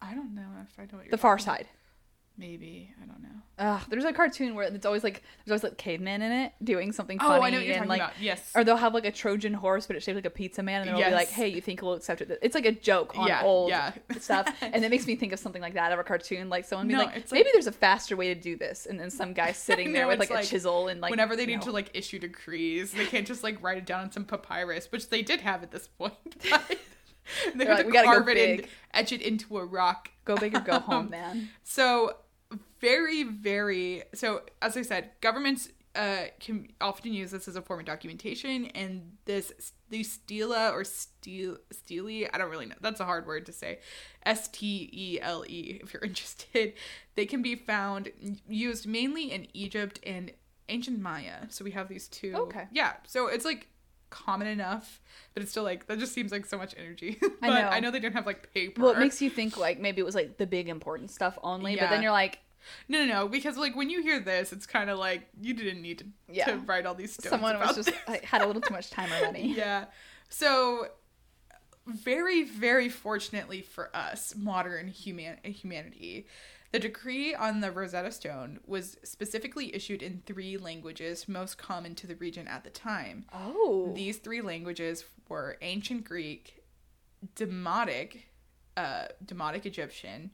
I 0.00 0.14
don't 0.14 0.34
know 0.34 0.46
if 0.62 0.78
I 0.78 0.82
know 0.82 0.98
what 0.98 1.04
you're 1.04 1.10
the 1.10 1.18
far 1.18 1.34
about. 1.34 1.44
side. 1.44 1.68
Maybe 2.38 2.92
I 3.02 3.06
don't 3.06 3.22
know. 3.22 3.28
Ugh, 3.58 3.80
there's 3.88 4.04
a 4.04 4.12
cartoon 4.12 4.54
where 4.54 4.66
it's 4.66 4.84
always 4.84 5.02
like 5.02 5.22
there's 5.46 5.52
always 5.52 5.62
like 5.70 5.78
cavemen 5.78 6.20
in 6.20 6.30
it 6.30 6.52
doing 6.62 6.92
something 6.92 7.16
Oh, 7.22 7.40
I 7.40 7.48
know 7.48 7.56
what 7.56 7.64
you're 7.64 7.76
and 7.76 7.86
talking 7.86 7.88
like 7.88 8.00
about. 8.02 8.12
Yes. 8.20 8.52
or 8.54 8.62
they'll 8.62 8.76
have 8.76 8.92
like 8.92 9.06
a 9.06 9.10
Trojan 9.10 9.54
horse 9.54 9.86
but 9.86 9.96
it's 9.96 10.04
shaped 10.04 10.16
like 10.16 10.26
a 10.26 10.30
pizza 10.30 10.62
man 10.62 10.82
and 10.86 10.90
they'll 10.98 11.08
be 11.08 11.14
like, 11.14 11.28
"Hey, 11.30 11.48
you 11.48 11.62
think 11.62 11.80
we'll 11.80 11.94
accept 11.94 12.20
it?" 12.20 12.38
It's 12.42 12.54
like 12.54 12.66
a 12.66 12.72
joke 12.72 13.18
on 13.18 13.26
Yeah, 13.28 13.40
old 13.42 13.70
yeah. 13.70 13.92
stuff, 14.20 14.54
and 14.60 14.84
it 14.84 14.90
makes 14.90 15.06
me 15.06 15.16
think 15.16 15.32
of 15.32 15.38
something 15.38 15.62
like 15.62 15.72
that 15.74 15.92
of 15.92 15.98
a 15.98 16.04
cartoon, 16.04 16.50
like 16.50 16.66
someone 16.66 16.88
being 16.88 16.98
No, 16.98 17.04
like, 17.06 17.32
"Maybe 17.32 17.44
like- 17.44 17.52
there's 17.54 17.66
a 17.66 17.72
faster 17.72 18.14
way 18.16 18.34
to 18.34 18.38
do 18.38 18.56
this," 18.56 18.84
and 18.84 19.00
then 19.00 19.08
some 19.08 19.32
guy 19.32 19.52
sitting 19.68 19.94
there 19.94 20.06
with 20.06 20.20
it's 20.20 20.30
like, 20.30 20.44
a 20.44 20.46
chisel 20.46 20.88
and 20.88 21.00
like 21.00 21.10
Whenever 21.10 21.34
they 21.36 21.46
need 21.46 21.60
know. 21.60 21.66
to 21.66 21.72
like 21.72 21.90
issue 21.94 22.18
decrees, 22.18 22.92
they 22.92 23.06
can't 23.06 23.26
just 23.26 23.42
like 23.42 23.62
write 23.62 23.78
it 23.78 23.86
down 23.86 24.02
on 24.02 24.12
some 24.12 24.26
papyrus, 24.26 24.92
which 24.92 25.08
they 25.08 25.22
did 25.22 25.40
have 25.40 25.62
at 25.62 25.70
this 25.70 25.88
point. 25.88 26.12
They 27.54 27.64
had 27.64 27.74
like, 27.74 27.78
to 27.80 27.86
"We 27.86 27.92
gotta 27.92 28.06
go 28.06 28.12
carve 28.12 28.28
it 28.28 28.36
and 28.38 28.56
big." 28.58 28.68
etch 28.94 29.12
it 29.12 29.22
into 29.22 29.58
a 29.58 29.64
rock. 29.64 30.10
go 30.24 30.36
big 30.36 30.54
or 30.54 30.60
go 30.60 30.78
home, 30.78 31.10
man. 31.10 31.48
So 31.64 32.16
very, 32.80 33.22
very. 33.22 34.04
So 34.14 34.42
as 34.62 34.76
I 34.76 34.82
said, 34.82 35.10
governments 35.20 35.68
uh, 35.96 36.26
can 36.40 36.68
often 36.80 37.12
use 37.12 37.30
this 37.30 37.48
as 37.48 37.56
a 37.56 37.62
form 37.62 37.80
of 37.80 37.86
documentation, 37.86 38.66
and 38.66 39.16
this 39.24 39.72
these 39.88 40.12
stela 40.12 40.70
or 40.70 40.84
stele 40.84 41.56
stele. 41.70 42.28
I 42.32 42.38
don't 42.38 42.50
really 42.50 42.66
know. 42.66 42.74
That's 42.80 43.00
a 43.00 43.04
hard 43.04 43.26
word 43.26 43.46
to 43.46 43.52
say. 43.52 43.78
S 44.24 44.48
T 44.48 44.90
E 44.92 45.18
L 45.20 45.44
E. 45.48 45.80
If 45.82 45.94
you're 45.94 46.02
interested, 46.04 46.74
they 47.14 47.26
can 47.26 47.42
be 47.42 47.54
found 47.54 48.10
used 48.48 48.86
mainly 48.86 49.32
in 49.32 49.46
Egypt 49.54 50.00
and 50.04 50.32
ancient 50.68 51.00
Maya. 51.00 51.46
So 51.48 51.64
we 51.64 51.70
have 51.72 51.88
these 51.88 52.08
two. 52.08 52.34
Okay. 52.34 52.66
Yeah. 52.72 52.94
So 53.06 53.28
it's 53.28 53.44
like 53.44 53.68
common 54.10 54.46
enough, 54.46 55.00
but 55.34 55.42
it's 55.42 55.50
still 55.50 55.64
like 55.64 55.86
that 55.86 55.98
just 55.98 56.12
seems 56.12 56.30
like 56.30 56.46
so 56.46 56.58
much 56.58 56.74
energy. 56.78 57.16
but 57.20 57.32
I 57.42 57.48
know. 57.48 57.68
I 57.68 57.80
know 57.80 57.90
they 57.90 58.00
don't 58.00 58.12
have 58.12 58.26
like 58.26 58.52
paper. 58.52 58.82
Well, 58.82 58.92
it 58.92 58.98
makes 58.98 59.22
you 59.22 59.30
think 59.30 59.56
like 59.56 59.80
maybe 59.80 60.00
it 60.00 60.04
was 60.04 60.14
like 60.14 60.36
the 60.36 60.46
big 60.46 60.68
important 60.68 61.10
stuff 61.10 61.38
only, 61.42 61.76
but 61.76 61.90
then 61.90 62.02
you're 62.02 62.12
like, 62.12 62.40
No, 62.88 63.04
no, 63.04 63.12
no. 63.12 63.28
Because 63.28 63.56
like 63.56 63.74
when 63.76 63.90
you 63.90 64.02
hear 64.02 64.20
this, 64.20 64.52
it's 64.52 64.66
kind 64.66 64.90
of 64.90 64.98
like 64.98 65.28
you 65.40 65.54
didn't 65.54 65.82
need 65.82 65.98
to, 65.98 66.06
Yeah. 66.30 66.46
to 66.46 66.56
write 66.58 66.86
all 66.86 66.94
these 66.94 67.12
stones. 67.14 67.30
someone 67.30 67.58
was 67.58 67.74
just 67.76 67.92
like, 68.08 68.24
had 68.24 68.42
a 68.42 68.46
little 68.46 68.62
too 68.62 68.74
much 68.74 68.90
time 68.90 69.10
already. 69.20 69.42
yeah. 69.56 69.86
So 70.28 70.88
very, 71.86 72.42
very 72.42 72.88
fortunately 72.88 73.62
for 73.62 73.94
us, 73.94 74.34
modern 74.36 74.88
human 74.88 75.36
humanity, 75.44 76.26
the 76.72 76.80
decree 76.80 77.32
on 77.34 77.60
the 77.60 77.70
Rosetta 77.70 78.10
Stone 78.10 78.58
was 78.66 78.96
specifically 79.04 79.74
issued 79.74 80.02
in 80.02 80.20
three 80.26 80.56
languages 80.58 81.28
most 81.28 81.58
common 81.58 81.94
to 81.94 82.06
the 82.08 82.16
region 82.16 82.48
at 82.48 82.64
the 82.64 82.70
time. 82.70 83.24
Oh, 83.32 83.92
These 83.94 84.16
three 84.18 84.40
languages 84.40 85.04
were 85.28 85.56
Ancient 85.62 86.04
Greek, 86.04 86.64
Demotic, 87.36 88.22
uh, 88.76 89.06
Demotic 89.24 89.64
Egyptian, 89.64 90.32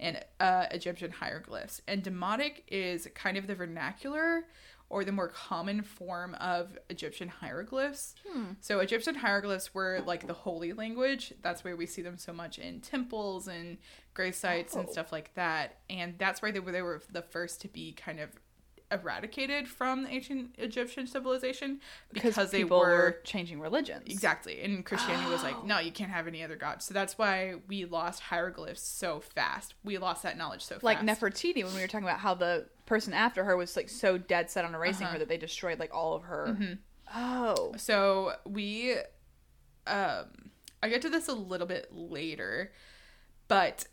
and 0.00 0.22
uh, 0.40 0.66
Egyptian 0.70 1.10
hieroglyphs. 1.10 1.80
And 1.88 2.02
Demotic 2.02 2.62
is 2.68 3.08
kind 3.14 3.36
of 3.36 3.46
the 3.46 3.54
vernacular 3.54 4.44
or 4.90 5.02
the 5.04 5.12
more 5.12 5.28
common 5.28 5.82
form 5.82 6.34
of 6.34 6.76
Egyptian 6.90 7.28
hieroglyphs. 7.28 8.14
So 8.60 8.80
Egyptian 8.80 9.14
hieroglyphs 9.14 9.72
were 9.74 10.02
like 10.04 10.26
the 10.26 10.34
holy 10.34 10.72
language. 10.72 11.32
That's 11.42 11.64
where 11.64 11.74
we 11.74 11.86
see 11.86 12.02
them 12.02 12.18
so 12.18 12.32
much 12.32 12.58
in 12.58 12.80
temples 12.80 13.48
and 13.48 13.78
grave 14.12 14.34
sites 14.34 14.74
and 14.74 14.86
Oh. 14.88 14.92
stuff 14.92 15.10
like 15.10 15.32
that. 15.34 15.78
And 15.88 16.16
that's 16.18 16.42
why 16.42 16.50
they 16.50 16.60
were 16.60 16.70
they 16.72 16.82
were 16.82 17.00
the 17.10 17.22
first 17.22 17.60
to 17.62 17.68
be 17.68 17.92
kind 17.92 18.20
of 18.20 18.30
eradicated 18.94 19.68
from 19.68 20.04
the 20.04 20.08
ancient 20.10 20.54
Egyptian 20.58 21.06
civilization 21.06 21.80
because, 22.12 22.50
they 22.50 22.62
people 22.62 22.78
were 22.78 23.18
changing 23.24 23.60
religions. 23.60 24.04
Exactly. 24.06 24.62
And 24.62 24.84
Christianity 24.84 25.28
was 25.30 25.42
like, 25.42 25.56
Oh. 25.58 25.66
no, 25.66 25.78
you 25.80 25.92
can't 25.92 26.10
have 26.10 26.26
any 26.26 26.42
other 26.42 26.56
gods. 26.56 26.84
So 26.84 26.94
that's 26.94 27.18
why 27.18 27.56
we 27.68 27.84
lost 27.84 28.20
hieroglyphs 28.22 28.82
so 28.82 29.20
fast. 29.20 29.74
We 29.84 29.98
lost 29.98 30.22
that 30.22 30.38
knowledge 30.38 30.62
so 30.64 30.78
Like 30.82 30.98
fast. 30.98 31.22
Like 31.22 31.34
Nefertiti, 31.34 31.64
when 31.64 31.74
we 31.74 31.80
were 31.80 31.88
talking 31.88 32.06
about 32.06 32.20
how 32.20 32.34
the 32.34 32.66
person 32.86 33.12
after 33.12 33.44
her 33.44 33.56
was 33.56 33.76
like 33.76 33.88
so 33.88 34.16
dead 34.18 34.50
set 34.50 34.64
on 34.64 34.74
erasing 34.74 35.04
Uh-huh. 35.06 35.14
her 35.14 35.18
that 35.18 35.28
they 35.28 35.38
destroyed 35.38 35.78
like 35.78 35.92
all 35.94 36.14
of 36.14 36.22
her. 36.24 36.46
Mhm. 36.58 36.78
Oh, 37.14 37.74
So 37.76 38.34
we, 38.46 38.94
um, 39.86 40.50
I 40.82 40.88
get 40.88 41.02
to 41.02 41.08
this 41.10 41.28
a 41.28 41.34
little 41.34 41.66
bit 41.66 41.88
later, 41.92 42.72
but 43.48 43.86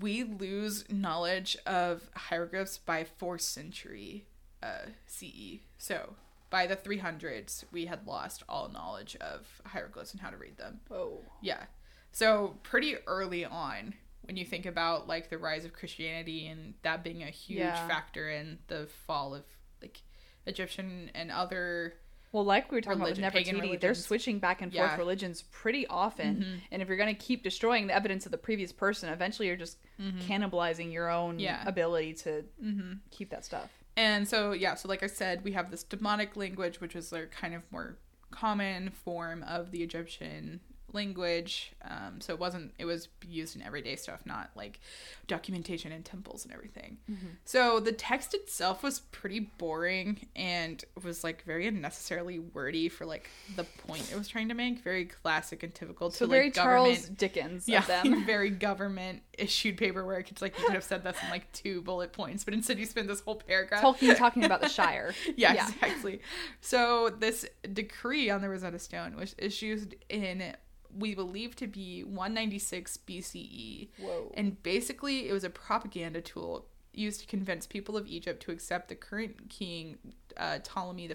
we 0.00 0.22
lose 0.24 0.84
knowledge 0.90 1.56
of 1.66 2.08
hieroglyphs 2.14 2.78
by 2.78 3.04
fourth 3.04 3.40
century 3.40 4.26
uh, 4.64 4.86
CE. 5.06 5.58
So 5.78 6.14
by 6.50 6.66
the 6.66 6.76
300s, 6.76 7.64
we 7.72 7.86
had 7.86 8.06
lost 8.06 8.42
all 8.48 8.68
knowledge 8.68 9.16
of 9.20 9.46
hieroglyphs 9.66 10.12
and 10.12 10.20
how 10.20 10.30
to 10.30 10.36
read 10.36 10.56
them. 10.56 10.80
Oh. 10.90 11.18
Yeah. 11.42 11.64
So 12.12 12.54
pretty 12.62 12.96
early 13.06 13.44
on, 13.44 13.94
when 14.22 14.36
you 14.36 14.44
think 14.44 14.64
about 14.66 15.06
like 15.08 15.28
the 15.30 15.36
rise 15.38 15.64
of 15.64 15.72
Christianity 15.72 16.46
and 16.46 16.74
that 16.82 17.02
being 17.04 17.22
a 17.22 17.26
huge 17.30 17.58
Yeah. 17.58 17.86
factor 17.88 18.30
in 18.30 18.58
the 18.68 18.86
fall 19.06 19.34
of 19.34 19.42
like 19.82 20.00
Egyptian 20.46 21.10
and 21.14 21.30
other 21.30 21.94
Well, 22.32 22.44
like 22.44 22.70
we 22.70 22.76
were 22.76 22.80
talking 22.82 23.00
Religion- 23.00 23.24
about 23.24 23.34
with 23.34 23.46
Nefertiti, 23.46 23.80
they're 23.80 23.94
switching 23.94 24.38
back 24.38 24.62
and 24.62 24.70
forth 24.72 24.76
Yeah. 24.80 24.88
Mm-hmm. 24.90 24.98
religions 24.98 25.42
pretty 25.50 25.86
often. 25.88 26.62
And 26.70 26.80
if 26.82 26.88
you're 26.88 26.96
going 26.96 27.14
to 27.14 27.20
keep 27.20 27.42
destroying 27.42 27.86
the 27.88 27.94
evidence 27.94 28.26
of 28.26 28.32
the 28.32 28.38
previous 28.38 28.72
person, 28.72 29.08
eventually 29.10 29.48
you're 29.48 29.56
just 29.56 29.78
cannibalizing 30.20 30.92
your 30.92 31.10
own 31.10 31.32
Mm-hmm. 31.34 31.40
Yeah. 31.40 31.62
ability 31.68 32.14
to 32.14 32.44
mm-hmm. 32.62 32.92
keep 33.10 33.30
that 33.30 33.44
stuff. 33.44 33.70
And 33.96 34.26
so, 34.26 34.52
yeah, 34.52 34.74
so 34.74 34.88
like 34.88 35.02
I 35.02 35.06
said, 35.06 35.44
we 35.44 35.52
have 35.52 35.70
this 35.70 35.84
Demotic 35.84 36.36
language, 36.36 36.80
which 36.80 36.96
is 36.96 37.10
their 37.10 37.26
kind 37.26 37.54
of 37.54 37.62
more 37.70 37.96
common 38.30 38.90
form 38.90 39.44
of 39.44 39.70
the 39.70 39.82
Egyptian 39.82 40.60
language. 40.94 41.72
Um, 41.88 42.20
so 42.20 42.32
it 42.32 42.38
wasn't, 42.38 42.72
it 42.78 42.84
was 42.84 43.08
used 43.26 43.56
in 43.56 43.62
everyday 43.62 43.96
stuff, 43.96 44.20
not 44.24 44.50
like 44.56 44.80
documentation 45.26 45.92
in 45.92 46.02
temples 46.02 46.44
and 46.44 46.52
everything. 46.54 46.98
So 47.44 47.80
the 47.80 47.92
text 47.92 48.34
itself 48.34 48.82
was 48.82 49.00
pretty 49.00 49.40
boring 49.40 50.26
and 50.36 50.84
was 51.02 51.24
like 51.24 51.42
very 51.44 51.66
unnecessarily 51.66 52.38
wordy 52.38 52.88
for 52.88 53.04
like 53.06 53.28
the 53.56 53.64
point 53.64 54.10
it 54.12 54.16
was 54.18 54.28
trying 54.28 54.48
to 54.48 54.54
make. 54.54 54.82
Very 54.82 55.04
classic 55.06 55.62
and 55.62 55.74
typical 55.74 56.10
to 56.10 56.16
So 56.16 56.24
like 56.24 56.30
very 56.30 56.50
government. 56.50 56.96
Charles 56.96 57.08
Dickens 57.08 57.68
yeah, 57.68 57.80
of 57.80 57.86
them. 57.86 58.24
very 58.26 58.50
government 58.50 59.22
issued 59.36 59.76
paperwork. 59.76 60.30
It's 60.30 60.42
like 60.42 60.58
you 60.58 60.64
could 60.64 60.74
have 60.74 60.84
said 60.84 61.02
this 61.04 61.16
in 61.22 61.30
like 61.30 61.50
two 61.52 61.82
bullet 61.82 62.12
points, 62.12 62.44
but 62.44 62.54
instead 62.54 62.78
you 62.78 62.86
spend 62.86 63.08
this 63.08 63.20
whole 63.20 63.36
paragraph. 63.36 63.82
Tolkien 63.82 64.16
talking 64.18 64.44
about 64.44 64.60
the 64.60 64.68
Shire. 64.68 65.14
yeah, 65.36 65.54
Yeah. 65.54 65.68
exactly. 65.68 66.20
So 66.60 67.10
this 67.10 67.46
decree 67.72 68.30
on 68.30 68.40
the 68.42 68.48
Rosetta 68.48 68.78
Stone 68.78 69.16
was 69.16 69.34
issued 69.38 69.96
in 70.08 70.54
we 70.96 71.14
believe 71.14 71.56
to 71.56 71.66
be 71.66 72.02
196 72.04 72.98
BCE, 73.06 73.88
Whoa. 73.98 74.32
and 74.34 74.62
basically 74.62 75.28
it 75.28 75.32
was 75.32 75.44
a 75.44 75.50
propaganda 75.50 76.20
tool 76.20 76.66
used 76.92 77.20
to 77.20 77.26
convince 77.26 77.66
people 77.66 77.96
of 77.96 78.06
Egypt 78.06 78.42
to 78.44 78.52
accept 78.52 78.88
the 78.88 78.94
current 78.94 79.48
king 79.50 79.98
uh, 80.36 80.58
Ptolemy 80.62 81.08
V. 81.08 81.14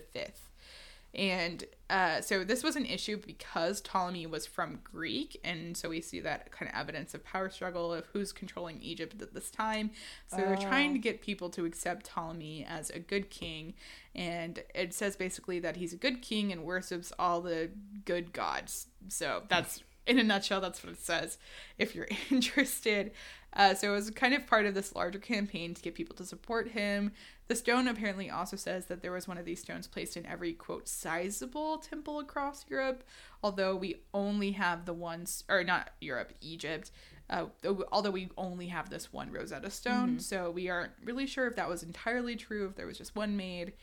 And 1.14 1.64
uh, 1.90 2.22
so 2.22 2.44
this 2.44 2.64
was 2.64 2.76
an 2.76 2.86
issue 2.86 3.18
because 3.18 3.82
Ptolemy 3.82 4.28
was 4.28 4.46
from 4.46 4.80
Greek, 4.84 5.40
and 5.44 5.76
so 5.76 5.90
we 5.90 6.02
see 6.02 6.20
that 6.20 6.52
kind 6.52 6.70
of 6.70 6.80
evidence 6.80 7.16
of 7.16 7.24
power 7.24 7.50
struggle 7.50 7.92
of 7.92 8.06
who's 8.14 8.32
controlling 8.32 8.80
Egypt 8.82 9.20
at 9.20 9.34
this 9.34 9.50
time. 9.50 9.90
So 10.28 10.38
they're 10.38 10.56
trying 10.56 10.94
to 10.94 11.00
get 11.00 11.22
people 11.22 11.50
to 11.52 11.66
accept 11.66 12.06
Ptolemy 12.06 12.64
as 12.70 12.92
a 12.92 13.00
good 13.00 13.32
king, 13.32 13.74
and 14.14 14.64
it 14.76 14.94
says 14.94 15.16
basically 15.16 15.60
that 15.60 15.78
he's 15.78 15.94
a 15.94 15.98
good 15.98 16.22
king 16.22 16.52
and 16.52 16.64
worships 16.64 17.12
all 17.18 17.42
the 17.42 17.72
good 18.06 18.32
gods. 18.34 18.86
So 19.08 19.44
that's 19.50 19.82
in 20.06 20.20
a 20.20 20.24
nutshell, 20.24 20.60
that's 20.60 20.84
what 20.84 20.94
it 20.94 21.00
says. 21.00 21.38
If 21.78 21.96
you're 21.96 22.08
interested, 22.30 23.12
uh, 23.54 23.74
so 23.74 23.92
it 23.92 23.96
was 23.96 24.10
kind 24.12 24.34
of 24.34 24.46
part 24.46 24.66
of 24.66 24.74
this 24.74 24.96
larger 24.96 25.20
campaign 25.20 25.74
to 25.74 25.82
get 25.82 25.96
people 25.96 26.16
to 26.16 26.26
support 26.26 26.70
him. 26.70 27.12
The 27.48 27.56
stone 27.56 27.88
apparently 27.88 28.30
also 28.30 28.56
says 28.56 28.86
that 28.86 29.02
there 29.02 29.12
was 29.12 29.28
one 29.28 29.40
of 29.40 29.46
these 29.46 29.60
stones 29.60 29.88
placed 29.88 30.16
in 30.16 30.26
every 30.26 30.54
quote 30.54 30.88
sizable 30.88 31.80
temple 31.80 32.20
across 32.20 32.66
Europe, 32.70 33.04
although 33.44 33.76
we 33.76 34.04
only 34.14 34.52
have 34.52 34.86
the 34.86 34.94
ones, 34.94 35.44
or 35.50 35.64
not 35.64 35.92
Europe, 36.00 36.34
Egypt. 36.42 36.92
Uh, 37.30 37.46
although 37.92 38.10
we 38.10 38.30
only 38.38 38.68
have 38.68 38.90
this 38.90 39.14
one 39.14 39.32
Rosetta 39.32 39.70
Stone, 39.70 40.20
so 40.20 40.50
we 40.50 40.68
aren't 40.68 40.94
really 41.04 41.28
sure 41.28 41.46
if 41.46 41.56
that 41.58 41.70
was 41.70 41.84
entirely 41.84 42.36
true, 42.36 42.68
if 42.68 42.76
there 42.76 42.88
was 42.88 42.98
just 42.98 43.16
one 43.16 43.38
made, 43.38 43.74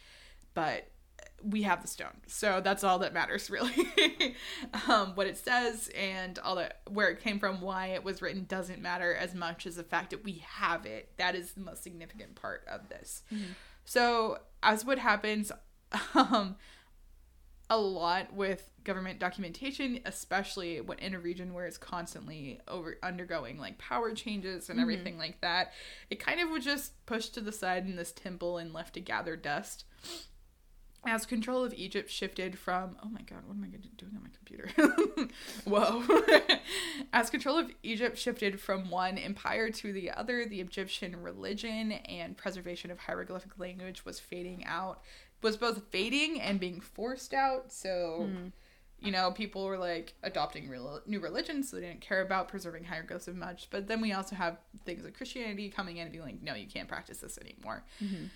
but 0.53 0.89
we 1.43 1.62
have 1.62 1.82
the 1.82 1.89
stone. 1.89 2.16
So 2.26 2.61
that's 2.62 2.82
all 2.84 2.99
that 3.01 3.12
matters 3.12 3.51
really. 3.51 4.34
Um, 4.89 5.12
what 5.14 5.26
it 5.26 5.39
says 5.39 5.91
and 5.97 6.39
all 6.41 6.57
that 6.57 6.80
where 6.91 7.09
it 7.09 7.20
came 7.20 7.39
from 7.39 7.61
why 7.61 7.89
it 7.89 8.05
was 8.05 8.22
written 8.22 8.45
doesn't 8.45 8.80
matter 8.80 9.14
as 9.14 9.34
much 9.34 9.66
as 9.66 9.76
the 9.76 9.84
fact 9.84 10.11
that 10.11 10.24
we 10.24 10.45
have 10.47 10.87
it. 10.87 11.12
That 11.18 11.34
is 11.34 11.53
the 11.53 11.61
most 11.61 11.82
significant 11.82 12.34
part 12.34 12.64
of 12.70 12.89
this. 12.89 13.22
So 13.84 14.39
as 14.62 14.84
what 14.84 14.99
happens 14.99 15.53
um, 16.14 16.57
a 17.68 17.78
lot 17.78 18.32
with 18.32 18.70
government 18.84 19.18
documentation 19.18 19.99
especially 20.05 20.80
when 20.80 20.99
in 21.01 21.14
a 21.14 21.18
region 21.18 21.53
where 21.53 21.66
it's 21.66 21.78
constantly 21.78 22.61
over 22.68 22.97
undergoing 23.03 23.59
like 23.59 23.76
power 23.78 24.12
changes 24.14 24.70
and 24.70 24.78
everything 24.78 25.18
like 25.18 25.41
that 25.41 25.72
it 26.09 26.20
kind 26.20 26.41
of 26.41 26.49
was 26.49 26.64
just 26.64 27.05
pushed 27.07 27.34
to 27.34 27.41
the 27.41 27.51
side 27.51 27.84
in 27.84 27.97
this 27.97 28.12
temple 28.12 28.59
and 28.59 28.72
left 28.72 28.95
to 28.95 29.01
gather 29.01 29.34
dust 29.34 29.84
as 31.07 31.27
control 31.27 31.65
of 31.65 31.73
Egypt 31.75 32.11
shifted 32.11 32.59
from 32.59 32.97
oh 33.03 33.09
my 33.09 33.23
god, 33.23 33.39
what 33.47 33.55
am 33.55 33.65
I 33.65 33.77
doing 33.97 34.13
on 34.17 34.23
my 34.23 34.31
computer? 34.37 35.31
Whoa. 35.65 36.03
As 37.13 37.31
control 37.31 37.59
of 37.59 37.71
Egypt 37.83 38.19
shifted 38.19 38.61
from 38.61 38.91
one 38.91 39.19
empire 39.19 39.71
to 39.71 39.93
the 39.93 40.11
other, 40.11 40.45
the 40.45 40.61
Egyptian 40.61 41.23
religion 41.23 41.93
and 41.93 42.37
preservation 42.37 42.91
of 42.91 42.99
hieroglyphic 42.99 43.59
language 43.59 44.05
was 44.05 44.21
fading 44.21 44.65
out. 44.65 45.03
Was 45.43 45.57
both 45.57 45.83
fading 45.91 46.41
and 46.41 46.59
being 46.59 46.81
forced 46.81 47.35
out. 47.35 47.73
So, 47.73 48.29
hmm. 48.31 48.49
you 48.99 49.13
know, 49.13 49.31
people 49.31 49.65
were 49.67 49.79
like 49.79 50.15
adopting 50.23 50.69
real, 50.69 51.01
new 51.07 51.21
religions, 51.21 51.71
so 51.71 51.77
they 51.77 51.83
didn't 51.83 52.01
care 52.01 52.23
about 52.23 52.49
preserving 52.49 52.85
hieroglyphs 52.85 53.29
as 53.29 53.35
much. 53.35 53.69
But 53.71 53.87
then 53.87 54.01
we 54.01 54.13
also 54.13 54.35
have 54.35 54.59
things 54.85 55.05
like 55.05 55.17
Christianity 55.17 55.69
coming 55.69 55.99
in 55.99 56.05
and 56.05 56.13
being 56.13 56.25
like, 56.25 56.43
no, 56.43 56.55
you 56.55 56.67
can't 56.67 56.89
practice 56.89 57.19
this 57.19 57.39
anymore. 57.39 57.85
Mm-hmm. 58.03 58.27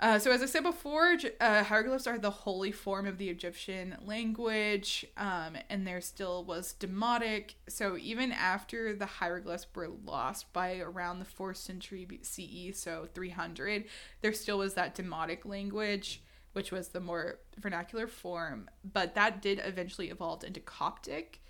Uh, 0.00 0.18
so, 0.18 0.30
as 0.32 0.42
I 0.42 0.46
said 0.46 0.62
before, 0.62 1.18
uh, 1.40 1.62
hieroglyphs 1.62 2.06
are 2.06 2.18
the 2.18 2.30
holy 2.30 2.72
form 2.72 3.06
of 3.06 3.18
the 3.18 3.28
Egyptian 3.28 3.98
language, 4.02 5.04
um, 5.18 5.58
and 5.68 5.86
there 5.86 6.00
still 6.00 6.42
was 6.42 6.74
Demotic. 6.80 7.50
So, 7.68 7.98
even 7.98 8.32
after 8.32 8.96
the 8.96 9.04
hieroglyphs 9.04 9.66
were 9.74 9.90
lost 10.06 10.50
by 10.54 10.78
around 10.78 11.18
the 11.18 11.26
4th 11.26 11.58
century 11.58 12.08
CE, 12.22 12.74
so 12.78 13.08
300, 13.12 13.84
there 14.22 14.32
still 14.32 14.56
was 14.56 14.72
that 14.72 14.94
Demotic 14.94 15.44
language, 15.44 16.22
which 16.54 16.72
was 16.72 16.88
the 16.88 17.00
more 17.00 17.40
vernacular 17.58 18.06
form, 18.06 18.70
but 18.82 19.14
that 19.16 19.42
did 19.42 19.60
eventually 19.62 20.08
evolve 20.08 20.44
into 20.44 20.60
Coptic. 20.60 21.42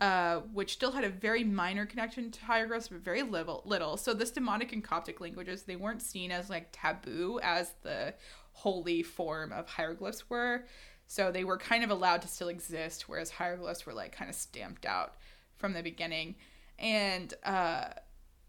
Uh, 0.00 0.40
which 0.52 0.72
still 0.72 0.90
had 0.90 1.04
a 1.04 1.08
very 1.08 1.44
minor 1.44 1.86
connection 1.86 2.28
to 2.28 2.44
hieroglyphs, 2.44 2.88
but 2.88 2.98
very 2.98 3.22
little. 3.22 3.62
Little. 3.64 3.96
So 3.96 4.12
this 4.12 4.32
Demotic 4.32 4.72
and 4.72 4.82
Coptic 4.82 5.20
languages, 5.20 5.62
they 5.62 5.76
weren't 5.76 6.02
seen 6.02 6.32
as 6.32 6.50
like 6.50 6.68
taboo 6.72 7.38
as 7.42 7.74
the 7.82 8.14
holy 8.52 9.04
form 9.04 9.52
of 9.52 9.68
hieroglyphs 9.68 10.28
were. 10.28 10.66
So 11.06 11.30
they 11.30 11.44
were 11.44 11.58
kind 11.58 11.84
of 11.84 11.90
allowed 11.90 12.22
to 12.22 12.28
still 12.28 12.48
exist, 12.48 13.08
whereas 13.08 13.30
hieroglyphs 13.30 13.86
were 13.86 13.92
like 13.92 14.10
kind 14.10 14.28
of 14.28 14.34
stamped 14.34 14.84
out 14.84 15.14
from 15.56 15.74
the 15.74 15.82
beginning. 15.82 16.34
And 16.78 17.32
uh, 17.44 17.90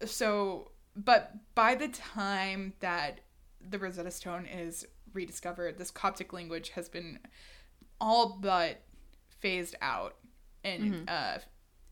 so, 0.04 0.72
but 0.96 1.32
by 1.54 1.76
the 1.76 1.88
time 1.88 2.72
that 2.80 3.20
the 3.66 3.78
Rosetta 3.78 4.10
Stone 4.10 4.46
is 4.46 4.84
rediscovered, 5.12 5.78
this 5.78 5.92
Coptic 5.92 6.32
language 6.32 6.70
has 6.70 6.88
been 6.88 7.20
all 8.00 8.36
but 8.40 8.82
phased 9.38 9.76
out 9.80 10.16
in 10.66 11.08
uh 11.08 11.38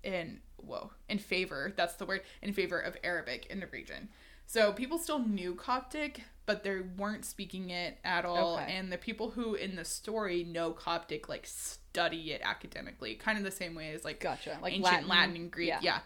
in 0.03 0.41
whoa 0.57 0.91
in 1.09 1.19
favor 1.19 1.73
that's 1.77 1.95
the 1.95 2.05
word 2.07 2.23
in 2.43 2.53
favor 2.53 2.79
of 2.79 2.97
Arabic 3.05 3.47
in 3.47 3.61
the 3.61 3.67
region. 3.69 4.09
So 4.47 4.73
people 4.73 4.99
still 4.99 5.21
knew 5.21 5.55
Coptic, 5.55 6.21
but 6.45 6.65
they 6.65 6.81
weren't 6.81 7.25
speaking 7.25 7.71
it 7.71 7.97
at 8.05 8.27
all. 8.27 8.57
Okay. 8.59 8.75
And 8.77 8.93
the 8.93 8.99
people 8.99 9.31
who 9.31 9.55
in 9.55 9.75
the 9.75 9.87
story 9.87 10.45
know 10.45 10.71
Coptic 10.73 11.29
like 11.31 11.47
study 11.47 12.33
it 12.33 12.43
academically, 12.45 13.15
kind 13.15 13.39
of 13.39 13.45
the 13.45 13.51
same 13.51 13.75
way 13.75 13.93
as 13.95 14.05
like 14.05 14.21
Gotcha. 14.21 14.59
Like 14.61 14.75
ancient 14.75 14.85
Latin, 14.93 15.09
Latin. 15.09 15.37
and 15.37 15.51
Greek. 15.51 15.69
Yeah. 15.69 15.81
Yeah. 15.81 15.99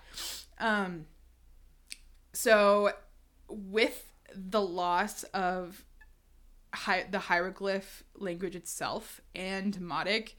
Um. 0.61 1.07
So, 2.33 2.93
with 3.49 4.13
the 4.35 4.61
loss 4.61 5.25
of 5.25 5.85
hi- 6.73 7.07
the 7.11 7.19
hieroglyph 7.19 8.05
language 8.15 8.55
itself 8.55 9.21
and 9.35 9.77
Demotic, 9.77 10.35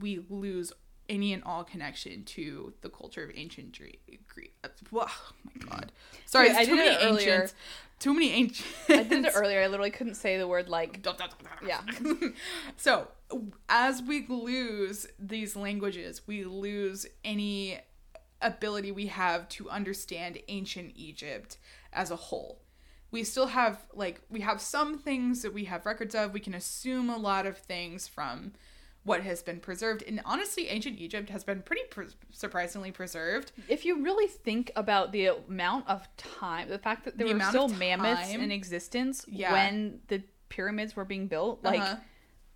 we 0.00 0.24
lose 0.28 0.72
any 1.08 1.32
and 1.32 1.42
all 1.44 1.64
connection 1.64 2.24
to 2.24 2.72
the 2.80 2.88
culture 2.88 3.24
of 3.24 3.30
ancient 3.34 3.72
Dre- 3.72 3.98
Greek. 4.28 4.54
Uh, 4.64 4.68
oh 4.94 5.08
my 5.44 5.66
god! 5.68 5.92
Sorry, 6.26 6.48
Wait, 6.48 6.56
I 6.56 6.64
too 6.64 6.76
did 6.76 6.84
many 6.84 6.94
it 6.94 6.98
earlier. 7.06 7.32
ancients. 7.32 7.54
Too 7.98 8.12
many 8.12 8.30
ancient. 8.32 8.68
I 8.88 9.02
did 9.04 9.24
it 9.24 9.32
earlier. 9.34 9.62
I 9.62 9.66
literally 9.68 9.90
couldn't 9.90 10.16
say 10.16 10.36
the 10.36 10.46
word 10.46 10.68
like. 10.68 11.02
Yeah. 11.66 11.80
so, 12.76 13.08
as 13.68 14.02
we 14.02 14.26
lose 14.28 15.06
these 15.18 15.56
languages, 15.56 16.22
we 16.26 16.44
lose 16.44 17.06
any 17.24 17.78
ability 18.42 18.92
we 18.92 19.06
have 19.06 19.48
to 19.48 19.70
understand 19.70 20.38
ancient 20.48 20.92
Egypt 20.94 21.56
as 21.92 22.10
a 22.10 22.16
whole. 22.16 22.60
We 23.10 23.24
still 23.24 23.46
have, 23.46 23.86
like, 23.94 24.20
we 24.28 24.40
have 24.40 24.60
some 24.60 24.98
things 24.98 25.40
that 25.42 25.54
we 25.54 25.64
have 25.64 25.86
records 25.86 26.14
of. 26.14 26.34
We 26.34 26.40
can 26.40 26.54
assume 26.54 27.08
a 27.08 27.16
lot 27.16 27.46
of 27.46 27.56
things 27.56 28.06
from 28.08 28.52
what 29.06 29.22
has 29.22 29.42
been 29.42 29.60
preserved. 29.60 30.02
And 30.06 30.20
honestly, 30.24 30.68
ancient 30.68 30.98
Egypt 30.98 31.30
has 31.30 31.44
been 31.44 31.62
pretty 31.62 31.82
pre- 31.90 32.08
surprisingly 32.32 32.90
preserved. 32.90 33.52
If 33.68 33.84
you 33.84 34.02
really 34.02 34.26
think 34.26 34.72
about 34.76 35.12
the 35.12 35.26
amount 35.48 35.88
of 35.88 36.06
time, 36.16 36.68
the 36.68 36.78
fact 36.78 37.04
that 37.04 37.16
there 37.16 37.28
The 37.28 37.34
were 37.34 37.40
still 37.40 37.68
mammoths 37.68 38.30
in 38.30 38.50
existence 38.50 39.24
Yeah. 39.28 39.52
when 39.52 40.00
the 40.08 40.22
pyramids 40.48 40.96
were 40.96 41.04
being 41.04 41.28
built, 41.28 41.62
like 41.62 41.80
Uh-huh. 41.80 41.96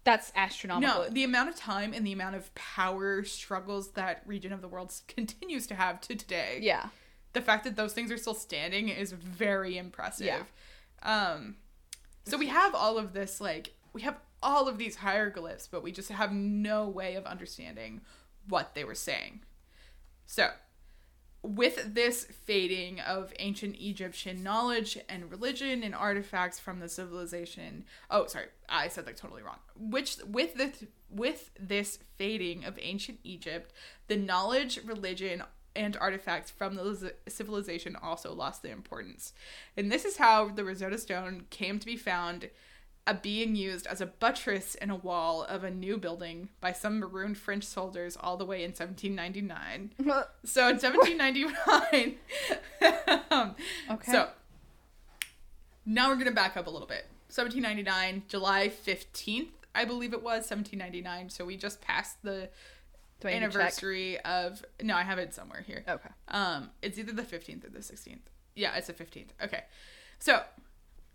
that's 0.05 0.32
astronomical. 0.34 1.05
No, 1.05 1.09
the 1.09 1.22
amount 1.24 1.51
of 1.51 1.57
time 1.57 1.92
and 1.94 2.05
the 2.07 2.12
amount 2.12 2.34
of 2.34 2.53
power 2.57 3.22
struggles 3.24 3.92
that 3.92 4.22
region 4.26 4.53
of 4.53 4.61
the 4.61 4.68
world 4.68 4.92
continues 5.09 5.66
to 5.68 5.74
have 5.76 6.01
to 6.03 6.16
today. 6.16 6.59
yeah. 6.62 6.88
The 7.32 7.40
fact 7.40 7.62
that 7.62 7.76
those 7.76 7.92
things 7.92 8.11
are 8.11 8.18
still 8.18 8.34
standing 8.34 8.88
is 8.88 9.12
very 9.12 9.78
impressive. 9.78 10.26
Yeah. 10.26 10.42
Um 11.03 11.57
so 12.24 12.36
we 12.36 12.48
have 12.48 12.74
all 12.74 12.98
of 12.98 13.12
this 13.12 13.40
like 13.40 13.72
we 13.92 14.03
have 14.03 14.16
all 14.43 14.68
of 14.68 14.78
these 14.78 14.97
hieroglyphs, 14.97 15.66
but 15.66 15.82
we 15.82 15.93
just 15.93 16.11
have 16.11 16.32
no 16.32 16.88
way 16.88 17.14
of 17.14 17.24
understanding 17.26 18.01
what 18.49 18.74
they 18.74 18.84
were 18.84 18.95
saying. 18.95 19.41
So, 20.26 20.51
with 21.43 21.95
this 21.95 22.24
fading 22.24 23.01
of 23.01 23.32
ancient 23.38 23.76
Egyptian 23.80 24.43
knowledge 24.43 24.99
and 25.09 25.30
religion 25.30 25.82
and 25.82 25.95
artifacts 25.95 26.59
from 26.59 26.80
the 26.80 26.88
civilization, 26.88 27.84
oh 28.11 28.26
sorry, 28.26 28.47
I 28.68 28.88
said 28.88 29.07
that 29.07 29.16
totally 29.16 29.43
wrong. 29.43 29.59
Which 29.74 30.18
with 30.26 30.55
this 30.55 30.84
with 31.10 31.51
this 31.59 31.98
fading 32.16 32.64
of 32.64 32.78
ancient 32.81 33.20
Egypt, 33.24 33.73
the 34.06 34.16
knowledge, 34.16 34.81
religion, 34.85 35.43
and 35.74 35.97
artifacts 35.97 36.51
from 36.51 36.74
the 36.74 37.14
civilization 37.28 37.97
also 37.97 38.35
lost 38.35 38.62
their 38.62 38.73
importance. 38.73 39.32
And 39.77 39.90
this 39.90 40.05
is 40.05 40.19
how 40.19 40.48
the 40.48 40.64
Rosetta 40.64 40.98
Stone 40.98 41.47
came 41.51 41.78
to 41.78 41.86
be 41.86 41.97
found 41.97 42.51
being 43.22 43.56
used 43.56 43.86
as 43.89 44.01
a 44.01 44.06
buttress 44.06 44.74
in 44.77 44.89
a 44.90 44.94
wall 44.97 45.43
of 45.43 45.64
a 45.64 45.70
new 45.70 45.97
building 45.97 46.48
by 46.60 46.72
some 46.72 47.01
marooned 47.01 47.36
French 47.39 47.64
soldiers 47.64 48.16
all 48.20 48.36
the 48.36 48.44
way 48.44 48.62
in 48.62 48.70
1799. 48.70 49.93
So 50.44 50.68
in 50.68 50.77
1799, 50.78 52.16
um, 53.31 53.55
Okay. 53.90 54.12
so 54.12 54.28
now 55.86 56.09
we're 56.09 56.16
gonna 56.16 56.31
back 56.31 56.56
up 56.56 56.66
a 56.66 56.70
little 56.70 56.86
bit. 56.89 57.06
1799, 57.35 58.24
July 58.28 58.68
15th, 58.68 59.48
I 59.74 59.85
believe 59.85 60.12
it 60.12 60.22
was 60.22 60.48
1799. 60.51 61.31
So 61.31 61.44
we 61.44 61.56
just 61.56 61.81
passed 61.81 62.22
the 62.22 62.48
Do 63.20 63.28
I 63.28 63.32
need 63.32 63.40
to 63.40 63.47
check? 63.47 63.55
anniversary 63.55 64.20
of. 64.20 64.64
No, 64.82 64.94
I 64.97 65.02
have 65.02 65.18
it 65.18 65.32
somewhere 65.35 65.62
here. 65.66 65.85
Okay. 65.89 66.09
Um, 66.28 66.70
it's 66.82 66.98
either 66.98 67.12
the 67.12 67.22
15th 67.22 67.64
or 67.66 67.70
the 67.70 67.78
16th. 67.81 68.18
Yeah, 68.56 68.74
it's 68.77 68.89
the 68.89 68.93
15th. 68.94 69.28
Okay. 69.43 69.62
So, 70.18 70.43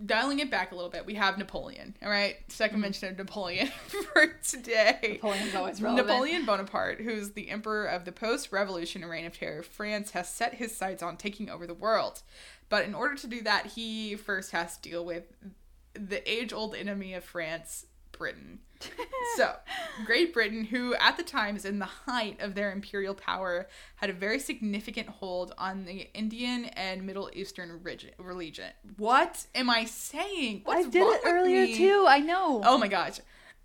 dialing 0.04 0.40
it 0.40 0.50
back 0.52 0.72
a 0.72 0.76
little 0.76 0.90
bit, 0.90 1.06
we 1.06 1.14
have 1.16 1.38
Napoleon. 1.38 1.96
All 2.04 2.10
right, 2.10 2.36
2nd 2.50 2.70
Mm-hmm. 2.72 2.80
mention 2.82 3.10
of 3.10 3.18
Napoleon 3.18 3.68
for 4.14 4.28
today. 4.48 5.00
Napoleon's 5.22 5.56
always 5.56 5.82
relevant. 5.82 6.08
Napoleon 6.08 6.46
Bonaparte, 6.46 7.02
who's 7.02 7.32
the 7.32 7.50
emperor 7.50 7.86
of 7.86 8.06
the 8.06 8.12
post-revolution 8.12 9.06
reign 9.06 9.26
of 9.26 9.38
terror, 9.38 9.64
France 9.64 10.12
has 10.12 10.28
set 10.28 10.56
his 10.56 10.76
sights 10.76 11.02
on 11.04 11.18
taking 11.18 11.50
over 11.50 11.66
the 11.68 11.74
world. 11.74 12.22
But 12.70 12.86
in 12.86 12.96
order 12.96 13.16
to 13.16 13.28
do 13.28 13.42
that, 13.44 13.68
he 13.68 14.16
first 14.16 14.52
has 14.52 14.78
to 14.78 14.90
deal 14.90 15.06
with 15.06 15.24
the 15.94 16.30
age-old 16.30 16.76
enemy 16.76 17.14
of 17.14 17.24
France, 17.24 17.86
Britain. 18.18 18.60
so, 19.36 19.56
Great 20.06 20.34
Britain, 20.34 20.66
who 20.66 20.94
at 20.96 21.18
the 21.18 21.24
time 21.24 21.56
is 21.56 21.66
in 21.66 21.80
the 21.80 21.86
height 21.86 22.40
of 22.42 22.56
their 22.56 22.72
imperial 22.72 23.14
power, 23.14 23.68
had 23.96 24.10
a 24.10 24.14
very 24.14 24.40
significant 24.40 25.08
hold 25.08 25.54
on 25.58 25.86
the 25.86 26.10
Indian 26.14 26.66
and 26.66 27.06
Middle 27.06 27.30
Eastern 27.34 27.82
religion. 28.18 28.72
What 28.98 29.46
am 29.56 29.70
I 29.70 29.86
saying? 29.86 30.62
What's 30.66 30.88
I 30.88 30.90
did 30.90 31.02
it 31.02 31.22
earlier 31.26 31.64
me? 31.64 31.76
too. 31.76 32.06
I 32.08 32.20
know. 32.20 32.62
Oh 32.64 32.78
my 32.78 32.88
gosh. 32.88 33.20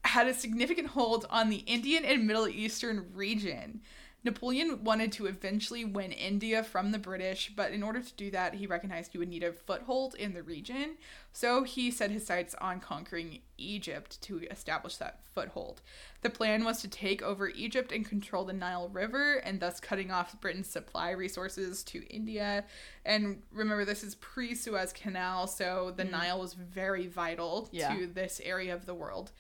Had 0.05 0.29
a 0.29 0.35
significant 0.35 0.89
hold 0.89 1.27
on 1.29 1.51
the 1.51 1.59
Indian 1.59 2.05
and 2.05 2.27
Middle 2.27 2.49
Eastern 2.49 3.11
region. 3.15 3.83
Napoleon 4.23 4.85
wanted 4.85 5.13
to 5.13 5.27
eventually 5.27 5.85
win 5.85 6.13
India 6.13 6.63
from 6.63 6.93
the 6.93 6.99
British, 6.99 7.53
but 7.57 7.73
in 7.73 7.83
order 7.83 8.01
to 8.03 8.13
do 8.15 8.31
that, 8.31 8.55
he 8.55 8.67
recognized 8.67 9.13
he 9.13 9.19
would 9.19 9.29
need 9.31 9.43
a 9.43 9.53
foothold 9.53 10.15
in 10.15 10.35
the 10.35 10.43
region. 10.43 10.97
So 11.33 11.63
he 11.65 11.91
set 11.91 12.11
his 12.11 12.27
sights 12.27 12.55
on 12.61 12.81
conquering 12.81 13.41
Egypt 13.57 14.21
to 14.23 14.41
establish 14.51 14.97
that 14.97 15.21
foothold. 15.35 15.81
The 16.21 16.29
plan 16.29 16.65
was 16.65 16.83
to 16.83 16.89
take 16.89 17.23
over 17.23 17.49
Egypt 17.49 17.93
and 17.93 18.05
control 18.05 18.45
the 18.45 18.53
Nile 18.53 18.91
River, 18.91 19.37
and 19.37 19.59
thus 19.59 19.81
cutting 19.81 20.11
off 20.11 20.39
Britain's 20.41 20.69
supply 20.69 21.11
resources 21.13 21.83
to 21.85 22.07
India. 22.09 22.65
And 23.07 23.43
remember, 23.53 23.87
this 23.87 24.05
is 24.05 24.17
pre 24.17 24.55
Suez 24.55 24.93
Canal, 24.93 25.47
so 25.47 25.95
the 25.97 26.05
Nile 26.05 26.39
was 26.41 26.53
very 26.53 27.07
vital 27.07 27.69
Yeah. 27.73 27.95
to 27.95 28.07
this 28.07 28.41
area 28.45 28.75
of 28.75 28.85
the 28.85 28.95
world. 28.95 29.33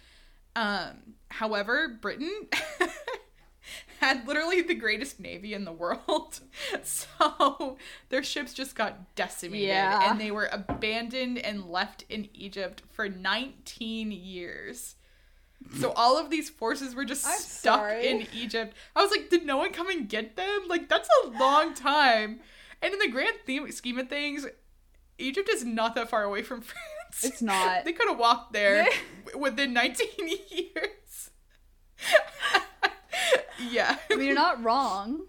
Um, 0.56 1.14
however, 1.28 1.98
Britain 2.00 2.48
had 4.00 4.26
literally 4.26 4.62
the 4.62 4.74
greatest 4.74 5.20
navy 5.20 5.54
in 5.54 5.64
the 5.64 5.72
world. 5.72 6.40
So 6.82 7.76
their 8.08 8.22
ships 8.22 8.54
just 8.54 8.74
got 8.74 9.14
decimated 9.14 9.68
Yeah. 9.68 10.10
and 10.10 10.20
they 10.20 10.30
were 10.30 10.48
abandoned 10.52 11.38
and 11.38 11.66
left 11.70 12.04
in 12.08 12.28
Egypt 12.34 12.82
for 12.90 13.08
19 13.08 14.10
years. 14.12 14.96
So 15.78 15.92
all 15.94 16.18
of 16.18 16.30
these 16.30 16.48
forces 16.48 16.94
were 16.94 17.04
just 17.04 17.26
I'm 17.26 17.38
stuck 17.38 17.80
sorry. 17.80 18.08
in 18.08 18.26
Egypt. 18.34 18.74
I 18.96 19.02
was 19.02 19.10
like, 19.10 19.28
did 19.28 19.44
no 19.44 19.58
one 19.58 19.72
come 19.72 19.90
and 19.90 20.08
get 20.08 20.36
them? 20.36 20.60
Like 20.68 20.88
that's 20.88 21.08
a 21.24 21.28
long 21.28 21.74
time. 21.74 22.40
And 22.82 22.92
in 22.94 22.98
the 22.98 23.08
grand 23.10 23.36
theme, 23.44 23.70
scheme 23.72 23.98
of 23.98 24.08
things, 24.08 24.46
Egypt 25.18 25.48
is 25.50 25.64
not 25.64 25.94
that 25.96 26.08
far 26.08 26.22
away 26.24 26.42
from 26.42 26.60
France. 26.62 27.24
It's 27.24 27.42
not. 27.42 27.84
they 27.84 27.92
could 27.92 28.08
have 28.08 28.18
walked 28.18 28.52
there 28.54 28.86
within 29.38 29.72
19 29.74 30.06
years. 30.50 31.30
Yeah. 33.70 33.96
I 34.10 34.14
mean, 34.16 34.26
you're 34.26 34.34
not 34.34 34.62
wrong. 34.62 35.22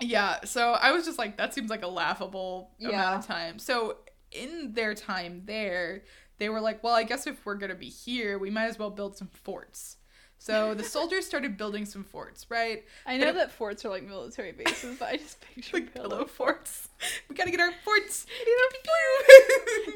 Yeah, 0.00 0.40
so 0.44 0.72
I 0.72 0.90
was 0.92 1.04
just 1.04 1.18
like, 1.18 1.36
that 1.36 1.54
seems 1.54 1.70
like 1.70 1.82
a 1.82 1.88
laughable 1.88 2.70
amount 2.80 3.20
of 3.20 3.26
time. 3.26 3.58
So 3.58 3.98
in 4.32 4.72
their 4.72 4.94
time 4.94 5.42
there, 5.44 6.02
they 6.38 6.48
were 6.48 6.60
like, 6.60 6.82
well, 6.82 6.94
I 6.94 7.04
guess 7.04 7.26
if 7.26 7.44
we're 7.46 7.54
gonna 7.54 7.74
be 7.76 7.88
here, 7.88 8.38
we 8.38 8.50
might 8.50 8.66
as 8.66 8.78
well 8.78 8.90
build 8.90 9.16
some 9.16 9.28
forts. 9.28 9.98
So 10.38 10.74
the 10.74 10.82
soldiers 10.96 11.24
started 11.24 11.56
building 11.56 11.84
some 11.84 12.02
forts, 12.02 12.46
right? 12.48 12.84
I 13.06 13.16
But 13.18 13.24
know 13.24 13.30
it- 13.30 13.34
that 13.34 13.52
forts 13.52 13.84
are 13.84 13.90
like 13.90 14.02
military 14.02 14.50
bases, 14.50 14.98
but 14.98 15.08
I 15.10 15.16
just 15.18 15.40
picture 15.40 15.76
Like 15.76 15.94
pillow 15.94 16.08
pillow 16.08 16.24
forts. 16.24 16.88
We 17.28 17.36
gotta 17.36 17.50
get 17.52 17.60
our 17.60 17.72
forts. 17.84 18.26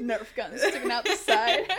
Nerf 0.00 0.34
guns 0.36 0.60
sticking 0.60 0.90
out 0.90 1.04
the 1.04 1.16
side. 1.16 1.72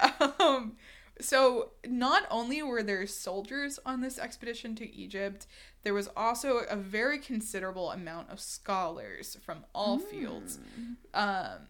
um, 0.40 0.76
so 1.20 1.70
not 1.86 2.24
only 2.30 2.62
were 2.62 2.82
there 2.82 3.06
soldiers 3.06 3.78
on 3.86 4.00
this 4.00 4.18
expedition 4.18 4.74
to 4.76 4.94
Egypt, 4.94 5.46
there 5.82 5.94
was 5.94 6.08
also 6.16 6.58
a 6.58 6.76
very 6.76 7.18
considerable 7.18 7.92
amount 7.92 8.30
of 8.30 8.40
scholars 8.40 9.36
from 9.44 9.64
all 9.74 9.98
fields. 9.98 10.58
Um, 11.12 11.68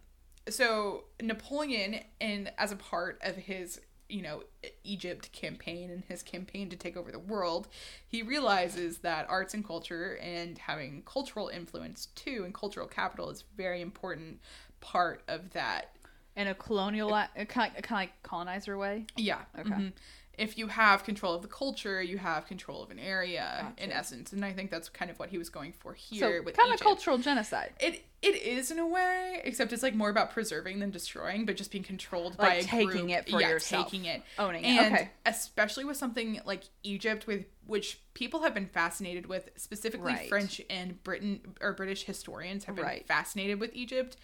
so 0.49 1.05
Napoleon, 1.21 1.99
and 2.19 2.51
as 2.57 2.71
a 2.71 2.75
part 2.75 3.19
of 3.23 3.35
his 3.35 3.79
you 4.07 4.21
know 4.21 4.43
Egypt 4.83 5.31
campaign 5.31 5.89
and 5.89 6.03
his 6.07 6.21
campaign 6.21 6.69
to 6.69 6.75
take 6.75 6.95
over 6.95 7.11
the 7.11 7.19
world, 7.19 7.67
he 8.07 8.21
realizes 8.21 8.99
that 8.99 9.27
arts 9.29 9.53
and 9.53 9.65
culture 9.65 10.17
and 10.21 10.57
having 10.57 11.01
cultural 11.05 11.47
influence 11.49 12.07
too 12.15 12.43
and 12.45 12.53
cultural 12.53 12.87
capital 12.87 13.29
is 13.29 13.43
very 13.55 13.81
important 13.81 14.39
part 14.79 15.23
of 15.27 15.51
that 15.51 15.94
In 16.35 16.47
a 16.47 16.53
colonial, 16.55 17.09
kind 17.11 17.29
of, 17.37 17.47
kind 17.47 17.71
of 17.77 17.89
like 17.91 18.23
colonizer 18.23 18.77
way. 18.77 19.05
Yeah. 19.15 19.39
Okay. 19.57 19.69
mhm. 19.69 19.93
If 20.37 20.57
you 20.57 20.67
have 20.67 21.05
control 21.05 21.33
of 21.33 21.41
the 21.43 21.47
culture, 21.47 22.01
you 22.03 22.17
have 22.17 22.45
control 22.45 22.83
of 22.83 22.91
an 22.91 22.99
area 22.99 23.73
in 23.77 23.89
essence, 23.89 24.33
and 24.33 24.43
I 24.43 24.51
think 24.51 24.69
that's 24.69 24.89
kind 24.89 25.09
of 25.09 25.17
what 25.17 25.29
he 25.29 25.37
was 25.37 25.47
going 25.47 25.71
for 25.71 25.93
here 25.93 26.39
So 26.39 26.43
with 26.43 26.57
kind 26.57 26.73
of 26.73 26.79
cultural 26.81 27.17
genocide. 27.17 27.71
It 27.79 28.03
it 28.21 28.35
is 28.41 28.69
in 28.69 28.77
a 28.79 28.85
way, 28.85 29.39
except 29.45 29.71
it's 29.71 29.81
like 29.81 29.95
more 29.95 30.09
about 30.09 30.31
preserving 30.31 30.79
than 30.79 30.89
destroying, 30.91 31.45
but 31.45 31.55
just 31.55 31.71
being 31.71 31.85
controlled 31.85 32.37
Like 32.37 32.47
by 32.49 32.53
a 32.55 32.63
taking 32.63 32.87
group. 33.05 33.09
it 33.11 33.29
for 33.29 33.39
yeah, 33.39 33.47
yourself. 33.49 33.85
taking 33.89 34.05
it, 34.05 34.23
Owning 34.37 34.65
it. 34.65 34.67
and 34.67 34.93
Okay. 34.95 35.11
especially 35.25 35.85
with 35.85 35.95
something 35.95 36.41
like 36.43 36.63
Egypt, 36.83 37.27
with 37.27 37.45
which 37.65 38.01
people 38.13 38.41
have 38.41 38.53
been 38.53 38.67
fascinated 38.67 39.27
with, 39.27 39.51
specifically 39.55 40.11
Right. 40.13 40.27
French 40.27 40.59
and 40.69 41.01
Britain 41.03 41.55
or 41.61 41.71
British 41.71 42.03
historians 42.03 42.65
have 42.65 42.75
been 42.75 42.83
Right. 42.83 43.07
fascinated 43.07 43.59
with 43.61 43.73
Egypt, 43.73 44.17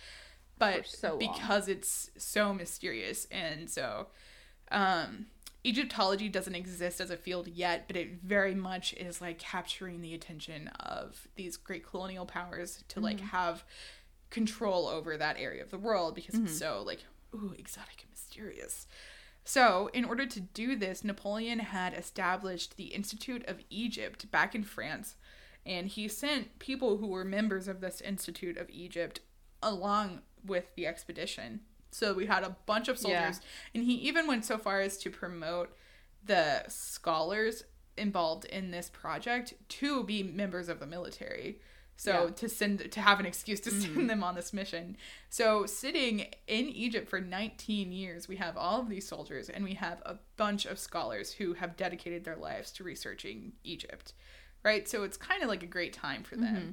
but 0.62 0.88
so 0.88 1.18
because 1.18 1.68
it's 1.68 2.10
so 2.18 2.54
mysterious 2.54 3.28
and 3.32 3.70
so 3.70 4.08
um 4.72 5.26
Egyptology 5.64 6.28
doesn't 6.28 6.56
exist 6.56 7.00
as 7.00 7.12
a 7.12 7.16
field 7.18 7.48
yet, 7.48 7.84
but 7.86 7.96
it 7.96 8.24
very 8.24 8.56
much 8.56 8.94
is 8.94 9.22
like 9.22 9.38
capturing 9.38 10.02
the 10.02 10.16
attention 10.16 10.70
of 10.80 11.28
these 11.36 11.56
great 11.56 11.86
colonial 11.86 12.26
powers 12.26 12.84
to 12.88 13.00
like 13.00 13.18
Mm-hmm. 13.18 13.28
have 13.28 13.64
control 14.32 14.88
over 14.88 15.18
that 15.18 15.38
area 15.38 15.62
of 15.62 15.70
the 15.70 15.78
world 15.78 16.16
because 16.16 16.34
Mm-hmm. 16.34 16.46
it's 16.46 16.58
so 16.58 16.82
like 16.84 17.04
ooh 17.36 17.54
exotic 17.60 18.02
and 18.02 18.10
mysterious. 18.10 18.88
So, 19.44 19.90
in 19.94 20.04
order 20.06 20.26
to 20.26 20.40
do 20.40 20.76
this, 20.76 21.04
Napoleon 21.04 21.60
had 21.60 21.94
established 21.94 22.78
the 22.78 22.86
Institute 22.86 23.44
of 23.48 23.60
Egypt 23.70 24.30
back 24.32 24.56
in 24.56 24.64
France, 24.64 25.16
and 25.66 25.88
he 25.88 26.08
sent 26.08 26.58
people 26.60 26.98
who 26.98 27.08
were 27.08 27.24
members 27.26 27.68
of 27.68 27.82
this 27.82 28.02
Institute 28.02 28.58
of 28.58 28.68
Egypt 28.72 29.20
along 29.64 30.22
with 30.46 30.74
the 30.76 30.88
expedition. 30.88 31.62
So, 31.92 32.14
we 32.14 32.26
had 32.28 32.44
a 32.44 32.56
bunch 32.66 32.88
of 32.88 32.96
Yeah. 32.98 33.02
soldiers, 33.32 33.42
and 33.76 33.84
he 33.84 33.96
even 33.96 34.28
went 34.28 34.46
so 34.46 34.58
far 34.58 34.80
as 34.82 34.98
to 35.00 35.10
promote 35.10 35.76
the 36.24 36.64
scholars 36.68 37.64
involved 37.98 38.46
in 38.46 38.72
this 38.72 38.90
project 38.90 39.54
to 39.68 40.04
be 40.04 40.24
members 40.24 40.70
of 40.70 40.80
the 40.80 40.88
military. 40.88 41.60
So 41.98 42.12
Yeah. 42.12 42.20
Mm-hmm. 42.22 42.34
to 42.36 42.50
send 42.50 42.92
to 42.94 43.02
have 43.02 43.20
an 43.20 43.28
excuse 43.28 43.60
to 43.60 43.70
send 43.70 44.10
them 44.10 44.24
on 44.24 44.34
this 44.34 44.54
mission. 44.54 44.98
So 45.30 45.68
sitting 45.68 46.34
in 46.48 46.68
Egypt 46.70 47.08
for 47.08 47.20
19 47.22 47.92
years, 47.92 48.28
we 48.28 48.38
have 48.38 48.58
all 48.58 48.80
of 48.82 48.90
these 48.90 49.08
soldiers 49.08 49.50
and 49.50 49.64
we 49.64 49.76
have 49.76 50.02
a 50.04 50.18
bunch 50.36 50.66
of 50.66 50.80
scholars 50.80 51.34
who 51.34 51.54
have 51.54 51.78
dedicated 51.78 52.24
their 52.24 52.38
lives 52.38 52.72
to 52.74 52.84
researching 52.84 53.54
Egypt. 53.64 54.14
Right? 54.64 54.88
So 54.90 55.04
it's 55.04 55.18
kind 55.18 55.44
of 55.44 55.50
like 55.50 55.62
a 55.62 55.68
great 55.68 55.94
time 55.94 56.24
for 56.24 56.36
them. 56.38 56.56
Mm-hmm. 56.56 56.72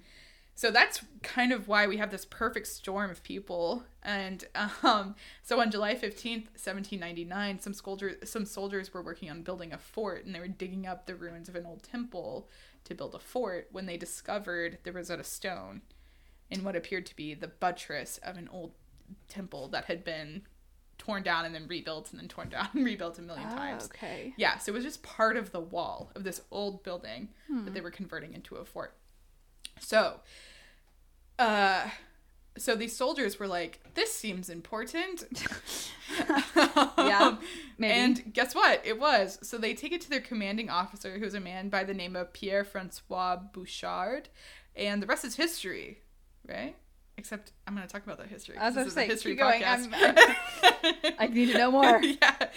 So 0.59 0.73
that's 0.73 1.05
kind 1.23 1.53
of 1.53 1.69
why 1.69 1.87
we 1.87 1.99
have 1.99 2.11
this 2.11 2.25
perfect 2.25 2.67
storm 2.67 3.13
of 3.13 3.23
people. 3.23 3.85
And 4.03 4.45
um, 4.83 5.15
so 5.41 5.61
on 5.61 5.71
July 5.71 5.95
15th, 5.95 6.51
1799, 6.59 7.61
some 7.61 7.73
soldiers 7.73 8.29
some 8.29 8.45
soldiers 8.45 8.93
were 8.93 9.01
working 9.01 9.31
on 9.31 9.43
building 9.45 9.73
a 9.73 9.79
fort 9.79 10.25
and 10.25 10.35
they 10.35 10.41
were 10.41 10.49
digging 10.49 10.85
up 10.85 11.07
the 11.07 11.15
ruins 11.15 11.49
of 11.49 11.55
an 11.55 11.65
old 11.65 11.85
temple 11.85 12.49
to 12.83 12.95
build 12.97 13.15
a 13.15 13.21
fort 13.21 13.69
when 13.71 13.87
they 13.87 13.97
discovered 13.97 14.79
the 14.83 14.91
Rosetta 14.91 15.23
Stone 15.23 15.83
in 16.51 16.65
what 16.65 16.75
appeared 16.75 17.07
to 17.07 17.15
be 17.15 17.35
the 17.35 17.47
buttress 17.47 18.19
of 18.25 18.37
an 18.37 18.49
old 18.53 18.73
temple 19.29 19.69
that 19.69 19.85
had 19.85 20.03
been 20.03 20.43
torn 20.99 21.23
down 21.23 21.45
and 21.45 21.55
then 21.55 21.69
rebuilt 21.69 22.11
and 22.11 22.21
then 22.21 22.27
torn 22.27 22.49
down 22.49 22.69
and 22.75 22.85
rebuilt 22.85 23.17
a 23.21 23.23
million 23.23 23.49
times. 23.49 23.85
Ah, 23.85 23.95
okay. 23.95 24.35
Yeah, 24.37 24.59
so 24.59 24.73
it 24.73 24.75
was 24.75 24.83
just 24.83 25.05
part 25.05 25.37
of 25.37 25.53
the 25.53 25.61
wall 25.61 26.11
of 26.17 26.25
this 26.25 26.41
old 26.51 26.83
building 26.83 27.29
that 27.65 27.75
they 27.75 27.81
were 27.81 27.93
converting 27.93 28.35
into 28.35 28.57
a 28.57 28.65
fort. 28.65 28.97
So, 29.81 30.21
uh, 31.39 31.89
so 32.57 32.75
these 32.75 32.97
soldiers 32.97 33.39
were 33.39 33.47
like, 33.47 33.81
"This 33.95 34.13
seems 34.15 34.49
important." 34.49 35.25
Yeah, 36.99 37.37
maybe. 37.79 37.93
And 37.93 38.33
guess 38.33 38.55
what? 38.55 38.81
It 38.85 38.99
was. 38.99 39.39
So 39.43 39.59
they 39.59 39.75
take 39.75 39.93
it 39.93 40.01
to 40.03 40.11
their 40.11 40.21
commanding 40.21 40.71
officer, 40.71 41.19
who's 41.19 41.35
a 41.35 41.41
man 41.41 41.69
by 41.69 41.85
the 41.85 41.95
name 41.95 42.17
of 42.17 42.33
Pierre 42.33 42.65
Francois 42.65 43.37
Bouchard, 43.53 44.29
and 44.77 45.03
the 45.03 45.07
rest 45.07 45.25
is 45.25 45.37
history, 45.37 45.99
right? 46.49 46.75
Except 47.17 47.53
I'm 47.67 47.75
going 47.75 47.87
to 47.87 47.93
talk 47.93 48.05
about 48.05 48.19
that 48.19 48.29
history. 48.29 48.57
I 48.57 48.69
was 48.69 48.77
is 48.77 48.87
a 48.87 48.91
saying, 48.91 49.11
keep 49.11 49.39
going. 49.39 49.61
podcast. 49.61 49.93
I 51.19 51.27
need 51.27 51.53
to 51.53 51.59
know 51.59 51.71
more. 51.71 52.01
yeah. 52.03 52.49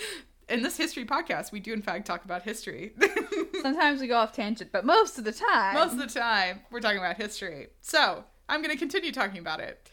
In 0.52 0.62
this 0.64 0.76
history 0.78 1.06
podcast, 1.06 1.52
we 1.52 1.60
do 1.60 1.72
in 1.74 1.82
fact 1.82 2.06
talk 2.06 2.26
about 2.26 2.44
history. 2.44 2.94
Sometimes 3.62 4.02
we 4.02 4.08
go 4.08 4.18
off 4.18 4.34
tangent, 4.34 4.72
but 4.72 4.86
most 4.86 5.18
of 5.18 5.24
the 5.24 5.32
time, 5.32 5.76
Most 5.76 5.94
of 5.94 6.00
the 6.00 6.08
time, 6.20 6.62
we're 6.72 6.82
talking 6.82 6.98
about 6.98 7.16
history. 7.18 7.68
So 7.80 8.24
I'm 8.50 8.62
going 8.62 8.74
to 8.74 8.78
continue 8.78 9.12
talking 9.12 9.40
about 9.40 9.62
it. 9.62 9.90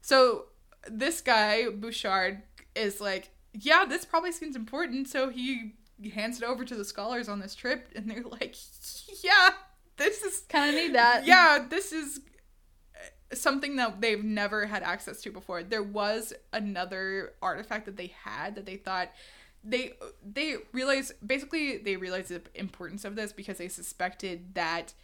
So 0.00 0.46
this 0.88 1.20
guy 1.20 1.68
Bouchard 1.68 2.42
is 2.74 3.00
like, 3.00 3.30
yeah, 3.52 3.84
this 3.84 4.04
probably 4.04 4.32
seems 4.32 4.56
important. 4.56 5.08
So 5.08 5.28
he 5.28 5.74
hands 6.14 6.40
it 6.40 6.44
over 6.44 6.64
to 6.64 6.74
the 6.74 6.84
scholars 6.84 7.28
on 7.28 7.40
this 7.40 7.54
trip, 7.54 7.90
and 7.94 8.10
they're 8.10 8.22
like, 8.22 8.54
yeah, 9.22 9.50
this 9.98 10.22
is 10.22 10.44
Kind 10.48 10.70
of 10.70 10.76
need 10.76 10.94
that. 10.94 11.26
yeah, 11.26 11.66
this 11.68 11.92
is 11.92 12.20
uh, 12.96 13.34
something 13.34 13.76
that 13.76 14.00
they've 14.00 14.24
never 14.24 14.64
had 14.64 14.82
access 14.82 15.20
to 15.22 15.30
before. 15.30 15.62
There 15.62 15.82
was 15.82 16.32
another 16.54 17.34
artifact 17.42 17.84
that 17.84 17.98
they 17.98 18.14
had 18.24 18.54
that 18.54 18.64
they 18.64 18.76
thought 18.76 19.10
they 19.62 19.92
they 20.24 20.56
realized 20.72 21.12
basically 21.24 21.78
they 21.78 21.96
realized 21.96 22.30
the 22.30 22.42
importance 22.54 23.04
of 23.04 23.16
this 23.16 23.32
because 23.32 23.58
they 23.58 23.68
suspected 23.68 24.54
that 24.54 24.94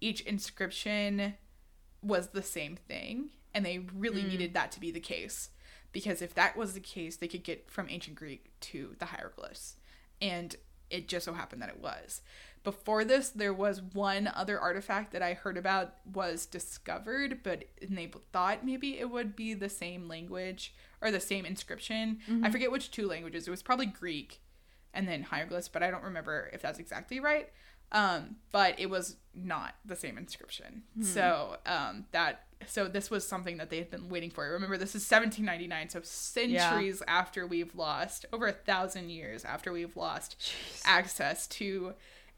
each 0.00 0.22
inscription 0.22 1.34
was 2.02 2.28
the 2.28 2.42
same 2.42 2.76
thing 2.76 3.30
and 3.54 3.64
they 3.64 3.86
really 3.94 4.22
mm. 4.22 4.28
needed 4.28 4.54
that 4.54 4.72
to 4.72 4.80
be 4.80 4.90
the 4.90 5.00
case. 5.00 5.50
Because 5.92 6.22
if 6.22 6.34
that 6.34 6.56
was 6.56 6.72
the 6.72 6.80
case 6.80 7.16
they 7.16 7.28
could 7.28 7.44
get 7.44 7.70
from 7.70 7.88
ancient 7.88 8.16
greek 8.16 8.50
to 8.60 8.96
the 8.98 9.06
hieroglyphs. 9.06 9.76
And 10.20 10.56
it 10.88 11.08
just 11.08 11.24
so 11.24 11.32
happened 11.32 11.62
that 11.62 11.68
it 11.68 11.80
was. 11.80 12.20
Before 12.64 13.04
this 13.04 13.28
there 13.30 13.54
was 13.54 13.80
one 13.80 14.30
other 14.34 14.60
artifact 14.60 15.12
that 15.12 15.22
i 15.22 15.32
heard 15.32 15.56
about 15.56 15.94
was 16.12 16.44
discovered 16.44 17.42
but 17.42 17.64
and 17.80 17.96
they 17.96 18.10
thought 18.32 18.66
maybe 18.66 18.98
it 18.98 19.08
would 19.08 19.34
be 19.34 19.54
the 19.54 19.70
same 19.70 20.08
language 20.08 20.74
or 21.02 21.10
the 21.10 21.20
same 21.20 21.46
inscription. 21.46 22.18
I 22.44 22.50
forget 22.50 22.70
which 22.70 22.90
two 22.90 23.06
languages. 23.06 23.46
It 23.46 23.50
was 23.50 23.62
probably 23.62 23.86
greek 23.86 24.40
and 24.92 25.06
then 25.06 25.22
hieroglyphs 25.22 25.68
but 25.68 25.84
i 25.84 25.90
don't 25.90 26.02
remember 26.02 26.50
if 26.52 26.60
that's 26.62 26.78
exactly 26.78 27.20
right. 27.20 27.48
Um, 27.92 28.36
but 28.52 28.78
it 28.78 28.88
was 28.88 29.16
not 29.34 29.74
the 29.84 29.96
same 29.96 30.16
inscription. 30.16 30.82
So 31.02 31.56
um, 31.66 32.04
that 32.12 32.44
so 32.66 32.86
this 32.86 33.10
was 33.10 33.26
something 33.26 33.56
that 33.56 33.70
they 33.70 33.78
had 33.78 33.90
been 33.90 34.08
waiting 34.08 34.30
for. 34.30 34.48
Remember 34.48 34.76
this 34.76 34.94
is 34.94 35.10
1799 35.10 35.88
so 35.88 36.00
centuries 36.02 37.02
after 37.08 37.46
we've 37.46 37.74
lost 37.74 38.26
over 38.32 38.46
a 38.46 38.52
thousand 38.52 39.10
years 39.10 39.44
after 39.44 39.72
we've 39.72 39.96
lost 39.96 40.52
access 40.84 41.46
to 41.48 41.94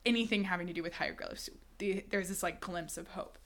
anything 0.07 0.45
having 0.45 0.67
to 0.69 0.73
do 0.73 0.83
with 0.83 0.95
hieroglyphs. 0.95 1.51
The, 1.79 2.05
there's 2.11 2.29
this 2.29 2.43
like 2.43 2.61
glimpse 2.61 2.97
of 2.97 3.09
hope. 3.09 3.37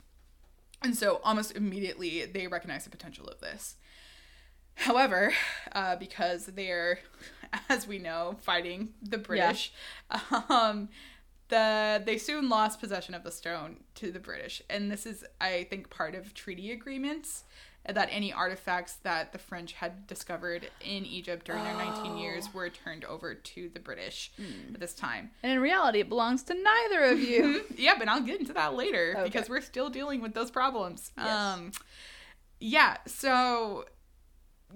And 0.83 0.97
so 0.97 1.21
almost 1.25 1.57
immediately 1.57 2.27
they 2.27 2.47
recognize 2.47 2.85
the 2.85 2.91
potential 2.91 3.27
of 3.27 3.41
this 3.41 3.77
However, 4.77 5.33
uh, 5.73 5.97
because 5.97 6.47
they're, 6.47 7.01
as 7.69 7.87
we 7.87 7.99
know, 7.99 8.37
fighting 8.43 8.91
the 9.03 9.19
British, 9.19 9.73
um, 10.49 10.89
the 11.49 12.03
they 12.05 12.19
soon 12.19 12.49
lost 12.49 12.81
possession 12.81 13.15
of 13.15 13.23
the 13.25 13.31
stone 13.31 13.79
to 13.97 14.11
the 14.13 14.21
British, 14.21 14.63
and 14.69 14.91
this 14.91 15.07
is, 15.07 15.25
I 15.41 15.67
think, 15.71 15.91
part 15.91 16.15
of 16.15 16.35
treaty 16.35 16.73
agreements 16.73 17.45
that 17.89 18.09
any 18.11 18.33
artifacts 18.33 18.95
that 19.05 19.33
the 19.33 19.39
French 19.39 19.75
had 19.75 20.07
discovered 20.07 20.69
in 20.81 21.07
Egypt 21.07 21.47
during 21.47 21.63
their 21.63 21.77
19 21.77 22.17
years 22.19 22.53
were 22.53 22.69
turned 22.69 23.05
over 23.05 23.35
to 23.35 23.69
the 23.69 23.79
British 23.79 24.33
at 24.75 24.81
this 24.81 24.93
time. 24.93 25.31
And 25.43 25.53
in 25.53 25.61
reality, 25.61 26.01
it 26.01 26.09
belongs 26.09 26.43
to 26.45 26.55
neither 26.55 27.05
of 27.05 27.21
you. 27.21 27.65
yeah, 27.77 27.95
but 27.97 28.09
I'll 28.09 28.23
get 28.23 28.41
into 28.41 28.53
that 28.55 28.75
later 28.75 29.15
Okay. 29.17 29.25
because 29.25 29.49
we're 29.49 29.61
still 29.61 29.89
dealing 29.89 30.21
with 30.21 30.35
those 30.35 30.51
problems. 30.51 31.13
Yes. 31.17 31.29
Um, 31.29 31.71
yeah, 32.59 32.97
so 33.07 33.85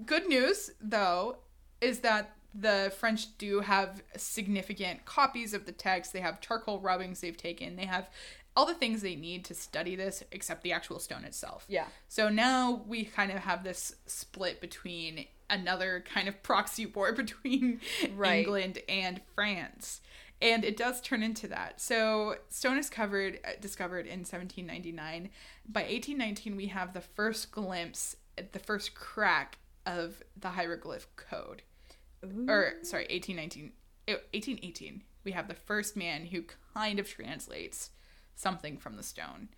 good 0.05 0.27
news 0.27 0.71
though 0.81 1.37
is 1.79 1.99
that 1.99 2.35
the 2.53 2.91
French 2.99 3.37
do 3.37 3.61
have 3.61 4.03
significant 4.17 5.05
copies 5.05 5.53
of 5.53 5.65
the 5.65 5.71
text. 5.71 6.11
They 6.13 6.19
have 6.19 6.41
charcoal 6.41 6.79
rubbings 6.79 7.21
they've 7.21 7.37
taken. 7.37 7.75
They 7.77 7.85
have 7.85 8.09
all 8.57 8.65
the 8.65 8.73
things 8.73 9.01
they 9.01 9.15
need 9.15 9.45
to 9.45 9.53
study 9.53 9.95
this 9.95 10.23
except 10.33 10.61
the 10.61 10.73
actual 10.73 10.99
stone 10.99 11.23
itself. 11.23 11.65
yeah. 11.69 11.85
So 12.09 12.27
now 12.27 12.83
we 12.85 13.05
kind 13.05 13.31
of 13.31 13.37
have 13.39 13.63
this 13.63 13.95
split 14.05 14.59
between 14.59 15.25
another 15.49 16.03
kind 16.13 16.27
of 16.27 16.43
proxy 16.43 16.85
war 16.85 17.13
between 17.13 17.79
Right. 18.13 18.39
England 18.43 18.79
and 18.89 19.21
France. 19.35 20.01
And 20.41 20.65
it 20.65 20.75
does 20.75 20.99
turn 20.99 21.23
into 21.23 21.47
that. 21.49 21.79
So 21.79 22.35
stone 22.49 22.77
is 22.77 22.89
covered 22.89 23.39
uh, 23.45 23.51
discovered 23.61 24.05
in 24.07 24.19
1799. 24.25 25.29
By 25.69 25.81
1819 25.83 26.57
we 26.57 26.67
have 26.67 26.93
the 26.93 26.99
first 27.01 27.51
glimpse, 27.51 28.17
the 28.51 28.59
first 28.59 28.93
crack 28.95 29.59
of 29.85 30.21
the 30.39 30.49
hieroglyph 30.49 31.07
code. 31.15 31.61
Or 32.49 32.73
sorry, 32.83 33.07
1819 33.09 33.71
eh, 34.07 34.13
1818. 34.33 35.03
We 35.23 35.31
have 35.31 35.47
the 35.47 35.53
first 35.53 35.95
man 35.95 36.25
who 36.25 36.43
kind 36.73 36.99
of 36.99 37.07
translates 37.09 37.91
something 38.35 38.77
from 38.77 38.95
the 38.97 39.03
stone. 39.03 39.49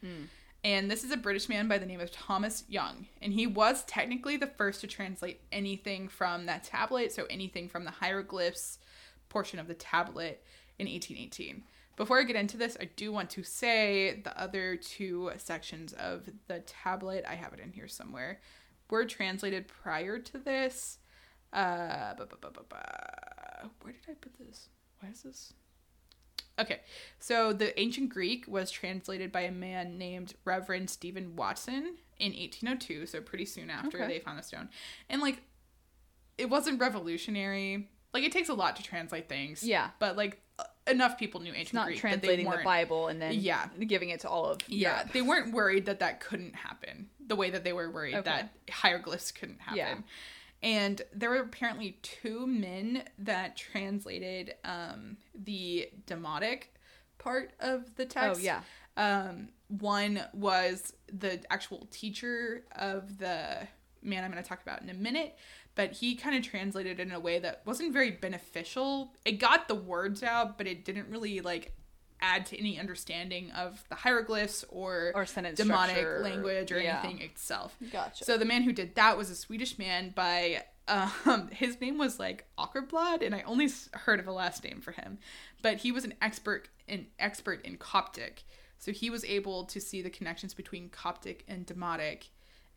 And 0.65 0.89
this 0.89 1.03
is 1.03 1.11
a 1.11 1.17
British 1.17 1.49
man 1.49 1.67
by 1.67 1.77
the 1.77 1.85
name 1.85 1.99
of 1.99 2.11
Thomas 2.11 2.63
Young. 2.69 3.07
And 3.21 3.33
he 3.33 3.47
was 3.47 3.83
technically 3.83 4.37
the 4.37 4.47
first 4.47 4.81
to 4.81 4.87
translate 4.87 5.41
anything 5.51 6.07
from 6.07 6.45
that 6.45 6.63
tablet, 6.63 7.11
so 7.11 7.25
anything 7.29 7.67
from 7.67 7.83
the 7.83 7.91
hieroglyphs 7.91 8.79
portion 9.27 9.59
of 9.59 9.67
the 9.67 9.73
tablet 9.73 10.43
in 10.79 10.87
1818. 10.87 11.63
Before 11.95 12.19
I 12.19 12.23
get 12.23 12.35
into 12.35 12.57
this, 12.57 12.77
I 12.79 12.85
do 12.95 13.11
want 13.11 13.29
to 13.31 13.43
say 13.43 14.21
the 14.23 14.39
other 14.41 14.77
two 14.77 15.31
sections 15.37 15.93
of 15.93 16.27
the 16.47 16.61
tablet, 16.61 17.25
I 17.27 17.35
have 17.35 17.53
it 17.53 17.59
in 17.59 17.71
here 17.71 17.87
somewhere, 17.87 18.39
were 18.94 19.06
translated 19.06 19.68
prior 19.68 20.20
to 20.20 20.38
this. 20.38 20.99
Uh, 21.52 22.14
ba- 22.14 22.28
ba- 22.40 22.52
ba. 22.70 23.70
where 23.82 23.94
did 23.94 24.03
I 24.07 24.14
put 24.14 24.38
this? 24.38 24.70
Why 24.99 25.10
is 25.10 25.24
this? 25.24 25.53
Okay, 26.60 26.82
so 27.20 27.52
the 27.53 27.78
ancient 27.80 28.10
Greek 28.10 28.45
was 28.48 28.70
translated 28.70 29.32
by 29.32 29.41
a 29.41 29.52
man 29.52 29.98
named 29.98 30.36
Reverend 30.45 30.91
Stephen 30.91 31.36
Weston 31.36 31.95
in 32.20 32.34
1802, 32.34 33.07
so 33.07 33.20
pretty 33.22 33.45
soon 33.45 33.72
after 33.72 33.98
Okay. 33.98 34.07
they 34.14 34.20
found 34.20 34.38
the 34.38 34.44
stone. 34.44 34.70
And 35.10 35.20
like, 35.24 35.41
it 36.38 36.52
wasn't 36.52 36.80
revolutionary. 36.80 37.90
Like, 38.14 38.24
it 38.24 38.32
takes 38.32 38.49
a 38.49 38.53
lot 38.53 38.76
to 38.76 38.84
translate 38.84 39.28
things. 39.28 39.64
Yeah. 39.64 39.90
But 39.98 40.15
like, 40.15 40.40
uh, 40.60 40.65
enough 40.86 41.18
people 41.18 41.41
knew 41.41 41.49
ancient 41.49 41.65
It's 41.70 41.74
not 41.74 41.88
Greek 41.88 41.98
that 42.03 42.22
they 42.22 42.28
translating 42.28 42.45
the 42.52 42.64
Bible 42.64 43.07
and 43.07 43.20
then 43.20 43.34
Yeah. 43.34 43.68
giving 43.88 44.10
it 44.10 44.20
to 44.20 44.30
all 44.30 44.45
of 44.45 44.60
Yeah, 44.68 44.98
Europe. 44.98 45.14
they 45.14 45.22
weren't 45.24 45.52
worried 45.53 45.88
that 45.88 45.99
that 45.99 46.20
couldn't 46.20 46.53
happen 46.56 47.10
the 47.27 47.35
way 47.35 47.49
that 47.49 47.63
they 47.63 47.73
were 47.73 47.89
worried 47.89 48.15
Okay. 48.15 48.29
that 48.29 48.53
hieroglyphs 48.69 49.31
couldn't 49.31 49.61
happen. 49.61 49.77
Yeah. 49.77 49.95
And 50.61 51.01
there 51.13 51.29
were 51.29 51.41
apparently 51.41 51.97
two 52.01 52.47
men 52.47 53.03
that 53.19 53.57
translated 53.57 54.55
um, 54.63 55.17
the 55.35 55.89
demotic 56.07 56.63
part 57.17 57.51
of 57.59 57.95
the 57.95 58.05
text. 58.05 58.41
Oh, 58.41 58.43
yeah. 58.43 58.61
Um, 58.95 59.49
one 59.67 60.21
was 60.33 60.93
the 61.11 61.41
actual 61.49 61.87
teacher 61.91 62.63
of 62.75 63.17
the 63.17 63.67
man 64.01 64.23
I'm 64.23 64.31
going 64.31 64.41
to 64.43 64.47
talk 64.47 64.61
about 64.61 64.81
in 64.81 64.89
a 64.89 64.93
minute, 64.93 65.35
but 65.75 65.91
he 65.93 66.15
kind 66.15 66.35
of 66.35 66.43
translated 66.43 66.99
it 66.99 67.03
in 67.07 67.11
a 67.11 67.19
way 67.19 67.39
that 67.39 67.61
wasn't 67.65 67.91
very 67.91 68.11
beneficial. 68.11 69.13
It 69.25 69.33
got 69.33 69.67
the 69.67 69.75
words 69.75 70.21
out, 70.23 70.57
but 70.57 70.67
it 70.67 70.85
didn't 70.85 71.09
really 71.09 71.41
like 71.41 71.73
add 72.23 72.45
to 72.47 72.57
any 72.57 72.79
understanding 72.79 73.51
of 73.51 73.83
the 73.89 73.95
hieroglyphs 73.95 74.63
or, 74.69 75.11
Or 75.13 75.25
sentence 75.25 75.59
Demotic 75.59 75.89
structure. 75.89 76.19
language 76.23 76.71
or 76.71 76.79
Yeah. 76.79 77.01
anything 77.03 77.21
itself. 77.21 77.75
Gotcha. 77.91 78.23
So 78.25 78.37
the 78.37 78.45
man 78.45 78.63
who 78.63 78.71
did 78.71 78.95
that 78.95 79.17
was 79.17 79.29
a 79.29 79.35
Swedish 79.35 79.77
man 79.77 80.11
by 80.15 80.63
um 80.87 81.47
his 81.51 81.79
name 81.79 81.97
was 81.97 82.19
like 82.19 82.45
Åkerblad 82.57 83.21
and 83.25 83.33
I 83.35 83.41
only 83.43 83.69
heard 83.93 84.19
of 84.19 84.27
a 84.27 84.31
last 84.31 84.63
name 84.63 84.81
for 84.81 84.91
him. 84.93 85.17
But 85.61 85.77
he 85.77 85.91
was 85.91 86.03
an 86.05 86.13
expert 86.21 86.69
in 86.87 87.07
expert 87.19 87.61
in 87.65 87.77
Coptic. 87.77 88.43
So 88.79 88.91
he 88.91 89.09
was 89.09 89.23
able 89.25 89.65
to 89.65 89.79
see 89.79 90.01
the 90.01 90.09
connections 90.09 90.53
between 90.53 90.89
Coptic 90.89 91.43
and 91.47 91.65
Demotic 91.65 92.29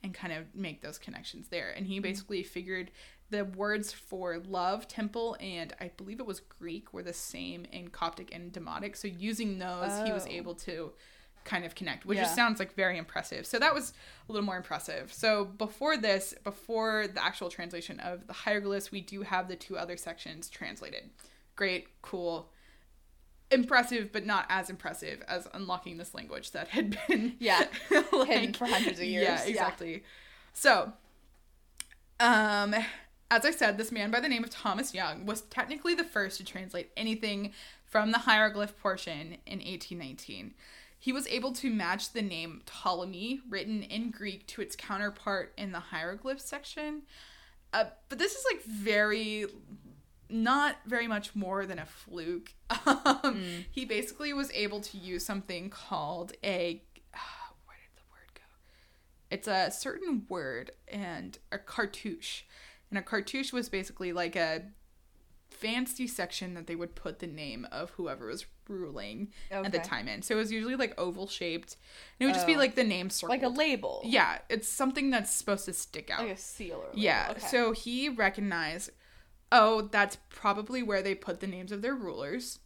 and 0.02 0.12
kind 0.14 0.32
of 0.32 0.54
make 0.54 0.82
those 0.82 0.98
connections 0.98 1.48
there. 1.48 1.70
And 1.70 1.84
Mm-hmm. 1.86 1.92
he 1.92 2.00
basically 2.00 2.42
figured 2.44 2.90
the 3.30 3.44
words 3.44 3.92
for 3.92 4.38
love, 4.38 4.86
temple, 4.88 5.36
and 5.40 5.72
I 5.80 5.90
believe 5.96 6.20
it 6.20 6.26
was 6.26 6.40
Greek 6.40 6.92
were 6.92 7.02
the 7.02 7.12
same 7.12 7.64
in 7.72 7.88
Coptic 7.88 8.32
and 8.34 8.52
Demotic. 8.52 8.96
So 8.96 9.08
using 9.08 9.58
those, 9.58 10.06
he 10.06 10.12
was 10.12 10.26
Oh. 10.26 10.30
able 10.30 10.54
to 10.56 10.92
kind 11.44 11.64
of 11.64 11.74
connect, 11.76 12.04
which 12.04 12.16
Yeah. 12.16 12.24
just 12.24 12.34
sounds 12.34 12.58
like 12.58 12.74
very 12.74 12.98
impressive. 12.98 13.46
So 13.46 13.58
that 13.60 13.72
was 13.74 13.92
a 14.28 14.32
little 14.32 14.44
more 14.46 14.56
impressive. 14.56 15.12
So 15.12 15.44
before 15.44 15.96
this, 15.96 16.34
before 16.42 17.06
the 17.06 17.24
actual 17.24 17.50
translation 17.50 18.00
of 18.00 18.26
the 18.26 18.32
hieroglyphs, 18.32 18.90
we 18.90 19.00
do 19.00 19.22
have 19.22 19.46
the 19.48 19.54
two 19.56 19.76
other 19.78 19.96
sections 19.96 20.48
translated. 20.50 21.10
Great, 21.54 22.00
cool, 22.02 22.50
impressive, 23.52 24.10
but 24.12 24.26
not 24.26 24.46
as 24.48 24.70
impressive 24.70 25.22
as 25.28 25.46
unlocking 25.54 25.98
this 25.98 26.14
language 26.14 26.50
that 26.50 26.68
had 26.68 26.98
been 27.06 27.36
Yeah. 27.40 27.68
like- 27.90 28.28
Hidden 28.28 28.54
for 28.54 28.66
hundreds 28.66 28.98
of 28.98 29.04
years. 29.06 29.24
Yeah, 29.24 29.42
Yeah. 29.44 29.48
exactly. 29.50 30.02
So, 30.52 30.92
um, 32.18 32.74
as 33.30 33.44
I 33.44 33.50
said, 33.50 33.76
this 33.76 33.92
man 33.92 34.10
by 34.10 34.20
the 34.20 34.28
name 34.28 34.44
of 34.44 34.50
Thomas 34.50 34.94
Young 34.94 35.26
was 35.26 35.42
technically 35.42 35.94
the 35.94 36.04
first 36.04 36.38
to 36.38 36.44
translate 36.44 36.90
anything 36.96 37.52
from 37.84 38.12
the 38.12 38.18
hieroglyph 38.18 38.78
portion 38.78 39.38
in 39.46 39.58
1819. 39.58 40.54
He 40.98 41.12
was 41.12 41.26
able 41.28 41.52
to 41.54 41.70
match 41.70 42.12
the 42.12 42.22
name 42.22 42.62
Ptolemy, 42.66 43.40
written 43.48 43.82
in 43.82 44.10
Greek, 44.10 44.46
to 44.48 44.62
its 44.62 44.74
counterpart 44.74 45.52
in 45.56 45.72
the 45.72 45.80
hieroglyph 45.80 46.40
section. 46.40 47.02
Uh, 47.72 47.84
but 48.08 48.18
this 48.18 48.34
is 48.34 48.44
like 48.50 48.62
very, 48.64 49.46
not 50.30 50.76
very 50.86 51.06
much 51.06 51.34
more 51.34 51.66
than 51.66 51.78
a 51.78 51.86
fluke. 51.86 52.54
Um, 52.86 53.64
He 53.70 53.84
basically 53.84 54.32
was 54.32 54.50
able 54.52 54.80
to 54.80 54.96
use 54.98 55.24
something 55.24 55.70
called 55.70 56.32
a. 56.42 56.82
where 57.66 57.76
did 57.76 57.96
the 57.96 58.02
word 58.10 58.30
go? 58.34 58.42
It's 59.30 59.46
a 59.46 59.70
certain 59.70 60.26
word 60.28 60.72
and 60.88 61.38
a 61.52 61.58
cartouche. 61.58 62.42
And 62.96 63.04
a 63.04 63.06
cartouche 63.06 63.52
was 63.52 63.68
basically 63.68 64.14
like 64.14 64.36
a 64.36 64.62
fancy 65.50 66.06
section 66.06 66.54
that 66.54 66.66
they 66.66 66.74
would 66.74 66.94
put 66.94 67.18
the 67.18 67.26
name 67.26 67.66
of 67.70 67.90
whoever 67.90 68.28
was 68.28 68.46
ruling 68.70 69.28
at 69.50 69.70
the 69.70 69.78
time 69.78 70.08
in. 70.08 70.22
So 70.22 70.34
it 70.34 70.38
was 70.38 70.50
usually 70.50 70.76
like 70.76 70.98
oval 70.98 71.26
shaped. 71.26 71.76
And 72.18 72.24
it 72.24 72.26
would 72.30 72.34
just 72.34 72.46
be 72.46 72.54
Oh. 72.54 72.58
like 72.58 72.74
the 72.74 72.84
name 72.84 73.10
circled. 73.10 73.38
Like 73.38 73.42
a 73.42 73.54
label. 73.54 74.00
Yeah, 74.02 74.38
it's 74.48 74.66
something 74.66 75.10
that's 75.10 75.30
supposed 75.30 75.66
to 75.66 75.74
stick 75.74 76.08
out. 76.10 76.20
Like 76.20 76.30
a 76.30 76.36
seal 76.38 76.76
or 76.76 76.84
a 76.84 76.86
label. 76.88 76.98
Yeah. 77.00 77.28
Okay. 77.32 77.46
So 77.48 77.72
he 77.72 78.08
recognized, 78.08 78.90
oh, 79.52 79.82
that's 79.82 80.16
probably 80.30 80.82
where 80.82 81.02
they 81.02 81.14
put 81.14 81.40
the 81.40 81.46
names 81.46 81.70
of 81.72 81.82
their 81.82 81.94
rulers. 81.94 82.60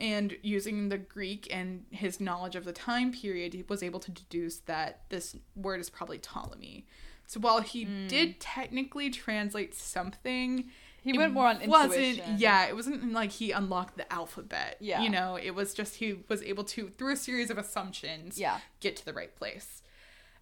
And 0.00 0.38
using 0.42 0.88
the 0.88 0.96
Greek 0.98 1.46
and 1.50 1.84
his 1.90 2.20
knowledge 2.20 2.56
of 2.56 2.64
the 2.64 2.72
time 2.72 3.12
period, 3.12 3.52
he 3.52 3.64
was 3.68 3.82
able 3.82 4.00
to 4.00 4.10
deduce 4.10 4.56
that 4.60 5.02
this 5.10 5.36
word 5.54 5.78
is 5.78 5.90
probably 5.90 6.18
Ptolemy. 6.18 6.86
So 7.26 7.38
while 7.38 7.60
he 7.60 7.84
hmm. 7.84 8.08
did 8.08 8.40
technically 8.40 9.10
translate 9.10 9.74
something. 9.74 10.70
He 11.02 11.16
went 11.16 11.32
more 11.32 11.46
on 11.46 11.60
wasn't, 11.66 12.02
intuition. 12.02 12.36
Yeah, 12.38 12.66
it 12.66 12.74
wasn't 12.74 13.12
like 13.12 13.30
he 13.30 13.52
unlocked 13.52 13.96
the 13.96 14.10
alphabet. 14.12 14.78
Yeah. 14.80 15.02
You 15.02 15.10
know, 15.10 15.38
it 15.40 15.54
was 15.54 15.72
just 15.72 15.96
he 15.96 16.18
was 16.28 16.42
able 16.42 16.64
to, 16.64 16.88
through 16.98 17.12
a 17.12 17.16
series 17.16 17.50
of 17.50 17.56
assumptions, 17.56 18.38
Yeah. 18.38 18.58
get 18.80 18.96
to 18.96 19.04
the 19.04 19.12
right 19.12 19.34
place. 19.36 19.82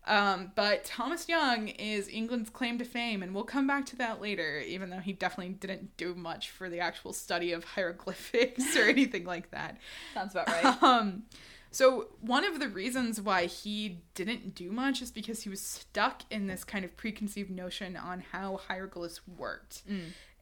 Um, 0.08 0.52
but 0.54 0.84
Thomas 0.84 1.28
Young 1.28 1.68
is 1.68 2.08
England's 2.08 2.48
claim 2.48 2.78
to 2.78 2.84
fame, 2.84 3.22
and 3.22 3.34
we'll 3.34 3.44
come 3.44 3.66
back 3.66 3.84
to 3.86 3.96
that 3.96 4.22
later, 4.22 4.58
even 4.60 4.88
though 4.88 5.00
he 5.00 5.12
definitely 5.12 5.52
didn't 5.52 5.96
do 5.98 6.14
much 6.14 6.50
for 6.50 6.70
the 6.70 6.80
actual 6.80 7.12
study 7.12 7.52
of 7.52 7.62
hieroglyphics 7.62 8.74
or 8.74 8.82
anything 8.88 9.24
like 9.24 9.50
that. 9.50 9.76
Sounds 10.14 10.34
about 10.34 10.48
right. 10.48 10.82
Um, 10.82 11.24
so 11.70 12.08
one 12.22 12.46
of 12.46 12.58
the 12.58 12.68
reasons 12.68 13.20
why 13.20 13.44
he 13.44 14.00
didn't 14.14 14.54
do 14.54 14.72
much 14.72 15.02
is 15.02 15.10
because 15.10 15.42
he 15.42 15.50
was 15.50 15.60
stuck 15.60 16.22
in 16.30 16.46
this 16.46 16.64
kind 16.64 16.84
of 16.84 16.96
preconceived 16.96 17.50
notion 17.50 17.94
on 17.94 18.24
how 18.32 18.60
hieroglyphs 18.68 19.20
worked. 19.28 19.82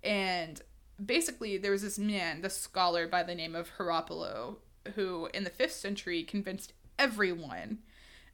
And 0.04 0.62
basically, 1.04 1.58
there 1.58 1.72
was 1.72 1.82
this 1.82 1.98
man, 1.98 2.42
this 2.42 2.56
scholar 2.56 3.08
by 3.08 3.24
the 3.24 3.34
name 3.34 3.56
of 3.56 3.72
Horapollo, 3.76 4.58
who 4.94 5.28
in 5.34 5.42
the 5.42 5.50
5th 5.50 5.72
century 5.72 6.22
convinced 6.22 6.72
everyone 6.96 7.78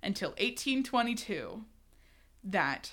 until 0.02 0.30
1822 0.30 1.64
that 2.44 2.92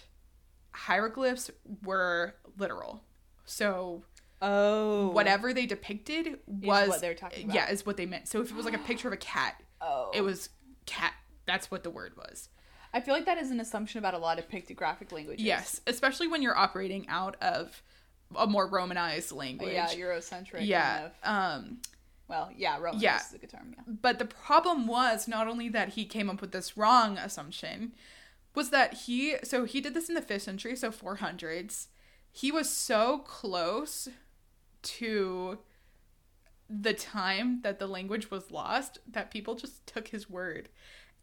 hieroglyphs 0.72 1.50
were 1.84 2.36
literal. 2.58 3.02
So 3.46 4.04
oh. 4.42 5.10
whatever 5.10 5.54
they 5.54 5.66
depicted 5.66 6.40
was 6.48 6.90
what 6.90 7.02
they 7.02 7.10
were 7.10 7.16
talking 7.16 7.46
about. 7.46 7.56
Yeah, 7.56 7.70
is 7.70 7.86
what 7.86 7.98
they 7.98 8.06
meant. 8.06 8.28
So 8.28 8.42
if 8.42 8.52
it 8.52 8.56
was 8.56 8.66
like 8.66 8.76
a 8.76 8.80
picture 8.86 9.08
of 9.08 9.14
a 9.14 9.18
cat, 9.18 9.62
Oh. 9.82 10.12
it 10.14 10.22
was 10.22 10.50
cat. 10.86 11.14
That's 11.46 11.72
what 11.72 11.84
the 11.84 11.90
word 11.90 12.14
was. 12.18 12.50
I 12.94 13.02
feel 13.02 13.14
like 13.14 13.26
that 13.26 13.38
is 13.38 13.52
an 13.52 13.60
assumption 13.60 14.00
about 14.00 14.14
a 14.14 14.18
lot 14.18 14.40
of 14.40 14.50
pictographic 14.50 15.12
languages. 15.12 15.46
Yes, 15.46 15.82
especially 15.88 16.28
when 16.28 16.42
you're 16.42 16.58
operating 16.58 17.08
out 17.08 17.36
of 17.42 17.82
a 18.36 18.48
more 18.48 18.68
Romanized 18.68 19.32
language. 19.32 19.74
Yeah, 19.74 19.88
Eurocentric. 19.88 20.66
yeah. 20.66 20.98
Kind 20.98 21.06
of. 21.06 21.12
Um, 21.64 21.78
Well, 22.30 22.52
yeah, 22.56 22.78
Roman 22.80 23.02
Yeah. 23.02 23.18
is 23.20 23.34
a 23.34 23.38
good 23.40 23.50
term. 23.50 23.74
Yeah. 23.76 23.84
but 23.88 24.20
the 24.20 24.26
problem 24.26 24.88
was 24.88 25.28
not 25.28 25.48
only 25.48 25.68
that 25.70 25.90
he 25.90 26.06
came 26.06 26.30
up 26.30 26.40
with 26.42 26.52
this 26.52 26.78
wrong 26.78 27.18
assumption, 27.18 27.94
was 28.56 28.70
that 28.70 28.94
he 29.06 29.36
so 29.44 29.66
he 29.66 29.82
did 29.82 29.94
this 29.94 30.08
in 30.10 30.16
the 30.16 30.22
fifth 30.22 30.44
century, 30.44 30.76
so 30.76 30.92
400s. 30.92 31.88
He 32.32 32.52
was 32.52 32.70
so 32.70 33.20
close 33.20 34.08
to 34.84 35.60
the 36.70 36.94
time 36.94 37.62
that 37.64 37.80
the 37.80 37.88
language 37.88 38.30
was 38.30 38.52
lost 38.52 39.00
that 39.08 39.32
people 39.32 39.56
just 39.56 39.86
took 39.88 40.10
his 40.10 40.30
word 40.30 40.70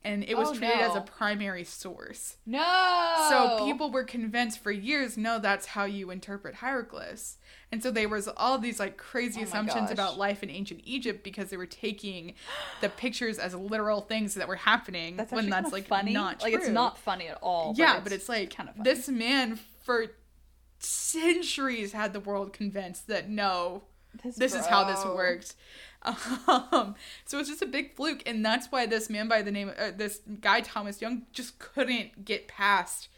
and 0.04 0.22
it 0.24 0.36
was 0.36 0.48
Oh, 0.50 0.54
treated 0.54 0.78
as 0.78 0.94
a 0.94 1.00
primary 1.00 1.64
source. 1.64 2.36
No. 2.46 3.26
So 3.28 3.64
people 3.66 3.90
were 3.90 4.04
convinced 4.04 4.60
for 4.60 4.70
years, 4.70 5.16
no, 5.16 5.38
that's 5.38 5.66
how 5.66 5.84
you 5.84 6.10
interpret 6.10 6.56
hieroglyphs. 6.56 7.38
And 7.72 7.82
so 7.82 7.90
there 7.90 8.08
was 8.08 8.28
all 8.28 8.58
these 8.58 8.78
like 8.78 8.96
crazy 8.96 9.40
Oh 9.40 9.44
assumptions 9.44 9.88
gosh. 9.88 9.92
about 9.92 10.16
life 10.18 10.42
in 10.44 10.50
ancient 10.50 10.82
Egypt 10.84 11.24
because 11.24 11.50
they 11.50 11.56
were 11.56 11.66
taking 11.66 12.34
the 12.80 12.88
pictures 12.88 13.38
as 13.40 13.54
literal 13.54 14.00
things 14.02 14.34
that 14.34 14.46
were 14.46 14.54
happening 14.56 15.16
that's 15.16 15.32
when 15.32 15.50
that's 15.50 15.72
like 15.72 15.88
funny. 15.88 16.12
not 16.12 16.40
like 16.42 16.54
it's 16.54 16.68
not 16.68 16.96
funny 16.98 17.26
at 17.26 17.38
all. 17.42 17.74
yeah, 17.76 17.98
but 17.98 18.12
it's 18.12 18.28
like 18.28 18.54
kind 18.54 18.68
of 18.68 18.84
this 18.84 19.08
man 19.08 19.58
for 19.82 20.06
centuries 20.78 21.92
had 21.92 22.12
the 22.12 22.20
world 22.20 22.52
convinced 22.52 23.08
that 23.08 23.28
no, 23.28 23.82
this 24.36 24.54
is 24.54 24.66
how 24.66 24.84
this 24.84 25.02
bro. 25.02 25.16
Um, 26.06 26.94
so 27.24 27.38
it's 27.38 27.48
just 27.48 27.62
a 27.62 27.66
big 27.66 27.94
fluke, 27.96 28.22
and 28.26 28.44
that's 28.44 28.70
why 28.70 28.86
this 28.86 29.10
man 29.10 29.28
by 29.28 29.42
the 29.42 29.50
name, 29.50 29.72
uh, 29.76 29.90
this 29.96 30.20
guy 30.40 30.60
Thomas 30.60 31.00
Young, 31.02 31.22
just 31.32 31.58
couldn't 31.58 32.24
get 32.24 32.46
past. 32.48 33.08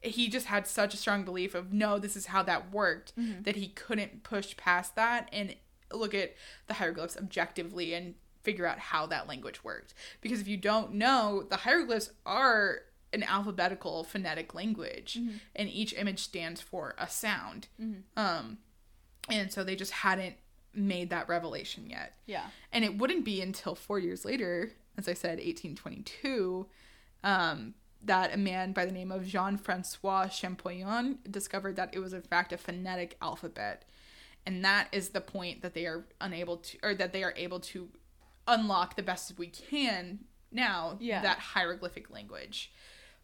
He 0.00 0.28
just 0.28 0.46
had 0.46 0.66
such 0.66 0.94
a 0.94 0.96
strong 0.96 1.24
belief 1.24 1.54
of 1.54 1.72
no, 1.72 1.98
this 1.98 2.16
is 2.16 2.26
how 2.26 2.42
that 2.44 2.72
worked 2.72 3.12
Mm-hmm. 3.16 3.42
that 3.42 3.56
he 3.56 3.68
couldn't 3.68 4.22
push 4.22 4.56
past 4.56 4.96
that 4.96 5.28
and 5.32 5.54
look 5.92 6.14
at 6.14 6.34
the 6.66 6.74
hieroglyphs 6.74 7.16
objectively 7.16 7.92
and 7.94 8.14
figure 8.42 8.66
out 8.66 8.78
how 8.78 9.06
that 9.06 9.28
language 9.28 9.62
worked. 9.62 9.94
Because 10.20 10.40
if 10.40 10.48
you 10.48 10.56
don't 10.56 10.94
know, 10.94 11.44
the 11.48 11.58
hieroglyphs 11.58 12.10
are 12.26 12.80
an 13.12 13.22
alphabetical 13.22 14.04
phonetic 14.04 14.54
language, 14.54 15.18
Mm-hmm. 15.20 15.36
and 15.54 15.68
each 15.68 15.92
image 15.94 16.20
stands 16.20 16.60
for 16.62 16.94
a 16.98 17.08
sound. 17.08 17.68
Um, 18.16 18.58
and 19.28 19.52
so 19.52 19.62
they 19.62 19.76
just 19.76 19.92
hadn't 19.92 20.34
made 20.74 21.10
that 21.10 21.28
revelation 21.28 21.88
yet. 21.88 22.14
Yeah. 22.26 22.46
And 22.72 22.84
it 22.84 22.96
wouldn't 22.96 23.24
be 23.24 23.40
until 23.40 23.74
four 23.74 23.98
years 23.98 24.24
later, 24.24 24.72
as 24.96 25.08
I 25.08 25.14
said, 25.14 25.38
1822, 25.38 26.66
um, 27.24 27.74
that 28.04 28.34
a 28.34 28.36
man 28.36 28.72
by 28.72 28.84
the 28.84 28.92
name 28.92 29.12
of 29.12 29.26
Jean 29.26 29.56
Francois 29.56 30.28
Champollion 30.28 31.18
discovered 31.30 31.76
that 31.76 31.90
it 31.94 31.98
was, 32.00 32.12
in 32.12 32.22
fact, 32.22 32.52
a 32.52 32.58
phonetic 32.58 33.16
alphabet. 33.22 33.84
And 34.44 34.64
that 34.64 34.88
is 34.92 35.10
the 35.10 35.20
point 35.20 35.62
that 35.62 35.74
they 35.74 35.86
are 35.86 36.04
unable 36.20 36.56
to, 36.58 36.78
or 36.82 36.94
that 36.94 37.12
they 37.12 37.22
are 37.22 37.34
able 37.36 37.60
to 37.60 37.88
unlock 38.48 38.96
the 38.96 39.02
best 39.02 39.38
we 39.38 39.46
can 39.46 40.20
now 40.50 40.96
Yeah. 41.00 41.22
that 41.22 41.38
hieroglyphic 41.38 42.10
language. 42.10 42.72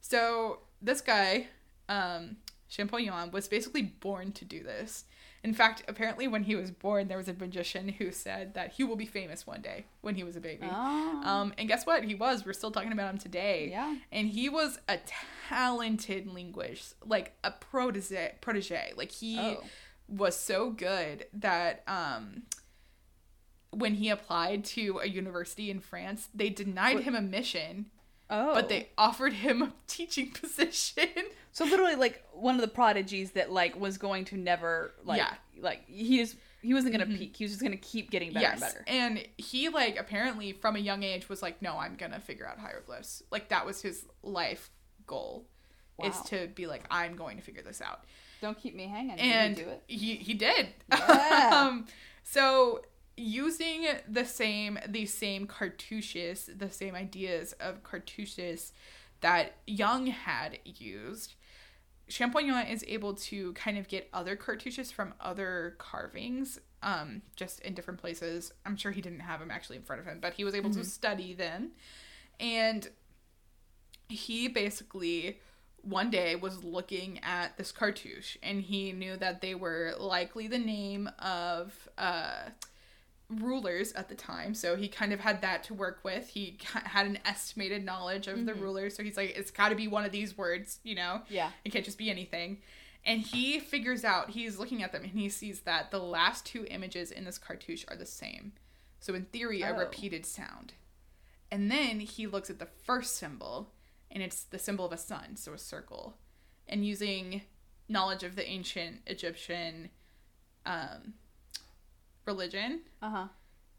So 0.01 0.61
this 0.81 1.01
guy, 1.01 1.49
um, 1.89 2.37
Champollion, 2.71 3.33
was 3.33 3.49
basically 3.49 3.83
born 3.83 4.31
to 4.33 4.45
do 4.45 4.63
this. 4.63 5.05
In 5.49 5.55
fact, 5.55 5.83
apparently, 5.89 6.29
when 6.29 6.43
he 6.43 6.55
was 6.57 6.71
born, 6.71 7.09
there 7.09 7.17
was 7.17 7.27
a 7.27 7.33
magician 7.33 7.89
who 7.89 8.13
said 8.13 8.53
that 8.53 8.73
he 8.75 8.85
will 8.85 8.97
be 8.97 9.07
famous 9.07 9.47
one 9.47 9.63
day 9.63 9.87
when 10.03 10.15
he 10.15 10.23
was 10.23 10.37
a 10.37 10.41
baby. 10.41 10.67
Oh. 10.71 11.23
Um, 11.25 11.55
and 11.57 11.67
guess 11.67 11.87
what? 11.87 12.05
He 12.05 12.15
was. 12.15 12.45
We're 12.45 12.53
still 12.53 12.71
talking 12.71 12.93
about 12.93 13.11
him 13.11 13.17
today. 13.19 13.69
Yeah. 13.71 13.97
And 14.13 14.29
he 14.29 14.51
was 14.51 14.79
a 14.91 14.99
talented 15.49 16.27
linguist, 16.27 16.97
like 17.03 17.33
a 17.43 17.51
protege. 17.51 18.35
Protege. 18.43 18.93
Like 18.95 19.11
he 19.11 19.39
Oh. 19.41 19.65
was 20.07 20.37
so 20.39 20.69
good 20.71 21.25
that 21.33 21.83
um, 21.89 22.43
when 23.71 23.95
he 23.95 24.11
applied 24.11 24.65
to 24.67 24.99
a 25.03 25.07
university 25.09 25.71
in 25.71 25.81
France, 25.81 26.29
they 26.35 26.51
denied 26.51 26.97
What- 26.97 27.05
him 27.05 27.15
a 27.15 27.23
mission, 27.23 27.87
oh. 28.31 28.55
but 28.55 28.69
they 28.69 28.89
offered 28.99 29.33
him 29.33 29.63
a 29.63 29.73
teaching 29.87 30.31
position. 30.41 31.09
So 31.53 31.65
literally, 31.65 31.97
like 31.97 32.25
one 32.33 32.55
of 32.55 32.61
the 32.61 32.69
prodigies 32.69 33.33
that 33.33 33.51
like 33.51 33.79
was 33.79 33.99
going 33.99 34.25
to 34.27 34.37
never 34.37 34.95
like 35.05 35.19
Yeah. 35.19 35.35
like 35.61 35.87
he 35.89 36.19
just 36.19 36.37
he 36.63 36.75
wasn't 36.75 36.93
gonna 36.93 37.07
peak. 37.07 37.37
He 37.37 37.45
was 37.45 37.53
just 37.53 37.63
gonna 37.63 37.77
keep 37.77 38.11
getting 38.11 38.33
better 38.33 38.47
and 38.47 38.61
better. 38.61 38.85
And 38.87 39.27
he 39.37 39.69
like 39.69 39.99
apparently 39.99 40.53
from 40.53 40.77
a 40.77 40.81
young 40.81 41.03
age 41.03 41.29
was 41.29 41.43
like, 41.43 41.63
no, 41.63 41.77
I'm 41.79 41.95
gonna 41.97 42.21
figure 42.21 42.47
out 42.47 42.59
hieroglyphs. 42.59 43.23
Like 43.31 43.49
that 43.49 43.65
was 43.67 43.81
his 43.83 44.07
life 44.23 44.71
goal, 45.07 45.47
is 46.05 46.21
to 46.23 46.49
be 46.55 46.67
like, 46.67 46.85
I'm 46.91 47.17
going 47.17 47.39
to 47.39 47.43
figure 47.43 47.63
this 47.63 47.81
out. 47.81 48.05
Don't 48.41 48.57
keep 48.57 48.75
me 48.75 48.87
hanging. 48.87 49.19
And 49.19 49.57
Did 49.57 49.61
you 49.63 49.67
do 49.67 49.71
it. 49.73 49.83
he 49.89 50.15
he 50.17 50.35
did. 50.35 50.69
Yeah. 50.93 51.51
um, 51.69 51.87
so 52.23 52.83
using 53.19 53.87
the 54.09 54.25
same 54.25 54.79
these 54.87 55.13
same 55.13 55.47
cartouches, 55.47 56.49
the 56.57 56.71
same 56.71 56.95
ideas 56.95 57.53
of 57.55 57.83
cartouches 57.83 58.73
that 59.21 59.57
Young 59.67 60.07
had 60.07 60.59
used, 60.65 61.35
Champollion 62.09 62.67
is 62.69 62.85
able 62.89 63.15
to 63.15 63.53
kind 63.53 63.77
of 63.77 63.89
get 63.89 64.09
other 64.13 64.37
cartouches 64.37 64.93
from 64.93 65.15
other 65.21 65.75
carvings, 65.79 66.59
um, 66.83 67.23
just 67.37 67.61
in 67.61 67.75
different 67.75 68.01
places. 68.01 68.53
I'm 68.65 68.77
sure 68.77 68.93
he 68.93 69.03
didn't 69.03 69.21
have 69.21 69.41
them 69.41 69.51
actually 69.51 69.77
in 69.77 69.83
front 69.83 70.01
of 70.01 70.07
him, 70.07 70.19
but 70.21 70.35
he 70.35 70.45
was 70.45 70.55
able 70.55 70.71
to 70.71 70.85
study 70.85 71.35
them. 71.35 71.73
And 72.41 72.89
he 74.09 74.49
basically 74.49 75.39
one 75.83 76.11
day 76.11 76.35
was 76.35 76.65
looking 76.65 77.21
at 77.23 77.57
this 77.57 77.73
cartouche 77.73 78.37
and 78.43 78.61
he 78.61 78.93
knew 78.93 79.17
that 79.17 79.41
they 79.41 79.55
were 79.55 79.95
likely 79.99 80.49
the 80.49 80.59
name 80.59 81.09
of 81.19 81.89
uh, 81.97 82.51
rulers 83.31 83.93
at 83.93 84.09
the 84.09 84.15
time 84.15 84.55
so 84.55 84.75
he 84.75 84.89
kind 84.89 85.13
of 85.13 85.21
had 85.21 85.43
that 85.43 85.63
to 85.63 85.75
work 85.75 86.01
with 86.03 86.29
he 86.31 86.57
had 86.85 87.07
an 87.07 87.19
estimated 87.27 87.85
knowledge 87.85 88.27
of 88.27 88.47
the 88.47 88.55
rulers 88.55 88.97
so 88.97 89.03
he's 89.03 89.17
like 89.19 89.37
it's 89.37 89.51
got 89.51 89.69
to 89.69 89.75
be 89.75 89.87
one 89.87 90.05
of 90.05 90.13
these 90.13 90.37
words 90.39 90.79
you 90.83 90.95
know 90.95 91.21
Yeah. 91.29 91.51
it 91.65 91.71
can't 91.71 91.85
just 91.85 91.99
be 91.99 92.09
anything 92.11 92.59
and 93.05 93.21
he 93.21 93.61
figures 93.61 94.03
out 94.03 94.31
he's 94.31 94.59
looking 94.59 94.83
at 94.83 94.93
them 94.93 95.03
and 95.03 95.13
he 95.13 95.29
sees 95.29 95.61
that 95.61 95.91
the 95.91 95.99
last 95.99 96.47
two 96.47 96.65
images 96.71 97.11
in 97.11 97.25
this 97.25 97.39
cartouche 97.39 97.85
are 97.89 97.97
the 97.97 98.07
same 98.07 98.53
so 98.99 99.13
in 99.15 99.27
theory 99.27 99.61
a 99.61 99.73
Oh. 99.75 99.79
repeated 99.79 100.25
sound 100.25 100.73
and 101.51 101.71
then 101.71 102.01
he 102.01 102.27
looks 102.27 102.51
at 102.51 102.59
the 102.59 102.67
first 102.67 103.17
symbol, 103.17 103.73
and 104.11 104.23
it's 104.23 104.43
the 104.43 104.59
symbol 104.59 104.85
of 104.85 104.93
a 104.93 104.99
sun, 104.99 105.35
so 105.35 105.55
a 105.55 105.59
circle. 105.59 106.19
And 106.69 106.85
using 106.87 107.41
knowledge 107.89 108.23
of 108.23 108.37
the 108.37 108.47
ancient 108.47 108.99
Egyptian 109.07 109.89
um, 110.67 111.15
religion 112.33 112.83
Uh-huh. 113.03 113.27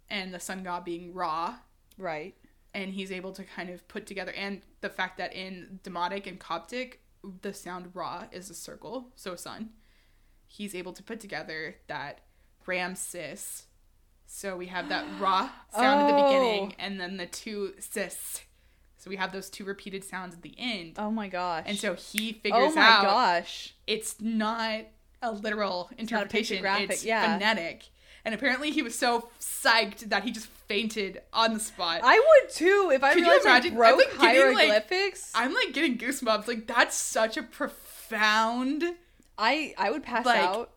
and 0.10 0.34
the 0.34 0.40
sun 0.40 0.64
god 0.64 0.84
being 0.84 1.14
Ra. 1.14 1.56
Right. 1.98 2.36
And 2.74 2.94
he's 2.94 3.12
able 3.12 3.32
to 3.34 3.44
kind 3.44 3.70
of 3.70 3.88
put 3.88 4.06
together, 4.06 4.32
and 4.34 4.62
the 4.82 4.90
fact 4.90 5.18
that 5.18 5.34
in 5.34 5.80
Demotic 5.84 6.28
and 6.28 6.40
Coptic, 6.40 7.02
the 7.42 7.54
sound 7.54 7.92
Ra 7.94 8.26
is 8.32 8.50
a 8.50 8.54
circle, 8.54 9.12
so 9.16 9.36
sun. 9.36 9.70
He's 10.48 10.74
able 10.76 10.94
to 10.94 11.04
put 11.04 11.20
together 11.20 11.76
that 11.88 12.22
Ramses. 12.66 13.66
So 14.26 14.56
we 14.56 14.68
have 14.68 14.90
that 14.90 15.06
Ra 15.20 15.50
sound 15.74 16.02
at 16.02 16.08
the 16.08 16.24
beginning, 16.24 16.72
Oh. 16.74 16.76
and 16.84 17.00
then 17.02 17.18
the 17.18 17.26
two 17.26 17.74
sis. 17.80 18.42
So 18.98 19.10
we 19.10 19.16
have 19.16 19.32
those 19.32 19.50
two 19.50 19.64
repeated 19.66 20.04
sounds 20.04 20.36
at 20.36 20.42
the 20.42 20.54
end. 20.58 20.96
Oh 20.98 21.10
my 21.10 21.28
gosh. 21.30 21.64
And 21.66 21.78
so 21.78 21.94
he 21.96 22.34
figures 22.34 22.54
out. 22.54 22.72
Oh 22.72 22.76
my 22.76 22.82
out 22.82 23.04
gosh. 23.04 23.74
it's 23.88 24.20
not 24.22 24.82
a 25.22 25.32
literal 25.32 25.90
interpretation. 25.98 26.64
It's 26.66 27.04
yeah. 27.06 27.34
phonetic. 27.38 27.90
And 28.30 28.36
apparently 28.36 28.70
he 28.70 28.84
was 28.84 28.94
so 28.96 29.32
psyched 29.40 30.10
that 30.10 30.24
he 30.24 30.30
just 30.30 30.46
fainted 30.46 31.24
on 31.34 31.56
the 31.56 31.60
spot. 31.60 32.02
I 32.04 32.14
would 32.20 32.52
too 32.54 32.92
if 32.94 33.04
I 33.04 33.16
Could 33.16 33.22
you 33.24 33.32
realized 33.32 33.46
imagine? 33.48 33.72
I 33.82 33.90
I'm, 33.90 33.96
broke 33.96 33.98
like, 33.98 34.22
getting, 34.22 34.54
like- 34.54 34.68
hieroglyphics. 34.68 35.32
I'm 35.34 35.52
like 35.56 35.74
getting 35.74 35.98
goosebumps. 35.98 36.48
Like 36.48 36.68
that's 36.68 36.96
such 36.96 37.38
a 37.38 37.42
profound 37.44 38.84
I 39.36 39.74
I 39.80 39.90
would 39.90 40.04
pass 40.04 40.28
like, 40.28 40.42
out. 40.42 40.70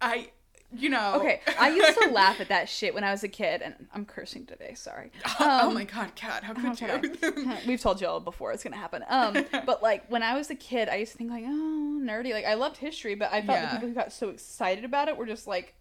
I 0.00 0.30
you 0.70 0.88
know 0.88 1.14
Okay, 1.16 1.40
I 1.58 1.70
used 1.70 1.98
to 2.00 2.08
laugh 2.12 2.40
at 2.40 2.48
that 2.50 2.68
shit 2.68 2.94
when 2.94 3.02
I 3.02 3.10
was 3.10 3.24
a 3.24 3.28
kid, 3.28 3.60
and 3.62 3.74
I'm 3.92 4.04
cursing 4.04 4.46
today. 4.46 4.74
Sorry. 4.74 5.10
oh 5.40 5.68
Um, 5.68 5.74
my 5.74 5.82
god, 5.84 6.14
Kat, 6.14 6.44
how 6.44 6.52
could 6.54 6.80
okay. 6.80 7.00
you? 7.22 7.56
We've 7.66 7.80
told 7.80 8.00
y'all 8.00 8.20
before 8.20 8.52
it's 8.52 8.62
gonna 8.62 8.76
happen. 8.76 9.04
Um, 9.08 9.44
but 9.66 9.82
like 9.82 10.06
when 10.10 10.22
I 10.22 10.36
was 10.36 10.48
a 10.50 10.54
kid, 10.54 10.88
I 10.88 10.94
used 10.94 11.10
to 11.12 11.18
think 11.18 11.30
like, 11.30 11.42
oh, 11.44 12.00
nerdy. 12.04 12.32
Like 12.32 12.44
I 12.44 12.54
loved 12.54 12.76
history, 12.76 13.16
but 13.16 13.32
I 13.32 13.40
thought 13.40 13.54
Yeah. 13.54 13.64
the 13.66 13.72
people 13.72 13.88
who 13.88 13.94
got 13.96 14.12
so 14.12 14.28
excited 14.28 14.84
about 14.84 15.08
it 15.08 15.16
were 15.16 15.26
just 15.26 15.48
like 15.48 15.74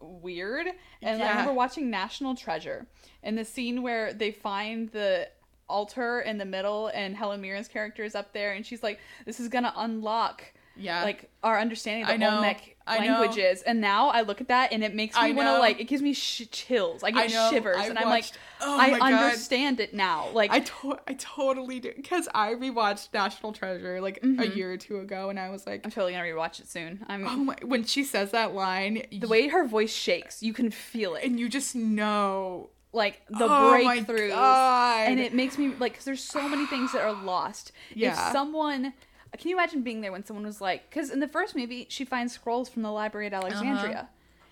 weird. 0.00 0.66
And 1.02 1.22
I 1.22 1.24
Yeah. 1.26 1.30
remember 1.30 1.52
watching 1.52 1.90
National 1.90 2.34
Treasure 2.34 2.86
and 3.22 3.36
the 3.36 3.44
scene 3.44 3.82
where 3.82 4.12
they 4.12 4.32
find 4.32 4.88
the 4.90 5.28
altar 5.68 6.20
in 6.20 6.38
the 6.38 6.44
middle, 6.44 6.88
and 6.88 7.16
Helen 7.16 7.40
Mirren's 7.40 7.68
character 7.68 8.02
is 8.02 8.14
up 8.16 8.32
there, 8.32 8.52
and 8.52 8.66
she's 8.66 8.82
like, 8.82 8.98
"This 9.24 9.38
is 9.38 9.48
gonna 9.48 9.72
unlock." 9.76 10.52
Yeah. 10.76 11.02
Like 11.04 11.30
our 11.42 11.58
understanding 11.58 12.04
of 12.04 12.10
the 12.10 12.18
know. 12.18 12.36
Olmec 12.36 12.76
I 12.86 12.98
languages, 12.98 13.62
and 13.62 13.80
now 13.80 14.08
I 14.08 14.22
look 14.22 14.40
at 14.40 14.48
that 14.48 14.72
and 14.72 14.82
it 14.82 14.94
makes 14.94 15.14
me 15.14 15.20
I 15.22 15.26
want 15.32 15.46
to 15.48 15.54
know. 15.54 15.60
like 15.60 15.80
it 15.80 15.84
gives 15.84 16.02
me 16.02 16.12
sh- 16.12 16.48
chills. 16.50 17.04
I 17.04 17.12
get 17.12 17.24
I 17.30 17.32
know. 17.32 17.50
shivers, 17.50 17.76
I 17.78 17.86
and 17.86 17.96
I'm 17.98 18.06
like, 18.06 18.24
watched- 18.24 18.38
oh 18.62 18.78
I 18.80 18.90
my 18.90 18.98
God. 18.98 19.12
understand 19.24 19.78
it 19.80 19.94
now. 19.94 20.28
Like 20.32 20.50
I 20.50 20.60
to- 20.60 20.98
I 21.06 21.14
totally 21.14 21.78
do 21.78 21.92
because 21.94 22.28
I 22.34 22.54
rewatched 22.54 23.08
National 23.14 23.52
Treasure 23.52 24.00
like 24.00 24.18
a 24.18 24.26
Mhm. 24.26 24.56
year 24.56 24.72
or 24.72 24.76
two 24.76 24.98
ago, 24.98 25.30
and 25.30 25.38
I 25.38 25.50
was 25.50 25.66
like, 25.66 25.82
I'm 25.84 25.90
totally 25.92 26.12
gonna 26.14 26.24
rewatch 26.24 26.58
it 26.60 26.68
soon. 26.68 27.04
I'm 27.08 27.26
oh 27.28 27.36
my! 27.36 27.56
When 27.62 27.84
she 27.84 28.02
says 28.02 28.32
that 28.32 28.54
line, 28.54 29.02
the 29.12 29.28
way 29.28 29.48
her 29.48 29.66
voice 29.68 29.92
shakes, 29.94 30.42
you 30.42 30.52
can 30.52 30.70
feel 30.72 31.14
it, 31.14 31.22
and 31.24 31.38
you 31.38 31.48
just 31.48 31.76
know 31.76 32.70
like 32.92 33.22
the 33.28 33.44
oh 33.44 33.84
my 33.84 34.00
breakthroughs, 34.00 34.30
God. 34.30 35.08
and 35.08 35.20
it 35.20 35.32
makes 35.32 35.56
me 35.58 35.68
like 35.78 35.92
because 35.92 36.04
there's 36.06 36.24
so 36.24 36.48
many 36.48 36.66
things 36.66 36.92
that 36.92 37.02
are 37.02 37.12
lost. 37.12 37.70
Yeah. 37.94 38.26
If 38.26 38.32
someone, 38.32 38.94
can 39.38 39.48
you 39.50 39.56
imagine 39.56 39.82
being 39.82 40.00
there 40.00 40.12
when 40.12 40.24
someone 40.24 40.44
was 40.46 40.60
like, 40.60 40.88
because 40.90 41.10
in 41.10 41.20
the 41.20 41.28
first 41.28 41.54
movie 41.56 41.86
she 41.88 42.04
finds 42.04 42.32
scrolls 42.32 42.68
from 42.68 42.82
the 42.82 42.90
Library 42.90 43.26
at 43.26 43.32
Alexandria, 43.32 44.08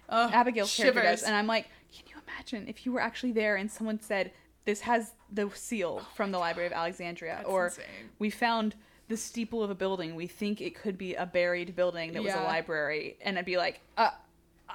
Ugh, 0.09 0.31
Abigail's 0.33 0.75
character 0.75 1.01
shivers. 1.01 1.21
does, 1.21 1.27
and 1.29 1.35
I'm 1.37 1.47
like, 1.47 1.67
can 1.95 2.05
you 2.09 2.15
imagine 2.27 2.69
if 2.69 2.87
you 2.87 2.93
were 2.93 3.01
actually 3.01 3.33
there 3.33 3.57
and 3.57 3.71
someone 3.71 4.01
said 4.01 4.33
this 4.65 4.81
has 4.83 5.13
the 5.33 5.51
seal 5.55 6.03
from 6.15 6.31
the 6.33 6.39
Library 6.39 6.67
of 6.67 6.73
Alexandria, 6.73 7.37
That's 7.39 7.49
or 7.49 7.67
insane. 7.67 7.85
we 8.19 8.31
found 8.31 8.75
the 9.09 9.17
steeple 9.17 9.63
of 9.63 9.71
a 9.71 9.75
building. 9.75 10.15
We 10.15 10.27
think 10.27 10.61
it 10.61 10.75
could 10.75 10.99
be 10.99 11.15
a 11.15 11.25
buried 11.27 11.75
building 11.75 12.13
that 12.13 12.23
was 12.23 12.35
a 12.35 12.43
library, 12.43 13.17
and 13.23 13.39
I'd 13.39 13.45
be 13.47 13.57
like, 13.57 13.81
uh, 13.97 14.11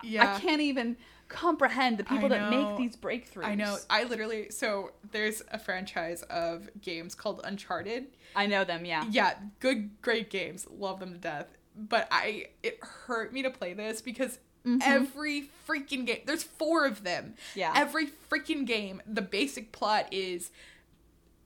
Yeah. 0.01 0.35
I 0.35 0.39
can't 0.39 0.61
even 0.61 0.97
comprehend 1.33 1.97
the 1.97 2.03
people 2.03 2.29
that 2.29 2.49
make 2.49 2.77
these 2.77 2.95
breakthroughs. 2.95 3.45
I 3.45 3.55
know. 3.55 3.77
I 3.89 4.03
literally 4.03 4.49
so 4.49 4.91
there's 5.11 5.41
a 5.51 5.59
franchise 5.59 6.21
of 6.23 6.69
games 6.79 7.15
called 7.15 7.41
Uncharted. 7.43 8.07
I 8.35 8.45
know 8.45 8.63
them. 8.63 8.85
Yeah. 8.85 9.05
Yeah, 9.09 9.33
good, 9.59 10.01
great 10.01 10.29
games. 10.29 10.67
Love 10.69 10.99
them 10.99 11.11
to 11.13 11.19
death. 11.19 11.47
But 11.75 12.07
I, 12.11 12.47
it 12.61 12.79
hurt 12.81 13.33
me 13.33 13.41
to 13.41 13.49
play 13.49 13.73
this 13.73 14.01
because 14.01 14.37
mm-hmm. 14.65 14.77
every 14.83 15.49
freaking 15.67 16.05
game, 16.05 16.19
there's 16.25 16.43
four 16.43 16.85
of 16.85 17.03
them. 17.03 17.33
Yeah. 17.55 17.73
Every 17.75 18.07
freaking 18.31 18.65
game, 18.65 19.01
the 19.07 19.23
basic 19.23 19.71
plot 19.71 20.07
is 20.11 20.51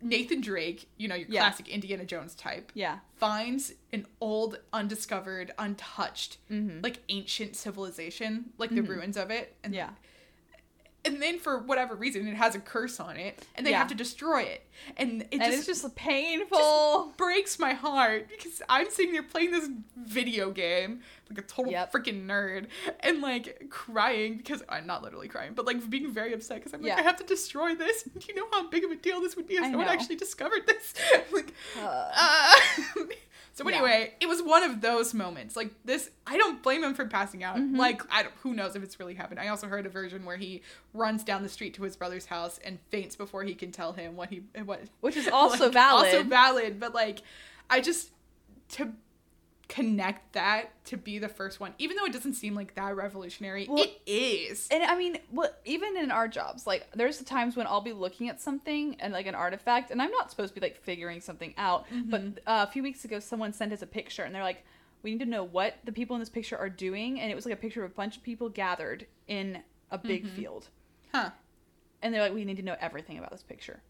Nathan 0.02 0.42
Drake, 0.42 0.88
you 0.98 1.08
know, 1.08 1.16
your 1.16 1.28
Yeah. 1.30 1.42
classic 1.42 1.68
Indiana 1.68 2.06
Jones 2.06 2.36
type, 2.36 2.72
Yeah. 2.76 3.00
finds 3.16 3.74
an 3.92 4.06
old, 4.22 4.60
undiscovered, 4.72 5.52
untouched, 5.58 6.38
Mhm. 6.52 6.84
like 6.84 7.00
ancient 7.10 7.56
civilization, 7.56 8.54
like 8.58 8.70
the 8.74 8.82
ruins 8.84 9.18
of 9.18 9.32
it. 9.32 9.56
And 9.64 9.74
Yeah. 9.74 9.92
And 11.08 11.22
then 11.22 11.40
for 11.40 11.60
whatever 11.60 11.96
reason 11.96 12.28
it 12.28 12.36
has 12.36 12.54
a 12.56 12.60
curse 12.60 13.00
on 13.00 13.18
it 13.18 13.44
and 13.56 13.66
they 13.66 13.72
Yeah. 13.72 13.80
have 13.80 13.88
to 13.88 13.96
destroy 13.96 14.42
it 14.44 14.64
and 14.98 15.22
it 15.24 15.28
And 15.32 15.42
just, 15.44 15.68
it's 15.70 15.82
just 15.82 15.96
painful. 15.96 17.14
breaks 17.18 17.58
my 17.60 17.74
heart 17.74 18.28
because 18.30 18.62
i'm 18.70 18.90
sitting 18.90 19.14
there 19.14 19.24
playing 19.24 19.52
this 19.52 19.70
video 19.98 20.52
game 20.52 21.02
like 21.30 21.40
a 21.40 21.42
total 21.42 21.72
Yep. 21.72 21.92
freaking 21.92 22.26
nerd 22.26 22.68
and 23.02 23.22
like 23.22 23.68
crying 23.70 24.38
because 24.38 24.62
i'm 24.70 24.86
not 24.86 25.02
literally 25.04 25.28
crying 25.28 25.54
but 25.56 25.66
like 25.66 25.90
being 25.90 26.12
very 26.12 26.34
upset 26.34 26.58
because 26.58 26.74
i'm 26.74 26.82
like 26.82 26.90
Yeah. 26.90 26.98
i 26.98 27.02
have 27.02 27.18
to 27.18 27.24
destroy 27.26 27.74
this 27.76 28.04
do 28.04 28.28
you 28.28 28.36
know 28.36 28.48
how 28.52 28.68
big 28.70 28.84
of 28.84 28.92
a 28.92 28.96
deal 28.96 29.20
this 29.22 29.36
would 29.36 29.48
be 29.48 29.56
if 29.56 29.62
I 29.64 29.66
someone 29.72 29.86
know. 29.88 29.92
actually 29.94 30.16
discovered 30.18 30.68
this 30.68 30.94
like 31.32 31.54
Uh, 31.78 32.12
uh, 32.16 32.54
so 33.58 33.68
Yeah. 33.68 33.78
anyway, 33.78 34.14
it 34.20 34.28
was 34.28 34.44
one 34.44 34.62
of 34.62 34.82
those 34.82 35.16
moments. 35.16 35.56
Like 35.56 35.72
this, 35.84 36.12
I 36.28 36.38
don't 36.38 36.62
blame 36.62 36.84
him 36.84 36.94
for 36.94 37.06
passing 37.08 37.44
out. 37.44 37.58
Mm-hmm. 37.58 37.76
Like 37.76 38.04
I 38.12 38.22
don't, 38.22 38.36
who 38.44 38.54
knows 38.54 38.76
if 38.76 38.84
it's 38.84 39.00
really 39.00 39.16
happened. 39.16 39.40
I 39.40 39.48
also 39.48 39.66
heard 39.68 39.88
a 39.88 39.90
version 39.90 40.26
where 40.26 40.38
he 40.38 40.62
runs 40.94 41.24
down 41.24 41.42
the 41.42 41.50
street 41.50 41.74
to 41.74 41.82
his 41.84 41.96
brother's 41.96 42.28
house 42.28 42.60
and 42.64 42.78
faints 42.92 43.16
before 43.16 43.42
he 43.44 43.56
can 43.56 43.72
tell 43.72 43.94
him 43.94 44.16
what 44.16 44.30
he 44.30 44.44
what. 44.64 44.82
Which 45.02 45.18
is 45.18 45.28
also 45.28 45.64
like, 45.66 45.74
valid. 45.74 46.06
Also 46.06 46.22
valid, 46.22 46.80
but 46.80 46.94
like, 46.94 47.24
I 47.68 47.82
just 47.82 48.12
to 48.74 48.92
connect 49.68 50.34
that 50.34 50.84
to 50.86 50.98
be 50.98 51.20
the 51.20 51.28
first 51.28 51.60
one, 51.60 51.74
even 51.78 51.98
though 51.98 52.06
it 52.06 52.14
doesn't 52.14 52.34
seem 52.34 52.56
like 52.56 52.76
that 52.76 52.96
revolutionary, 52.96 53.68
Well, 53.70 53.84
it 53.84 54.02
is. 54.06 54.68
and 54.72 54.84
I 54.84 54.98
mean, 54.98 55.18
well, 55.32 55.50
even 55.66 55.98
in 55.98 56.10
our 56.10 56.28
jobs, 56.28 56.66
like 56.66 56.88
there's 56.96 57.18
the 57.18 57.26
times 57.26 57.56
when 57.56 57.68
I'll 57.68 57.82
be 57.82 57.94
looking 57.94 58.30
at 58.30 58.40
something 58.40 58.96
and 59.00 59.12
like 59.12 59.28
an 59.28 59.36
artifact, 59.36 59.92
and 59.92 60.02
I'm 60.02 60.12
not 60.12 60.32
supposed 60.32 60.54
to 60.54 60.60
be 60.60 60.66
like 60.66 60.78
figuring 60.78 61.22
something 61.22 61.54
out. 61.58 61.86
But 62.10 62.22
mm-hmm. 62.22 62.38
uh, 62.48 62.66
a 62.68 62.72
few 62.72 62.84
weeks 62.84 63.04
ago, 63.04 63.20
someone 63.20 63.52
sent 63.54 63.74
us 63.74 63.82
a 63.82 63.88
picture, 63.88 64.24
and 64.24 64.34
they're 64.34 64.44
like, 64.44 64.64
"We 65.04 65.12
need 65.12 65.20
to 65.20 65.26
know 65.26 65.44
what 65.44 65.76
the 65.84 65.92
people 65.92 66.16
in 66.16 66.22
this 66.22 66.30
picture 66.30 66.58
are 66.58 66.70
doing," 66.70 67.20
and 67.20 67.32
it 67.32 67.36
was 67.36 67.46
like 67.46 67.54
a 67.54 67.58
picture 67.58 67.84
of 67.84 67.92
a 67.92 67.94
bunch 67.94 68.18
of 68.18 68.24
people 68.24 68.50
gathered 68.50 69.06
in 69.28 69.64
a 69.92 69.98
big 69.98 70.26
mm-hmm. 70.26 70.36
field, 70.36 70.70
Huh. 71.14 71.32
and 72.02 72.14
they're 72.14 72.22
like, 72.22 72.34
"We 72.34 72.46
need 72.46 72.58
to 72.58 72.64
know 72.64 72.76
everything 72.80 73.18
about 73.18 73.32
this 73.32 73.44
picture," 73.44 73.82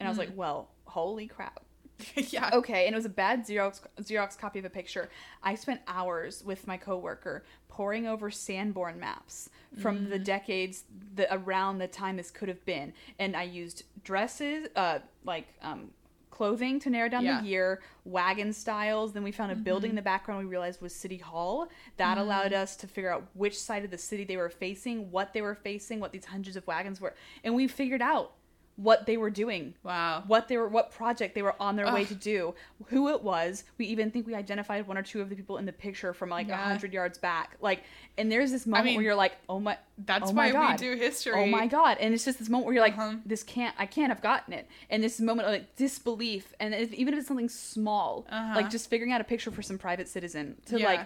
and 0.00 0.06
I 0.06 0.10
was 0.10 0.16
hmm. 0.16 0.24
like, 0.24 0.32
"Well, 0.34 0.70
holy 0.84 1.26
crap." 1.26 1.60
yeah. 2.16 2.50
Okay, 2.52 2.86
and 2.86 2.94
it 2.94 2.96
was 2.96 3.04
a 3.06 3.10
bad 3.10 3.46
Xerox 3.46 3.80
Xerox 4.00 4.38
copy 4.38 4.58
of 4.58 4.64
a 4.64 4.70
picture. 4.70 5.08
I 5.42 5.54
spent 5.54 5.80
hours 5.88 6.44
with 6.44 6.66
my 6.66 6.76
coworker 6.76 7.44
poring 7.68 8.06
over 8.06 8.30
Sanborn 8.30 8.98
maps 9.00 9.50
from 9.80 10.06
Mm. 10.06 10.10
the 10.10 10.18
decades 10.18 10.84
the 11.14 11.32
around 11.34 11.78
the 11.78 11.88
time 11.88 12.16
this 12.16 12.30
could 12.30 12.48
have 12.48 12.64
been, 12.64 12.92
and 13.18 13.36
I 13.36 13.42
used 13.44 13.84
dresses, 14.04 14.68
uh, 14.76 15.00
like 15.24 15.46
um, 15.62 15.90
clothing 16.30 16.78
to 16.80 16.90
narrow 16.90 17.08
down 17.08 17.24
Yeah. 17.24 17.40
the 17.40 17.46
year, 17.48 17.82
wagon 18.04 18.52
styles. 18.52 19.14
Then 19.14 19.22
we 19.22 19.32
found 19.32 19.52
a 19.52 19.56
building 19.56 19.90
in 19.90 19.96
the 19.96 20.02
background 20.02 20.38
we 20.44 20.50
realized 20.50 20.82
was 20.82 20.94
City 20.94 21.16
Hall. 21.16 21.68
That 21.96 22.18
allowed 22.18 22.52
us 22.52 22.76
to 22.76 22.86
figure 22.86 23.10
out 23.10 23.24
which 23.32 23.58
side 23.58 23.84
of 23.86 23.90
the 23.90 23.96
city 23.98 24.24
they 24.24 24.36
were 24.36 24.50
facing, 24.50 25.10
what 25.10 25.32
they 25.32 25.40
were 25.40 25.54
facing, 25.54 25.98
what 25.98 26.12
these 26.12 26.26
hundreds 26.26 26.56
of 26.56 26.66
wagons 26.66 27.00
were, 27.00 27.14
and 27.42 27.54
we 27.54 27.66
figured 27.68 28.02
out 28.02 28.34
what 28.76 29.06
they 29.06 29.16
were 29.16 29.30
doing 29.30 29.72
Wow. 29.82 30.22
what 30.26 30.48
they 30.48 30.58
were 30.58 30.68
what 30.68 30.90
project 30.90 31.34
they 31.34 31.40
were 31.42 31.54
on 31.60 31.76
their 31.76 31.90
way 31.94 32.04
to 32.04 32.14
do 32.14 32.54
who 32.88 33.08
it 33.08 33.22
was 33.22 33.64
we 33.78 33.86
even 33.86 34.10
think 34.10 34.26
we 34.26 34.34
identified 34.34 34.86
one 34.86 34.98
or 34.98 35.02
two 35.02 35.22
of 35.22 35.30
the 35.30 35.34
people 35.34 35.56
in 35.56 35.64
the 35.64 35.72
picture 35.72 36.12
from 36.12 36.28
like 36.28 36.46
a 36.48 36.50
Yeah. 36.50 36.60
100 36.60 36.92
yards 36.92 37.16
back 37.16 37.56
like 37.62 37.84
and 38.18 38.30
there's 38.30 38.50
this 38.52 38.66
moment 38.66 38.86
mean, 38.86 38.96
where 38.96 39.04
you're 39.04 39.14
like 39.14 39.32
oh 39.48 39.60
my 39.60 39.78
That's 40.04 40.30
oh 40.30 40.34
why 40.34 40.52
God. 40.52 40.78
we 40.78 40.88
do 40.88 40.94
history. 40.96 41.32
oh 41.34 41.46
my 41.46 41.66
god 41.66 41.96
and 42.00 42.12
it's 42.12 42.24
just 42.26 42.38
this 42.38 42.50
moment 42.50 42.66
where 42.66 42.74
you're 42.74 42.82
like 42.84 42.98
Uh-huh. 42.98 43.14
this 43.24 43.42
can't 43.42 43.74
i 43.78 43.86
can't 43.86 44.10
have 44.10 44.20
gotten 44.20 44.52
it 44.52 44.68
and 44.90 45.02
this 45.02 45.20
moment 45.20 45.48
of 45.48 45.54
like 45.54 45.74
disbelief 45.76 46.52
and 46.60 46.74
if, 46.74 46.92
even 46.92 47.14
if 47.14 47.18
it's 47.20 47.28
something 47.28 47.48
small 47.48 48.26
Uh-huh. 48.30 48.52
like 48.56 48.68
just 48.68 48.90
figuring 48.90 49.10
out 49.12 49.20
a 49.22 49.24
picture 49.24 49.50
for 49.50 49.62
some 49.62 49.78
private 49.78 50.06
citizen 50.08 50.56
to 50.66 50.78
Yeah. 50.78 50.86
like 50.86 51.00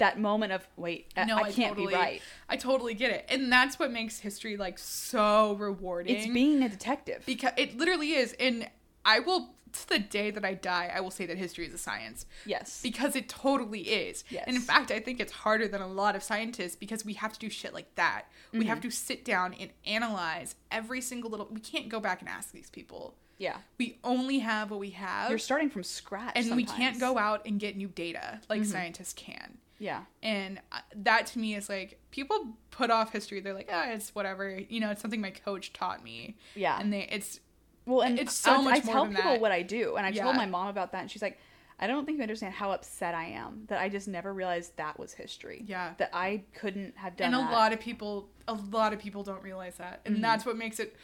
that 0.00 0.18
moment 0.18 0.52
of 0.52 0.66
wait 0.76 1.12
I, 1.16 1.24
No, 1.24 1.36
I 1.38 1.52
can't 1.52 1.70
totally, 1.76 1.94
be 1.94 1.94
right 1.94 2.22
I 2.48 2.56
totally 2.56 2.94
get 2.94 3.10
it, 3.12 3.24
and 3.28 3.50
that's 3.50 3.78
what 3.78 3.90
makes 3.92 4.18
history 4.18 4.56
like 4.56 4.78
so 4.78 5.54
rewarding. 5.54 6.14
it's 6.16 6.26
being 6.26 6.62
a 6.62 6.68
detective 6.68 7.22
because 7.24 7.52
it 7.56 7.76
literally 7.78 8.12
is, 8.12 8.34
and 8.40 8.68
I 9.04 9.20
will 9.20 9.54
to 9.72 9.88
the 9.88 9.98
day 10.00 10.32
that 10.32 10.44
I 10.44 10.54
die, 10.54 10.90
I 10.92 11.00
will 11.00 11.12
say 11.12 11.26
that 11.26 11.38
history 11.38 11.64
is 11.64 11.72
a 11.72 11.78
science 11.78 12.26
Yes. 12.44 12.80
because 12.82 13.14
it 13.14 13.28
totally 13.28 13.82
is. 13.82 14.24
Yes. 14.28 14.42
And 14.48 14.56
in 14.56 14.62
fact, 14.62 14.90
I 14.90 14.98
think 14.98 15.20
it's 15.20 15.30
harder 15.32 15.68
than 15.68 15.80
a 15.80 15.86
lot 15.86 16.16
of 16.16 16.24
scientists 16.24 16.74
because 16.74 17.04
we 17.04 17.12
have 17.12 17.32
to 17.34 17.38
do 17.38 17.48
shit 17.48 17.72
like 17.72 17.94
that. 17.94 18.24
We 18.52 18.58
Mm-hmm. 18.60 18.68
have 18.68 18.80
to 18.80 18.90
sit 18.90 19.24
down 19.24 19.54
and 19.60 19.70
analyze 19.86 20.56
every 20.72 21.00
single 21.00 21.30
little. 21.30 21.46
We 21.52 21.60
can't 21.60 21.88
go 21.88 22.00
back 22.00 22.18
and 22.20 22.28
ask 22.28 22.50
these 22.50 22.68
people. 22.68 23.14
yeah. 23.38 23.58
We 23.78 23.98
only 24.02 24.40
have 24.40 24.72
what 24.72 24.80
we 24.80 24.90
have, 24.90 25.30
You're 25.30 25.38
starting 25.38 25.70
from 25.70 25.84
scratch. 25.84 26.32
and 26.34 26.56
we 26.56 26.64
can't 26.64 26.98
go 26.98 27.16
out 27.16 27.46
and 27.46 27.60
get 27.60 27.76
new 27.76 27.88
data 27.88 28.40
like 28.48 28.64
scientists 28.64 29.12
can. 29.12 29.58
Yeah. 29.80 30.02
And 30.22 30.60
uh, 30.70 30.78
that 30.94 31.26
to 31.28 31.38
me 31.40 31.56
is 31.56 31.68
like 31.68 31.98
people 32.12 32.50
put 32.70 32.90
off 32.90 33.10
history. 33.12 33.40
They're 33.40 33.54
like, 33.54 33.70
oh, 33.72 33.82
it's 33.88 34.14
whatever. 34.14 34.56
You 34.68 34.78
know, 34.78 34.90
it's 34.90 35.00
something 35.02 35.20
my 35.20 35.30
coach 35.32 35.72
taught 35.72 36.04
me. 36.04 36.36
Yeah. 36.54 36.78
And 36.78 36.92
they, 36.92 37.08
it's 37.10 37.40
Well, 37.86 38.02
and 38.02 38.18
It's 38.18 38.34
so 38.34 38.56
I, 38.56 38.62
much 38.62 38.82
I 38.82 38.84
more 38.86 38.94
tell 38.94 39.04
than 39.06 39.14
people 39.16 39.30
that. 39.32 39.40
what 39.40 39.50
I 39.52 39.62
do, 39.62 39.96
and 39.96 40.06
I 40.06 40.10
Yeah. 40.10 40.22
told 40.24 40.36
my 40.36 40.46
mom 40.46 40.68
about 40.68 40.92
that, 40.92 41.00
and 41.00 41.10
she's 41.10 41.22
like, 41.22 41.38
"I 41.80 41.86
don't 41.86 42.04
think 42.04 42.18
you 42.18 42.22
understand 42.22 42.52
how 42.54 42.70
upset 42.72 43.14
I 43.14 43.24
am 43.28 43.64
that 43.68 43.80
I 43.80 43.88
just 43.88 44.06
never 44.06 44.32
realized 44.34 44.76
that 44.76 44.98
was 45.00 45.14
history. 45.14 45.64
Yeah. 45.66 45.94
that 45.96 46.10
I 46.12 46.42
couldn't 46.54 46.96
have 46.98 47.16
done 47.16 47.28
and 47.32 47.34
a 47.34 47.38
that." 47.38 47.52
lot 47.52 47.72
of 47.72 47.80
people, 47.80 48.28
a 48.46 48.52
lot 48.54 48.92
of 48.92 48.98
people 49.00 49.22
don't 49.24 49.42
realize 49.42 49.76
that, 49.78 50.02
and 50.04 50.22
that's 50.22 50.44
what 50.44 50.56
makes 50.58 50.78
it. 50.78 50.94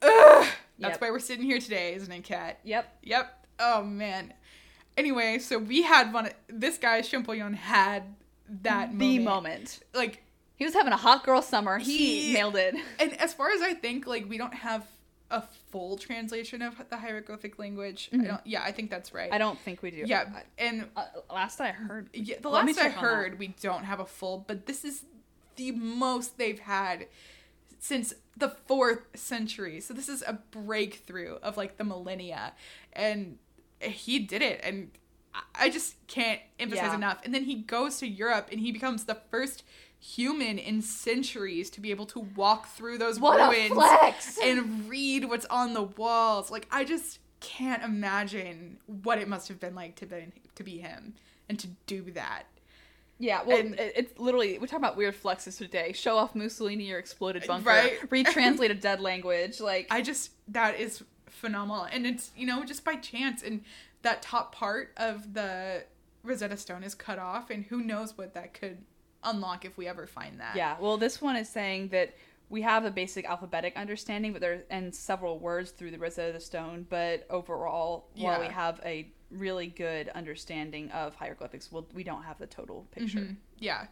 Ugh, 0.00 0.46
that's 0.78 0.92
Yep. 0.94 1.00
why 1.02 1.10
we're 1.10 1.18
sitting 1.18 1.44
here 1.44 1.58
today, 1.60 1.94
isn't 1.94 2.10
it, 2.10 2.24
Kat? 2.24 2.58
Yep. 2.64 2.98
Yep. 3.02 3.46
Oh 3.60 3.82
man. 3.84 4.32
Anyway, 4.98 5.38
so 5.38 5.58
we 5.58 5.82
had 5.82 6.12
one. 6.12 6.28
This 6.48 6.76
guy 6.76 7.00
Champollion 7.02 7.54
had 7.54 8.02
that 8.62 8.90
The 8.98 9.18
moment. 9.18 9.24
moment 9.24 9.80
Like, 9.94 10.22
he 10.56 10.64
was 10.64 10.74
having 10.74 10.92
a 10.92 10.96
hot 10.96 11.24
girl 11.24 11.40
summer. 11.40 11.78
He, 11.78 12.26
He- 12.28 12.32
nailed 12.34 12.56
it. 12.56 12.74
and 13.00 13.18
as 13.20 13.32
far 13.32 13.50
as 13.50 13.62
I 13.62 13.74
think, 13.74 14.06
like 14.06 14.28
we 14.28 14.36
don't 14.38 14.54
have 14.54 14.84
a 15.30 15.42
full 15.70 15.96
translation 15.98 16.62
of 16.62 16.74
the 16.90 16.96
hieroglyphic 16.96 17.58
language. 17.58 18.08
I 18.12 18.16
don't. 18.16 18.40
Yeah, 18.46 18.62
I 18.62 18.72
think 18.72 18.90
that's 18.90 19.12
right. 19.12 19.26
Mm-hmm. 19.26 19.34
I 19.34 19.38
don't 19.38 19.58
think 19.60 19.82
we 19.82 19.90
do. 19.90 20.02
Yeah, 20.06 20.24
and 20.58 20.86
Uh, 20.96 21.04
last 21.30 21.60
I 21.60 21.70
heard, 21.70 22.08
Yeah, 22.14 22.36
the 22.40 22.48
last 22.48 22.70
I 22.70 22.72
check 22.72 22.96
on 22.96 23.04
that. 23.04 23.10
heard, 23.10 23.38
we 23.38 23.48
don't 23.60 23.84
have 23.84 24.00
a 24.00 24.06
full, 24.06 24.44
but 24.48 24.66
this 24.66 24.84
is 24.84 25.04
the 25.56 25.72
most 25.72 26.38
they've 26.38 26.58
had 26.60 27.06
since 27.78 28.14
the 28.36 28.48
fourth 28.48 29.02
century. 29.14 29.80
So 29.80 29.92
this 29.94 30.08
is 30.08 30.22
a 30.26 30.32
breakthrough 30.50 31.34
of 31.42 31.56
like 31.58 31.76
the 31.76 31.84
millennia, 31.84 32.54
and 32.94 33.36
he 33.80 34.18
did 34.18 34.42
it, 34.42 34.60
and 34.62 34.90
I- 35.54 35.70
just 35.70 35.94
can't 36.08 36.40
emphasize 36.58 36.86
Yeah. 36.86 36.94
enough. 36.96 37.20
And 37.24 37.34
then 37.34 37.44
he 37.44 37.54
goes 37.56 37.98
to 37.98 38.06
Europe, 38.08 38.48
and 38.50 38.60
he 38.60 38.72
becomes 38.72 39.04
the 39.04 39.14
first 39.30 39.62
human 40.00 40.58
in 40.58 40.80
centuries 40.80 41.70
to 41.70 41.80
be 41.80 41.90
able 41.90 42.06
to 42.06 42.20
walk 42.20 42.68
through 42.68 42.98
those 42.98 43.18
What 43.18 43.50
ruins 43.50 44.38
and 44.42 44.88
read 44.88 45.24
what's 45.24 45.46
on 45.46 45.74
the 45.74 45.82
walls. 45.82 46.50
Like 46.52 46.68
I 46.70 46.84
just 46.84 47.18
can't 47.40 47.82
imagine 47.82 48.78
what 48.86 49.18
it 49.18 49.26
must 49.28 49.48
have 49.48 49.58
been 49.60 49.74
like 49.74 49.96
to 49.96 50.06
be 50.06 50.26
to 50.54 50.62
be 50.62 50.78
him 50.78 51.14
and 51.48 51.58
to 51.58 51.66
do 51.86 52.10
that. 52.12 52.44
Yeah, 53.20 53.42
well, 53.42 53.58
And- 53.58 53.74
it- 53.74 53.92
it's 53.96 54.18
literally 54.20 54.58
we're 54.58 54.66
talking 54.68 54.84
about 54.84 54.96
weird 54.96 55.20
flexes 55.20 55.58
today. 55.58 55.92
Show 55.92 56.16
off 56.16 56.36
Mussolini 56.36 56.92
or 56.92 56.98
exploded 56.98 57.44
bunker. 57.48 57.68
Right. 57.68 57.98
Retranslate 58.10 58.70
a 58.70 58.74
dead 58.74 59.00
language. 59.00 59.58
Like 59.60 59.88
I 59.90 60.00
just 60.02 60.30
that 60.52 60.78
is 60.78 61.02
phenomenal, 61.30 61.84
and 61.84 62.06
it's 62.06 62.30
you 62.36 62.46
know 62.46 62.64
just 62.64 62.84
by 62.84 62.96
chance, 62.96 63.42
and 63.42 63.62
that 64.02 64.22
top 64.22 64.54
part 64.54 64.92
of 64.96 65.34
the 65.34 65.84
Rosetta 66.22 66.56
Stone 66.56 66.84
is 66.84 66.94
cut 66.94 67.18
off, 67.18 67.50
and 67.50 67.64
who 67.64 67.82
knows 67.82 68.16
what 68.16 68.34
that 68.34 68.54
could 68.54 68.78
unlock 69.24 69.64
if 69.64 69.76
we 69.76 69.86
ever 69.88 70.06
find 70.06 70.38
that. 70.40 70.54
yeah, 70.56 70.76
well, 70.80 70.96
this 70.96 71.20
one 71.20 71.36
is 71.36 71.48
saying 71.48 71.88
that 71.88 72.14
we 72.50 72.62
have 72.62 72.84
a 72.84 72.90
basic 72.90 73.24
alphabetic 73.26 73.76
understanding, 73.76 74.32
but 74.32 74.40
there 74.40 74.64
and 74.70 74.94
several 74.94 75.38
words 75.38 75.70
through 75.70 75.90
the 75.90 75.98
Rosetta 75.98 76.40
Stone. 76.40 76.86
But 76.88 77.26
overall, 77.28 78.06
while 78.16 78.40
we 78.40 78.46
have 78.46 78.80
a 78.84 79.10
really 79.30 79.66
good 79.66 80.08
understanding 80.10 80.90
of 80.92 81.14
hieroglyphics, 81.16 81.70
we'll, 81.70 81.86
we 81.92 82.02
don't 82.04 82.22
have 82.22 82.38
the 82.38 82.46
total 82.46 82.86
picture. 82.92 83.18
Mhm. 83.18 83.36
Yeah, 83.58 83.88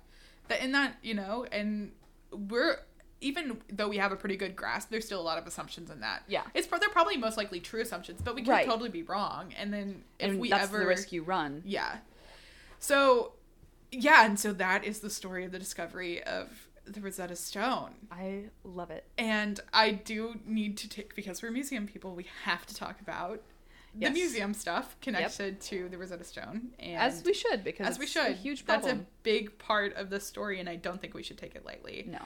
that 0.48 0.62
and 0.62 0.74
that 0.74 0.96
you 1.02 1.12
know, 1.14 1.44
and 1.52 1.92
we're 2.30 2.78
even 3.20 3.58
though 3.72 3.88
we 3.88 3.96
have 3.96 4.12
a 4.12 4.16
pretty 4.16 4.36
good 4.36 4.54
grasp, 4.56 4.90
there's 4.90 5.04
still 5.06 5.20
a 5.20 5.22
lot 5.22 5.38
of 5.38 5.46
assumptions 5.46 5.90
in 5.90 6.00
that. 6.00 6.22
Yeah. 6.28 6.42
it's 6.54 6.66
they're 6.66 6.88
probably 6.90 7.16
most 7.16 7.36
likely 7.36 7.60
true 7.60 7.80
assumptions, 7.80 8.20
but 8.22 8.34
we 8.34 8.42
could 8.42 8.50
Right. 8.50 8.66
totally 8.66 8.90
be 8.90 9.02
wrong. 9.02 9.54
And 9.58 9.72
then 9.72 10.04
if 10.18 10.30
And 10.30 10.40
we 10.40 10.50
that's 10.50 10.64
ever 10.64 10.80
the 10.80 10.86
risk 10.86 11.12
you 11.12 11.22
run. 11.22 11.62
Yeah. 11.64 11.98
So, 12.78 13.32
yeah, 13.90 14.26
and 14.26 14.38
so 14.38 14.52
that 14.52 14.84
is 14.84 15.00
the 15.00 15.10
story 15.10 15.44
of 15.44 15.52
the 15.52 15.58
discovery 15.58 16.22
of 16.24 16.68
the 16.84 17.00
Rosetta 17.00 17.36
Stone. 17.36 17.94
I 18.12 18.44
love 18.62 18.90
it. 18.90 19.04
And 19.18 19.58
I 19.72 19.92
do 19.92 20.38
need 20.44 20.76
to 20.78 20.88
take, 20.88 21.14
because 21.16 21.42
we're 21.42 21.50
museum 21.50 21.86
people, 21.86 22.14
we 22.14 22.26
have 22.44 22.66
to 22.66 22.74
talk 22.74 23.00
about 23.00 23.40
the 23.98 24.10
museum 24.10 24.52
stuff 24.52 24.94
connected 25.00 25.58
to 25.62 25.88
the 25.88 25.96
Rosetta 25.96 26.22
Stone. 26.22 26.72
And 26.78 26.96
As 26.98 27.24
we 27.24 27.32
should, 27.32 27.64
because 27.64 27.86
as 27.86 27.98
we 27.98 28.06
should. 28.06 28.26
a 28.26 28.32
huge 28.32 28.66
That's 28.66 28.86
a 28.86 29.00
big 29.22 29.56
part 29.58 29.94
of 29.96 30.10
the 30.10 30.20
story, 30.20 30.60
and 30.60 30.68
I 30.68 30.76
don't 30.76 31.00
think 31.00 31.14
we 31.14 31.22
should 31.22 31.38
take 31.38 31.54
it 31.54 31.64
lightly. 31.64 32.04
no. 32.06 32.20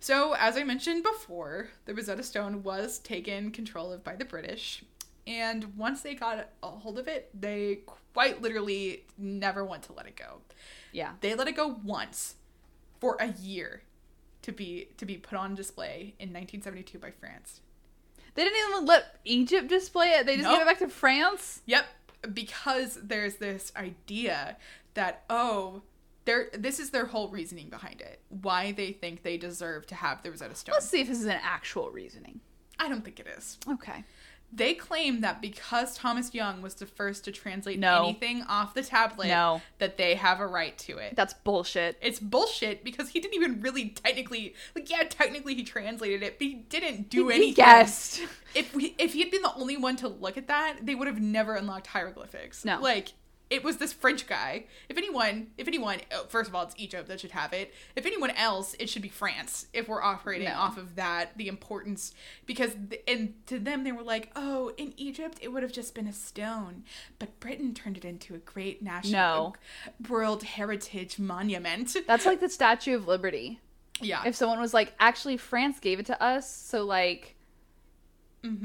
So, 0.00 0.34
as 0.38 0.56
I 0.56 0.62
mentioned 0.62 1.02
before, 1.02 1.68
the 1.84 1.94
Rosetta 1.94 2.22
Stone 2.22 2.62
was 2.62 2.98
taken 2.98 3.50
control 3.50 3.92
of 3.92 4.04
by 4.04 4.14
the 4.14 4.24
British. 4.24 4.84
And 5.26 5.76
once 5.76 6.02
they 6.02 6.14
got 6.14 6.50
a 6.62 6.68
hold 6.68 6.98
of 6.98 7.08
it, 7.08 7.30
they 7.38 7.80
quite 8.14 8.40
literally 8.40 9.04
never 9.18 9.64
want 9.64 9.82
to 9.84 9.92
let 9.92 10.06
it 10.06 10.16
go. 10.16 10.40
Yeah. 10.92 11.12
They 11.20 11.34
let 11.34 11.48
it 11.48 11.56
go 11.56 11.80
once 11.84 12.36
for 13.00 13.16
a 13.20 13.32
year 13.32 13.82
to 14.42 14.52
be 14.52 14.88
to 14.98 15.04
be 15.04 15.16
put 15.16 15.36
on 15.36 15.54
display 15.56 16.14
in 16.20 16.28
1972 16.28 16.98
by 16.98 17.10
France. 17.10 17.60
They 18.34 18.44
didn't 18.44 18.68
even 18.68 18.86
let 18.86 19.16
Egypt 19.24 19.66
display 19.68 20.10
it. 20.10 20.26
They 20.26 20.36
just 20.36 20.44
Nope. 20.44 20.58
gave 20.58 20.62
it 20.62 20.70
back 20.70 20.78
to 20.78 20.88
France. 20.88 21.62
Yep, 21.66 21.86
because 22.32 22.98
there's 23.02 23.36
this 23.36 23.72
idea 23.76 24.56
that 24.94 25.24
oh, 25.28 25.82
there 26.26 26.48
this 26.52 26.78
is 26.78 26.90
their 26.90 27.06
whole 27.06 27.28
reasoning 27.30 27.70
behind 27.70 28.00
it. 28.02 28.20
Why 28.28 28.72
they 28.72 28.92
think 28.92 29.22
they 29.22 29.38
deserve 29.38 29.86
to 29.86 29.94
have 29.94 30.22
the 30.22 30.30
Rosetta 30.30 30.54
Stone. 30.54 30.74
Let's 30.74 30.88
see 30.88 31.00
if 31.00 31.08
this 31.08 31.18
is 31.20 31.24
an 31.26 31.40
actual 31.42 31.90
reasoning. 31.90 32.40
I 32.78 32.88
don't 32.90 33.02
think 33.04 33.18
it 33.18 33.26
is. 33.26 33.56
Okay. 33.66 34.04
They 34.52 34.74
claim 34.74 35.22
that 35.22 35.42
because 35.42 35.96
Thomas 35.96 36.32
Young 36.32 36.62
was 36.62 36.74
the 36.74 36.86
first 36.86 37.24
to 37.24 37.32
translate 37.32 37.80
No. 37.80 38.04
anything 38.04 38.42
off 38.48 38.74
the 38.74 38.82
tablet, 38.82 39.26
No. 39.26 39.60
that 39.78 39.96
they 39.98 40.14
have 40.14 40.38
a 40.38 40.46
right 40.46 40.78
to 40.78 40.98
it. 40.98 41.16
That's 41.16 41.34
bullshit. 41.34 41.98
It's 42.00 42.20
bullshit 42.20 42.84
because 42.84 43.08
he 43.08 43.18
didn't 43.18 43.34
even 43.34 43.60
really 43.60 43.88
technically 43.88 44.54
like 44.76 44.88
yeah, 44.88 45.02
technically 45.08 45.54
he 45.56 45.64
translated 45.64 46.22
it, 46.22 46.38
but 46.38 46.46
he 46.46 46.54
didn't 46.54 47.10
do 47.10 47.28
He 47.28 47.34
anything. 47.36 47.54
guessed. 47.54 48.20
If 48.54 48.72
we 48.74 48.94
if 48.98 49.14
he 49.14 49.20
had 49.20 49.30
been 49.32 49.42
the 49.42 49.54
only 49.54 49.76
one 49.76 49.96
to 49.96 50.08
look 50.08 50.36
at 50.36 50.46
that, 50.46 50.78
they 50.86 50.94
would 50.94 51.08
have 51.08 51.20
never 51.20 51.54
unlocked 51.56 51.88
hieroglyphics. 51.88 52.64
No. 52.64 52.80
Like 52.80 53.14
it 53.48 53.62
was 53.62 53.76
this 53.76 53.92
French 53.92 54.26
guy. 54.26 54.64
If 54.88 54.96
anyone, 54.96 55.48
if 55.56 55.68
anyone, 55.68 55.98
oh, 56.12 56.24
first 56.28 56.48
of 56.48 56.54
all, 56.54 56.64
it's 56.64 56.74
Egypt 56.78 57.06
that 57.08 57.20
should 57.20 57.30
have 57.30 57.52
it. 57.52 57.72
If 57.94 58.04
anyone 58.04 58.30
else, 58.30 58.74
it 58.80 58.88
should 58.90 59.02
be 59.02 59.08
France. 59.08 59.66
If 59.72 59.88
we're 59.88 60.02
operating 60.02 60.48
No. 60.48 60.54
off 60.54 60.76
of 60.76 60.96
that, 60.96 61.36
the 61.36 61.46
importance, 61.46 62.12
because 62.44 62.72
th- 62.90 63.02
and 63.06 63.34
to 63.46 63.58
them 63.60 63.84
they 63.84 63.92
were 63.92 64.02
like, 64.02 64.30
oh, 64.34 64.72
in 64.76 64.94
Egypt 64.96 65.38
it 65.40 65.52
would 65.52 65.62
have 65.62 65.70
just 65.72 65.94
been 65.94 66.08
a 66.08 66.12
stone, 66.12 66.82
but 67.20 67.38
Britain 67.38 67.72
turned 67.72 67.96
it 67.96 68.04
into 68.04 68.34
a 68.34 68.38
great 68.38 68.82
national 68.82 69.56
No. 70.00 70.08
World 70.08 70.42
Heritage 70.42 71.18
Monument. 71.20 71.96
That's 72.06 72.26
like 72.26 72.40
the 72.40 72.48
Statue 72.48 72.96
of 72.96 73.06
Liberty. 73.06 73.60
Yeah, 74.00 74.22
If 74.26 74.34
someone 74.34 74.60
was 74.60 74.74
like, 74.74 74.92
actually, 74.98 75.36
France 75.38 75.78
gave 75.80 76.00
it 76.00 76.06
to 76.06 76.20
us, 76.22 76.50
so 76.50 76.84
like, 76.84 77.35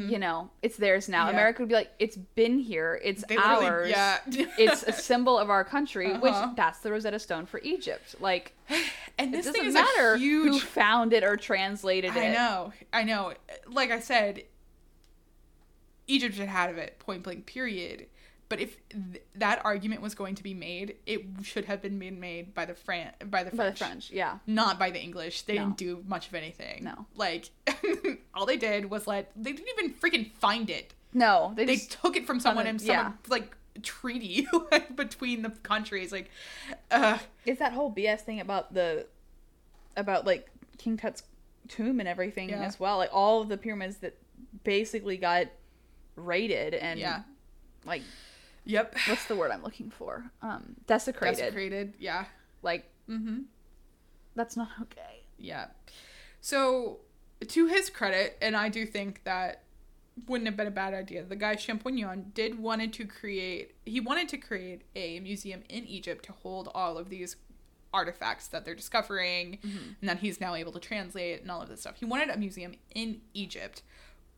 you 0.10 0.20
know, 0.20 0.50
it's 0.62 0.78
theirs 0.78 1.10
now. 1.10 1.22
Mm-hmm. 1.22 1.28
Yeah. 1.28 1.34
America 1.34 1.62
would 1.62 1.70
be 1.70 1.76
like, 1.76 1.92
it's 2.00 2.16
been 2.18 2.60
here, 2.60 3.00
it's 3.04 3.24
They 3.28 3.38
ours. 3.38 3.90
yeah. 3.90 4.20
it's 4.28 4.84
a 4.84 4.92
symbol 5.10 5.38
of 5.38 5.50
our 5.50 5.64
country, 5.64 6.12
Uh-huh. 6.12 6.20
which 6.22 6.56
that's 6.56 6.80
the 6.80 6.92
Rosetta 6.92 7.20
Stone 7.20 7.46
for 7.48 7.60
Egypt. 7.62 8.16
Like, 8.20 8.54
and 9.18 9.34
it 9.34 9.38
this 9.38 9.46
doesn't 9.48 9.54
thing 9.60 9.68
is 9.70 9.74
matter 9.74 10.14
a 10.14 10.18
huge 10.18 10.54
who 10.54 10.60
found 10.60 11.14
it 11.14 11.24
or 11.24 11.38
translated 11.38 12.16
it. 12.16 12.20
I 12.20 12.34
know, 12.34 12.74
I 12.94 13.04
know. 13.04 13.34
Like 13.68 13.92
I 13.92 14.00
said, 14.00 14.44
Egypt 16.08 16.36
should 16.36 16.48
have 16.48 16.78
it, 16.78 17.00
point 17.00 17.24
blank, 17.24 17.46
period. 17.46 18.08
But 18.52 18.60
if 18.60 18.78
th- 18.90 19.24
that 19.36 19.62
argument 19.66 20.02
was 20.04 20.14
going 20.14 20.36
to 20.36 20.44
be 20.44 20.54
made, 20.54 20.98
it 21.08 21.22
should 21.42 21.66
have 21.66 21.82
been 21.82 21.98
made, 21.98 22.20
made 22.20 22.54
by 22.54 22.66
the 22.66 22.76
Fran 22.76 23.12
by 23.26 23.44
the 23.44 23.50
By 23.52 23.56
French, 23.58 23.80
the 23.80 23.86
French, 23.86 24.12
yeah. 24.12 24.38
not 24.46 24.78
by 24.78 24.92
the 24.92 25.02
English. 25.02 25.42
They 25.44 25.56
No. 25.56 25.64
didn't 25.66 25.78
do 25.78 26.04
much 26.08 26.28
of 26.28 26.36
anything. 26.36 26.84
No. 26.84 27.06
like 27.16 27.50
all 28.36 28.46
they 28.46 28.58
did 28.58 28.90
was 28.90 29.08
let 29.08 29.32
they 29.36 29.54
didn't 29.54 29.70
even 29.80 29.94
freaking 29.96 30.32
find 30.34 30.70
it. 30.70 30.94
No, 31.14 31.54
they 31.56 31.66
They 31.66 31.76
just 31.78 31.92
took 32.02 32.16
it 32.16 32.28
from 32.28 32.40
someone 32.40 32.66
a- 32.68 32.70
and 32.70 32.82
yeah. 32.82 33.14
like 33.28 33.56
treaty 33.84 34.48
between 34.96 35.42
the 35.44 35.50
countries. 35.50 36.12
Like, 36.12 36.30
uh, 36.92 37.18
it's 37.46 37.60
that 37.60 37.74
whole 37.74 37.92
BS 37.94 38.22
thing 38.22 38.40
about 38.42 38.74
the 38.74 39.08
about 39.98 40.26
like 40.26 40.50
King 40.78 40.98
Tut's 40.98 41.24
tomb 41.68 42.00
and 42.00 42.08
everything 42.08 42.50
Yeah. 42.50 42.64
as 42.64 42.80
well. 42.80 42.98
Like 42.98 43.12
all 43.14 43.42
of 43.42 43.50
the 43.50 43.58
pyramids 43.58 43.98
that 43.98 44.18
basically 44.64 45.18
got 45.18 45.48
raided 46.16 46.74
and 46.74 47.00
yeah, 47.00 47.22
like 47.86 48.02
yep, 48.66 48.96
what's 49.08 49.26
the 49.26 49.36
word 49.36 49.52
I'm 49.52 49.64
looking 49.64 49.90
for? 49.92 50.32
Um 50.42 50.76
desecrated. 50.88 51.38
desecrated. 51.40 51.94
Yeah. 52.00 52.26
Like 52.62 52.88
Mm-hmm. 53.10 53.40
that's 54.36 54.56
not 54.56 54.70
okay. 54.84 55.24
Yeah. 55.38 55.68
So, 56.40 57.00
to 57.48 57.68
his 57.68 57.90
credit, 57.90 58.38
and 58.42 58.56
I 58.56 58.70
do 58.70 58.86
think 58.86 59.24
that 59.26 59.64
wouldn't 60.28 60.48
have 60.48 60.56
been 60.58 60.68
a 60.68 60.72
bad 60.72 60.94
idea. 60.94 61.24
The 61.24 61.36
guy 61.36 61.56
Champollion 61.56 62.32
did 62.34 62.60
wanted 62.60 62.94
to 62.94 63.06
create 63.06 63.76
he 63.86 64.00
wanted 64.00 64.30
to 64.30 64.38
create 64.38 64.84
a 64.96 65.20
museum 65.20 65.64
in 65.70 65.86
Egypt 65.86 66.24
to 66.26 66.32
hold 66.32 66.70
all 66.76 66.98
of 66.98 67.10
these 67.10 67.36
artifacts 67.94 68.48
that 68.48 68.64
they're 68.64 68.76
discovering 68.76 69.58
Mm-hmm. 69.66 69.78
and 70.00 70.10
that 70.10 70.20
he's 70.20 70.40
now 70.40 70.54
able 70.56 70.72
to 70.72 70.80
translate 70.80 71.42
and 71.42 71.52
all 71.52 71.62
of 71.62 71.68
this 71.70 71.82
stuff. 71.82 71.96
He 71.98 72.06
wanted 72.06 72.30
a 72.30 72.38
museum 72.38 72.76
in 72.96 73.22
Egypt. 73.34 73.82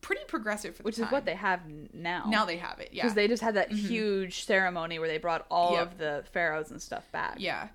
Pretty 0.04 0.24
progressive 0.28 0.78
Which 0.82 0.98
is 0.98 1.06
what 1.10 1.24
they 1.24 1.34
have 1.34 1.60
now. 1.94 2.26
now 2.28 2.44
they 2.44 2.58
have 2.58 2.78
it. 2.78 2.90
Yeah. 2.92 3.02
Because 3.04 3.14
they 3.14 3.26
just 3.26 3.42
had 3.42 3.54
that 3.54 3.72
huge 3.72 4.44
ceremony 4.44 4.98
where 4.98 5.08
they 5.08 5.16
brought 5.16 5.46
all 5.50 5.72
Yep. 5.72 5.92
of 5.92 5.98
the 5.98 6.24
pharaohs 6.32 6.70
and 6.70 6.80
stuff 6.82 7.10
back. 7.10 7.36
Yeah. 7.38 7.68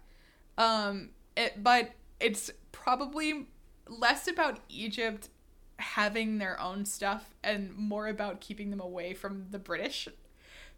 Um 0.58 1.10
it 1.36 1.64
but 1.64 1.92
it's 2.20 2.52
probably 2.72 3.48
less 3.88 4.28
about 4.28 4.60
Egypt 4.70 5.30
having 5.78 6.38
their 6.38 6.60
own 6.60 6.86
stuff 6.86 7.34
and 7.44 7.74
more 7.76 8.08
about 8.08 8.42
keeping 8.42 8.70
them 8.70 8.80
away 8.82 9.14
from 9.14 9.46
the 9.50 9.58
British. 9.60 10.08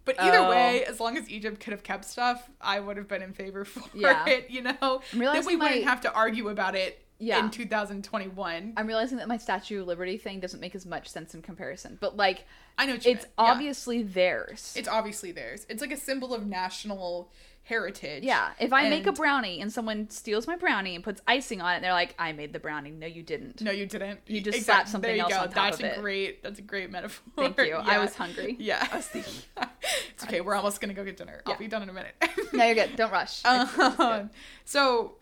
But 0.06 0.20
either 0.22 0.38
Oh. 0.40 0.50
way, 0.50 0.86
as 0.86 1.00
long 1.00 1.18
as 1.18 1.30
Egypt 1.30 1.60
could 1.60 1.74
have 1.74 1.84
kept 1.84 2.06
stuff, 2.06 2.50
I 2.62 2.80
would 2.80 2.96
have 2.98 3.08
been 3.08 3.22
in 3.22 3.34
favor 3.34 3.66
for 3.66 3.84
Yeah. 3.98 4.26
it, 4.28 4.50
you 4.50 4.62
know? 4.62 5.02
Then 5.12 5.46
we 5.46 5.56
wouldn't 5.58 5.84
have 5.84 6.02
to 6.02 6.14
argue 6.14 6.50
about 6.50 6.76
it 6.76 7.04
Yeah. 7.22 7.40
in 7.44 7.50
2021. 7.52 8.74
I'm 8.76 8.88
realizing 8.88 9.18
that 9.20 9.28
my 9.28 9.38
Statue 9.38 9.82
of 9.82 9.88
Liberty 9.88 10.18
thing 10.18 10.40
doesn't 10.40 10.60
make 10.60 10.76
as 10.76 10.86
much 10.86 11.08
sense 11.08 11.34
in 11.34 11.42
comparison. 11.42 11.98
But 12.02 12.18
like 12.18 12.46
I 12.78 12.86
know 12.86 12.96
it's 12.96 13.06
meant. 13.06 13.20
Yeah. 13.22 13.26
obviously 13.38 14.04
theirs. 14.04 14.74
It's 14.76 14.88
obviously 14.88 15.32
theirs. 15.32 15.66
It's 15.70 15.82
like 15.82 15.92
a 15.92 15.98
symbol 15.98 16.34
of 16.34 16.46
national 16.46 17.32
heritage. 17.64 18.24
yeah. 18.24 18.50
If 18.60 18.74
I 18.74 18.90
make 18.90 19.06
a 19.06 19.12
brownie 19.12 19.62
and 19.62 19.72
someone 19.72 20.10
steals 20.10 20.48
my 20.48 20.56
brownie 20.56 20.96
and 20.96 21.04
puts 21.04 21.22
icing 21.28 21.62
on 21.62 21.76
it, 21.76 21.82
they're 21.82 21.94
like, 21.94 22.16
I 22.18 22.32
made 22.32 22.54
the 22.54 22.60
brownie. 22.60 22.90
No, 22.90 23.06
you 23.06 23.22
didn't. 23.22 23.62
No, 23.62 23.72
you 23.72 23.86
didn't. 23.86 24.20
You 24.26 24.42
just 24.42 24.64
slapped 24.66 24.90
something 24.90 25.08
there 25.08 25.16
you 25.16 25.22
else 25.24 25.32
go. 25.34 25.40
on 25.42 25.46
top 25.46 25.54
That's 25.54 25.78
of 25.80 25.86
a 25.86 25.94
it. 25.94 26.00
great. 26.02 26.44
That's 26.44 26.58
a 26.60 26.64
great 26.64 26.90
metaphor. 26.90 27.24
Thank 27.36 27.58
you. 27.60 27.76
I 27.76 28.00
was 28.00 28.16
hungry. 28.16 28.56
Yeah. 28.60 28.86
I 28.92 28.98
it's 29.14 30.24
okay. 30.24 30.42
We're 30.42 30.56
almost 30.56 30.82
gonna 30.82 30.96
go 30.96 31.06
get 31.06 31.18
dinner. 31.18 31.42
I'll 31.46 31.58
be 31.58 31.68
done 31.68 31.84
in 31.84 31.90
a 31.90 31.94
minute. 31.94 32.16
No, 32.52 32.66
you're 32.66 32.76
good. 32.76 32.96
Don't 32.96 33.12
rush. 33.12 33.42
It's 33.46 33.76
good. 33.76 34.00
um, 34.00 34.30
so, 34.66 35.14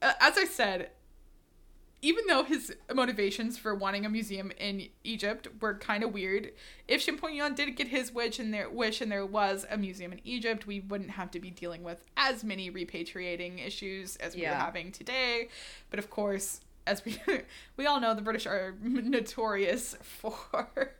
uh, 0.00 0.12
as 0.20 0.38
I 0.38 0.44
said, 0.44 0.90
even 2.02 2.26
though 2.26 2.44
his 2.44 2.74
motivations 2.94 3.58
for 3.58 3.74
wanting 3.74 4.06
a 4.06 4.08
museum 4.08 4.52
in 4.58 4.88
Egypt 5.04 5.48
were 5.60 5.74
kind 5.74 6.02
of 6.02 6.12
weird, 6.12 6.52
if 6.88 7.04
Champollion 7.04 7.54
did 7.54 7.76
get 7.76 7.88
his 7.88 8.12
wish 8.12 8.38
and 8.38 8.52
there 8.54 8.70
wish 8.70 9.00
and 9.00 9.12
there 9.12 9.26
was 9.26 9.66
a 9.70 9.76
museum 9.76 10.12
in 10.12 10.20
Egypt, 10.24 10.66
we 10.66 10.80
wouldn't 10.80 11.10
have 11.10 11.30
to 11.32 11.40
be 11.40 11.50
dealing 11.50 11.82
with 11.82 12.02
as 12.16 12.42
many 12.42 12.70
repatriating 12.70 13.64
issues 13.64 14.16
as 14.16 14.34
we 14.34 14.46
are 14.46 14.54
having 14.54 14.92
today. 14.92 15.48
But 15.90 15.98
of 15.98 16.10
course, 16.10 16.60
as 16.86 17.04
we 17.04 17.18
we 17.76 17.86
all 17.86 18.00
know, 18.00 18.14
the 18.14 18.22
British 18.22 18.46
are 18.46 18.74
notorious 18.82 19.96
for 20.02 20.92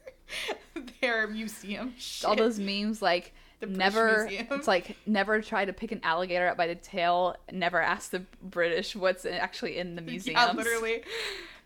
their 1.00 1.26
museum. 1.26 1.94
Shit. 1.98 2.28
all 2.28 2.36
those 2.36 2.58
memes 2.58 3.00
like 3.02 3.32
never 3.66 4.24
Museum. 4.24 4.46
it's 4.50 4.68
like 4.68 4.96
never 5.06 5.40
try 5.42 5.64
to 5.64 5.72
pick 5.72 5.92
an 5.92 6.00
alligator 6.02 6.48
up 6.48 6.56
by 6.56 6.66
the 6.66 6.74
tail 6.74 7.36
never 7.52 7.80
ask 7.80 8.10
the 8.10 8.22
british 8.42 8.96
what's 8.96 9.24
actually 9.26 9.78
in 9.78 9.96
the 9.96 10.02
museum 10.02 10.36
Yeah, 10.38 10.52
literally. 10.52 11.02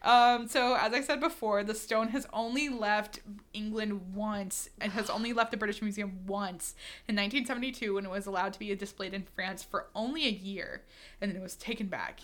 Um, 0.04 0.48
so 0.48 0.76
as 0.78 0.92
I 0.92 1.00
said 1.00 1.18
before, 1.18 1.64
the 1.64 1.74
stone 1.74 2.08
has 2.08 2.26
only 2.32 2.68
left 2.68 3.20
England 3.54 4.14
once 4.14 4.68
and 4.78 4.92
has 4.92 5.08
only 5.08 5.32
left 5.32 5.50
the 5.50 5.56
British 5.56 5.80
Museum 5.80 6.26
once 6.26 6.74
in 7.08 7.16
1972 7.16 7.94
when 7.94 8.04
it 8.04 8.10
was 8.10 8.26
allowed 8.26 8.52
to 8.52 8.58
be 8.58 8.74
displayed 8.74 9.14
in 9.14 9.24
France 9.34 9.62
for 9.62 9.86
only 9.94 10.26
a 10.26 10.30
year, 10.30 10.82
and 11.20 11.30
then 11.30 11.40
it 11.40 11.42
was 11.42 11.56
taken 11.56 11.86
back. 11.86 12.20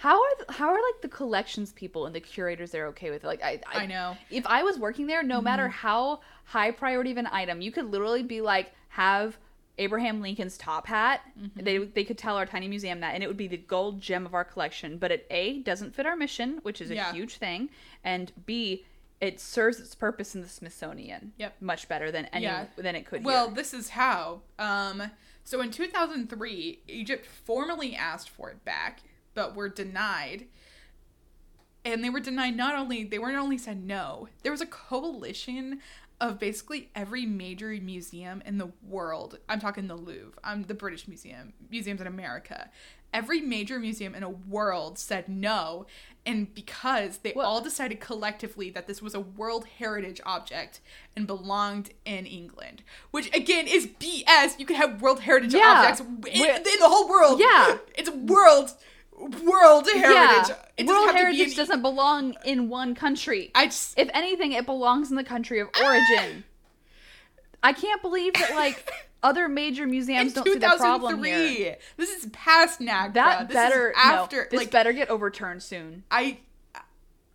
How 0.00 0.16
are 0.22 0.34
th- 0.38 0.56
how 0.58 0.68
are 0.68 0.80
like 0.90 1.00
the 1.02 1.08
collections 1.08 1.72
people 1.72 2.06
and 2.06 2.14
the 2.14 2.20
curators 2.20 2.70
there 2.70 2.86
okay 2.86 3.10
with 3.10 3.22
it 3.22 3.26
like 3.26 3.42
i 3.42 3.60
I 3.66 3.86
know. 3.86 4.16
if 4.30 4.46
i 4.46 4.62
was 4.62 4.78
working 4.78 5.06
there 5.06 5.22
no 5.22 5.40
matter 5.42 5.64
Mm-hmm. 5.64 5.72
how 5.86 6.20
high 6.44 6.70
priority 6.70 7.10
of 7.12 7.18
an 7.18 7.28
item 7.30 7.60
you 7.60 7.70
could 7.72 7.86
literally 7.90 8.22
be 8.22 8.40
like 8.40 8.72
have 8.88 9.36
Abraham 9.78 10.20
Lincoln's 10.20 10.58
top 10.58 10.86
hat. 10.86 11.22
Mm-hmm. 11.40 11.62
They 11.64 11.78
they 11.78 12.04
could 12.04 12.18
tell 12.18 12.36
our 12.36 12.44
tiny 12.44 12.68
museum 12.68 13.00
that, 13.00 13.14
and 13.14 13.22
it 13.24 13.28
would 13.28 13.38
be 13.38 13.48
the 13.48 13.56
gold 13.56 13.98
gem 13.98 14.26
of 14.26 14.34
our 14.34 14.44
collection. 14.44 14.98
But 14.98 15.10
it 15.10 15.26
a 15.30 15.60
doesn't 15.60 15.94
fit 15.94 16.04
our 16.04 16.16
mission, 16.16 16.58
which 16.64 16.82
is 16.82 16.90
a 16.90 16.96
Yeah. 16.96 17.12
huge 17.14 17.36
thing, 17.38 17.70
and 18.04 18.30
b 18.44 18.84
it 19.22 19.40
serves 19.40 19.80
its 19.80 19.94
purpose 19.94 20.34
in 20.34 20.42
the 20.42 20.48
Smithsonian. 20.48 21.32
Yep. 21.38 21.56
much 21.62 21.88
better 21.88 22.10
than 22.12 22.26
any 22.26 22.44
Yeah. 22.44 22.66
than 22.76 22.94
it 22.94 23.06
could. 23.06 23.24
Well, 23.24 23.46
here. 23.46 23.54
this 23.54 23.72
is 23.72 23.90
how. 23.90 24.42
Um, 24.58 25.10
so 25.44 25.62
in 25.62 25.70
2003, 25.70 26.80
Egypt 26.88 27.24
formally 27.24 27.96
asked 27.96 28.28
for 28.28 28.50
it 28.50 28.62
back, 28.66 29.00
but 29.40 29.56
were 29.56 29.70
denied. 29.70 30.46
And 31.82 32.04
they 32.04 32.10
were 32.10 32.20
denied 32.20 32.56
not 32.58 32.74
only 32.74 33.04
they 33.04 33.18
weren't 33.18 33.38
only 33.38 33.56
said 33.56 33.82
no. 33.82 34.28
There 34.42 34.52
was 34.52 34.60
a 34.60 34.66
coalition 34.66 35.80
of 36.20 36.38
basically 36.38 36.90
every 36.94 37.24
major 37.24 37.68
museum 37.80 38.42
in 38.44 38.58
the 38.58 38.70
world. 38.86 39.38
I'm 39.48 39.58
talking 39.60 39.86
the 39.86 39.96
Louvre. 39.96 40.38
I'm 40.44 40.64
the 40.64 40.74
British 40.74 41.08
Museum, 41.08 41.54
museums 41.70 42.02
in 42.02 42.06
America. 42.06 42.68
Every 43.14 43.40
major 43.40 43.78
museum 43.80 44.14
in 44.14 44.22
a 44.22 44.28
world 44.28 44.98
said 44.98 45.26
no, 45.28 45.86
and 46.26 46.54
because 46.54 47.18
they 47.18 47.32
Well- 47.34 47.46
all 47.46 47.60
decided 47.62 47.98
collectively 47.98 48.68
that 48.70 48.86
this 48.86 49.00
was 49.00 49.14
a 49.14 49.20
World 49.20 49.66
Heritage 49.78 50.20
object 50.26 50.80
and 51.16 51.26
belonged 51.26 51.90
in 52.04 52.26
England, 52.26 52.82
which 53.10 53.34
again 53.34 53.66
is 53.66 53.86
BS. 53.88 54.58
You 54.60 54.66
can 54.66 54.76
have 54.76 55.00
World 55.00 55.20
Heritage 55.20 55.54
Yeah. 55.54 55.72
objects 55.90 56.00
in, 56.02 56.44
in 56.44 56.62
the 56.78 56.88
whole 56.88 57.08
world. 57.08 57.40
Yeah. 57.40 57.78
it's 57.96 58.08
a 58.10 58.14
world 58.14 58.74
World 59.20 59.86
Heritage. 59.92 60.56
It 60.76 60.86
World 60.86 61.06
have 61.06 61.10
to 61.10 61.14
be 61.14 61.18
Heritage 61.20 61.50
in- 61.50 61.56
doesn't 61.56 61.82
belong 61.82 62.36
in 62.44 62.68
one 62.68 62.94
country. 62.94 63.50
I 63.54 63.66
just 63.66 63.98
if 63.98 64.08
anything, 64.14 64.52
it 64.52 64.66
belongs 64.66 65.10
in 65.10 65.16
the 65.16 65.24
country 65.24 65.60
of 65.60 65.68
origin. 65.82 66.44
I 67.62 67.72
can't 67.74 68.00
believe 68.00 68.32
that 68.34 68.54
like 68.54 68.90
other 69.22 69.48
major 69.48 69.86
museums 69.86 70.34
in 70.36 70.42
don't 70.42 70.46
see 70.54 70.58
the 70.58 70.76
problem 70.78 71.22
here. 71.22 71.76
This 71.98 72.10
is 72.10 72.30
past 72.32 72.80
NAGPRA. 72.80 73.12
That 73.14 73.48
this 73.48 73.54
better 73.54 73.90
is 73.90 73.96
after 73.98 74.36
no, 74.38 74.46
this 74.50 74.58
like 74.58 74.70
better 74.70 74.92
get 74.92 75.10
overturned 75.10 75.62
soon. 75.62 76.04
I 76.10 76.38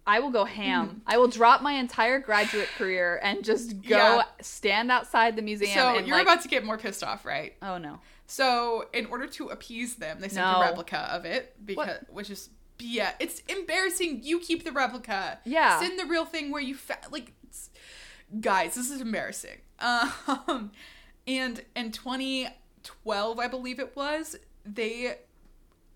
I 0.08 0.20
will 0.20 0.32
go 0.32 0.46
ham. 0.46 0.88
Mm. 0.88 1.02
I 1.08 1.18
will 1.18 1.28
drop 1.28 1.62
my 1.62 1.74
entire 1.74 2.20
graduate 2.20 2.70
career 2.78 3.20
and 3.24 3.44
just 3.44 3.82
go 3.82 3.98
Yeah. 3.98 4.24
stand 4.42 4.92
outside 4.92 5.36
the 5.36 5.42
museum. 5.42 5.72
so 5.74 5.94
you're 6.00 6.16
like, 6.16 6.24
about 6.24 6.42
to 6.42 6.48
get 6.48 6.64
more 6.64 6.78
pissed 6.78 7.04
off, 7.04 7.26
right? 7.26 7.54
oh 7.62 7.78
no, 7.78 8.00
So 8.28 8.86
in 8.94 9.06
order 9.08 9.28
to 9.28 9.50
appease 9.50 9.96
them, 9.96 10.20
they 10.20 10.30
sent 10.30 10.46
No. 10.48 10.58
a 10.58 10.62
replica 10.62 10.98
of 11.14 11.26
it 11.26 11.56
because 11.64 12.00
which 12.10 12.30
is 12.30 12.50
yeah, 12.80 13.12
it's 13.20 13.42
embarrassing. 13.48 14.22
You 14.24 14.40
keep 14.40 14.64
the 14.64 14.72
replica. 14.72 15.40
Yeah. 15.46 15.80
send 15.80 15.98
the 16.00 16.06
real 16.06 16.26
thing 16.26 16.52
where 16.52 16.62
you 16.62 16.76
fa- 16.76 17.00
like. 17.12 17.32
guys, 18.42 18.76
this 18.76 18.90
is 18.92 19.02
embarrassing. 19.02 19.60
Um, 19.80 20.72
and 21.28 21.64
in 21.76 21.92
2012, 21.92 23.40
I 23.40 23.48
believe 23.48 23.80
it 23.80 23.96
was, 23.96 24.36
they 24.66 25.16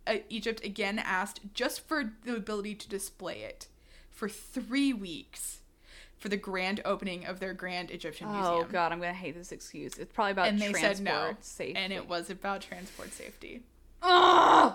uh, 0.07 0.15
Egypt 0.29 0.63
again 0.63 0.99
asked 0.99 1.41
just 1.53 1.87
for 1.87 2.13
the 2.25 2.35
ability 2.35 2.75
to 2.75 2.89
display 2.89 3.41
it 3.41 3.67
for 4.09 4.27
three 4.27 4.91
weeks 4.93 5.58
for 6.19 6.29
the 6.29 6.37
grand 6.37 6.81
opening 6.85 7.25
of 7.25 7.39
their 7.39 7.53
Grand 7.53 7.91
Egyptian 7.91 8.27
oh 8.29 8.33
Museum. 8.33 8.55
Oh 8.55 8.71
god, 8.71 8.91
I'm 8.91 8.99
gonna 8.99 9.13
hate 9.13 9.35
this 9.35 9.51
excuse. 9.51 9.97
It's 9.97 10.13
probably 10.13 10.33
about 10.33 10.49
And 10.49 10.61
they 10.61 10.73
said 10.73 10.99
no, 10.99 11.35
safety. 11.39 11.75
and 11.75 11.91
it 11.91 12.07
was 12.07 12.29
about 12.29 12.61
transport 12.61 13.13
safety. 13.13 13.63
Ugh! 14.01 14.73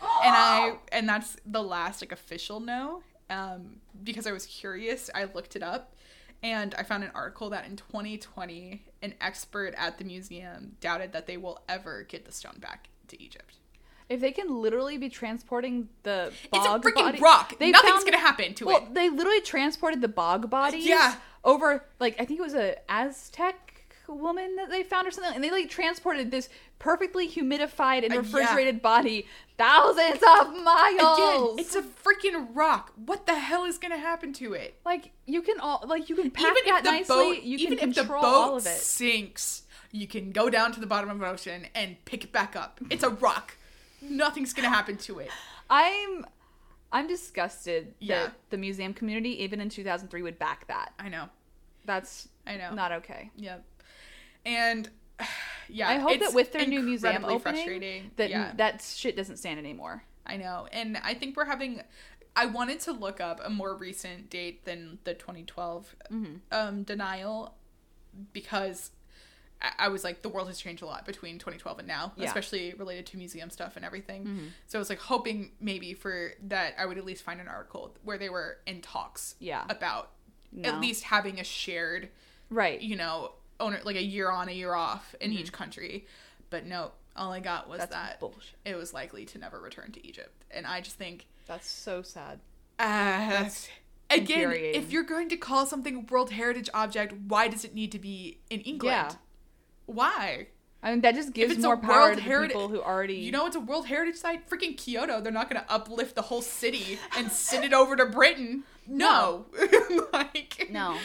and 0.00 0.34
I 0.34 0.74
and 0.92 1.08
that's 1.08 1.36
the 1.44 1.62
last 1.62 2.00
like 2.00 2.12
official 2.12 2.60
no. 2.60 3.02
Um, 3.28 3.76
because 4.02 4.26
I 4.26 4.32
was 4.32 4.44
curious, 4.46 5.08
I 5.14 5.24
looked 5.24 5.54
it 5.54 5.62
up, 5.62 5.94
and 6.42 6.74
I 6.74 6.82
found 6.82 7.04
an 7.04 7.12
article 7.14 7.50
that 7.50 7.64
in 7.64 7.76
2020, 7.76 8.82
an 9.02 9.14
expert 9.20 9.72
at 9.76 9.98
the 9.98 10.04
museum 10.04 10.76
doubted 10.80 11.12
that 11.12 11.28
they 11.28 11.36
will 11.36 11.60
ever 11.68 12.02
get 12.02 12.24
the 12.24 12.32
stone 12.32 12.58
back 12.58 12.88
to 13.06 13.22
Egypt. 13.22 13.59
If 14.10 14.20
they 14.20 14.32
can 14.32 14.60
literally 14.60 14.98
be 14.98 15.08
transporting 15.08 15.88
the 16.02 16.32
It's 16.52 16.66
a 16.66 16.68
bog 16.68 16.82
freaking 16.84 16.94
body, 16.94 17.20
rock. 17.20 17.58
they 17.58 17.70
Nothing's 17.70 17.92
found- 17.92 18.04
gonna 18.06 18.18
happen 18.18 18.52
to 18.54 18.66
well, 18.66 18.76
it. 18.78 18.92
they 18.92 19.08
literally 19.08 19.40
transported 19.40 20.00
the 20.02 20.08
bog 20.08 20.50
bodies. 20.50 20.84
Yeah. 20.84 21.14
Over 21.44 21.86
like 22.00 22.16
I 22.20 22.24
think 22.26 22.40
it 22.40 22.42
was 22.42 22.54
a 22.54 22.76
Aztec 22.90 23.66
woman 24.08 24.56
that 24.56 24.68
they 24.68 24.82
found 24.82 25.06
or 25.06 25.12
something, 25.12 25.32
and 25.32 25.42
they 25.44 25.50
like 25.52 25.70
transported 25.70 26.32
this 26.32 26.48
perfectly 26.80 27.28
humidified 27.28 28.02
and 28.02 28.10
Uh, 28.12 28.16
yeah. 28.16 28.20
refrigerated 28.20 28.82
body 28.82 29.26
thousands 29.56 30.20
of 30.22 30.56
miles. 30.64 31.54
Again, 31.56 31.64
it's 31.64 31.76
a 31.76 31.82
freaking 31.82 32.48
rock. 32.52 32.92
What 32.96 33.26
the 33.26 33.36
hell 33.38 33.64
is 33.64 33.78
gonna 33.78 33.96
happen 33.98 34.32
to 34.34 34.54
it? 34.54 34.74
like 34.84 35.12
you 35.26 35.40
can 35.40 35.60
all 35.60 35.84
like 35.86 36.08
you 36.10 36.16
can 36.16 36.30
pack 36.32 36.50
even 36.56 36.62
that 36.74 36.82
the 36.82 36.90
nicely. 36.90 37.14
boat, 37.16 37.42
you 37.44 37.58
even 37.58 37.78
can 37.78 37.88
if 37.90 37.94
the 37.94 38.00
control 38.02 38.22
boat 38.22 38.28
all 38.28 38.56
of 38.56 38.66
it. 38.66 38.70
sinks, 38.70 39.62
you 39.92 40.08
can 40.08 40.32
go 40.32 40.50
down 40.50 40.72
to 40.72 40.80
the 40.80 40.86
bottom 40.86 41.08
of 41.10 41.20
an 41.22 41.28
ocean 41.28 41.68
and 41.76 42.04
pick 42.04 42.24
it 42.24 42.32
back 42.32 42.56
up. 42.56 42.80
It's 42.90 43.04
a 43.04 43.10
rock. 43.10 43.56
Nothing's 44.02 44.52
gonna 44.52 44.68
happen 44.68 44.96
to 44.98 45.18
it. 45.20 45.30
I'm 45.68 46.26
I'm 46.92 47.06
disgusted 47.06 47.94
Yeah. 48.00 48.24
that 48.24 48.32
the 48.50 48.56
museum 48.56 48.92
community, 48.94 49.42
even 49.42 49.60
in 49.60 49.68
2003, 49.68 50.22
would 50.22 50.38
back 50.38 50.66
that. 50.68 50.92
I 50.98 51.08
know. 51.08 51.28
That's 51.84 52.28
I 52.46 52.56
know. 52.56 52.74
not 52.74 52.92
okay. 52.92 53.30
Yep. 53.36 53.64
And 54.44 54.88
yeah, 55.68 55.88
I 55.88 55.98
hope 55.98 56.12
it's 56.12 56.26
that 56.28 56.34
with 56.34 56.52
their 56.52 56.66
new 56.66 56.82
museum 56.82 57.24
opening, 57.24 57.40
frustrating. 57.40 58.10
that 58.16 58.30
yeah, 58.30 58.52
that 58.56 58.82
shit 58.82 59.16
doesn't 59.16 59.36
stand 59.36 59.58
anymore. 59.58 60.02
I 60.26 60.36
know, 60.36 60.68
and 60.72 60.96
I 61.02 61.14
think 61.14 61.36
we're 61.36 61.44
having. 61.46 61.82
I 62.36 62.46
wanted 62.46 62.78
to 62.80 62.92
look 62.92 63.20
up 63.20 63.40
a 63.44 63.50
more 63.50 63.74
recent 63.74 64.30
date 64.30 64.64
than 64.64 64.98
the 65.02 65.14
2012 65.14 65.96
um, 66.52 66.82
denial 66.84 67.54
because 68.32 68.90
I, 69.78 69.88
was 69.88 70.04
like, 70.04 70.22
the 70.22 70.28
world 70.28 70.48
has 70.48 70.58
changed 70.58 70.82
a 70.82 70.86
lot 70.86 71.04
between 71.04 71.34
2012 71.38 71.80
and 71.80 71.88
now, 71.88 72.12
Yeah. 72.16 72.26
especially 72.28 72.74
related 72.78 73.06
to 73.06 73.16
museum 73.18 73.50
stuff 73.50 73.76
and 73.76 73.84
everything. 73.84 74.24
Mm-hmm. 74.24 74.44
So 74.66 74.78
I 74.78 74.80
was 74.80 74.88
like 74.88 74.98
hoping 75.00 75.52
maybe 75.60 75.92
for 75.94 76.32
that 76.48 76.74
I 76.78 76.86
would 76.86 76.96
at 76.98 77.04
least 77.04 77.22
find 77.22 77.40
an 77.40 77.48
article 77.48 77.94
where 78.02 78.16
they 78.18 78.28
were 78.30 78.58
in 78.66 78.80
talks 78.80 79.34
Yeah. 79.38 79.64
about 79.68 80.12
No. 80.52 80.68
at 80.70 80.80
least 80.80 81.04
having 81.04 81.38
a 81.40 81.44
shared, 81.44 82.08
Right. 82.48 82.80
you 82.80 82.96
know, 82.96 83.32
owner 83.60 83.80
like 83.84 83.96
a 83.96 84.02
year 84.02 84.30
on, 84.30 84.48
a 84.48 84.52
year 84.52 84.72
off 84.74 85.14
in 85.20 85.32
each 85.32 85.52
country. 85.52 86.06
But 86.48 86.64
no, 86.66 86.92
all 87.14 87.30
I 87.32 87.40
got 87.40 87.68
was 87.68 87.80
Mm-hmm. 87.80 87.90
That's 87.92 88.10
that 88.12 88.20
bullshit. 88.20 88.54
it 88.64 88.74
was 88.76 88.94
likely 88.94 89.24
to 89.26 89.38
never 89.38 89.60
return 89.60 89.92
to 89.92 90.06
Egypt. 90.06 90.44
And 90.50 90.66
I 90.66 90.80
just 90.80 90.96
think 90.96 91.26
That's 91.46 91.68
so 91.68 92.00
sad. 92.02 92.40
uh, 92.78 93.48
again, 94.08 94.50
if 94.52 94.90
you're 94.90 95.02
going 95.04 95.28
to 95.28 95.36
call 95.36 95.66
something 95.66 95.94
a 95.96 96.00
World 96.00 96.30
Heritage 96.32 96.70
object, 96.74 97.12
why 97.28 97.48
does 97.48 97.64
it 97.64 97.74
need 97.74 97.92
to 97.92 97.98
be 97.98 98.40
in 98.48 98.60
England? 98.62 98.94
Yeah. 99.10 99.16
Why? 99.92 100.48
I 100.82 100.90
mean, 100.92 101.02
that 101.02 101.14
just 101.14 101.34
gives 101.34 101.58
more 101.58 101.76
power 101.76 102.14
to 102.14 102.20
Herita- 102.20 102.46
people 102.48 102.68
who 102.68 102.80
already. 102.80 103.16
You 103.16 103.32
know, 103.32 103.46
it's 103.46 103.56
a 103.56 103.60
World 103.60 103.86
Heritage 103.86 104.16
Site. 104.16 104.48
Freaking 104.48 104.76
Kyoto. 104.76 105.20
They're 105.20 105.32
not 105.32 105.50
going 105.50 105.62
to 105.62 105.70
uplift 105.70 106.14
the 106.14 106.22
whole 106.22 106.40
city 106.40 106.98
and 107.16 107.30
send 107.30 107.64
it 107.64 107.72
over 107.74 107.96
to 107.96 108.06
Britain. 108.06 108.64
No. 108.92 109.46
like, 110.12 110.66
No. 110.68 110.96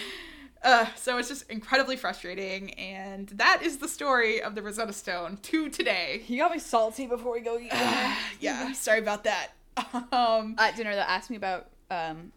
Uh, 0.64 0.88
so 0.96 1.20
it's 1.20 1.28
just 1.28 1.48
incredibly 1.52 1.96
frustrating, 1.96 2.74
and 2.74 3.28
that 3.28 3.60
is 3.62 3.78
the 3.78 3.88
story 3.88 4.42
of 4.42 4.56
the 4.56 4.64
Rosetta 4.64 4.92
Stone 4.94 5.38
to 5.44 5.70
today. 5.70 6.24
You 6.28 6.40
got 6.40 6.52
me 6.52 6.58
salty 6.58 7.06
before 7.06 7.34
we 7.34 7.42
go 7.42 7.60
eat. 7.60 7.72
Yeah, 8.40 8.72
sorry 8.74 9.00
about 9.00 9.26
that. 9.26 9.50
Um, 10.12 10.56
At 10.58 10.76
dinner, 10.76 10.96
that 10.96 11.08
asked 11.08 11.30
me 11.30 11.36
about 11.36 11.68
um, 11.92 12.32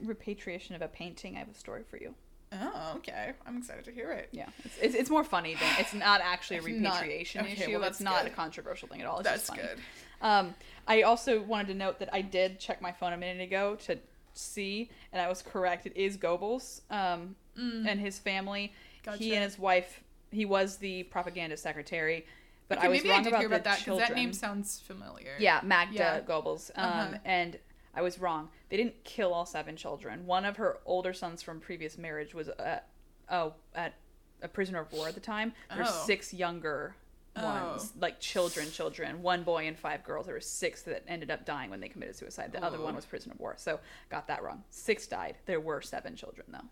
repatriation 0.00 0.74
of 0.74 0.80
a 0.80 0.88
painting. 0.88 1.36
I 1.36 1.40
have 1.40 1.50
a 1.50 1.54
story 1.54 1.82
for 1.82 1.98
you. 1.98 2.14
Oh, 2.54 2.92
okay. 2.96 3.32
I'm 3.46 3.58
excited 3.58 3.84
to 3.84 3.90
hear 3.92 4.10
it. 4.12 4.28
Yeah, 4.32 4.48
it's, 4.64 4.78
it's, 4.80 4.94
it's 4.94 5.10
more 5.10 5.24
funny 5.24 5.54
than 5.54 5.70
it's 5.78 5.94
not 5.94 6.20
actually 6.22 6.56
a 6.56 6.62
It's 6.62 6.68
not- 6.80 6.92
repatriation 6.94 7.40
okay, 7.42 7.52
issue. 7.52 7.72
well, 7.72 7.82
it's 7.82 7.98
that's 7.98 8.00
not 8.00 8.22
good. 8.24 8.32
a 8.32 8.34
controversial 8.34 8.88
thing 8.88 9.00
at 9.00 9.06
all. 9.06 9.18
It's 9.18 9.28
That's 9.28 9.46
just 9.46 9.50
funny. 9.50 9.62
good. 9.62 9.78
Um, 10.22 10.54
I 10.88 11.02
also 11.02 11.40
wanted 11.42 11.68
to 11.68 11.74
note 11.74 11.98
that 11.98 12.08
I 12.12 12.22
did 12.22 12.58
check 12.58 12.80
my 12.80 12.92
phone 12.92 13.12
a 13.12 13.16
minute 13.16 13.42
ago 13.42 13.76
to 13.86 13.98
see, 14.32 14.90
and 15.12 15.20
I 15.20 15.28
was 15.28 15.42
correct. 15.42 15.86
It 15.86 15.96
is 15.96 16.16
Goebbels 16.16 16.80
um, 16.90 17.36
and 17.56 18.00
his 18.00 18.18
family. 18.18 18.72
Mm. 19.00 19.04
Gotcha. 19.04 19.18
He 19.18 19.34
and 19.34 19.44
his 19.44 19.58
wife. 19.58 20.00
He 20.30 20.44
was 20.46 20.78
the 20.78 21.02
propaganda 21.04 21.56
secretary, 21.56 22.26
but 22.68 22.78
Okay, 22.78 22.86
I 22.86 22.90
was 22.90 22.98
maybe 22.98 23.08
wrong 23.10 23.20
I 23.20 23.22
did 23.22 23.28
about 23.28 23.40
hear 23.40 23.48
the 23.50 23.54
about 23.56 23.64
that 23.64 23.78
because 23.84 23.98
that 23.98 24.14
name 24.14 24.32
sounds 24.32 24.80
familiar. 24.80 25.34
Yeah, 25.38 25.60
Magda 25.62 25.94
Yeah. 25.94 26.20
Goebbels. 26.20 26.70
Um, 26.74 26.84
Uh-huh. 26.84 27.18
And 27.24 27.58
I 27.94 28.02
was 28.02 28.18
wrong. 28.18 28.48
They 28.68 28.76
didn't 28.76 29.04
kill 29.04 29.32
all 29.32 29.46
seven 29.46 29.76
children. 29.76 30.26
One 30.26 30.44
of 30.44 30.56
her 30.56 30.78
older 30.84 31.12
sons 31.12 31.42
from 31.42 31.60
previous 31.60 31.96
marriage 31.96 32.34
was 32.34 32.48
at, 32.48 32.88
oh, 33.30 33.54
at 33.74 33.94
a 34.42 34.48
prisoner 34.48 34.80
of 34.80 34.92
war 34.92 35.08
at 35.08 35.14
the 35.14 35.20
time. 35.20 35.52
There's 35.74 35.88
Oh. 35.90 36.02
six 36.06 36.34
younger 36.34 36.96
ones, 37.36 37.92
Oh. 37.94 37.98
like 38.00 38.20
children, 38.20 38.70
children. 38.70 39.22
One 39.22 39.42
boy 39.42 39.66
and 39.66 39.78
five 39.78 40.04
girls. 40.04 40.26
There 40.26 40.34
were 40.34 40.40
six 40.40 40.82
that 40.82 41.02
ended 41.08 41.30
up 41.30 41.44
dying 41.44 41.70
when 41.70 41.80
they 41.80 41.88
committed 41.88 42.14
suicide. 42.16 42.52
The 42.52 42.62
other 42.62 42.78
Oh. 42.78 42.84
one 42.84 42.94
was 42.96 43.04
prisoner 43.06 43.34
of 43.34 43.40
war. 43.40 43.54
So 43.56 43.80
got 44.10 44.26
that 44.28 44.42
wrong. 44.42 44.64
Six 44.70 45.06
died. 45.06 45.36
There 45.46 45.60
were 45.60 45.80
seven 45.80 46.14
children 46.16 46.46
though. 46.50 46.68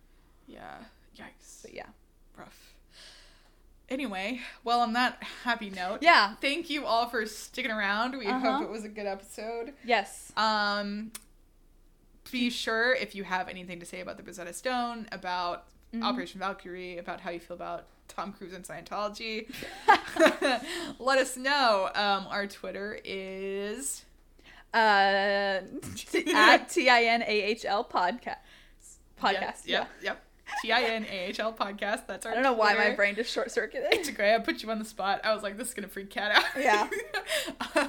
Yeah. 0.46 0.84
Yikes. 1.16 1.62
But 1.62 1.74
yeah. 1.74 1.88
Rough. 2.36 2.71
Anyway, 3.92 4.40
well, 4.64 4.80
on 4.80 4.94
that 4.94 5.22
happy 5.44 5.68
note, 5.68 5.98
Yeah. 6.00 6.34
thank 6.40 6.70
you 6.70 6.86
all 6.86 7.08
for 7.08 7.26
sticking 7.26 7.70
around. 7.70 8.16
We 8.16 8.26
Uh-huh. 8.26 8.52
hope 8.58 8.62
it 8.62 8.70
was 8.70 8.84
a 8.84 8.88
good 8.88 9.06
episode. 9.06 9.74
Yes. 9.84 10.32
Um, 10.34 11.12
be 12.30 12.48
sure 12.48 12.94
if 12.94 13.14
you 13.14 13.24
have 13.24 13.48
anything 13.50 13.80
to 13.80 13.86
say 13.86 14.00
about 14.00 14.16
the 14.16 14.22
Rosetta 14.22 14.52
Stone, 14.54 15.08
about 15.12 15.66
Mm-hmm. 15.92 16.04
Operation 16.04 16.40
Valkyrie, 16.40 16.96
about 16.96 17.20
how 17.20 17.28
you 17.30 17.38
feel 17.38 17.54
about 17.54 17.84
Tom 18.08 18.32
Cruise 18.32 18.54
and 18.54 18.64
Scientology, 18.64 19.46
let 20.98 21.18
us 21.18 21.36
know. 21.36 21.90
Um, 21.94 22.26
our 22.30 22.46
Twitter 22.46 22.98
is 23.04 24.06
Uh, 24.72 25.60
t- 25.94 26.32
at 26.34 26.70
T 26.70 26.88
I 26.88 27.02
N 27.02 27.20
A 27.22 27.26
H 27.42 27.66
L 27.66 27.84
podcast. 27.84 28.36
Podcast. 29.20 29.66
Yep, 29.66 29.66
yeah. 29.66 29.78
yep, 29.80 29.88
yep. 30.02 30.24
T 30.60 30.72
I 30.72 30.82
N 30.82 31.06
A 31.10 31.28
H 31.28 31.40
L 31.40 31.52
podcast. 31.52 32.06
That's 32.06 32.26
our. 32.26 32.32
I 32.32 32.34
don't 32.34 32.44
know 32.44 32.52
why 32.52 32.74
my 32.74 32.90
brain 32.90 33.14
just 33.14 33.32
short 33.32 33.50
circuited. 33.50 33.88
It's 33.92 34.10
great. 34.10 34.34
I 34.34 34.38
put 34.38 34.62
you 34.62 34.70
on 34.70 34.78
the 34.78 34.84
spot. 34.84 35.20
I 35.24 35.34
was 35.34 35.42
like, 35.42 35.56
this 35.56 35.68
is 35.68 35.74
gonna 35.74 35.88
freak 35.88 36.10
Kat 36.10 36.32
out. 36.32 36.44
Yeah. 36.58 36.88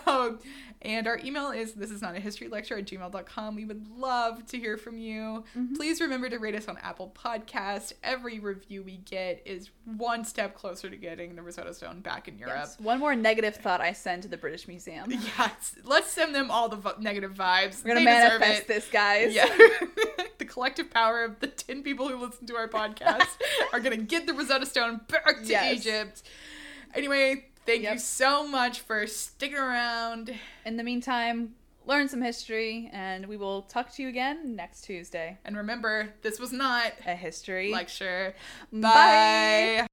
um, 0.07 0.40
and 0.84 1.07
our 1.07 1.18
email 1.23 1.52
is 1.52 1.73
this 1.73 1.91
is 1.91 2.02
not 2.02 2.15
a 2.15 2.19
history 2.19 2.49
lecture 2.49 2.77
at 2.77 2.85
gmail.com. 2.85 3.56
We 3.56 3.64
would 3.64 3.88
love 3.98 4.45
to 4.48 4.60
hear 4.60 4.77
from 4.77 4.98
you. 4.98 5.44
Mm-hmm. 5.57 5.76
Please 5.76 6.02
remember 6.02 6.30
to 6.30 6.38
rate 6.38 6.56
us 6.56 6.68
on 6.68 6.77
Apple 6.77 7.15
Podcast. 7.18 7.94
Every 8.03 8.40
review 8.40 8.84
we 8.84 8.98
get 8.98 9.41
is 9.45 9.69
one 9.85 10.26
step 10.26 10.56
closer 10.56 10.90
to 10.90 10.98
getting 10.98 11.35
the 11.35 11.41
Rosetta 11.41 11.73
Stone 11.73 12.02
back 12.02 12.27
in 12.27 12.38
Europe. 12.38 12.56
Yes. 12.57 12.80
One 12.80 12.99
more 12.99 13.15
negative 13.15 13.56
thought 13.56 13.80
I 13.80 13.94
send 13.94 14.23
to 14.23 14.27
the 14.27 14.38
British 14.38 14.68
Museum. 14.68 15.11
Yes. 15.38 15.76
Let's 15.84 16.11
send 16.11 16.35
them 16.35 16.52
all 16.52 16.68
the 16.68 16.76
vo- 16.76 16.95
negative 16.99 17.34
vibes. 17.34 17.84
We're 17.84 17.94
gonna 17.94 18.02
They 18.02 18.06
manifest 18.06 18.68
this, 18.68 18.90
guys. 18.90 19.34
Yeah. 19.34 19.48
the 20.38 20.45
collective 20.45 20.90
power 20.90 21.23
of 21.23 21.40
the 21.40 21.48
10 21.48 21.81
people 21.81 22.10
who 22.10 22.18
listen 22.18 22.45
to 22.48 22.52
our 22.55 22.67
podcast 22.67 23.27
are 23.73 23.80
going 23.80 23.97
to 23.97 24.03
get 24.03 24.25
the 24.27 24.34
Rosetta 24.34 24.65
Stone 24.65 25.01
back 25.07 25.38
to 25.43 25.45
Yes. 25.45 25.77
Egypt. 25.85 26.23
Anyway, 26.95 27.45
thank 27.65 27.84
you 27.84 27.97
so 27.99 28.47
much 28.47 28.81
for 28.81 29.07
sticking 29.07 29.57
around. 29.57 30.34
In 30.65 30.77
the 30.77 30.84
meantime, 30.84 31.55
learn 31.85 32.07
some 32.07 32.21
history, 32.21 32.89
and 32.93 33.25
we 33.27 33.38
will 33.38 33.63
talk 33.63 33.91
to 33.93 34.03
you 34.03 34.09
again 34.09 34.55
next 34.55 34.81
Tuesday. 34.84 35.38
And 35.45 35.57
remember, 35.57 36.09
this 36.21 36.39
was 36.39 36.51
not 36.51 36.93
A 37.05 37.15
history 37.15 37.71
lecture. 37.71 38.35
Bye. 38.71 38.80
Bye. 39.81 39.88